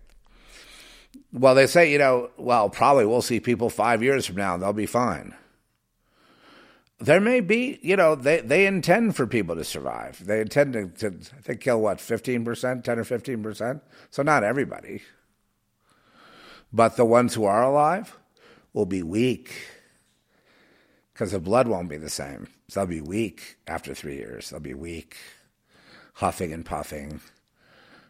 Well, 1.37 1.55
they 1.55 1.67
say, 1.67 1.91
you 1.91 1.97
know, 1.97 2.29
well, 2.37 2.69
probably 2.69 3.05
we'll 3.05 3.21
see 3.21 3.39
people 3.39 3.69
five 3.69 4.01
years 4.01 4.25
from 4.25 4.37
now 4.37 4.55
and 4.55 4.63
they'll 4.63 4.73
be 4.73 4.85
fine 4.85 5.35
there 6.99 7.19
may 7.19 7.41
be, 7.41 7.79
you 7.81 7.95
know, 7.95 8.15
they, 8.15 8.41
they 8.41 8.65
intend 8.65 9.15
for 9.15 9.27
people 9.27 9.55
to 9.55 9.63
survive. 9.63 10.25
They 10.25 10.41
intend 10.41 10.73
to, 10.73 10.87
to 10.87 11.31
they 11.45 11.55
kill 11.55 11.79
what, 11.79 11.99
15%, 11.99 12.83
10 12.83 12.99
or 12.99 13.03
15%? 13.03 13.81
So 14.09 14.23
not 14.23 14.43
everybody. 14.43 15.03
But 16.73 16.97
the 16.97 17.05
ones 17.05 17.35
who 17.35 17.45
are 17.45 17.63
alive 17.63 18.17
will 18.73 18.87
be 18.87 19.03
weak 19.03 19.53
because 21.13 21.31
the 21.31 21.39
blood 21.39 21.67
won't 21.67 21.89
be 21.89 21.97
the 21.97 22.09
same. 22.09 22.47
So 22.67 22.79
they'll 22.79 22.87
be 22.87 23.01
weak 23.01 23.57
after 23.67 23.93
three 23.93 24.15
years. 24.15 24.49
They'll 24.49 24.59
be 24.59 24.73
weak, 24.73 25.17
huffing 26.15 26.51
and 26.51 26.65
puffing, 26.65 27.21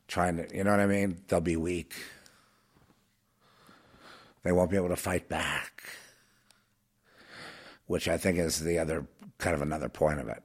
trying 0.08 0.38
to, 0.38 0.56
you 0.56 0.64
know 0.64 0.72
what 0.72 0.80
I 0.80 0.88
mean? 0.88 1.24
They'll 1.28 1.42
be 1.42 1.58
weak. 1.58 1.94
They 4.48 4.54
won't 4.54 4.72
be 4.72 4.78
able 4.78 4.90
to 4.90 4.96
fight 4.96 5.30
back 5.30 5.84
which 7.88 8.08
I 8.08 8.18
think 8.18 8.38
is 8.38 8.60
the 8.60 8.80
other 8.80 9.08
kind 9.40 9.56
of 9.56 9.62
another 9.62 9.90
point 9.90 10.20
of 10.20 10.28
it. 10.28 10.44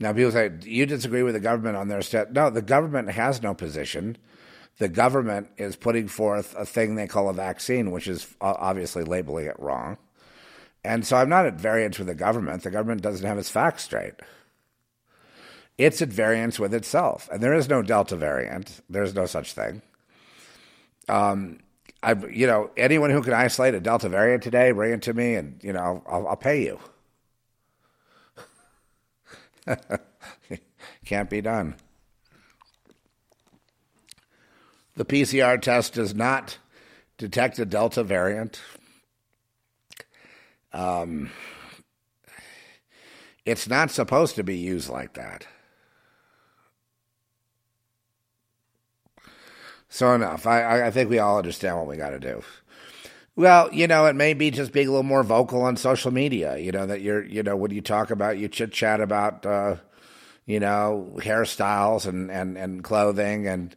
Now, 0.00 0.12
people 0.12 0.32
say, 0.32 0.50
you 0.62 0.86
disagree 0.86 1.22
with 1.22 1.34
the 1.34 1.40
government 1.40 1.76
on 1.76 1.88
their 1.88 2.02
step. 2.02 2.32
No, 2.32 2.50
the 2.50 2.62
government 2.62 3.10
has 3.10 3.42
no 3.42 3.54
position. 3.54 4.16
The 4.78 4.88
government 4.88 5.50
is 5.56 5.76
putting 5.76 6.08
forth 6.08 6.54
a 6.56 6.66
thing 6.66 6.94
they 6.94 7.06
call 7.06 7.28
a 7.28 7.34
vaccine, 7.34 7.92
which 7.92 8.08
is 8.08 8.34
obviously 8.40 9.04
labeling 9.04 9.46
it 9.46 9.58
wrong. 9.58 9.98
And 10.82 11.06
so 11.06 11.16
I'm 11.16 11.28
not 11.28 11.46
at 11.46 11.54
variance 11.54 11.98
with 11.98 12.08
the 12.08 12.14
government. 12.14 12.62
The 12.62 12.70
government 12.70 13.02
doesn't 13.02 13.26
have 13.26 13.38
its 13.38 13.50
facts 13.50 13.84
straight. 13.84 14.14
It's 15.78 16.02
at 16.02 16.08
variance 16.08 16.58
with 16.58 16.74
itself. 16.74 17.28
And 17.32 17.42
there 17.42 17.54
is 17.54 17.68
no 17.68 17.82
Delta 17.82 18.16
variant, 18.16 18.80
there's 18.90 19.14
no 19.14 19.26
such 19.26 19.52
thing. 19.52 19.82
Um, 21.08 21.58
I, 22.02 22.14
you 22.30 22.46
know, 22.46 22.70
anyone 22.76 23.10
who 23.10 23.22
can 23.22 23.32
isolate 23.32 23.74
a 23.74 23.80
Delta 23.80 24.08
variant 24.08 24.42
today, 24.42 24.72
bring 24.72 24.92
it 24.92 25.02
to 25.02 25.14
me, 25.14 25.34
and 25.34 25.58
you 25.62 25.72
know, 25.72 26.02
I'll, 26.06 26.28
I'll 26.28 26.36
pay 26.36 26.62
you. 26.62 26.78
Can't 31.04 31.30
be 31.30 31.40
done. 31.40 31.76
The 34.96 35.04
PCR 35.04 35.60
test 35.60 35.94
does 35.94 36.14
not 36.14 36.58
detect 37.18 37.58
a 37.58 37.64
Delta 37.64 38.04
variant. 38.04 38.60
Um, 40.72 41.30
it's 43.44 43.68
not 43.68 43.90
supposed 43.90 44.36
to 44.36 44.44
be 44.44 44.56
used 44.56 44.88
like 44.88 45.14
that. 45.14 45.46
So 49.94 50.12
enough. 50.12 50.44
I, 50.44 50.86
I 50.86 50.90
think 50.90 51.08
we 51.08 51.20
all 51.20 51.38
understand 51.38 51.76
what 51.76 51.86
we 51.86 51.96
got 51.96 52.10
to 52.10 52.18
do. 52.18 52.42
Well, 53.36 53.72
you 53.72 53.86
know, 53.86 54.06
it 54.06 54.16
may 54.16 54.34
be 54.34 54.50
just 54.50 54.72
being 54.72 54.88
a 54.88 54.90
little 54.90 55.04
more 55.04 55.22
vocal 55.22 55.62
on 55.62 55.76
social 55.76 56.10
media. 56.10 56.56
You 56.56 56.72
know 56.72 56.84
that 56.86 57.00
you're, 57.00 57.24
you 57.24 57.44
know, 57.44 57.54
when 57.54 57.70
you 57.70 57.80
talk 57.80 58.10
about, 58.10 58.36
you 58.36 58.48
chit 58.48 58.72
chat 58.72 59.00
about, 59.00 59.46
uh, 59.46 59.76
you 60.46 60.58
know, 60.58 61.12
hairstyles 61.18 62.08
and 62.08 62.28
and 62.28 62.58
and 62.58 62.82
clothing, 62.82 63.46
and 63.46 63.76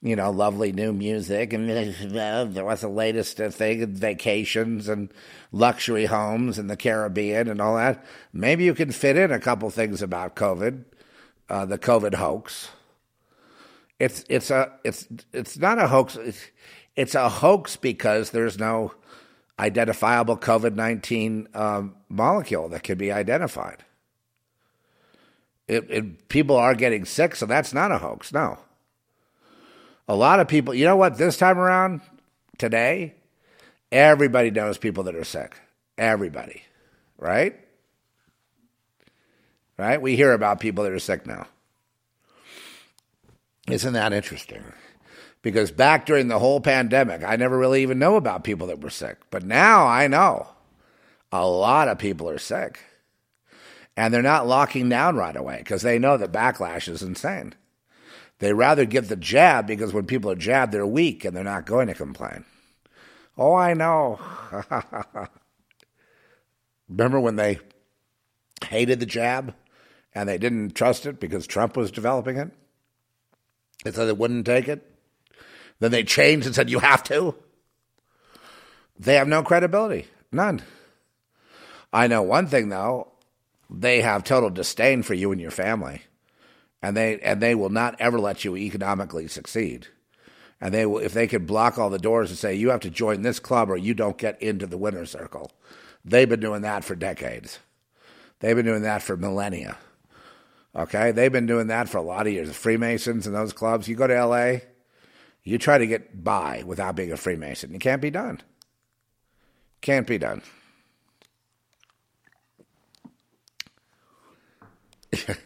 you 0.00 0.16
know, 0.16 0.30
lovely 0.30 0.72
new 0.72 0.94
music, 0.94 1.52
and 1.52 1.68
there 2.14 2.64
was 2.64 2.80
the 2.80 2.88
latest 2.88 3.36
thing, 3.36 3.86
vacations 3.88 4.88
and 4.88 5.12
luxury 5.52 6.06
homes 6.06 6.58
in 6.58 6.68
the 6.68 6.78
Caribbean 6.78 7.46
and 7.46 7.60
all 7.60 7.76
that. 7.76 8.02
Maybe 8.32 8.64
you 8.64 8.72
can 8.72 8.90
fit 8.90 9.18
in 9.18 9.32
a 9.32 9.38
couple 9.38 9.68
things 9.68 10.00
about 10.00 10.34
COVID, 10.34 10.84
uh, 11.50 11.66
the 11.66 11.78
COVID 11.78 12.14
hoax. 12.14 12.70
It's 13.98 14.24
it's 14.28 14.50
a 14.50 14.72
it's 14.84 15.08
it's 15.32 15.58
not 15.58 15.78
a 15.78 15.88
hoax. 15.88 16.16
It's, 16.16 16.40
it's 16.94 17.14
a 17.14 17.28
hoax 17.28 17.76
because 17.76 18.30
there's 18.30 18.58
no 18.58 18.94
identifiable 19.58 20.36
COVID 20.36 20.74
nineteen 20.74 21.48
um, 21.54 21.96
molecule 22.08 22.68
that 22.68 22.82
can 22.82 22.98
be 22.98 23.10
identified. 23.10 23.84
It, 25.66 25.90
it, 25.90 26.28
people 26.28 26.56
are 26.56 26.74
getting 26.74 27.04
sick, 27.04 27.36
so 27.36 27.44
that's 27.44 27.74
not 27.74 27.92
a 27.92 27.98
hoax. 27.98 28.32
No. 28.32 28.58
A 30.08 30.14
lot 30.16 30.40
of 30.40 30.48
people, 30.48 30.72
you 30.72 30.86
know 30.86 30.96
what, 30.96 31.18
this 31.18 31.36
time 31.36 31.58
around, 31.58 32.00
today, 32.56 33.14
everybody 33.92 34.50
knows 34.50 34.78
people 34.78 35.04
that 35.04 35.14
are 35.14 35.24
sick. 35.24 35.60
Everybody. 35.98 36.62
Right? 37.18 37.54
Right? 39.76 40.00
We 40.00 40.16
hear 40.16 40.32
about 40.32 40.58
people 40.58 40.84
that 40.84 40.92
are 40.94 40.98
sick 40.98 41.26
now. 41.26 41.46
Isn't 43.68 43.92
that 43.92 44.12
interesting? 44.12 44.64
Because 45.42 45.70
back 45.70 46.06
during 46.06 46.28
the 46.28 46.38
whole 46.38 46.60
pandemic, 46.60 47.22
I 47.22 47.36
never 47.36 47.56
really 47.56 47.82
even 47.82 47.98
know 47.98 48.16
about 48.16 48.44
people 48.44 48.66
that 48.68 48.80
were 48.80 48.90
sick. 48.90 49.18
But 49.30 49.44
now 49.44 49.86
I 49.86 50.08
know 50.08 50.48
a 51.30 51.46
lot 51.46 51.88
of 51.88 51.98
people 51.98 52.28
are 52.28 52.38
sick. 52.38 52.80
And 53.96 54.14
they're 54.14 54.22
not 54.22 54.46
locking 54.46 54.88
down 54.88 55.16
right 55.16 55.36
away 55.36 55.58
because 55.58 55.82
they 55.82 55.98
know 55.98 56.16
the 56.16 56.28
backlash 56.28 56.88
is 56.88 57.02
insane. 57.02 57.54
They 58.38 58.52
rather 58.52 58.84
get 58.84 59.08
the 59.08 59.16
jab 59.16 59.66
because 59.66 59.92
when 59.92 60.06
people 60.06 60.30
are 60.30 60.36
jabbed, 60.36 60.72
they're 60.72 60.86
weak 60.86 61.24
and 61.24 61.36
they're 61.36 61.42
not 61.42 61.66
going 61.66 61.88
to 61.88 61.94
complain. 61.94 62.44
Oh, 63.36 63.54
I 63.54 63.74
know. 63.74 64.20
Remember 66.88 67.18
when 67.20 67.36
they 67.36 67.58
hated 68.66 69.00
the 69.00 69.06
jab 69.06 69.54
and 70.14 70.28
they 70.28 70.38
didn't 70.38 70.74
trust 70.74 71.04
it 71.04 71.18
because 71.20 71.46
Trump 71.46 71.76
was 71.76 71.90
developing 71.90 72.36
it? 72.36 72.50
They 73.84 73.92
said 73.92 74.06
they 74.06 74.12
wouldn't 74.12 74.46
take 74.46 74.68
it. 74.68 74.84
Then 75.80 75.90
they 75.90 76.02
changed 76.02 76.46
and 76.46 76.54
said, 76.54 76.70
you 76.70 76.80
have 76.80 77.02
to. 77.04 77.34
They 78.98 79.14
have 79.14 79.28
no 79.28 79.42
credibility. 79.42 80.06
None. 80.32 80.62
I 81.92 82.06
know 82.08 82.22
one 82.22 82.48
thing, 82.48 82.68
though. 82.68 83.12
They 83.70 84.00
have 84.00 84.24
total 84.24 84.50
disdain 84.50 85.02
for 85.02 85.14
you 85.14 85.30
and 85.30 85.40
your 85.40 85.50
family 85.50 86.02
and 86.82 86.96
they 86.96 87.18
and 87.20 87.40
they 87.40 87.54
will 87.54 87.70
not 87.70 87.96
ever 87.98 88.18
let 88.18 88.44
you 88.44 88.56
economically 88.56 89.28
succeed. 89.28 89.88
And 90.60 90.74
they 90.74 90.86
will, 90.86 90.98
if 90.98 91.12
they 91.12 91.28
could 91.28 91.46
block 91.46 91.78
all 91.78 91.90
the 91.90 91.98
doors 91.98 92.30
and 92.30 92.38
say 92.38 92.54
you 92.54 92.70
have 92.70 92.80
to 92.80 92.90
join 92.90 93.22
this 93.22 93.38
club 93.38 93.70
or 93.70 93.76
you 93.76 93.94
don't 93.94 94.18
get 94.18 94.40
into 94.42 94.66
the 94.66 94.78
winner's 94.78 95.10
circle. 95.10 95.52
They've 96.04 96.28
been 96.28 96.40
doing 96.40 96.62
that 96.62 96.84
for 96.84 96.96
decades. 96.96 97.58
They've 98.40 98.56
been 98.56 98.66
doing 98.66 98.82
that 98.82 99.02
for 99.02 99.16
millennia. 99.16 99.76
Okay, 100.76 101.12
they've 101.12 101.32
been 101.32 101.46
doing 101.46 101.68
that 101.68 101.88
for 101.88 101.98
a 101.98 102.02
lot 102.02 102.26
of 102.26 102.32
years. 102.32 102.48
The 102.48 102.54
Freemasons 102.54 103.26
and 103.26 103.34
those 103.34 103.52
clubs. 103.52 103.88
You 103.88 103.96
go 103.96 104.06
to 104.06 104.16
L.A., 104.16 104.62
you 105.42 105.58
try 105.58 105.78
to 105.78 105.86
get 105.86 106.22
by 106.22 106.62
without 106.66 106.94
being 106.94 107.10
a 107.12 107.16
Freemason. 107.16 107.72
You 107.72 107.78
can't 107.78 108.02
be 108.02 108.10
done. 108.10 108.42
Can't 109.80 110.06
be 110.06 110.18
done. 110.18 110.42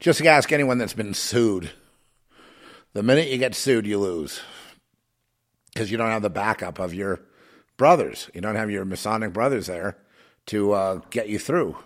Just 0.00 0.24
ask 0.24 0.50
anyone 0.50 0.78
that's 0.78 0.94
been 0.94 1.14
sued. 1.14 1.70
The 2.94 3.02
minute 3.02 3.28
you 3.28 3.38
get 3.38 3.54
sued, 3.54 3.86
you 3.86 3.98
lose 3.98 4.40
because 5.72 5.90
you 5.92 5.96
don't 5.96 6.10
have 6.10 6.22
the 6.22 6.30
backup 6.30 6.80
of 6.80 6.92
your 6.92 7.20
brothers. 7.76 8.28
You 8.34 8.40
don't 8.40 8.56
have 8.56 8.70
your 8.70 8.84
Masonic 8.84 9.32
brothers 9.32 9.68
there 9.68 9.96
to 10.46 10.72
uh, 10.72 11.00
get 11.10 11.28
you 11.28 11.38
through. 11.38 11.76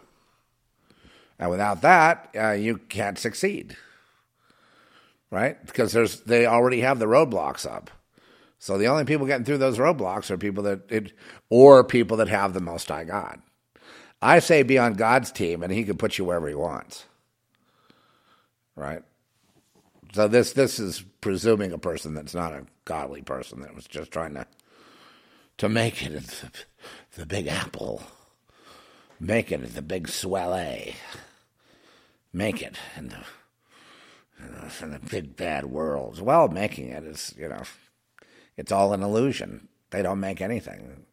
And 1.43 1.51
without 1.51 1.82
that, 1.82 2.31
uh, 2.39 2.52
you 2.52 2.78
can't 2.78 3.19
succeed, 3.19 3.77
right? 5.31 5.64
Because 5.66 5.93
there's 5.93 6.20
they 6.20 6.47
already 6.47 6.81
have 6.81 6.98
the 6.98 7.06
roadblocks 7.06 7.70
up. 7.70 7.90
So 8.59 8.78
the 8.78 8.86
only 8.86 9.05
people 9.05 9.27
getting 9.27 9.44
through 9.44 9.59
those 9.59 9.78
roadblocks 9.78 10.31
are 10.31 10.39
people 10.39 10.62
that 10.64 10.90
it, 10.90 11.12
or 11.51 11.82
people 11.82 12.16
that 12.19 12.28
have 12.28 12.55
the 12.55 12.60
Most 12.60 12.89
High 12.89 13.05
God. 13.05 13.43
I 14.23 14.39
say 14.39 14.62
be 14.62 14.78
on 14.78 14.94
God's 14.94 15.32
team, 15.32 15.62
and 15.62 15.73
He 15.73 15.85
can 15.85 15.97
put 15.97 16.16
you 16.16 16.24
wherever 16.24 16.48
He 16.48 16.55
wants 16.55 17.06
right? 18.77 19.02
So 20.12 20.28
this 20.28 20.52
this 20.52 20.78
is 20.78 21.02
presuming 21.20 21.73
a 21.73 21.78
person 21.78 22.14
that's 22.14 22.35
not 22.35 22.52
a 22.52 22.66
godly 22.85 23.23
person 23.23 23.60
that 23.62 23.74
was 23.74 23.86
just 23.86 24.10
trying 24.10 24.35
to 24.35 24.47
to 25.59 25.69
make 25.69 26.05
it 26.05 26.12
the, 26.12 26.51
the 27.16 27.27
big 27.27 27.47
apple, 27.47 28.02
make 29.20 29.52
it 29.52 29.74
the 29.74 29.82
big 29.82 30.09
swelle, 30.09 30.94
make 32.33 32.63
it 32.63 32.77
in 32.97 33.09
the, 33.09 33.25
in 34.83 34.91
the 34.93 34.99
big 34.99 35.37
bad 35.37 35.67
world. 35.67 36.21
Well, 36.21 36.49
making 36.49 36.89
it 36.89 37.05
is 37.05 37.35
you 37.37 37.49
know, 37.49 37.63
it's 38.57 38.73
all 38.73 38.93
an 38.93 39.03
illusion. 39.03 39.69
They 39.91 40.03
don't 40.03 40.21
make 40.21 40.41
anything. 40.41 41.05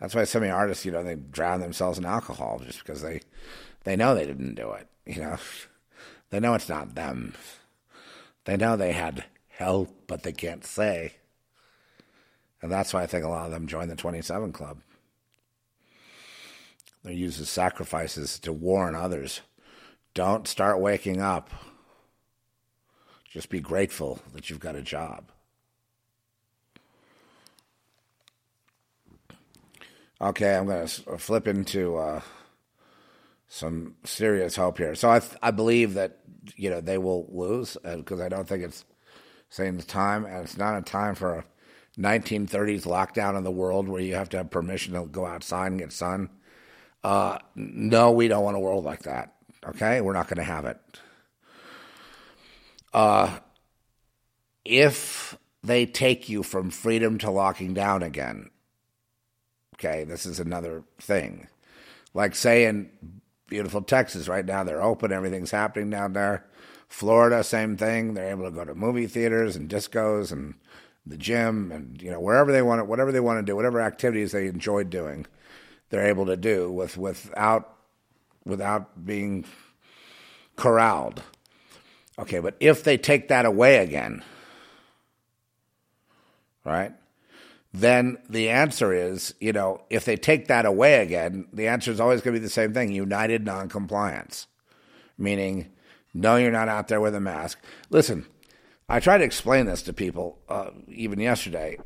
That's 0.00 0.14
why 0.14 0.24
so 0.24 0.40
many 0.40 0.52
artists, 0.52 0.84
you 0.84 0.92
know, 0.92 1.02
they 1.02 1.16
drown 1.16 1.60
themselves 1.60 1.98
in 1.98 2.04
alcohol 2.04 2.60
just 2.64 2.78
because 2.78 3.02
they 3.02 3.20
they 3.84 3.96
know 3.96 4.14
they 4.14 4.26
didn't 4.26 4.54
do 4.54 4.72
it. 4.72 4.88
You 5.06 5.22
know. 5.22 5.38
They 6.30 6.40
know 6.40 6.54
it's 6.54 6.68
not 6.68 6.94
them. 6.94 7.34
They 8.44 8.56
know 8.56 8.76
they 8.76 8.92
had 8.92 9.24
help, 9.48 10.06
but 10.06 10.22
they 10.22 10.32
can't 10.32 10.64
say. 10.64 11.14
And 12.60 12.70
that's 12.70 12.92
why 12.92 13.02
I 13.02 13.06
think 13.06 13.24
a 13.24 13.28
lot 13.28 13.46
of 13.46 13.52
them 13.52 13.66
join 13.66 13.88
the 13.88 13.96
27 13.96 14.52
Club. 14.52 14.80
They 17.04 17.14
use 17.14 17.40
as 17.40 17.48
sacrifices 17.48 18.38
to 18.40 18.52
warn 18.52 18.94
others. 18.94 19.40
Don't 20.18 20.48
start 20.48 20.80
waking 20.80 21.20
up. 21.20 21.48
Just 23.30 23.50
be 23.50 23.60
grateful 23.60 24.18
that 24.34 24.50
you've 24.50 24.58
got 24.58 24.74
a 24.74 24.82
job. 24.82 25.30
Okay, 30.20 30.56
I'm 30.56 30.66
going 30.66 30.88
to 30.88 31.18
flip 31.18 31.46
into 31.46 31.98
uh, 31.98 32.22
some 33.46 33.94
serious 34.02 34.56
hope 34.56 34.78
here. 34.78 34.96
So 34.96 35.08
I 35.08 35.20
I 35.40 35.52
believe 35.52 35.94
that 35.94 36.18
you 36.56 36.68
know 36.68 36.80
they 36.80 36.98
will 36.98 37.28
lose 37.30 37.76
because 37.84 38.20
uh, 38.20 38.24
I 38.24 38.28
don't 38.28 38.48
think 38.48 38.64
it's 38.64 38.84
saying 39.50 39.78
time 39.82 40.24
and 40.24 40.42
it's 40.42 40.58
not 40.58 40.76
a 40.76 40.82
time 40.82 41.14
for 41.14 41.32
a 41.32 41.44
1930s 41.96 42.82
lockdown 42.82 43.38
in 43.38 43.44
the 43.44 43.52
world 43.52 43.88
where 43.88 44.02
you 44.02 44.16
have 44.16 44.30
to 44.30 44.38
have 44.38 44.50
permission 44.50 44.94
to 44.94 45.06
go 45.06 45.26
outside 45.26 45.68
and 45.68 45.78
get 45.78 45.92
sun. 45.92 46.28
Uh, 47.04 47.38
no, 47.54 48.10
we 48.10 48.26
don't 48.26 48.42
want 48.42 48.56
a 48.56 48.60
world 48.60 48.84
like 48.84 49.04
that. 49.04 49.36
Okay, 49.68 50.00
we're 50.00 50.12
not 50.12 50.28
going 50.28 50.38
to 50.38 50.44
have 50.44 50.64
it. 50.64 50.78
Uh, 52.92 53.38
if 54.64 55.36
they 55.62 55.84
take 55.86 56.28
you 56.28 56.42
from 56.42 56.70
freedom 56.70 57.18
to 57.18 57.30
locking 57.30 57.74
down 57.74 58.02
again, 58.02 58.50
okay, 59.74 60.04
this 60.04 60.24
is 60.24 60.40
another 60.40 60.84
thing. 60.98 61.48
Like 62.14 62.34
saying 62.34 62.90
beautiful 63.48 63.82
Texas 63.82 64.28
right 64.28 64.44
now. 64.44 64.62
They're 64.64 64.82
open. 64.82 65.12
Everything's 65.12 65.50
happening 65.50 65.90
down 65.90 66.12
there. 66.12 66.44
Florida, 66.88 67.42
same 67.42 67.76
thing. 67.76 68.14
They're 68.14 68.30
able 68.30 68.44
to 68.44 68.50
go 68.50 68.64
to 68.64 68.74
movie 68.74 69.06
theaters 69.06 69.56
and 69.56 69.68
discos 69.68 70.32
and 70.32 70.54
the 71.04 71.16
gym 71.16 71.72
and 71.72 72.00
you 72.02 72.10
know 72.10 72.20
wherever 72.20 72.52
they 72.52 72.62
want 72.62 72.80
it, 72.80 72.86
whatever 72.86 73.12
they 73.12 73.20
want 73.20 73.38
to 73.38 73.50
do, 73.50 73.56
whatever 73.56 73.80
activities 73.80 74.32
they 74.32 74.46
enjoy 74.46 74.84
doing, 74.84 75.26
they're 75.88 76.06
able 76.06 76.26
to 76.26 76.36
do 76.36 76.70
with 76.70 76.96
without 76.96 77.77
without 78.48 79.04
being 79.04 79.44
corralled. 80.56 81.22
Okay, 82.18 82.40
but 82.40 82.56
if 82.58 82.82
they 82.82 82.98
take 82.98 83.28
that 83.28 83.46
away 83.46 83.76
again, 83.76 84.24
right? 86.64 86.92
then 87.72 88.16
the 88.28 88.48
answer 88.48 88.92
is, 88.92 89.34
you 89.40 89.52
know, 89.52 89.82
if 89.90 90.04
they 90.04 90.16
take 90.16 90.48
that 90.48 90.64
away 90.64 91.02
again, 91.02 91.46
the 91.52 91.68
answer 91.68 91.90
is 91.90 92.00
always 92.00 92.22
going 92.22 92.34
to 92.34 92.40
be 92.40 92.44
the 92.44 92.50
same 92.50 92.72
thing 92.72 92.92
united 92.92 93.44
noncompliance, 93.44 94.46
meaning, 95.18 95.70
no, 96.14 96.36
you're 96.36 96.50
not 96.50 96.68
out 96.68 96.88
there 96.88 97.00
with 97.00 97.14
a 97.14 97.20
mask. 97.20 97.58
Listen, 97.90 98.26
I 98.88 99.00
try 99.00 99.18
to 99.18 99.24
explain 99.24 99.66
this 99.66 99.82
to 99.82 99.92
people 99.92 100.38
uh, 100.48 100.70
even 100.88 101.20
yesterday. 101.20 101.78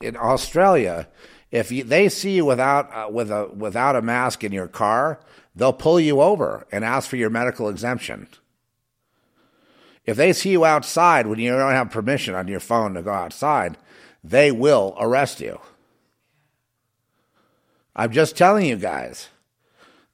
In 0.00 0.16
Australia, 0.16 1.06
if 1.50 1.70
you, 1.70 1.84
they 1.84 2.08
see 2.08 2.36
you 2.36 2.44
without 2.46 2.90
uh, 2.92 3.10
with 3.10 3.30
a 3.30 3.48
without 3.54 3.94
a 3.94 4.02
mask 4.02 4.42
in 4.42 4.52
your 4.52 4.68
car, 4.68 5.20
they'll 5.56 5.72
pull 5.72 5.98
you 5.98 6.20
over 6.20 6.66
and 6.70 6.84
ask 6.84 7.08
for 7.08 7.16
your 7.16 7.30
medical 7.30 7.68
exemption. 7.68 8.28
If 10.04 10.16
they 10.16 10.32
see 10.32 10.50
you 10.50 10.64
outside 10.64 11.26
when 11.26 11.40
you 11.40 11.50
don't 11.50 11.72
have 11.72 11.90
permission 11.90 12.34
on 12.34 12.46
your 12.46 12.60
phone 12.60 12.94
to 12.94 13.02
go 13.02 13.12
outside, 13.12 13.76
they 14.22 14.52
will 14.52 14.94
arrest 15.00 15.40
you. 15.40 15.58
I'm 17.96 18.12
just 18.12 18.36
telling 18.36 18.66
you 18.66 18.76
guys. 18.76 19.28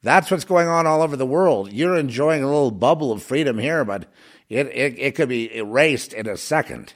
That's 0.01 0.31
what's 0.31 0.45
going 0.45 0.67
on 0.67 0.87
all 0.87 1.01
over 1.01 1.15
the 1.15 1.25
world. 1.25 1.71
You're 1.71 1.97
enjoying 1.97 2.43
a 2.43 2.47
little 2.47 2.71
bubble 2.71 3.11
of 3.11 3.23
freedom 3.23 3.57
here, 3.57 3.85
but 3.85 4.05
it, 4.49 4.67
it, 4.67 4.99
it 4.99 5.15
could 5.15 5.29
be 5.29 5.55
erased 5.55 6.13
in 6.13 6.27
a 6.27 6.37
second. 6.37 6.93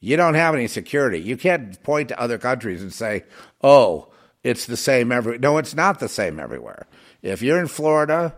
You 0.00 0.16
don't 0.16 0.34
have 0.34 0.54
any 0.54 0.66
security. 0.66 1.20
You 1.20 1.36
can't 1.36 1.80
point 1.84 2.08
to 2.08 2.20
other 2.20 2.38
countries 2.38 2.82
and 2.82 2.92
say, 2.92 3.22
"Oh, 3.62 4.08
it's 4.42 4.66
the 4.66 4.76
same 4.76 5.12
every." 5.12 5.38
No, 5.38 5.58
it's 5.58 5.76
not 5.76 6.00
the 6.00 6.08
same 6.08 6.40
everywhere. 6.40 6.88
If 7.22 7.40
you're 7.40 7.60
in 7.60 7.68
Florida, 7.68 8.34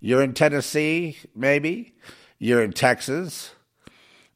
you're 0.00 0.22
in 0.22 0.34
Tennessee, 0.34 1.18
maybe 1.34 1.94
you're 2.38 2.62
in 2.62 2.72
Texas. 2.72 3.52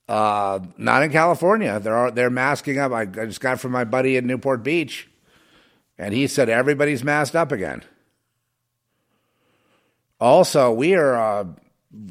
Uh, 0.09 0.59
not 0.77 1.05
in 1.05 1.13
California. 1.13 1.79
They're 1.79 2.11
they're 2.11 2.31
masking 2.31 2.79
up. 2.79 2.91
I, 2.91 3.03
I 3.03 3.27
just 3.27 3.41
got 3.41 3.61
from 3.61 3.71
my 3.71 3.85
buddy 3.85 4.17
in 4.17 4.27
Newport 4.27 4.65
Beach, 4.65 5.09
and 5.97 6.13
he 6.13 6.27
said 6.27 6.49
everybody's 6.49 7.05
masked 7.05 7.37
up 7.37 7.53
again. 7.53 7.85
Also, 10.21 10.73
we 10.73 10.95
are 10.95 11.15
uh, 11.15 11.45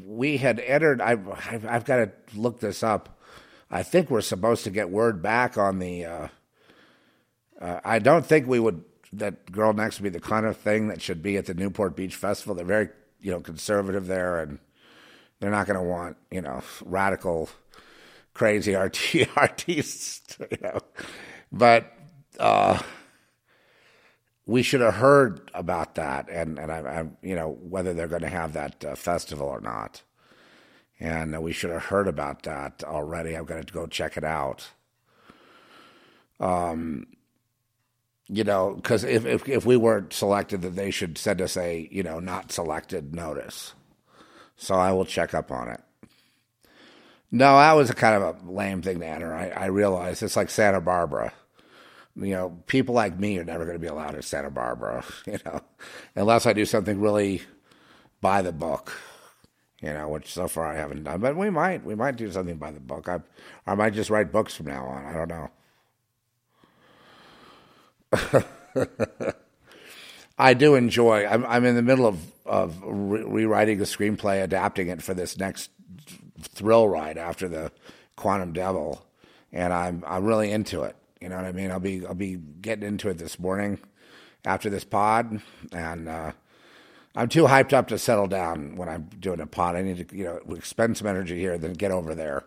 we 0.06 0.38
had 0.38 0.60
entered. 0.60 1.00
I, 1.02 1.12
I've, 1.12 1.66
I've 1.66 1.84
got 1.84 1.96
to 1.96 2.10
look 2.34 2.60
this 2.60 2.82
up. 2.82 3.20
I 3.70 3.82
think 3.82 4.10
we're 4.10 4.20
supposed 4.20 4.64
to 4.64 4.70
get 4.70 4.90
word 4.90 5.22
back 5.22 5.58
on 5.58 5.78
the. 5.78 6.04
Uh, 6.06 6.28
uh, 7.60 7.80
I 7.84 7.98
don't 7.98 8.24
think 8.24 8.46
we 8.46 8.58
would. 8.58 8.82
That 9.12 9.50
girl 9.50 9.72
next 9.72 9.96
to 9.96 10.04
me, 10.04 10.08
the 10.08 10.20
kind 10.20 10.46
of 10.46 10.56
thing 10.56 10.88
that 10.88 11.02
should 11.02 11.22
be 11.22 11.36
at 11.36 11.46
the 11.46 11.54
Newport 11.54 11.96
Beach 11.96 12.14
Festival. 12.14 12.54
They're 12.54 12.64
very, 12.64 12.88
you 13.20 13.32
know, 13.32 13.40
conservative 13.40 14.06
there, 14.06 14.40
and 14.40 14.58
they're 15.40 15.50
not 15.50 15.66
going 15.66 15.78
to 15.78 15.84
want, 15.84 16.16
you 16.30 16.40
know, 16.40 16.62
radical, 16.84 17.48
crazy 18.34 18.74
art- 18.74 19.00
artists, 19.36 20.38
you 20.50 20.58
know. 20.62 20.78
But 21.50 21.92
uh, 22.38 22.80
we 24.46 24.62
should 24.62 24.80
have 24.80 24.94
heard 24.94 25.50
about 25.54 25.96
that, 25.96 26.28
and 26.30 26.58
and 26.58 26.70
I, 26.70 27.00
am 27.00 27.16
you 27.22 27.34
know, 27.34 27.58
whether 27.60 27.92
they're 27.92 28.06
going 28.06 28.22
to 28.22 28.28
have 28.28 28.52
that 28.52 28.84
uh, 28.84 28.94
festival 28.94 29.48
or 29.48 29.60
not 29.60 30.02
and 31.00 31.42
we 31.42 31.52
should 31.52 31.70
have 31.70 31.84
heard 31.84 32.06
about 32.06 32.42
that 32.42 32.84
already. 32.84 33.34
I'm 33.34 33.46
going 33.46 33.64
to 33.64 33.72
go 33.72 33.86
check 33.86 34.18
it 34.18 34.24
out. 34.24 34.68
Um, 36.38 37.06
you 38.28 38.44
know, 38.44 38.74
because 38.74 39.04
if, 39.04 39.26
if 39.26 39.48
if 39.48 39.66
we 39.66 39.76
weren't 39.76 40.12
selected, 40.12 40.62
that 40.62 40.76
they 40.76 40.90
should 40.90 41.18
send 41.18 41.40
us 41.40 41.56
a 41.56 41.88
you 41.90 42.02
know 42.02 42.20
not 42.20 42.52
selected 42.52 43.14
notice. 43.14 43.74
So 44.56 44.74
I 44.74 44.92
will 44.92 45.04
check 45.04 45.34
up 45.34 45.50
on 45.50 45.68
it. 45.68 45.80
No, 47.32 47.56
that 47.56 47.72
was 47.72 47.90
a 47.90 47.94
kind 47.94 48.22
of 48.22 48.22
a 48.22 48.50
lame 48.50 48.82
thing 48.82 49.00
to 49.00 49.06
enter. 49.06 49.34
I, 49.34 49.48
I 49.48 49.66
realize 49.66 50.22
it's 50.22 50.36
like 50.36 50.50
Santa 50.50 50.80
Barbara. 50.80 51.32
You 52.16 52.32
know, 52.32 52.58
people 52.66 52.94
like 52.94 53.18
me 53.18 53.38
are 53.38 53.44
never 53.44 53.64
going 53.64 53.76
to 53.76 53.80
be 53.80 53.86
allowed 53.86 54.16
in 54.16 54.22
Santa 54.22 54.50
Barbara. 54.50 55.04
You 55.26 55.38
know, 55.46 55.60
unless 56.16 56.44
I 56.44 56.52
do 56.52 56.64
something 56.64 57.00
really 57.00 57.42
by 58.20 58.42
the 58.42 58.52
book 58.52 58.92
you 59.80 59.92
know, 59.92 60.08
which 60.08 60.32
so 60.32 60.46
far 60.46 60.66
I 60.66 60.76
haven't 60.76 61.04
done. 61.04 61.20
But 61.20 61.36
we 61.36 61.50
might, 61.50 61.84
we 61.84 61.94
might 61.94 62.16
do 62.16 62.30
something 62.30 62.56
by 62.56 62.70
the 62.70 62.80
book. 62.80 63.08
I, 63.08 63.20
I 63.66 63.74
might 63.74 63.94
just 63.94 64.10
write 64.10 64.32
books 64.32 64.54
from 64.54 64.66
now 64.66 64.84
on. 64.84 65.06
I 65.06 65.12
don't 65.12 65.28
know. 65.28 65.50
I 70.38 70.54
do 70.54 70.74
enjoy. 70.74 71.26
I'm, 71.26 71.44
I'm 71.46 71.64
in 71.64 71.74
the 71.76 71.82
middle 71.82 72.06
of 72.06 72.18
of 72.46 72.80
re- 72.82 73.22
rewriting 73.22 73.80
a 73.80 73.84
screenplay, 73.84 74.42
adapting 74.42 74.88
it 74.88 75.02
for 75.02 75.14
this 75.14 75.38
next 75.38 75.70
thrill 76.40 76.88
ride 76.88 77.18
after 77.18 77.48
the 77.48 77.70
Quantum 78.16 78.52
Devil, 78.52 79.04
and 79.52 79.72
I'm 79.72 80.04
I'm 80.06 80.24
really 80.24 80.50
into 80.50 80.82
it. 80.82 80.96
You 81.20 81.28
know 81.28 81.36
what 81.36 81.44
I 81.44 81.52
mean? 81.52 81.70
I'll 81.70 81.80
be 81.80 82.04
I'll 82.06 82.14
be 82.14 82.36
getting 82.36 82.88
into 82.88 83.08
it 83.08 83.18
this 83.18 83.38
morning 83.38 83.78
after 84.44 84.70
this 84.70 84.84
pod, 84.84 85.40
and 85.72 86.08
uh, 86.08 86.32
I'm 87.14 87.28
too 87.28 87.44
hyped 87.44 87.72
up 87.72 87.88
to 87.88 87.98
settle 87.98 88.28
down 88.28 88.76
when 88.76 88.88
I'm 88.88 89.04
doing 89.18 89.40
a 89.40 89.46
pod. 89.46 89.76
I 89.76 89.82
need 89.82 90.08
to, 90.08 90.16
you 90.16 90.24
know, 90.24 90.56
expend 90.56 90.96
some 90.96 91.06
energy 91.06 91.38
here, 91.38 91.58
then 91.58 91.72
get 91.72 91.90
over 91.90 92.14
there 92.14 92.44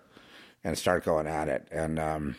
and 0.64 0.78
start 0.78 1.04
going 1.04 1.28
at 1.28 1.50
it. 1.50 1.68
And, 1.72 2.00
um, 2.00 2.36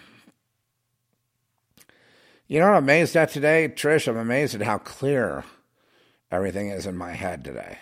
you 2.46 2.60
know 2.60 2.66
what 2.66 2.76
I'm 2.76 2.84
amazed 2.84 3.16
at 3.16 3.30
today, 3.30 3.68
Trish? 3.68 4.08
I'm 4.08 4.16
amazed 4.16 4.54
at 4.54 4.62
how 4.62 4.78
clear 4.78 5.44
everything 6.30 6.68
is 6.68 6.86
in 6.86 6.96
my 6.96 7.12
head 7.12 7.44
today. 7.44 7.78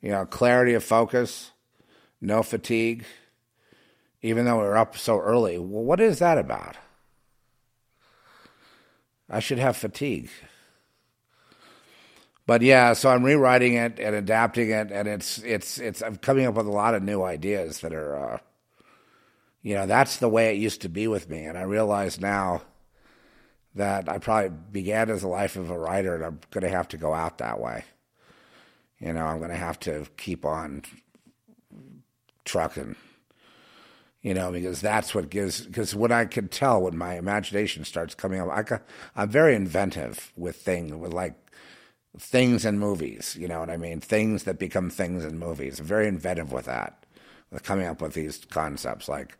You 0.00 0.10
know, 0.10 0.26
clarity 0.26 0.74
of 0.74 0.84
focus, 0.84 1.52
no 2.20 2.42
fatigue, 2.42 3.04
even 4.22 4.44
though 4.44 4.58
we 4.58 4.64
are 4.64 4.76
up 4.76 4.96
so 4.96 5.18
early. 5.18 5.58
Well, 5.58 5.82
what 5.82 6.00
is 6.00 6.18
that 6.18 6.38
about? 6.38 6.76
I 9.28 9.40
should 9.40 9.58
have 9.58 9.76
fatigue 9.76 10.30
but 12.46 12.62
yeah, 12.62 12.92
so 12.92 13.10
I'm 13.10 13.24
rewriting 13.24 13.74
it 13.74 13.98
and 13.98 14.14
adapting 14.14 14.70
it, 14.70 14.92
and 14.92 15.08
it's 15.08 15.38
it's 15.38 15.78
it's 15.78 16.00
I'm 16.00 16.16
coming 16.16 16.46
up 16.46 16.54
with 16.54 16.66
a 16.66 16.70
lot 16.70 16.94
of 16.94 17.02
new 17.02 17.24
ideas 17.24 17.80
that 17.80 17.92
are, 17.92 18.34
uh, 18.34 18.38
you 19.66 19.74
know, 19.74 19.84
that's 19.84 20.18
the 20.18 20.28
way 20.28 20.54
it 20.54 20.60
used 20.60 20.82
to 20.82 20.88
be 20.88 21.08
with 21.08 21.28
me, 21.28 21.44
and 21.44 21.58
I 21.58 21.62
realize 21.62 22.20
now 22.20 22.62
that 23.74 24.08
I 24.08 24.18
probably 24.18 24.56
began 24.70 25.10
as 25.10 25.24
a 25.24 25.28
life 25.28 25.56
of 25.56 25.70
a 25.70 25.76
writer, 25.76 26.14
and 26.14 26.24
I'm 26.24 26.38
going 26.52 26.62
to 26.62 26.70
have 26.70 26.86
to 26.90 26.96
go 26.96 27.12
out 27.12 27.38
that 27.38 27.58
way. 27.58 27.82
You 29.00 29.12
know, 29.12 29.26
I'm 29.26 29.38
going 29.38 29.50
to 29.50 29.56
have 29.56 29.80
to 29.80 30.06
keep 30.16 30.44
on 30.44 30.84
trucking. 32.44 32.94
You 34.22 34.34
know, 34.34 34.52
because 34.52 34.80
that's 34.80 35.16
what 35.16 35.30
gives. 35.30 35.62
Because 35.62 35.96
when 35.96 36.12
I 36.12 36.26
can 36.26 36.46
tell 36.46 36.82
when 36.82 36.96
my 36.96 37.18
imagination 37.18 37.84
starts 37.84 38.14
coming 38.14 38.40
up, 38.40 38.48
I, 38.48 38.78
I'm 39.20 39.30
very 39.30 39.56
inventive 39.56 40.32
with 40.36 40.54
things, 40.54 40.94
with 40.94 41.12
like 41.12 41.34
things 42.16 42.64
in 42.64 42.78
movies. 42.78 43.36
You 43.36 43.48
know 43.48 43.58
what 43.58 43.70
I 43.70 43.78
mean? 43.78 43.98
Things 43.98 44.44
that 44.44 44.60
become 44.60 44.90
things 44.90 45.24
in 45.24 45.40
movies. 45.40 45.80
I'm 45.80 45.86
very 45.86 46.06
inventive 46.06 46.52
with 46.52 46.66
that, 46.66 47.04
coming 47.62 47.86
up 47.86 48.00
with 48.00 48.14
these 48.14 48.44
concepts. 48.50 49.08
Like, 49.08 49.38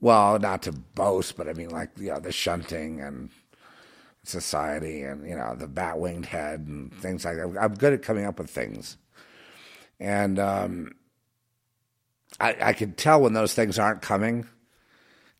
well, 0.00 0.38
not 0.38 0.62
to 0.62 0.72
boast, 0.72 1.36
but 1.36 1.48
I 1.48 1.52
mean, 1.52 1.70
like, 1.70 1.90
you 1.96 2.10
know, 2.10 2.20
the 2.20 2.32
shunting 2.32 3.00
and 3.00 3.30
society 4.24 5.02
and, 5.02 5.28
you 5.28 5.36
know, 5.36 5.54
the 5.56 5.68
bat 5.68 5.98
winged 5.98 6.26
head 6.26 6.60
and 6.66 6.92
things 6.94 7.24
like 7.24 7.36
that. 7.36 7.56
I'm 7.60 7.74
good 7.74 7.92
at 7.92 8.02
coming 8.02 8.24
up 8.24 8.38
with 8.38 8.50
things. 8.50 8.96
And 9.98 10.38
um, 10.38 10.92
I, 12.38 12.56
I 12.60 12.72
can 12.72 12.92
tell 12.92 13.20
when 13.20 13.32
those 13.32 13.54
things 13.54 13.78
aren't 13.78 14.02
coming 14.02 14.46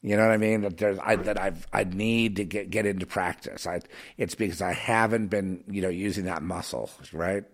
you 0.00 0.16
know 0.16 0.26
what 0.26 0.32
I 0.32 0.36
mean? 0.36 0.60
That 0.60 0.76
there's 0.76 0.98
I, 1.00 1.16
that 1.16 1.40
I've 1.40 1.66
I 1.72 1.84
need 1.84 2.36
to 2.36 2.44
get 2.44 2.70
get 2.70 2.86
into 2.86 3.04
practice. 3.04 3.66
I 3.66 3.80
it's 4.16 4.36
because 4.36 4.62
I 4.62 4.72
haven't 4.72 5.26
been 5.26 5.64
you 5.68 5.82
know 5.82 5.88
using 5.88 6.24
that 6.26 6.42
muscle 6.42 6.90
right, 7.12 7.44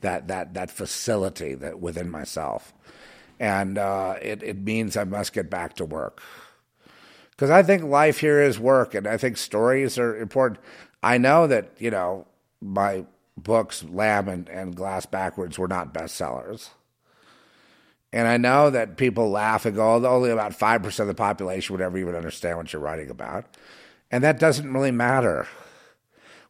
that 0.00 0.28
that 0.28 0.54
that 0.54 0.70
facility 0.70 1.54
that 1.54 1.80
within 1.80 2.10
myself, 2.10 2.72
and 3.40 3.78
uh, 3.78 4.16
it 4.22 4.42
it 4.42 4.58
means 4.58 4.96
I 4.96 5.04
must 5.04 5.32
get 5.32 5.50
back 5.50 5.76
to 5.76 5.84
work 5.84 6.22
because 7.30 7.50
I 7.50 7.62
think 7.62 7.84
life 7.84 8.18
here 8.18 8.40
is 8.40 8.58
work, 8.58 8.94
and 8.94 9.06
I 9.06 9.16
think 9.16 9.36
stories 9.36 9.98
are 9.98 10.16
important. 10.16 10.60
I 11.02 11.18
know 11.18 11.46
that 11.46 11.72
you 11.78 11.90
know 11.90 12.26
my 12.60 13.04
books, 13.36 13.84
Lamb 13.84 14.28
and, 14.28 14.48
and 14.48 14.74
Glass 14.74 15.06
Backwards, 15.06 15.58
were 15.58 15.68
not 15.68 15.92
bestsellers. 15.92 16.70
And 18.12 18.28
I 18.28 18.36
know 18.36 18.70
that 18.70 18.96
people 18.96 19.28
laugh 19.30 19.66
and 19.66 19.74
go, 19.74 19.94
only 20.06 20.30
about 20.30 20.52
5% 20.52 21.00
of 21.00 21.08
the 21.08 21.14
population 21.14 21.72
would 21.72 21.82
ever 21.82 21.98
even 21.98 22.14
understand 22.14 22.56
what 22.56 22.72
you're 22.72 22.80
writing 22.80 23.10
about. 23.10 23.44
And 24.08 24.22
that 24.22 24.38
doesn't 24.38 24.72
really 24.72 24.92
matter. 24.92 25.48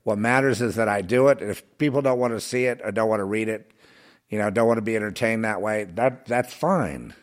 What 0.02 0.18
matters 0.18 0.60
is 0.60 0.74
that 0.74 0.90
I 0.90 1.00
do 1.00 1.28
it. 1.28 1.40
And 1.40 1.50
if 1.50 1.62
people 1.78 2.02
don't 2.02 2.18
want 2.18 2.34
to 2.34 2.40
see 2.40 2.66
it 2.66 2.82
or 2.84 2.92
don't 2.92 3.08
want 3.08 3.20
to 3.20 3.24
read 3.24 3.48
it, 3.48 3.70
you 4.28 4.38
know, 4.38 4.50
don't 4.50 4.66
want 4.66 4.78
to 4.78 4.82
be 4.82 4.96
entertained 4.96 5.44
that 5.44 5.60
way, 5.60 5.84
that 5.94 6.26
that's 6.26 6.52
fine. 6.52 7.14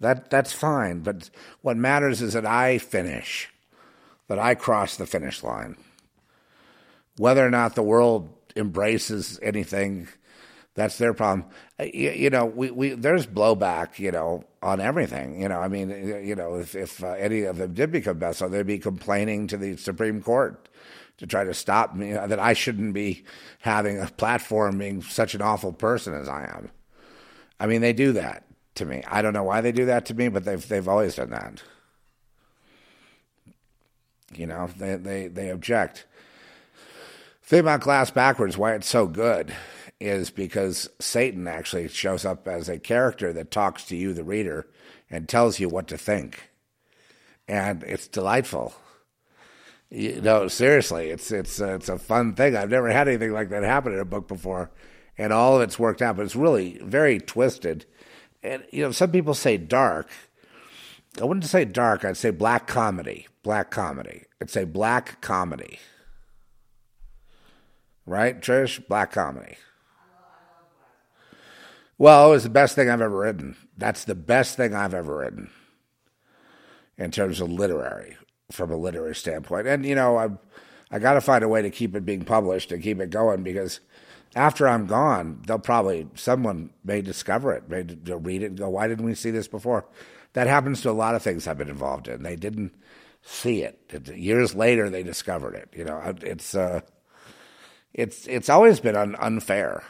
That 0.00 0.30
that's 0.30 0.52
fine. 0.52 1.00
But 1.00 1.30
what 1.62 1.76
matters 1.76 2.20
is 2.20 2.34
that 2.34 2.46
I 2.46 2.78
finish, 2.78 3.48
that 4.28 4.38
I 4.38 4.54
cross 4.54 4.96
the 4.96 5.06
finish 5.06 5.42
line. 5.42 5.76
Whether 7.16 7.46
or 7.46 7.50
not 7.50 7.74
the 7.74 7.82
world 7.82 8.28
embraces 8.56 9.38
anything 9.42 10.08
that's 10.74 10.98
their 10.98 11.14
problem. 11.14 11.48
You, 11.78 12.10
you, 12.10 12.30
know, 12.30 12.46
we, 12.46 12.70
we 12.70 12.90
there's 12.90 13.26
blowback, 13.26 13.98
you 13.98 14.10
know, 14.10 14.44
on 14.60 14.80
everything. 14.80 15.40
You 15.40 15.48
know, 15.48 15.60
I 15.60 15.68
mean, 15.68 15.90
you 15.90 16.34
know, 16.34 16.56
if, 16.56 16.74
if 16.74 17.02
uh, 17.02 17.12
any 17.12 17.42
of 17.42 17.58
them 17.58 17.74
did 17.74 17.92
become 17.92 18.18
bestseller, 18.18 18.50
they'd 18.50 18.66
be 18.66 18.78
complaining 18.78 19.46
to 19.48 19.56
the 19.56 19.76
Supreme 19.76 20.20
Court 20.20 20.68
to 21.18 21.26
try 21.26 21.44
to 21.44 21.54
stop 21.54 21.94
me 21.94 22.12
uh, 22.12 22.26
that 22.26 22.38
I 22.38 22.52
shouldn't 22.52 22.94
be 22.94 23.24
having 23.60 24.00
a 24.00 24.06
platform 24.06 24.78
being 24.78 25.02
such 25.02 25.34
an 25.34 25.42
awful 25.42 25.72
person 25.72 26.14
as 26.14 26.28
I 26.28 26.44
am. 26.44 26.70
I 27.60 27.66
mean, 27.66 27.80
they 27.80 27.92
do 27.92 28.12
that 28.12 28.44
to 28.76 28.84
me. 28.84 29.02
I 29.06 29.22
don't 29.22 29.32
know 29.32 29.44
why 29.44 29.60
they 29.60 29.72
do 29.72 29.86
that 29.86 30.06
to 30.06 30.14
me, 30.14 30.28
but 30.28 30.44
they've 30.44 30.66
they've 30.66 30.88
always 30.88 31.14
done 31.16 31.30
that. 31.30 31.62
You 34.34 34.46
know, 34.46 34.68
they 34.76 34.96
they 34.96 35.28
they 35.28 35.50
object. 35.50 36.06
Think 37.42 37.60
about 37.60 37.82
Glass 37.82 38.10
Backwards, 38.10 38.56
why 38.56 38.74
it's 38.74 38.88
so 38.88 39.06
good 39.06 39.54
is 40.00 40.30
because 40.30 40.88
Satan 40.98 41.46
actually 41.46 41.88
shows 41.88 42.24
up 42.24 42.48
as 42.48 42.68
a 42.68 42.78
character 42.78 43.32
that 43.32 43.50
talks 43.50 43.84
to 43.86 43.96
you, 43.96 44.12
the 44.12 44.24
reader, 44.24 44.66
and 45.10 45.28
tells 45.28 45.60
you 45.60 45.68
what 45.68 45.86
to 45.88 45.98
think. 45.98 46.50
And 47.46 47.82
it's 47.84 48.08
delightful. 48.08 48.74
You 49.94 50.20
know, 50.20 50.48
seriously, 50.48 51.10
it's 51.10 51.30
it's 51.30 51.60
uh, 51.60 51.76
it's 51.76 51.88
a 51.88 51.98
fun 51.98 52.34
thing. 52.34 52.56
I've 52.56 52.70
never 52.70 52.90
had 52.90 53.06
anything 53.06 53.32
like 53.32 53.50
that 53.50 53.62
happen 53.62 53.92
in 53.92 54.00
a 54.00 54.04
book 54.04 54.26
before, 54.26 54.72
and 55.16 55.32
all 55.32 55.54
of 55.54 55.62
it's 55.62 55.78
worked 55.78 56.02
out. 56.02 56.16
But 56.16 56.24
it's 56.24 56.34
really 56.34 56.80
very 56.82 57.20
twisted. 57.20 57.86
And 58.42 58.64
you 58.72 58.82
know, 58.82 58.90
some 58.90 59.12
people 59.12 59.34
say 59.34 59.56
dark, 59.56 60.08
I 61.20 61.24
wouldn't 61.24 61.44
say 61.44 61.64
dark, 61.64 62.04
I'd 62.04 62.16
say 62.16 62.30
black 62.30 62.66
comedy. 62.66 63.28
Black 63.44 63.70
comedy. 63.70 64.24
I'd 64.42 64.50
say 64.50 64.64
black 64.64 65.20
comedy. 65.20 65.78
Right, 68.04 68.40
Trish? 68.40 68.86
Black 68.88 69.12
comedy. 69.12 69.56
Well, 71.98 72.28
it 72.28 72.30
was 72.32 72.42
the 72.42 72.50
best 72.50 72.74
thing 72.74 72.90
I've 72.90 73.00
ever 73.00 73.16
written. 73.16 73.56
That's 73.78 74.04
the 74.04 74.16
best 74.16 74.56
thing 74.56 74.74
I've 74.74 74.94
ever 74.94 75.18
written 75.18 75.50
in 76.98 77.12
terms 77.12 77.40
of 77.40 77.48
literary, 77.48 78.16
from 78.50 78.70
a 78.70 78.76
literary 78.76 79.14
standpoint. 79.14 79.66
And, 79.66 79.84
you 79.84 79.94
know, 79.94 80.16
I, 80.16 80.28
I 80.90 80.98
got 80.98 81.14
to 81.14 81.20
find 81.20 81.44
a 81.44 81.48
way 81.48 81.62
to 81.62 81.70
keep 81.70 81.94
it 81.96 82.04
being 82.04 82.24
published 82.24 82.72
and 82.72 82.82
keep 82.82 83.00
it 83.00 83.10
going 83.10 83.42
because 83.42 83.80
after 84.36 84.68
I'm 84.68 84.86
gone, 84.86 85.42
they'll 85.46 85.58
probably, 85.58 86.08
someone 86.14 86.70
may 86.84 87.00
discover 87.00 87.52
it, 87.52 87.68
may 87.68 87.82
read 88.14 88.42
it 88.42 88.46
and 88.46 88.58
go, 88.58 88.68
why 88.68 88.88
didn't 88.88 89.04
we 89.04 89.14
see 89.14 89.30
this 89.30 89.48
before? 89.48 89.86
That 90.34 90.46
happens 90.46 90.82
to 90.82 90.90
a 90.90 90.92
lot 90.92 91.14
of 91.14 91.22
things 91.22 91.46
I've 91.46 91.58
been 91.58 91.68
involved 91.68 92.08
in. 92.08 92.22
They 92.22 92.36
didn't 92.36 92.74
see 93.22 93.62
it. 93.62 94.08
Years 94.14 94.54
later, 94.54 94.90
they 94.90 95.02
discovered 95.02 95.54
it. 95.54 95.68
You 95.74 95.84
know, 95.84 96.02
it's, 96.22 96.54
uh, 96.54 96.80
it's, 97.92 98.26
it's 98.26 98.48
always 98.48 98.80
been 98.80 98.96
un- 98.96 99.16
unfair. 99.18 99.84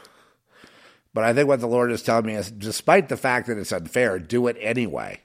But 1.13 1.23
I 1.23 1.33
think 1.33 1.47
what 1.47 1.61
the 1.61 1.67
Lord 1.67 1.91
is 1.91 2.03
telling 2.03 2.27
me 2.27 2.35
is 2.35 2.51
despite 2.51 3.09
the 3.09 3.17
fact 3.17 3.47
that 3.47 3.57
it's 3.57 3.71
unfair, 3.71 4.19
do 4.19 4.47
it 4.47 4.57
anyway. 4.59 5.21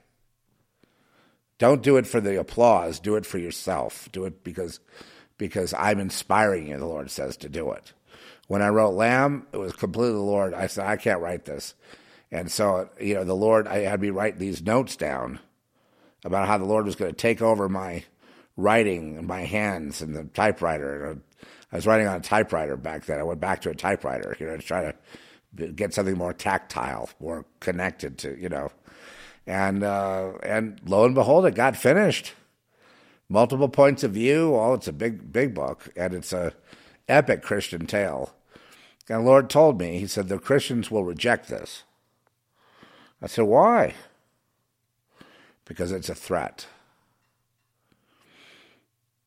Don't 1.61 1.83
do 1.83 1.97
it 1.97 2.07
for 2.07 2.19
the 2.19 2.39
applause, 2.39 2.99
do 2.99 3.17
it 3.17 3.25
for 3.27 3.37
yourself. 3.37 4.09
Do 4.11 4.25
it 4.25 4.43
because 4.43 4.79
because 5.37 5.75
I'm 5.75 5.99
inspiring 5.99 6.65
you, 6.65 6.79
the 6.79 6.87
Lord 6.87 7.11
says 7.11 7.37
to 7.37 7.49
do 7.49 7.69
it. 7.73 7.93
When 8.47 8.63
I 8.63 8.69
wrote 8.69 8.95
Lamb, 8.95 9.45
it 9.53 9.57
was 9.57 9.73
completely 9.73 10.15
the 10.15 10.21
Lord. 10.21 10.55
I 10.55 10.65
said, 10.65 10.87
I 10.87 10.97
can't 10.97 11.21
write 11.21 11.45
this. 11.45 11.75
And 12.31 12.51
so, 12.51 12.89
you 12.99 13.13
know, 13.13 13.23
the 13.23 13.35
Lord, 13.35 13.67
I 13.67 13.81
had 13.81 14.01
me 14.01 14.09
write 14.09 14.39
these 14.39 14.63
notes 14.63 14.95
down 14.95 15.37
about 16.25 16.47
how 16.47 16.57
the 16.57 16.65
Lord 16.65 16.85
was 16.85 16.95
going 16.95 17.11
to 17.11 17.15
take 17.15 17.43
over 17.43 17.69
my 17.69 18.05
writing 18.57 19.19
and 19.19 19.27
my 19.27 19.41
hands 19.41 20.01
and 20.01 20.15
the 20.15 20.23
typewriter. 20.23 21.19
I 21.71 21.75
was 21.75 21.85
writing 21.85 22.07
on 22.07 22.15
a 22.15 22.21
typewriter 22.21 22.75
back 22.75 23.05
then. 23.05 23.19
I 23.19 23.23
went 23.23 23.39
back 23.39 23.61
to 23.61 23.69
a 23.69 23.75
typewriter, 23.75 24.35
you 24.39 24.47
know, 24.47 24.57
to 24.57 24.63
try 24.63 24.91
to 25.55 25.67
get 25.73 25.93
something 25.93 26.17
more 26.17 26.33
tactile, 26.33 27.11
more 27.19 27.45
connected 27.59 28.17
to 28.19 28.35
you 28.41 28.49
know, 28.49 28.71
and 29.45 29.83
uh, 29.83 30.33
and 30.43 30.79
lo 30.85 31.05
and 31.05 31.15
behold, 31.15 31.45
it 31.45 31.55
got 31.55 31.75
finished. 31.75 32.33
Multiple 33.29 33.69
points 33.69 34.03
of 34.03 34.11
view. 34.11 34.55
Oh, 34.55 34.73
it's 34.73 34.87
a 34.87 34.93
big 34.93 35.31
big 35.31 35.53
book, 35.53 35.89
and 35.95 36.13
it's 36.13 36.33
a 36.33 36.53
epic 37.07 37.41
Christian 37.41 37.85
tale. 37.85 38.33
And 39.09 39.21
the 39.21 39.29
Lord 39.29 39.49
told 39.49 39.79
me, 39.79 39.99
He 39.99 40.07
said, 40.07 40.27
the 40.29 40.39
Christians 40.39 40.91
will 40.91 41.03
reject 41.03 41.47
this. 41.49 41.83
I 43.21 43.27
said, 43.27 43.43
why? 43.43 43.95
Because 45.65 45.91
it's 45.91 46.09
a 46.09 46.15
threat. 46.15 46.67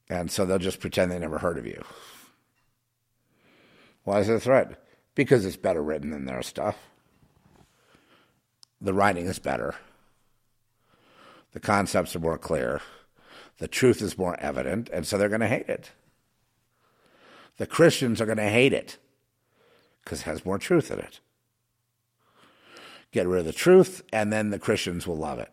And 0.08 0.30
so 0.30 0.44
they'll 0.44 0.58
just 0.58 0.80
pretend 0.80 1.10
they 1.10 1.18
never 1.18 1.38
heard 1.38 1.58
of 1.58 1.66
you. 1.66 1.84
Why 4.04 4.20
is 4.20 4.28
it 4.28 4.34
a 4.34 4.40
threat? 4.40 4.84
because 5.14 5.44
it's 5.44 5.56
better 5.56 5.82
written 5.82 6.10
than 6.10 6.24
their 6.24 6.42
stuff. 6.42 6.76
The 8.80 8.94
writing 8.94 9.26
is 9.26 9.38
better. 9.38 9.74
The 11.54 11.60
concepts 11.60 12.14
are 12.14 12.20
more 12.20 12.36
clear. 12.36 12.82
The 13.58 13.68
truth 13.68 14.02
is 14.02 14.18
more 14.18 14.38
evident, 14.40 14.90
and 14.92 15.06
so 15.06 15.16
they're 15.16 15.28
going 15.28 15.40
to 15.40 15.46
hate 15.46 15.68
it. 15.68 15.92
The 17.56 17.66
Christians 17.66 18.20
are 18.20 18.26
going 18.26 18.38
to 18.38 18.48
hate 18.48 18.72
it 18.72 18.98
because 20.02 20.20
it 20.20 20.24
has 20.24 20.44
more 20.44 20.58
truth 20.58 20.90
in 20.90 20.98
it. 20.98 21.20
Get 23.12 23.28
rid 23.28 23.38
of 23.38 23.46
the 23.46 23.52
truth, 23.52 24.02
and 24.12 24.32
then 24.32 24.50
the 24.50 24.58
Christians 24.58 25.06
will 25.06 25.16
love 25.16 25.38
it. 25.38 25.50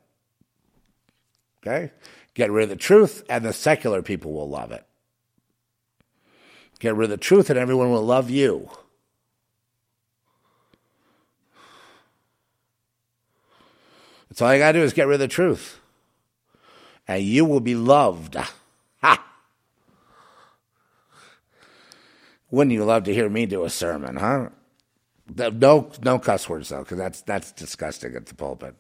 Okay? 1.62 1.92
Get 2.34 2.50
rid 2.50 2.64
of 2.64 2.70
the 2.70 2.76
truth, 2.76 3.24
and 3.30 3.46
the 3.46 3.54
secular 3.54 4.02
people 4.02 4.34
will 4.34 4.50
love 4.50 4.72
it. 4.72 4.84
Get 6.80 6.96
rid 6.96 7.06
of 7.06 7.12
the 7.12 7.18
truth, 7.18 7.52
and 7.52 7.60
everyone 7.60 7.92
will 7.92 8.02
love 8.02 8.32
you. 8.32 8.72
That's 14.30 14.42
all 14.42 14.52
you 14.52 14.58
got 14.58 14.72
to 14.72 14.80
do 14.80 14.84
is 14.84 14.94
get 14.94 15.06
rid 15.06 15.16
of 15.16 15.20
the 15.20 15.28
truth. 15.28 15.81
And 17.12 17.24
you 17.24 17.46
will 17.46 17.60
be 17.60 17.76
loved. 17.76 18.38
Ha! 19.02 19.26
Wouldn't 22.52 22.74
you 22.74 22.86
love 22.86 23.06
to 23.06 23.14
hear 23.14 23.28
me 23.28 23.48
do 23.48 23.64
a 23.64 23.70
sermon, 23.70 24.16
huh? 24.18 24.50
No, 25.36 25.90
no 26.04 26.20
cuss 26.20 26.48
words 26.48 26.70
though, 26.70 26.84
because 26.84 27.00
that's 27.00 27.22
that's 27.22 27.52
disgusting 27.52 28.16
at 28.16 28.28
the 28.28 28.36
pulpit. 28.36 28.76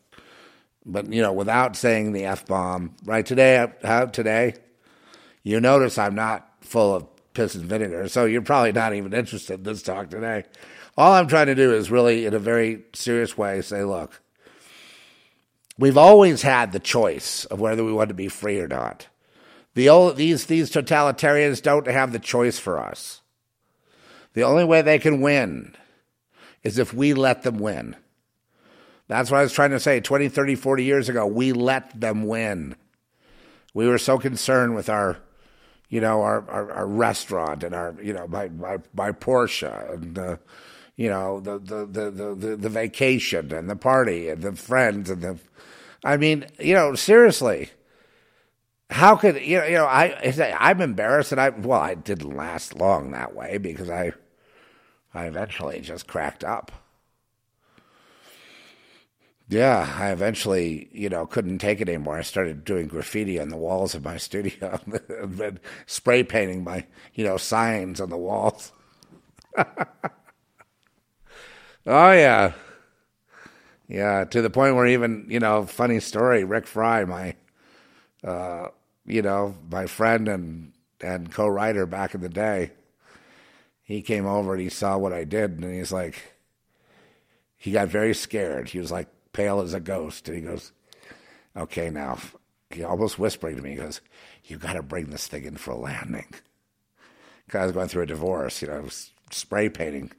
But 0.85 1.11
you 1.11 1.23
know, 1.23 1.33
without 1.33 1.75
saying 1.75 2.11
the 2.11 2.25
f 2.25 2.45
bomb, 2.45 2.95
right 3.03 3.25
today, 3.25 3.65
how 3.83 4.05
today, 4.05 4.53
you 5.41 5.59
notice 5.59 5.97
I'm 5.97 6.13
not 6.13 6.47
full 6.61 6.93
of 6.93 7.07
piss 7.33 7.55
and 7.55 7.65
vinegar, 7.65 8.07
so 8.09 8.25
you're 8.25 8.43
probably 8.43 8.73
not 8.73 8.93
even 8.93 9.13
interested 9.13 9.55
in 9.55 9.63
this 9.63 9.81
talk 9.81 10.11
today. 10.11 10.43
All 10.97 11.13
I'm 11.13 11.27
trying 11.27 11.47
to 11.47 11.55
do 11.55 11.73
is 11.73 11.89
really, 11.89 12.27
in 12.27 12.35
a 12.35 12.39
very 12.39 12.83
serious 12.93 13.35
way, 13.35 13.61
say, 13.61 13.83
look, 13.83 14.20
We've 15.77 15.97
always 15.97 16.41
had 16.41 16.71
the 16.71 16.79
choice 16.79 17.45
of 17.45 17.59
whether 17.59 17.83
we 17.83 17.93
want 17.93 18.09
to 18.09 18.15
be 18.15 18.27
free 18.27 18.59
or 18.59 18.67
not. 18.67 19.07
The 19.73 19.89
old, 19.89 20.17
these, 20.17 20.45
these 20.45 20.69
totalitarians 20.69 21.61
don't 21.61 21.87
have 21.87 22.11
the 22.11 22.19
choice 22.19 22.59
for 22.59 22.79
us. 22.79 23.21
The 24.33 24.43
only 24.43 24.63
way 24.63 24.81
they 24.81 24.99
can 24.99 25.21
win 25.21 25.75
is 26.63 26.77
if 26.77 26.93
we 26.93 27.13
let 27.13 27.43
them 27.43 27.57
win. 27.57 27.95
That's 29.07 29.31
what 29.31 29.39
I 29.39 29.43
was 29.43 29.53
trying 29.53 29.71
to 29.71 29.79
say 29.79 29.99
20, 29.99 30.29
30, 30.29 30.55
40 30.55 30.83
years 30.83 31.09
ago. 31.09 31.25
We 31.25 31.51
let 31.51 31.99
them 31.99 32.27
win. 32.27 32.75
We 33.73 33.87
were 33.87 33.97
so 33.97 34.17
concerned 34.17 34.75
with 34.75 34.89
our, 34.89 35.17
you 35.89 35.99
know, 36.01 36.21
our, 36.21 36.49
our, 36.49 36.71
our 36.71 36.87
restaurant 36.87 37.63
and 37.63 37.75
our, 37.75 37.95
you 38.01 38.13
know, 38.13 38.27
my, 38.27 38.49
my, 38.49 38.77
my 38.93 39.11
Porsche 39.11 39.93
and, 39.93 40.17
uh, 40.17 40.37
you 41.01 41.09
know, 41.09 41.39
the, 41.39 41.57
the, 41.57 41.85
the, 41.87 42.35
the, 42.35 42.55
the 42.55 42.69
vacation 42.69 43.51
and 43.51 43.67
the 43.67 43.75
party 43.75 44.29
and 44.29 44.43
the 44.43 44.53
friends 44.53 45.09
and 45.09 45.23
the, 45.23 45.39
I 46.03 46.15
mean, 46.15 46.45
you 46.59 46.75
know, 46.75 46.93
seriously, 46.93 47.71
how 48.91 49.15
could 49.15 49.41
you 49.41 49.57
know? 49.57 49.65
You 49.65 49.75
know, 49.77 49.85
I 49.85 50.55
I'm 50.59 50.79
embarrassed, 50.79 51.31
and 51.31 51.41
I 51.41 51.49
well, 51.49 51.79
I 51.79 51.95
didn't 51.95 52.35
last 52.35 52.75
long 52.75 53.11
that 53.11 53.33
way 53.33 53.57
because 53.57 53.89
I 53.89 54.11
I 55.13 55.25
eventually 55.25 55.79
just 55.79 56.07
cracked 56.07 56.43
up. 56.43 56.71
Yeah, 59.47 59.95
I 59.97 60.11
eventually, 60.11 60.89
you 60.91 61.09
know, 61.09 61.25
couldn't 61.25 61.59
take 61.59 61.81
it 61.81 61.89
anymore. 61.89 62.17
I 62.17 62.21
started 62.21 62.63
doing 62.63 62.87
graffiti 62.87 63.39
on 63.39 63.49
the 63.49 63.57
walls 63.57 63.95
of 63.95 64.03
my 64.03 64.17
studio 64.27 64.79
and 65.17 65.59
spray 65.85 66.23
painting 66.23 66.63
my, 66.63 66.85
you 67.13 67.23
know, 67.23 67.37
signs 67.37 67.99
on 67.99 68.09
the 68.09 68.17
walls. 68.17 68.71
oh 71.85 72.11
yeah. 72.11 72.53
Yeah, 73.87 74.23
to 74.25 74.41
the 74.41 74.49
point 74.49 74.75
where 74.75 74.87
even 74.87 75.25
you 75.29 75.39
know, 75.39 75.65
funny 75.65 75.99
story. 75.99 76.43
Rick 76.43 76.65
Fry, 76.65 77.03
my, 77.03 77.35
uh, 78.23 78.69
you 79.05 79.21
know, 79.21 79.55
my 79.69 79.85
friend 79.85 80.27
and 80.27 80.71
and 81.01 81.31
co-writer 81.31 81.85
back 81.85 82.13
in 82.15 82.21
the 82.21 82.29
day, 82.29 82.71
he 83.83 84.01
came 84.01 84.25
over 84.25 84.53
and 84.53 84.61
he 84.61 84.69
saw 84.69 84.97
what 84.97 85.13
I 85.13 85.23
did, 85.25 85.51
and 85.51 85.73
he's 85.73 85.91
like, 85.91 86.33
he 87.57 87.71
got 87.71 87.89
very 87.89 88.13
scared. 88.13 88.69
He 88.69 88.79
was 88.79 88.91
like 88.91 89.09
pale 89.33 89.59
as 89.61 89.73
a 89.73 89.79
ghost, 89.79 90.27
and 90.29 90.37
he 90.37 90.43
goes, 90.43 90.71
"Okay, 91.55 91.89
now," 91.89 92.17
he 92.69 92.83
almost 92.83 93.19
whispering 93.19 93.57
to 93.57 93.61
me, 93.61 93.71
he 93.71 93.75
goes, 93.75 94.01
"You 94.45 94.57
got 94.57 94.73
to 94.73 94.83
bring 94.83 95.09
this 95.09 95.27
thing 95.27 95.43
in 95.43 95.57
for 95.57 95.71
a 95.71 95.77
landing." 95.77 96.33
Because 97.45 97.61
I 97.61 97.65
was 97.65 97.73
going 97.73 97.87
through 97.89 98.03
a 98.03 98.07
divorce, 98.07 98.61
you 98.61 98.69
know, 98.69 98.87
spray 99.31 99.69
painting 99.69 100.11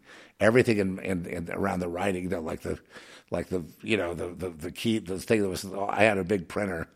everything 0.43 0.79
in, 0.79 0.99
in, 0.99 1.27
in 1.27 1.51
around 1.51 1.81
the 1.81 1.89
writing, 1.89 2.25
you 2.25 2.29
know, 2.29 2.41
like 2.41 2.63
the 2.63 2.79
like 3.31 3.49
the 3.49 3.65
you 3.83 3.97
know 3.97 4.13
the 4.15 4.29
the, 4.29 4.51
the 4.51 4.71
key 4.73 4.99
the 4.99 5.19
thing 5.19 5.43
that 5.43 5.49
was 5.49 5.65
oh, 5.65 5.87
I 5.89 6.03
had 6.03 6.19
a 6.19 6.25
big 6.25 6.49
printer, 6.49 6.89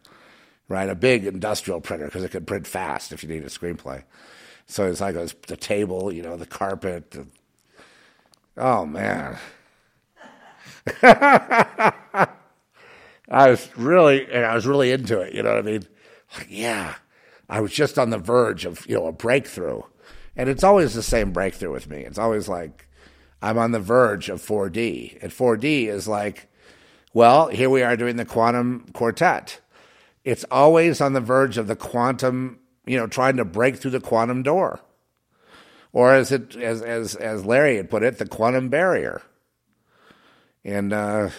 right, 0.69 0.89
a 0.89 0.95
big 0.95 1.25
industrial 1.25 1.81
printer 1.81 2.07
because 2.07 2.25
it 2.25 2.31
could 2.31 2.47
print 2.47 2.67
fast 2.67 3.13
if 3.13 3.23
you 3.23 3.29
need 3.29 3.43
a 3.45 3.47
screenplay. 3.47 4.03
So 4.67 4.87
it's 4.87 5.01
like 5.01 5.15
it 5.15 5.21
was 5.21 5.35
the 5.47 5.57
table, 5.57 6.13
you 6.13 6.23
know, 6.23 6.37
the 6.37 6.47
carpet. 6.47 7.13
The, 7.13 7.27
oh 8.57 8.85
man. 8.85 9.39
I 13.29 13.51
was 13.51 13.69
really, 13.77 14.33
I 14.33 14.55
was 14.55 14.67
really 14.67 14.93
into 14.93 15.21
it. 15.21 15.35
You 15.35 15.43
know 15.43 15.51
what 15.51 15.59
I 15.59 15.63
mean? 15.63 15.83
Like, 16.37 16.47
yeah, 16.51 16.95
I 17.49 17.61
was 17.61 17.73
just 17.73 17.99
on 17.99 18.11
the 18.11 18.19
verge 18.19 18.65
of, 18.65 18.87
you 18.89 18.95
know, 18.95 19.07
a 19.07 19.13
breakthrough, 19.13 19.83
and 20.37 20.49
it's 20.49 20.63
always 20.65 20.95
the 20.95 21.03
same 21.03 21.33
breakthrough 21.33 21.73
with 21.73 21.89
me. 21.89 22.01
It's 22.03 22.19
always 22.19 22.49
like, 22.49 22.86
I'm 23.43 23.59
on 23.59 23.73
the 23.73 23.81
verge 23.81 24.29
of 24.29 24.43
4D. 24.43 25.19
And 25.23 25.33
4D 25.33 25.89
is 25.89 26.09
like, 26.09 26.49
well, 27.15 27.49
here 27.49 27.71
we 27.71 27.83
are 27.83 27.97
doing 27.97 28.17
the 28.17 28.25
quantum 28.25 28.87
quartet. 28.93 29.61
It's 30.25 30.45
always 30.51 31.01
on 31.01 31.13
the 31.13 31.21
verge 31.21 31.59
of 31.59 31.67
the 31.69 31.77
quantum, 31.77 32.59
you 32.87 32.97
know, 32.97 33.07
trying 33.07 33.37
to 33.39 33.45
break 33.45 33.77
through 33.77 33.93
the 33.93 34.01
quantum 34.01 34.43
door. 34.43 34.81
Or 35.93 36.13
as 36.15 36.33
it 36.33 36.57
as 36.57 36.83
as 36.83 37.15
as 37.15 37.45
Larry 37.47 37.77
had 37.77 37.91
put 37.91 38.03
it, 38.03 38.19
the 38.19 38.27
quantum 38.27 38.69
barrier. 38.69 39.23
And 40.65 40.93
uh, 40.93 41.31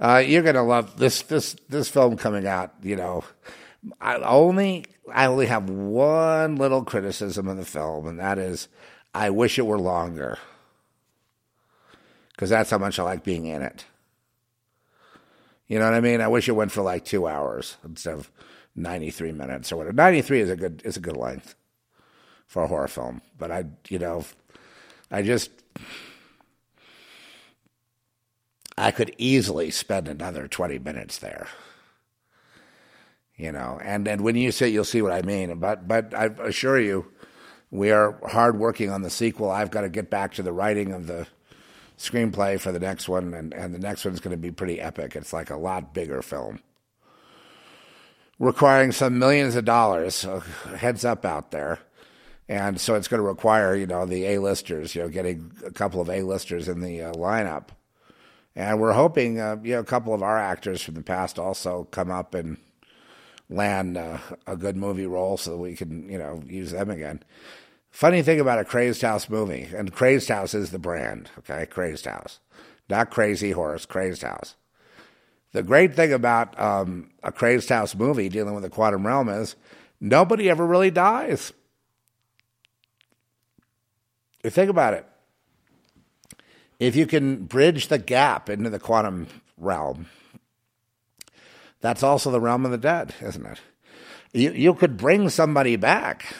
Uh, 0.00 0.22
you're 0.24 0.42
gonna 0.42 0.62
love 0.64 0.96
this 0.98 1.22
this 1.22 1.56
this 1.68 1.88
film 1.88 2.16
coming 2.16 2.46
out. 2.46 2.72
You 2.82 2.96
know, 2.96 3.24
I 4.00 4.16
only 4.16 4.84
I 5.12 5.26
only 5.26 5.46
have 5.46 5.70
one 5.70 6.56
little 6.56 6.84
criticism 6.84 7.48
of 7.48 7.56
the 7.56 7.64
film, 7.64 8.06
and 8.06 8.18
that 8.20 8.38
is, 8.38 8.68
I 9.14 9.30
wish 9.30 9.58
it 9.58 9.66
were 9.66 9.78
longer 9.78 10.38
because 12.38 12.50
that's 12.50 12.70
how 12.70 12.78
much 12.78 13.00
I 13.00 13.02
like 13.02 13.24
being 13.24 13.46
in 13.46 13.62
it. 13.62 13.84
You 15.66 15.80
know 15.80 15.86
what 15.86 15.94
I 15.94 16.00
mean? 16.00 16.20
I 16.20 16.28
wish 16.28 16.48
it 16.48 16.52
went 16.52 16.70
for 16.70 16.82
like 16.82 17.04
two 17.04 17.26
hours 17.26 17.76
instead 17.84 18.14
of 18.14 18.30
ninety 18.76 19.10
three 19.10 19.32
minutes 19.32 19.72
or 19.72 19.76
whatever. 19.76 19.96
Ninety 19.96 20.22
three 20.22 20.40
is 20.40 20.48
a 20.48 20.54
good 20.54 20.80
is 20.84 20.96
a 20.96 21.00
good 21.00 21.16
length 21.16 21.56
for 22.46 22.62
a 22.62 22.68
horror 22.68 22.86
film, 22.86 23.22
but 23.36 23.50
I 23.50 23.64
you 23.88 23.98
know, 23.98 24.24
I 25.10 25.22
just 25.22 25.50
I 28.76 28.92
could 28.92 29.16
easily 29.18 29.72
spend 29.72 30.06
another 30.06 30.46
20 30.46 30.78
minutes 30.78 31.18
there. 31.18 31.48
You 33.34 33.50
know, 33.50 33.80
and, 33.82 34.06
and 34.06 34.20
when 34.20 34.36
you 34.36 34.52
say 34.52 34.68
you'll 34.68 34.84
see 34.84 35.02
what 35.02 35.12
I 35.12 35.22
mean. 35.22 35.58
But 35.58 35.88
but 35.88 36.14
I 36.14 36.26
assure 36.26 36.78
you, 36.78 37.10
we 37.72 37.90
are 37.90 38.16
hard 38.28 38.60
working 38.60 38.90
on 38.90 39.02
the 39.02 39.10
sequel. 39.10 39.50
I've 39.50 39.72
got 39.72 39.80
to 39.80 39.88
get 39.88 40.08
back 40.08 40.34
to 40.34 40.42
the 40.44 40.52
writing 40.52 40.92
of 40.92 41.08
the 41.08 41.26
screenplay 41.98 42.58
for 42.60 42.72
the 42.72 42.78
next 42.78 43.08
one, 43.08 43.34
and, 43.34 43.52
and 43.52 43.74
the 43.74 43.78
next 43.78 44.04
one's 44.04 44.20
going 44.20 44.36
to 44.36 44.40
be 44.40 44.50
pretty 44.50 44.80
epic. 44.80 45.16
It's 45.16 45.32
like 45.32 45.50
a 45.50 45.56
lot 45.56 45.92
bigger 45.92 46.22
film, 46.22 46.60
requiring 48.38 48.92
some 48.92 49.18
millions 49.18 49.56
of 49.56 49.64
dollars. 49.64 50.14
So 50.14 50.40
heads 50.76 51.04
up 51.04 51.24
out 51.24 51.50
there. 51.50 51.78
And 52.50 52.80
so 52.80 52.94
it's 52.94 53.08
going 53.08 53.20
to 53.20 53.28
require, 53.28 53.74
you 53.74 53.86
know, 53.86 54.06
the 54.06 54.24
A-listers, 54.24 54.94
you 54.94 55.02
know, 55.02 55.10
getting 55.10 55.52
a 55.66 55.70
couple 55.70 56.00
of 56.00 56.08
A-listers 56.08 56.66
in 56.66 56.80
the 56.80 57.02
uh, 57.02 57.12
lineup 57.12 57.68
and 58.58 58.80
we're 58.80 58.92
hoping, 58.92 59.40
uh, 59.40 59.56
you 59.62 59.74
know, 59.74 59.78
a 59.78 59.84
couple 59.84 60.12
of 60.12 60.20
our 60.20 60.36
actors 60.36 60.82
from 60.82 60.94
the 60.94 61.02
past 61.02 61.38
also 61.38 61.84
come 61.92 62.10
up 62.10 62.34
and 62.34 62.56
land 63.48 63.96
uh, 63.96 64.18
a 64.48 64.56
good 64.56 64.76
movie 64.76 65.06
role 65.06 65.36
so 65.36 65.52
that 65.52 65.58
we 65.58 65.76
can, 65.76 66.10
you 66.10 66.18
know, 66.18 66.42
use 66.44 66.72
them 66.72 66.90
again. 66.90 67.22
Funny 67.98 68.22
thing 68.22 68.38
about 68.38 68.60
a 68.60 68.64
Crazed 68.64 69.02
House 69.02 69.28
movie, 69.28 69.70
and 69.74 69.92
Crazed 69.92 70.28
House 70.28 70.54
is 70.54 70.70
the 70.70 70.78
brand, 70.78 71.32
okay? 71.36 71.66
Crazed 71.66 72.04
House. 72.04 72.38
Not 72.88 73.10
Crazy 73.10 73.50
Horse, 73.50 73.86
Crazed 73.86 74.22
House. 74.22 74.54
The 75.50 75.64
great 75.64 75.96
thing 75.96 76.12
about 76.12 76.56
um, 76.60 77.10
a 77.24 77.32
Crazed 77.32 77.68
House 77.68 77.96
movie 77.96 78.28
dealing 78.28 78.54
with 78.54 78.62
the 78.62 78.70
quantum 78.70 79.04
realm 79.04 79.28
is 79.28 79.56
nobody 80.00 80.48
ever 80.48 80.64
really 80.64 80.92
dies. 80.92 81.52
You 84.44 84.50
think 84.50 84.70
about 84.70 84.94
it 84.94 85.04
if 86.78 86.94
you 86.94 87.04
can 87.04 87.46
bridge 87.46 87.88
the 87.88 87.98
gap 87.98 88.48
into 88.48 88.70
the 88.70 88.78
quantum 88.78 89.26
realm, 89.56 90.06
that's 91.80 92.04
also 92.04 92.30
the 92.30 92.40
realm 92.40 92.64
of 92.64 92.70
the 92.70 92.78
dead, 92.78 93.16
isn't 93.20 93.44
it? 93.44 93.60
You 94.32 94.52
you 94.52 94.74
could 94.74 94.96
bring 94.96 95.30
somebody 95.30 95.74
back, 95.74 96.32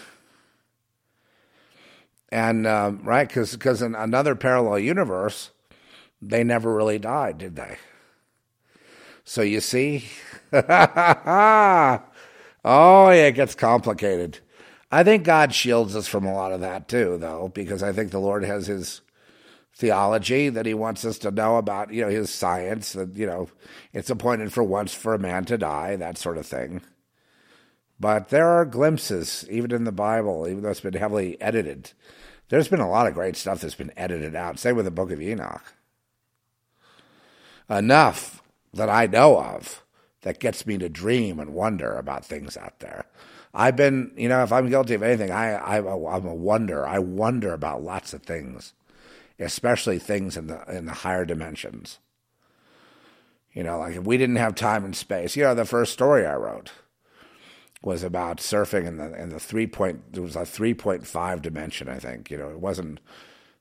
and 2.30 2.66
uh, 2.66 2.92
right 3.02 3.28
because 3.28 3.52
because 3.52 3.82
in 3.82 3.94
another 3.94 4.34
parallel 4.34 4.78
universe, 4.78 5.50
they 6.20 6.44
never 6.44 6.74
really 6.74 6.98
died, 6.98 7.38
did 7.38 7.56
they? 7.56 7.78
So 9.24 9.42
you 9.42 9.60
see, 9.60 10.08
oh 10.52 10.60
yeah, 12.64 13.26
it 13.26 13.32
gets 13.32 13.54
complicated. 13.54 14.38
I 14.90 15.04
think 15.04 15.24
God 15.24 15.54
shields 15.54 15.94
us 15.94 16.08
from 16.08 16.24
a 16.24 16.32
lot 16.34 16.52
of 16.52 16.60
that 16.60 16.88
too, 16.88 17.18
though, 17.18 17.50
because 17.54 17.82
I 17.82 17.92
think 17.92 18.10
the 18.10 18.18
Lord 18.18 18.42
has 18.44 18.66
His 18.66 19.02
theology 19.78 20.48
that 20.48 20.66
he 20.66 20.74
wants 20.74 21.04
us 21.04 21.18
to 21.18 21.30
know 21.30 21.56
about, 21.56 21.92
you 21.92 22.02
know, 22.02 22.10
his 22.10 22.30
science, 22.30 22.94
that, 22.94 23.16
you 23.16 23.24
know, 23.24 23.48
it's 23.92 24.10
appointed 24.10 24.52
for 24.52 24.64
once 24.64 24.92
for 24.92 25.14
a 25.14 25.18
man 25.18 25.44
to 25.44 25.56
die, 25.56 25.94
that 25.94 26.18
sort 26.18 26.36
of 26.36 26.44
thing. 26.44 26.82
But 28.00 28.28
there 28.28 28.48
are 28.48 28.64
glimpses, 28.64 29.44
even 29.50 29.72
in 29.72 29.84
the 29.84 29.92
Bible, 29.92 30.46
even 30.48 30.62
though 30.62 30.70
it's 30.70 30.80
been 30.80 30.94
heavily 30.94 31.40
edited. 31.40 31.92
There's 32.48 32.68
been 32.68 32.80
a 32.80 32.88
lot 32.88 33.06
of 33.06 33.14
great 33.14 33.36
stuff 33.36 33.60
that's 33.60 33.74
been 33.74 33.92
edited 33.96 34.34
out. 34.34 34.58
Same 34.58 34.76
with 34.76 34.84
the 34.84 34.90
Book 34.90 35.10
of 35.10 35.20
Enoch. 35.20 35.74
Enough 37.68 38.42
that 38.72 38.88
I 38.88 39.06
know 39.06 39.40
of 39.40 39.82
that 40.22 40.40
gets 40.40 40.66
me 40.66 40.78
to 40.78 40.88
dream 40.88 41.38
and 41.38 41.54
wonder 41.54 41.96
about 41.96 42.24
things 42.24 42.56
out 42.56 42.78
there. 42.78 43.04
I've 43.52 43.76
been, 43.76 44.12
you 44.16 44.28
know, 44.28 44.42
if 44.42 44.52
I'm 44.52 44.68
guilty 44.68 44.94
of 44.94 45.02
anything, 45.02 45.30
I, 45.30 45.54
I 45.54 45.78
I'm 45.78 46.26
a 46.26 46.34
wonder. 46.34 46.86
I 46.86 46.98
wonder 46.98 47.52
about 47.52 47.82
lots 47.82 48.14
of 48.14 48.22
things 48.22 48.74
especially 49.38 49.98
things 49.98 50.36
in 50.36 50.48
the 50.48 50.64
in 50.68 50.86
the 50.86 50.92
higher 50.92 51.24
dimensions. 51.24 51.98
You 53.52 53.62
know, 53.62 53.78
like 53.78 53.96
if 53.96 54.04
we 54.04 54.16
didn't 54.16 54.36
have 54.36 54.54
time 54.54 54.84
and 54.84 54.94
space. 54.94 55.36
You 55.36 55.44
know, 55.44 55.54
the 55.54 55.64
first 55.64 55.92
story 55.92 56.26
I 56.26 56.34
wrote 56.34 56.72
was 57.82 58.02
about 58.02 58.38
surfing 58.38 58.86
in 58.86 58.96
the 58.96 59.14
in 59.20 59.28
the 59.28 59.40
three 59.40 59.66
point 59.66 60.02
it 60.12 60.20
was 60.20 60.36
a 60.36 60.44
three 60.44 60.74
point 60.74 61.06
five 61.06 61.42
dimension, 61.42 61.88
I 61.88 61.98
think. 61.98 62.30
You 62.30 62.38
know, 62.38 62.50
it 62.50 62.60
wasn't 62.60 63.00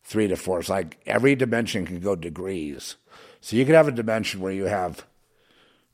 three 0.04 0.28
to 0.28 0.36
four. 0.36 0.60
It's 0.60 0.70
like 0.70 0.98
every 1.06 1.36
dimension 1.36 1.86
can 1.86 2.00
go 2.00 2.16
degrees. 2.16 2.96
So 3.42 3.56
you 3.56 3.66
could 3.66 3.76
have 3.76 3.88
a 3.88 3.92
dimension 3.92 4.42
where 4.42 4.52
you 4.52 4.66
have 4.66 5.06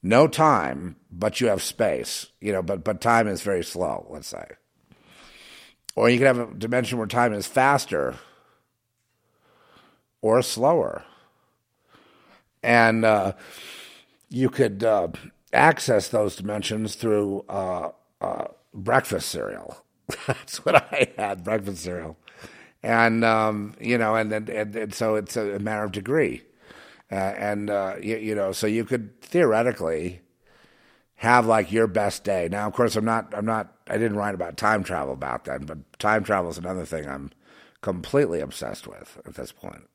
no 0.01 0.27
time, 0.27 0.95
but 1.11 1.41
you 1.41 1.47
have 1.47 1.61
space. 1.61 2.27
You 2.39 2.53
know, 2.53 2.61
but 2.61 2.83
but 2.83 3.01
time 3.01 3.27
is 3.27 3.41
very 3.41 3.63
slow, 3.63 4.07
let's 4.09 4.27
say. 4.27 4.45
Or 5.95 6.09
you 6.09 6.17
could 6.17 6.27
have 6.27 6.39
a 6.39 6.53
dimension 6.53 6.97
where 6.97 7.07
time 7.07 7.33
is 7.33 7.45
faster, 7.45 8.15
or 10.21 10.41
slower. 10.41 11.03
And 12.63 13.03
uh, 13.03 13.33
you 14.29 14.49
could 14.49 14.83
uh, 14.83 15.09
access 15.51 16.07
those 16.07 16.35
dimensions 16.35 16.95
through 16.95 17.45
uh, 17.49 17.89
uh 18.23 18.47
breakfast 18.73 19.29
cereal. 19.29 19.77
That's 20.27 20.65
what 20.65 20.75
I 20.75 21.13
had, 21.17 21.43
breakfast 21.43 21.83
cereal. 21.83 22.17
And, 22.81 23.23
um, 23.23 23.75
you 23.79 23.97
know, 23.97 24.15
and, 24.15 24.31
and, 24.33 24.49
and, 24.49 24.93
so 24.93 25.15
it's 25.15 25.37
a 25.37 25.59
matter 25.59 25.83
of 25.83 25.93
degree. 25.93 26.41
Uh, 27.11 27.15
and, 27.15 27.69
uh, 27.69 27.95
you, 28.01 28.17
you 28.17 28.35
know, 28.35 28.51
so 28.51 28.67
you 28.67 28.83
could 28.83 29.21
theoretically 29.21 30.21
have 31.15 31.45
like 31.45 31.71
your 31.71 31.87
best 31.87 32.23
day. 32.23 32.49
Now, 32.51 32.67
of 32.67 32.73
course, 32.73 32.95
I'm 32.95 33.05
not, 33.05 33.33
I'm 33.33 33.45
not, 33.45 33.77
I 33.87 33.97
didn't 33.97 34.17
write 34.17 34.35
about 34.35 34.57
time 34.57 34.83
travel 34.83 35.13
about 35.13 35.45
that, 35.45 35.65
but 35.65 35.99
time 35.99 36.23
travel 36.23 36.51
is 36.51 36.57
another 36.57 36.85
thing 36.85 37.07
I'm 37.07 37.31
completely 37.81 38.41
obsessed 38.41 38.87
with 38.87 39.21
at 39.25 39.35
this 39.35 39.51
point. 39.51 39.87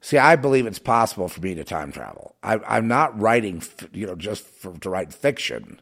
See, 0.00 0.18
I 0.18 0.36
believe 0.36 0.66
it's 0.66 0.78
possible 0.78 1.28
for 1.28 1.40
me 1.40 1.54
to 1.54 1.64
time 1.64 1.92
travel. 1.92 2.36
I, 2.42 2.58
am 2.76 2.88
not 2.88 3.18
writing, 3.18 3.62
you 3.92 4.06
know, 4.06 4.16
just 4.16 4.44
for, 4.44 4.76
to 4.78 4.90
write 4.90 5.14
fiction. 5.14 5.80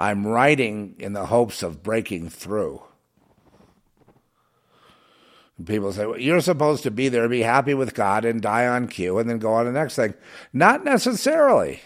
I'm 0.00 0.26
writing 0.26 0.94
in 0.98 1.12
the 1.12 1.26
hopes 1.26 1.62
of 1.62 1.82
breaking 1.82 2.30
through. 2.30 2.82
People 5.62 5.92
say, 5.92 6.06
well, 6.06 6.18
you're 6.18 6.40
supposed 6.40 6.84
to 6.84 6.90
be 6.90 7.10
there, 7.10 7.28
be 7.28 7.42
happy 7.42 7.74
with 7.74 7.92
God, 7.92 8.24
and 8.24 8.40
die 8.40 8.66
on 8.66 8.88
cue, 8.88 9.18
and 9.18 9.28
then 9.28 9.38
go 9.38 9.52
on 9.52 9.66
to 9.66 9.72
the 9.72 9.78
next 9.78 9.96
thing. 9.96 10.14
Not 10.54 10.84
necessarily. 10.86 11.82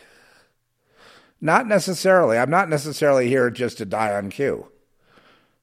Not 1.41 1.67
necessarily. 1.67 2.39
I'm 2.39 2.51
not 2.51 2.69
necessarily 2.69 3.27
here 3.27 3.51
just 3.51 3.79
to 3.79 3.85
die 3.85 4.15
on 4.15 4.31
cue. 4.31 4.69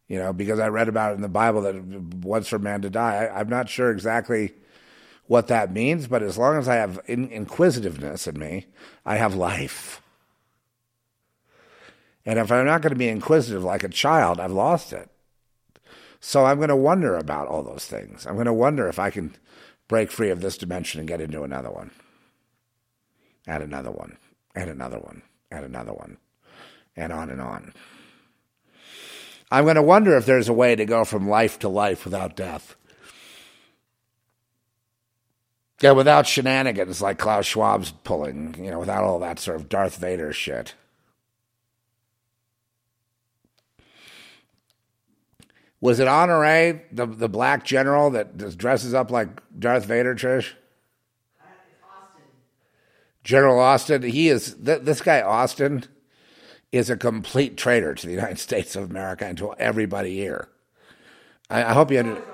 You 0.10 0.20
know, 0.20 0.34
because 0.34 0.60
I 0.60 0.68
read 0.68 0.90
about 0.90 1.14
it 1.14 1.16
in 1.16 1.22
the 1.22 1.30
Bible 1.30 1.62
that 1.62 1.82
once 1.82 2.50
for 2.50 2.60
man 2.60 2.82
to 2.82 2.90
die. 2.90 3.28
I, 3.28 3.40
I'm 3.40 3.48
not 3.48 3.70
sure 3.70 3.92
exactly 3.92 4.56
what 5.28 5.48
that 5.48 5.72
means, 5.72 6.08
but 6.08 6.22
as 6.22 6.38
long 6.38 6.58
as 6.58 6.68
I 6.68 6.76
have 6.76 7.00
in- 7.06 7.32
inquisitiveness 7.32 8.28
in 8.28 8.38
me, 8.38 8.66
I 9.06 9.16
have 9.16 9.36
life. 9.36 10.01
And 12.26 12.38
if 12.38 12.52
I'm 12.52 12.66
not 12.66 12.82
going 12.82 12.94
to 12.94 13.00
be 13.00 13.08
inquisitive 13.08 13.64
like 13.64 13.84
a 13.84 13.90
child, 13.90 14.40
I've 14.40 14.52
lost 14.52 14.94
it. 14.94 15.10
So 16.20 16.46
I'm 16.46 16.58
going 16.58 16.70
to 16.70 16.76
wonder 16.76 17.18
about 17.18 17.48
all 17.48 17.64
those 17.64 17.86
things. 17.86 18.28
I'm 18.28 18.36
going 18.36 18.46
to 18.46 18.54
wonder 18.54 18.88
if 18.88 19.00
I 19.00 19.10
can 19.10 19.36
break 19.88 20.12
free 20.12 20.30
of 20.30 20.42
this 20.42 20.58
dimension 20.58 21.00
and 21.00 21.08
get 21.08 21.20
into 21.20 21.44
another 21.44 21.72
one. 21.72 21.92
Add 23.48 23.64
another 23.64 23.92
one, 23.92 24.18
and 24.56 24.70
another 24.70 25.00
one, 25.00 25.24
and 25.50 25.66
another 25.66 25.94
one, 25.94 26.18
and 26.96 27.12
on 27.12 27.32
and 27.32 27.42
on. 27.42 27.74
I'm 29.52 29.64
going 29.66 29.76
to 29.76 29.82
wonder 29.82 30.16
if 30.16 30.28
there's 30.28 30.48
a 30.48 30.54
way 30.54 30.76
to 30.76 30.86
go 30.86 31.04
from 31.04 31.28
life 31.28 31.58
to 31.60 31.70
life 31.70 32.06
without 32.06 32.36
death. 32.36 32.76
Yeah, 35.82 35.92
without 35.92 36.28
shenanigans 36.28 37.02
like 37.02 37.18
Klaus 37.18 37.46
Schwab's 37.48 37.92
pulling, 38.04 38.64
you 38.64 38.70
know, 38.70 38.80
without 38.80 39.04
all 39.04 39.18
that 39.20 39.40
sort 39.40 39.58
of 39.58 39.68
Darth 39.68 39.98
Vader 39.98 40.32
shit. 40.32 40.76
Was 45.82 46.00
it 46.00 46.08
Honore, 46.08 46.82
the 46.92 47.06
the 47.06 47.28
black 47.28 47.66
general 47.66 48.12
that 48.12 48.38
just 48.38 48.58
dresses 48.58 48.94
up 48.94 49.10
like 49.12 49.42
Darth 49.58 49.86
Vader, 49.86 50.14
Trish? 50.14 50.54
Austin. 51.84 52.24
General 53.24 53.60
Austin. 53.60 54.04
He 54.04 54.30
is 54.30 54.56
th- 54.64 54.84
this 54.84 55.02
guy 55.02 55.22
Austin 55.22 55.86
is 56.72 56.90
a 56.90 56.96
complete 56.96 57.58
traitor 57.58 57.96
to 57.96 58.08
the 58.08 58.14
United 58.14 58.40
States 58.48 58.76
of 58.76 58.90
America 58.90 59.26
and 59.26 59.38
to 59.40 59.54
everybody 59.56 60.16
here. 60.16 60.50
I, 61.50 61.64
I 61.64 61.74
hope 61.74 61.92
you 61.92 62.00
understand. 62.00 62.28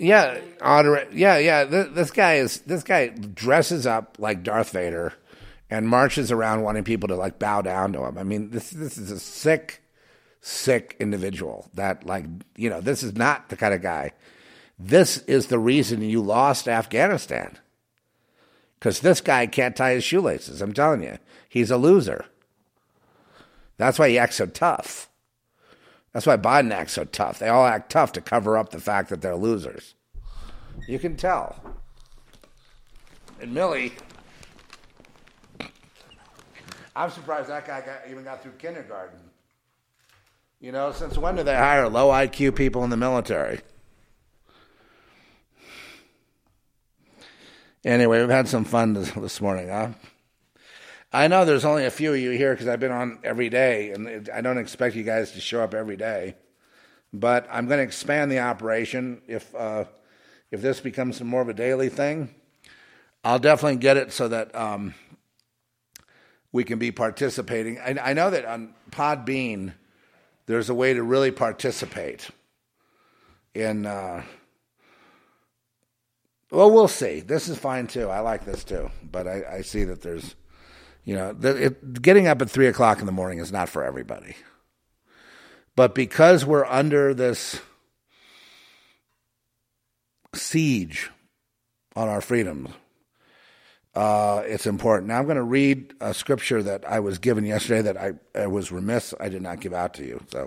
Yeah, 0.00 0.40
honor. 0.60 1.06
Yeah, 1.12 1.38
yeah. 1.38 1.64
This, 1.64 1.88
this 1.92 2.10
guy 2.10 2.34
is. 2.34 2.60
This 2.60 2.82
guy 2.82 3.08
dresses 3.08 3.86
up 3.86 4.16
like 4.18 4.42
Darth 4.42 4.70
Vader, 4.70 5.14
and 5.70 5.88
marches 5.88 6.32
around 6.32 6.62
wanting 6.62 6.84
people 6.84 7.08
to 7.08 7.16
like 7.16 7.38
bow 7.38 7.62
down 7.62 7.92
to 7.92 8.04
him. 8.04 8.18
I 8.18 8.24
mean, 8.24 8.50
this 8.50 8.70
this 8.70 8.98
is 8.98 9.10
a 9.10 9.20
sick, 9.20 9.82
sick 10.40 10.96
individual. 10.98 11.68
That 11.74 12.06
like 12.06 12.26
you 12.56 12.70
know, 12.70 12.80
this 12.80 13.02
is 13.02 13.14
not 13.14 13.48
the 13.48 13.56
kind 13.56 13.74
of 13.74 13.82
guy. 13.82 14.12
This 14.78 15.18
is 15.22 15.46
the 15.48 15.58
reason 15.58 16.02
you 16.02 16.22
lost 16.22 16.68
Afghanistan. 16.68 17.58
Because 18.78 19.00
this 19.00 19.20
guy 19.20 19.46
can't 19.46 19.74
tie 19.74 19.94
his 19.94 20.04
shoelaces. 20.04 20.62
I'm 20.62 20.72
telling 20.72 21.02
you, 21.02 21.18
he's 21.48 21.70
a 21.70 21.76
loser. 21.76 22.26
That's 23.76 23.98
why 23.98 24.08
he 24.08 24.18
acts 24.18 24.36
so 24.36 24.46
tough. 24.46 25.08
That's 26.12 26.26
why 26.26 26.36
Biden 26.36 26.72
acts 26.72 26.92
so 26.92 27.04
tough. 27.04 27.38
They 27.38 27.48
all 27.48 27.66
act 27.66 27.90
tough 27.90 28.12
to 28.12 28.20
cover 28.20 28.56
up 28.56 28.70
the 28.70 28.80
fact 28.80 29.08
that 29.10 29.20
they're 29.20 29.36
losers. 29.36 29.94
You 30.86 30.98
can 30.98 31.16
tell. 31.16 31.56
And 33.40 33.54
Milley, 33.54 33.92
I'm 36.96 37.10
surprised 37.10 37.48
that 37.48 37.66
guy 37.66 37.80
got, 37.80 38.10
even 38.10 38.24
got 38.24 38.42
through 38.42 38.52
kindergarten. 38.52 39.18
You 40.60 40.72
know, 40.72 40.90
since 40.90 41.16
when 41.16 41.36
do 41.36 41.44
they 41.44 41.54
hire 41.54 41.88
low 41.88 42.08
IQ 42.08 42.56
people 42.56 42.82
in 42.82 42.90
the 42.90 42.96
military? 42.96 43.60
Anyway, 47.84 48.20
we've 48.20 48.28
had 48.28 48.48
some 48.48 48.64
fun 48.64 48.92
this, 48.92 49.12
this 49.12 49.40
morning, 49.40 49.68
huh? 49.68 49.90
I 51.12 51.28
know 51.28 51.44
there's 51.44 51.64
only 51.64 51.84
a 51.84 51.92
few 51.92 52.12
of 52.12 52.18
you 52.18 52.32
here 52.32 52.52
because 52.54 52.66
I've 52.66 52.80
been 52.80 52.90
on 52.90 53.20
every 53.22 53.48
day, 53.48 53.92
and 53.92 54.28
I 54.34 54.40
don't 54.40 54.58
expect 54.58 54.96
you 54.96 55.04
guys 55.04 55.30
to 55.32 55.40
show 55.40 55.62
up 55.62 55.74
every 55.74 55.96
day. 55.96 56.34
But 57.12 57.46
I'm 57.50 57.66
going 57.66 57.78
to 57.78 57.84
expand 57.84 58.30
the 58.32 58.40
operation 58.40 59.22
if 59.28 59.54
uh, 59.54 59.84
if 60.50 60.60
this 60.60 60.80
becomes 60.80 61.22
more 61.22 61.40
of 61.40 61.48
a 61.48 61.54
daily 61.54 61.88
thing. 61.88 62.34
I'll 63.22 63.38
definitely 63.38 63.76
get 63.76 63.96
it 63.96 64.12
so 64.12 64.26
that 64.26 64.54
um, 64.56 64.94
we 66.50 66.64
can 66.64 66.80
be 66.80 66.90
participating. 66.90 67.78
I, 67.78 68.10
I 68.10 68.12
know 68.12 68.28
that 68.28 68.44
on 68.44 68.74
Podbean, 68.90 69.72
there's 70.48 70.70
a 70.70 70.74
way 70.74 70.94
to 70.94 71.02
really 71.02 71.30
participate 71.30 72.28
in. 73.54 73.86
Uh, 73.86 74.24
well, 76.50 76.70
we'll 76.70 76.88
see. 76.88 77.20
This 77.20 77.48
is 77.48 77.58
fine 77.58 77.86
too. 77.86 78.08
I 78.08 78.20
like 78.20 78.46
this 78.46 78.64
too, 78.64 78.90
but 79.02 79.28
I, 79.28 79.42
I 79.58 79.60
see 79.60 79.84
that 79.84 80.00
there's, 80.00 80.34
you 81.04 81.14
know, 81.14 81.34
the, 81.34 81.66
it, 81.66 82.02
getting 82.02 82.26
up 82.26 82.40
at 82.40 82.50
three 82.50 82.66
o'clock 82.66 83.00
in 83.00 83.06
the 83.06 83.12
morning 83.12 83.38
is 83.38 83.52
not 83.52 83.68
for 83.68 83.84
everybody. 83.84 84.34
But 85.76 85.94
because 85.94 86.46
we're 86.46 86.64
under 86.64 87.12
this 87.12 87.60
siege 90.34 91.10
on 91.94 92.08
our 92.08 92.22
freedoms, 92.22 92.70
uh, 93.98 94.44
it's 94.46 94.64
important. 94.64 95.08
Now 95.08 95.18
I'm 95.18 95.24
going 95.24 95.38
to 95.38 95.42
read 95.42 95.92
a 96.00 96.14
scripture 96.14 96.62
that 96.62 96.88
I 96.88 97.00
was 97.00 97.18
given 97.18 97.44
yesterday 97.44 97.82
that 97.82 97.96
I, 97.96 98.12
I 98.32 98.46
was 98.46 98.70
remiss 98.70 99.12
I 99.18 99.28
did 99.28 99.42
not 99.42 99.58
give 99.58 99.74
out 99.74 99.94
to 99.94 100.04
you. 100.04 100.22
So 100.30 100.46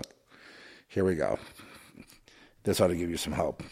here 0.88 1.04
we 1.04 1.16
go. 1.16 1.38
This 2.62 2.80
ought 2.80 2.86
to 2.86 2.96
give 2.96 3.10
you 3.10 3.18
some 3.18 3.34
hope. 3.34 3.62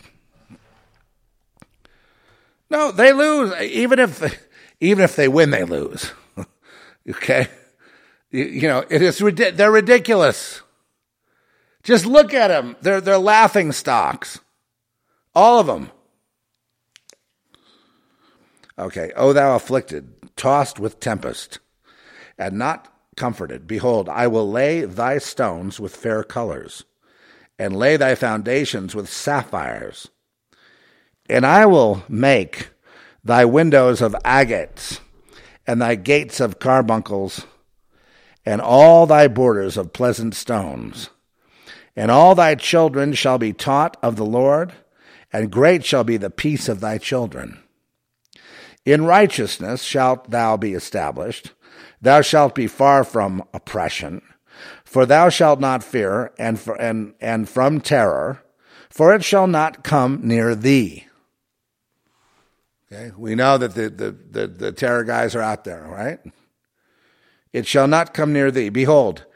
No, 2.69 2.93
they 2.93 3.15
lose. 3.15 3.59
Even 3.59 4.01
if 4.01 4.49
even 4.81 5.03
if 5.03 5.17
they 5.17 5.29
win, 5.29 5.49
they 5.49 5.65
lose. 5.65 6.13
okay, 7.09 7.49
you, 8.31 8.45
you, 8.45 8.69
know 8.69 8.85
it 8.91 9.01
is. 9.01 9.17
They're 9.19 9.73
ridiculous. 9.73 10.61
Just 11.85 12.05
look 12.05 12.35
at 12.35 12.49
them. 12.49 12.77
They're 12.83 13.01
they're 13.01 13.17
laughing 13.17 13.73
stocks. 13.73 14.41
All 15.35 15.59
of 15.59 15.67
them. 15.67 15.91
Okay. 18.81 19.13
O 19.15 19.33
thou 19.33 19.55
afflicted, 19.55 20.37
tossed 20.37 20.81
with 20.81 20.99
tempest, 20.99 21.61
and 22.39 22.59
not 22.59 22.93
comforted, 23.17 23.67
behold, 23.67 24.09
I 24.09 24.27
will 24.27 24.51
lay 24.51 24.85
thy 24.85 25.19
stones 25.19 25.79
with 25.79 25.95
fair 25.95 26.25
colors, 26.25 26.85
and 27.59 27.77
lay 27.77 27.97
thy 27.97 28.15
foundations 28.15 28.95
with 28.95 29.09
sapphires 29.09 30.09
and 31.31 31.47
I 31.47 31.65
will 31.65 32.03
make 32.09 32.71
thy 33.23 33.45
windows 33.45 34.03
of 34.03 34.17
agates, 34.25 35.01
and 35.67 35.81
thy 35.81 35.95
gates 35.95 36.41
of 36.41 36.59
carbuncles, 36.59 37.47
and 38.45 38.61
all 38.61 39.07
thy 39.07 39.29
borders 39.29 39.77
of 39.77 39.93
pleasant 39.93 40.35
stones. 40.35 41.11
And 41.95 42.11
all 42.11 42.35
thy 42.35 42.57
children 42.57 43.13
shall 43.13 43.39
be 43.39 43.53
taught 43.53 43.97
of 44.03 44.17
the 44.17 44.25
Lord, 44.25 44.73
and 45.33 45.53
great 45.53 45.85
shall 45.85 46.03
be 46.03 46.17
the 46.17 46.31
peace 46.31 46.69
of 46.69 46.81
thy 46.81 46.99
children. 46.99 47.63
In 48.85 49.05
righteousness 49.05 49.83
shalt 49.83 50.31
thou 50.31 50.57
be 50.57 50.73
established. 50.73 51.53
Thou 52.01 52.23
shalt 52.23 52.55
be 52.55 52.67
far 52.67 53.05
from 53.05 53.45
oppression, 53.53 54.23
for 54.85 55.05
thou 55.05 55.29
shalt 55.29 55.61
not 55.61 55.85
fear, 55.85 56.33
and, 56.39 56.59
for, 56.59 56.75
and, 56.81 57.15
and 57.21 57.49
from 57.49 57.81
terror, 57.81 58.43
for 58.89 59.15
it 59.15 59.23
shall 59.23 59.47
not 59.47 59.85
come 59.85 60.21
near 60.23 60.55
thee. 60.55 61.07
Okay? 62.91 63.13
We 63.17 63.35
know 63.35 63.59
that 63.59 63.75
the, 63.75 63.91
the, 63.91 64.17
the, 64.31 64.47
the 64.47 64.73
terror 64.73 65.05
guys 65.05 65.35
are 65.35 65.43
out 65.43 65.65
there, 65.65 65.87
right? 65.89 66.19
It 67.53 67.67
shall 67.67 67.87
not 67.87 68.15
come 68.15 68.33
near 68.33 68.51
thee. 68.51 68.71
Behold, 68.71 69.27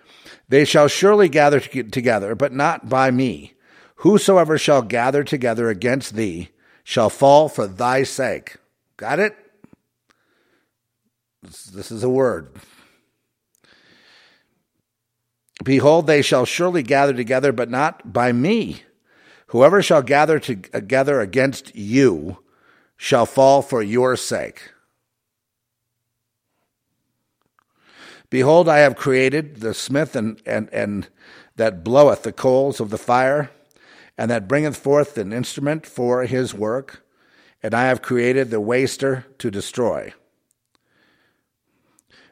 they 0.49 0.65
shall 0.65 0.89
surely 0.89 1.29
gather 1.29 1.61
together, 1.61 2.35
but 2.35 2.53
not 2.53 2.89
by 2.89 3.11
me. 3.11 3.55
Whosoever 3.97 4.59
shall 4.59 4.83
gather 4.83 5.23
together 5.23 5.69
against 5.69 6.15
thee 6.15 6.49
shall 6.83 7.11
fall 7.11 7.49
for 7.49 7.67
thy 7.67 8.03
sake. 8.03 8.57
Got 8.97 9.19
it? 9.19 9.37
This 11.43 11.91
is 11.91 12.03
a 12.03 12.09
word. 12.09 12.55
Behold, 15.63 16.07
they 16.07 16.23
shall 16.23 16.45
surely 16.45 16.83
gather 16.83 17.13
together, 17.13 17.53
but 17.53 17.71
not 17.71 18.13
by 18.13 18.33
me. 18.33 18.83
Whoever 19.49 19.83
shall 19.83 20.03
gather 20.03 20.39
together 20.41 21.21
uh, 21.21 21.23
against 21.23 21.75
you 21.77 22.39
shall 22.97 23.27
fall 23.27 23.63
for 23.63 23.83
your 23.83 24.17
sake. 24.17 24.73
Behold, 28.31 28.69
I 28.69 28.79
have 28.79 28.97
created 28.97 29.61
the 29.61 29.75
smith 29.75 30.17
and, 30.17 30.43
and, 30.45 30.69
and 30.73 31.09
that 31.57 31.85
bloweth 31.85 32.25
the 32.25 32.33
coals 32.33 32.81
of 32.81 32.91
the 32.91 32.99
fire, 32.99 33.51
and 34.19 34.31
that 34.31 34.49
bringeth 34.49 34.77
forth 34.77 35.17
an 35.19 35.33
instrument 35.33 35.87
for 35.87 36.25
his 36.25 36.53
work, 36.53 37.04
and 37.65 37.73
I 37.73 37.85
have 37.85 38.03
created 38.03 38.51
the 38.51 38.61
waster 38.61 39.25
to 39.39 39.51
destroy. 39.51 40.13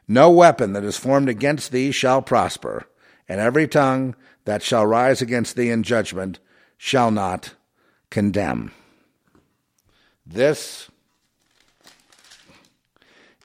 No 0.07 0.29
weapon 0.29 0.73
that 0.73 0.83
is 0.83 0.95
formed 0.95 1.27
against 1.27 1.71
thee 1.71 1.91
shall 1.91 2.21
prosper, 2.21 2.85
and 3.27 3.41
every 3.41 3.67
tongue 3.67 4.15
that 4.45 4.61
shall 4.61 4.85
rise 4.85 5.23
against 5.23 5.55
thee 5.55 5.71
in 5.71 5.81
judgment 5.81 6.37
shall 6.77 7.09
not 7.09 7.55
condemn. 8.11 8.73
This 10.23 10.91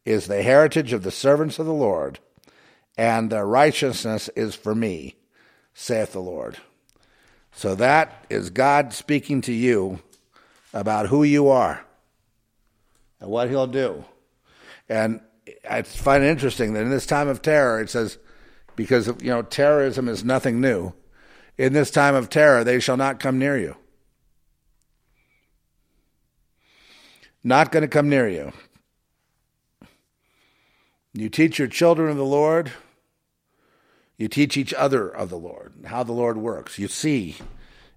is 0.05 0.27
the 0.27 0.43
heritage 0.43 0.93
of 0.93 1.05
the 1.05 1.11
servants 1.11 1.59
of 1.59 1.65
the 1.65 1.73
Lord, 1.73 2.19
and 2.99 3.31
their 3.31 3.47
righteousness 3.47 4.29
is 4.37 4.55
for 4.55 4.75
me, 4.75 5.17
saith 5.73 6.13
the 6.13 6.21
Lord. 6.21 6.59
So 7.51 7.75
that 7.77 8.27
is 8.29 8.51
God 8.51 8.93
speaking 8.93 9.41
to 9.41 9.55
you 9.55 10.01
about 10.79 11.09
who 11.09 11.25
you 11.25 11.49
are 11.49 11.85
and 13.21 13.31
what 13.31 13.49
he'll 13.49 13.67
do. 13.67 14.05
And 14.89 15.21
I 15.69 15.83
find 15.83 16.23
it 16.23 16.29
interesting 16.29 16.73
that 16.75 16.83
in 16.83 16.91
this 16.91 17.07
time 17.07 17.29
of 17.29 17.43
terror, 17.43 17.81
it 17.81 17.91
says, 17.91 18.19
because 18.77 19.09
you 19.09 19.31
know 19.31 19.43
terrorism 19.43 20.09
is 20.09 20.25
nothing 20.25 20.61
new. 20.61 20.93
In 21.57 21.73
this 21.73 21.91
time 21.91 22.15
of 22.15 22.31
terror, 22.31 22.63
they 22.63 22.79
shall 22.79 22.97
not 22.97 23.19
come 23.19 23.39
near 23.39 23.59
you. 23.59 23.77
not 27.45 27.73
going 27.73 27.83
to 27.83 27.89
come 27.89 28.09
near 28.09 28.29
you. 28.29 28.53
You 31.15 31.29
teach 31.29 31.59
your 31.59 31.69
children 31.69 32.11
of 32.11 32.17
the 32.17 32.25
Lord. 32.25 32.73
You 34.19 34.29
teach 34.29 34.57
each 34.57 34.75
other 34.75 35.09
of 35.09 35.31
the 35.31 35.39
Lord, 35.39 35.73
how 35.87 36.03
the 36.03 36.13
Lord 36.13 36.37
works. 36.37 36.79
You 36.79 36.89
see 36.89 37.37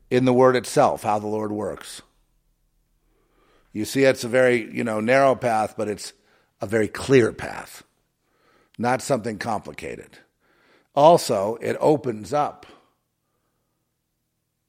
in 0.09 0.25
the 0.25 0.33
word 0.33 0.55
itself 0.55 1.03
how 1.03 1.19
the 1.19 1.27
Lord 1.27 1.51
works. 1.51 2.01
You 3.73 3.85
see 3.85 4.03
it's 4.03 4.23
a 4.23 4.27
very, 4.29 4.73
you 4.73 4.83
know, 4.83 4.99
narrow 4.99 5.35
path, 5.35 5.75
but 5.77 5.87
it's 5.87 6.13
a 6.59 6.67
very 6.67 6.87
clear 6.87 7.31
path. 7.31 7.83
Not 8.77 9.01
something 9.01 9.37
complicated. 9.37 10.19
Also, 10.95 11.57
it 11.61 11.77
opens 11.79 12.33
up. 12.33 12.65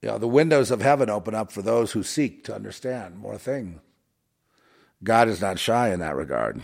You 0.01 0.11
know, 0.11 0.19
the 0.19 0.29
windows 0.29 0.71
of 0.71 0.81
heaven 0.81 1.11
open 1.11 1.35
up 1.35 1.53
for 1.53 1.63
those 1.63 1.93
who 1.93 2.03
seek 2.03 2.45
to 2.45 2.55
understand 2.55 3.19
more 3.19 3.39
things. 3.39 3.81
God 5.03 5.29
is 5.29 5.41
not 5.41 5.59
shy 5.59 5.93
in 5.93 6.01
that 6.01 6.15
regard. 6.15 6.63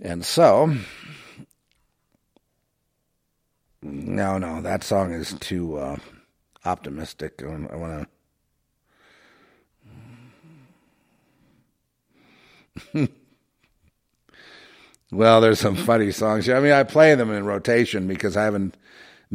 And 0.00 0.24
so, 0.24 0.74
No, 3.82 4.38
no, 4.38 4.62
that 4.62 4.84
song 4.84 5.12
is 5.12 5.34
too 5.40 5.76
uh, 5.76 5.96
optimistic. 6.64 7.42
I, 7.42 7.76
want 7.76 8.08
to. 12.94 13.08
well, 15.12 15.40
there's 15.40 15.60
some 15.60 15.76
funny 15.76 16.10
songs. 16.10 16.48
I 16.48 16.60
mean, 16.60 16.72
I 16.72 16.82
play 16.84 17.14
them 17.14 17.30
in 17.30 17.44
rotation 17.44 18.06
because 18.06 18.36
I 18.36 18.44
haven't 18.44 18.76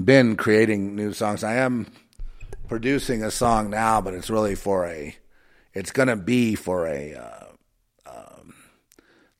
been 0.01 0.35
creating 0.35 0.95
new 0.95 1.13
songs. 1.13 1.43
I 1.43 1.55
am 1.55 1.87
producing 2.67 3.23
a 3.23 3.31
song 3.31 3.69
now, 3.69 4.01
but 4.01 4.13
it's 4.13 4.29
really 4.29 4.55
for 4.55 4.85
a. 4.85 5.15
It's 5.73 5.91
going 5.91 6.07
to 6.07 6.15
be 6.15 6.55
for 6.55 6.87
a. 6.87 7.13
Uh, 7.13 7.43
um, 8.07 8.53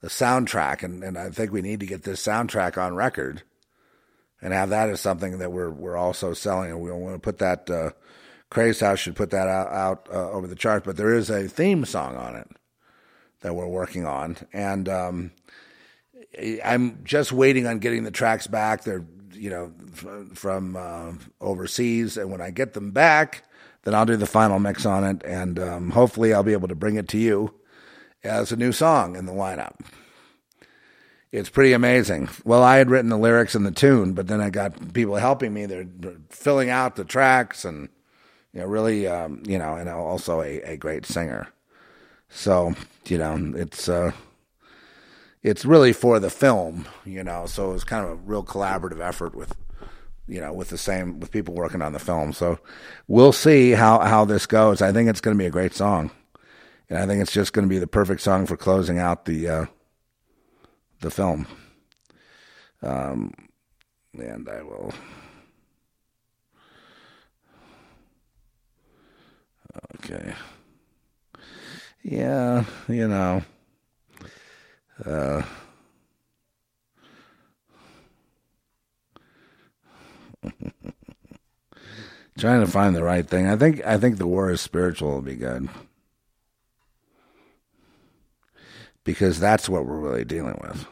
the 0.01 0.09
soundtrack, 0.09 0.83
and, 0.83 1.03
and 1.03 1.17
I 1.17 1.29
think 1.29 1.51
we 1.51 1.61
need 1.61 1.79
to 1.79 1.85
get 1.85 2.03
this 2.03 2.25
soundtrack 2.25 2.77
on 2.77 2.95
record 2.95 3.43
and 4.41 4.53
have 4.53 4.69
that 4.69 4.89
as 4.89 5.01
something 5.01 5.39
that 5.39 5.51
we're 5.51 5.69
we're 5.69 5.97
also 5.97 6.33
selling. 6.33 6.71
And 6.71 6.81
we 6.81 6.91
want 6.91 7.15
to 7.15 7.19
put 7.19 7.39
that. 7.39 7.69
Uh, 7.69 7.91
Crazed 8.49 8.79
House 8.79 8.99
should 8.99 9.17
put 9.17 9.31
that 9.31 9.49
out, 9.49 9.67
out 9.67 10.07
uh, 10.09 10.31
over 10.31 10.47
the 10.47 10.55
chart, 10.55 10.85
but 10.85 10.95
there 10.95 11.13
is 11.13 11.29
a 11.29 11.49
theme 11.49 11.83
song 11.83 12.15
on 12.15 12.35
it 12.37 12.49
that 13.41 13.53
we're 13.53 13.67
working 13.67 14.05
on, 14.05 14.37
and 14.53 14.87
um, 14.87 15.31
I'm 16.63 17.03
just 17.03 17.33
waiting 17.33 17.67
on 17.67 17.79
getting 17.79 18.03
the 18.03 18.11
tracks 18.11 18.47
back. 18.47 18.83
They're 18.83 19.05
you 19.33 19.49
know 19.49 19.73
from 20.33 20.77
uh, 20.77 21.13
overseas, 21.41 22.15
and 22.15 22.31
when 22.31 22.39
I 22.39 22.51
get 22.51 22.73
them 22.73 22.91
back, 22.91 23.43
then 23.83 23.93
I'll 23.93 24.05
do 24.05 24.15
the 24.15 24.25
final 24.25 24.59
mix 24.59 24.85
on 24.85 25.03
it, 25.03 25.23
and 25.25 25.59
um, 25.59 25.89
hopefully 25.91 26.33
I'll 26.33 26.43
be 26.43 26.53
able 26.53 26.69
to 26.69 26.75
bring 26.75 26.95
it 26.95 27.09
to 27.09 27.17
you 27.17 27.53
as 28.23 28.53
a 28.53 28.55
new 28.55 28.71
song 28.71 29.17
in 29.17 29.25
the 29.25 29.33
lineup 29.33 29.75
it's 31.31 31.49
pretty 31.49 31.73
amazing. 31.73 32.29
Well, 32.45 32.63
I 32.63 32.77
had 32.77 32.89
written 32.89 33.09
the 33.09 33.17
lyrics 33.17 33.55
and 33.55 33.65
the 33.65 33.71
tune, 33.71 34.13
but 34.13 34.27
then 34.27 34.41
I 34.41 34.49
got 34.49 34.93
people 34.93 35.15
helping 35.15 35.53
me. 35.53 35.65
They're 35.65 35.87
filling 36.29 36.69
out 36.69 36.95
the 36.95 37.03
tracks 37.03 37.65
and, 37.65 37.89
you 38.53 38.61
know, 38.61 38.67
really, 38.67 39.07
um, 39.07 39.43
you 39.45 39.57
know, 39.57 39.75
and 39.75 39.89
also 39.89 40.41
a, 40.41 40.61
a 40.61 40.77
great 40.77 41.05
singer. 41.05 41.47
So, 42.29 42.75
you 43.07 43.17
know, 43.17 43.53
it's, 43.55 43.89
uh, 43.89 44.11
it's 45.43 45.65
really 45.65 45.93
for 45.93 46.19
the 46.19 46.29
film, 46.29 46.87
you 47.05 47.23
know, 47.23 47.45
so 47.45 47.69
it 47.69 47.73
was 47.73 47.83
kind 47.83 48.05
of 48.05 48.11
a 48.11 48.15
real 48.15 48.43
collaborative 48.43 48.99
effort 48.99 49.35
with, 49.35 49.55
you 50.27 50.41
know, 50.41 50.51
with 50.51 50.69
the 50.69 50.77
same, 50.77 51.19
with 51.19 51.31
people 51.31 51.53
working 51.53 51.81
on 51.81 51.93
the 51.93 51.99
film. 51.99 52.33
So 52.33 52.59
we'll 53.07 53.31
see 53.31 53.71
how, 53.71 53.99
how 53.99 54.25
this 54.25 54.45
goes. 54.45 54.81
I 54.81 54.91
think 54.91 55.09
it's 55.09 55.21
going 55.21 55.37
to 55.37 55.41
be 55.41 55.47
a 55.47 55.51
great 55.51 55.73
song. 55.73 56.11
And 56.89 56.99
I 56.99 57.05
think 57.05 57.21
it's 57.21 57.33
just 57.33 57.53
going 57.53 57.67
to 57.67 57.69
be 57.69 57.79
the 57.79 57.87
perfect 57.87 58.21
song 58.21 58.45
for 58.45 58.57
closing 58.57 58.97
out 58.97 59.25
the, 59.25 59.47
uh, 59.47 59.65
the 61.01 61.11
film. 61.11 61.47
Um, 62.81 63.33
and 64.13 64.47
I 64.49 64.61
will. 64.63 64.93
Okay. 69.95 70.33
Yeah, 72.03 72.63
you 72.87 73.07
know. 73.07 73.43
Uh, 75.05 75.43
trying 82.37 82.61
to 82.61 82.67
find 82.67 82.95
the 82.95 83.03
right 83.03 83.27
thing. 83.27 83.47
I 83.47 83.55
think 83.55 83.85
I 83.85 83.97
think 83.97 84.17
the 84.17 84.27
war 84.27 84.49
is 84.51 84.61
spiritual 84.61 85.11
will 85.11 85.21
be 85.21 85.35
good. 85.35 85.69
Because 89.07 89.39
that's 89.39 89.69
what 89.69 89.85
we're 89.85 89.97
really 89.97 90.25
dealing 90.25 90.59
with. 90.61 90.85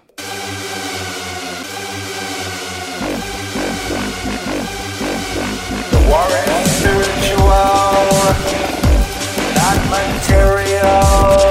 The 5.92 6.00
war 6.10 6.26
is 6.32 6.72
spiritual, 6.72 7.50
not 9.58 9.80
material. 9.92 11.45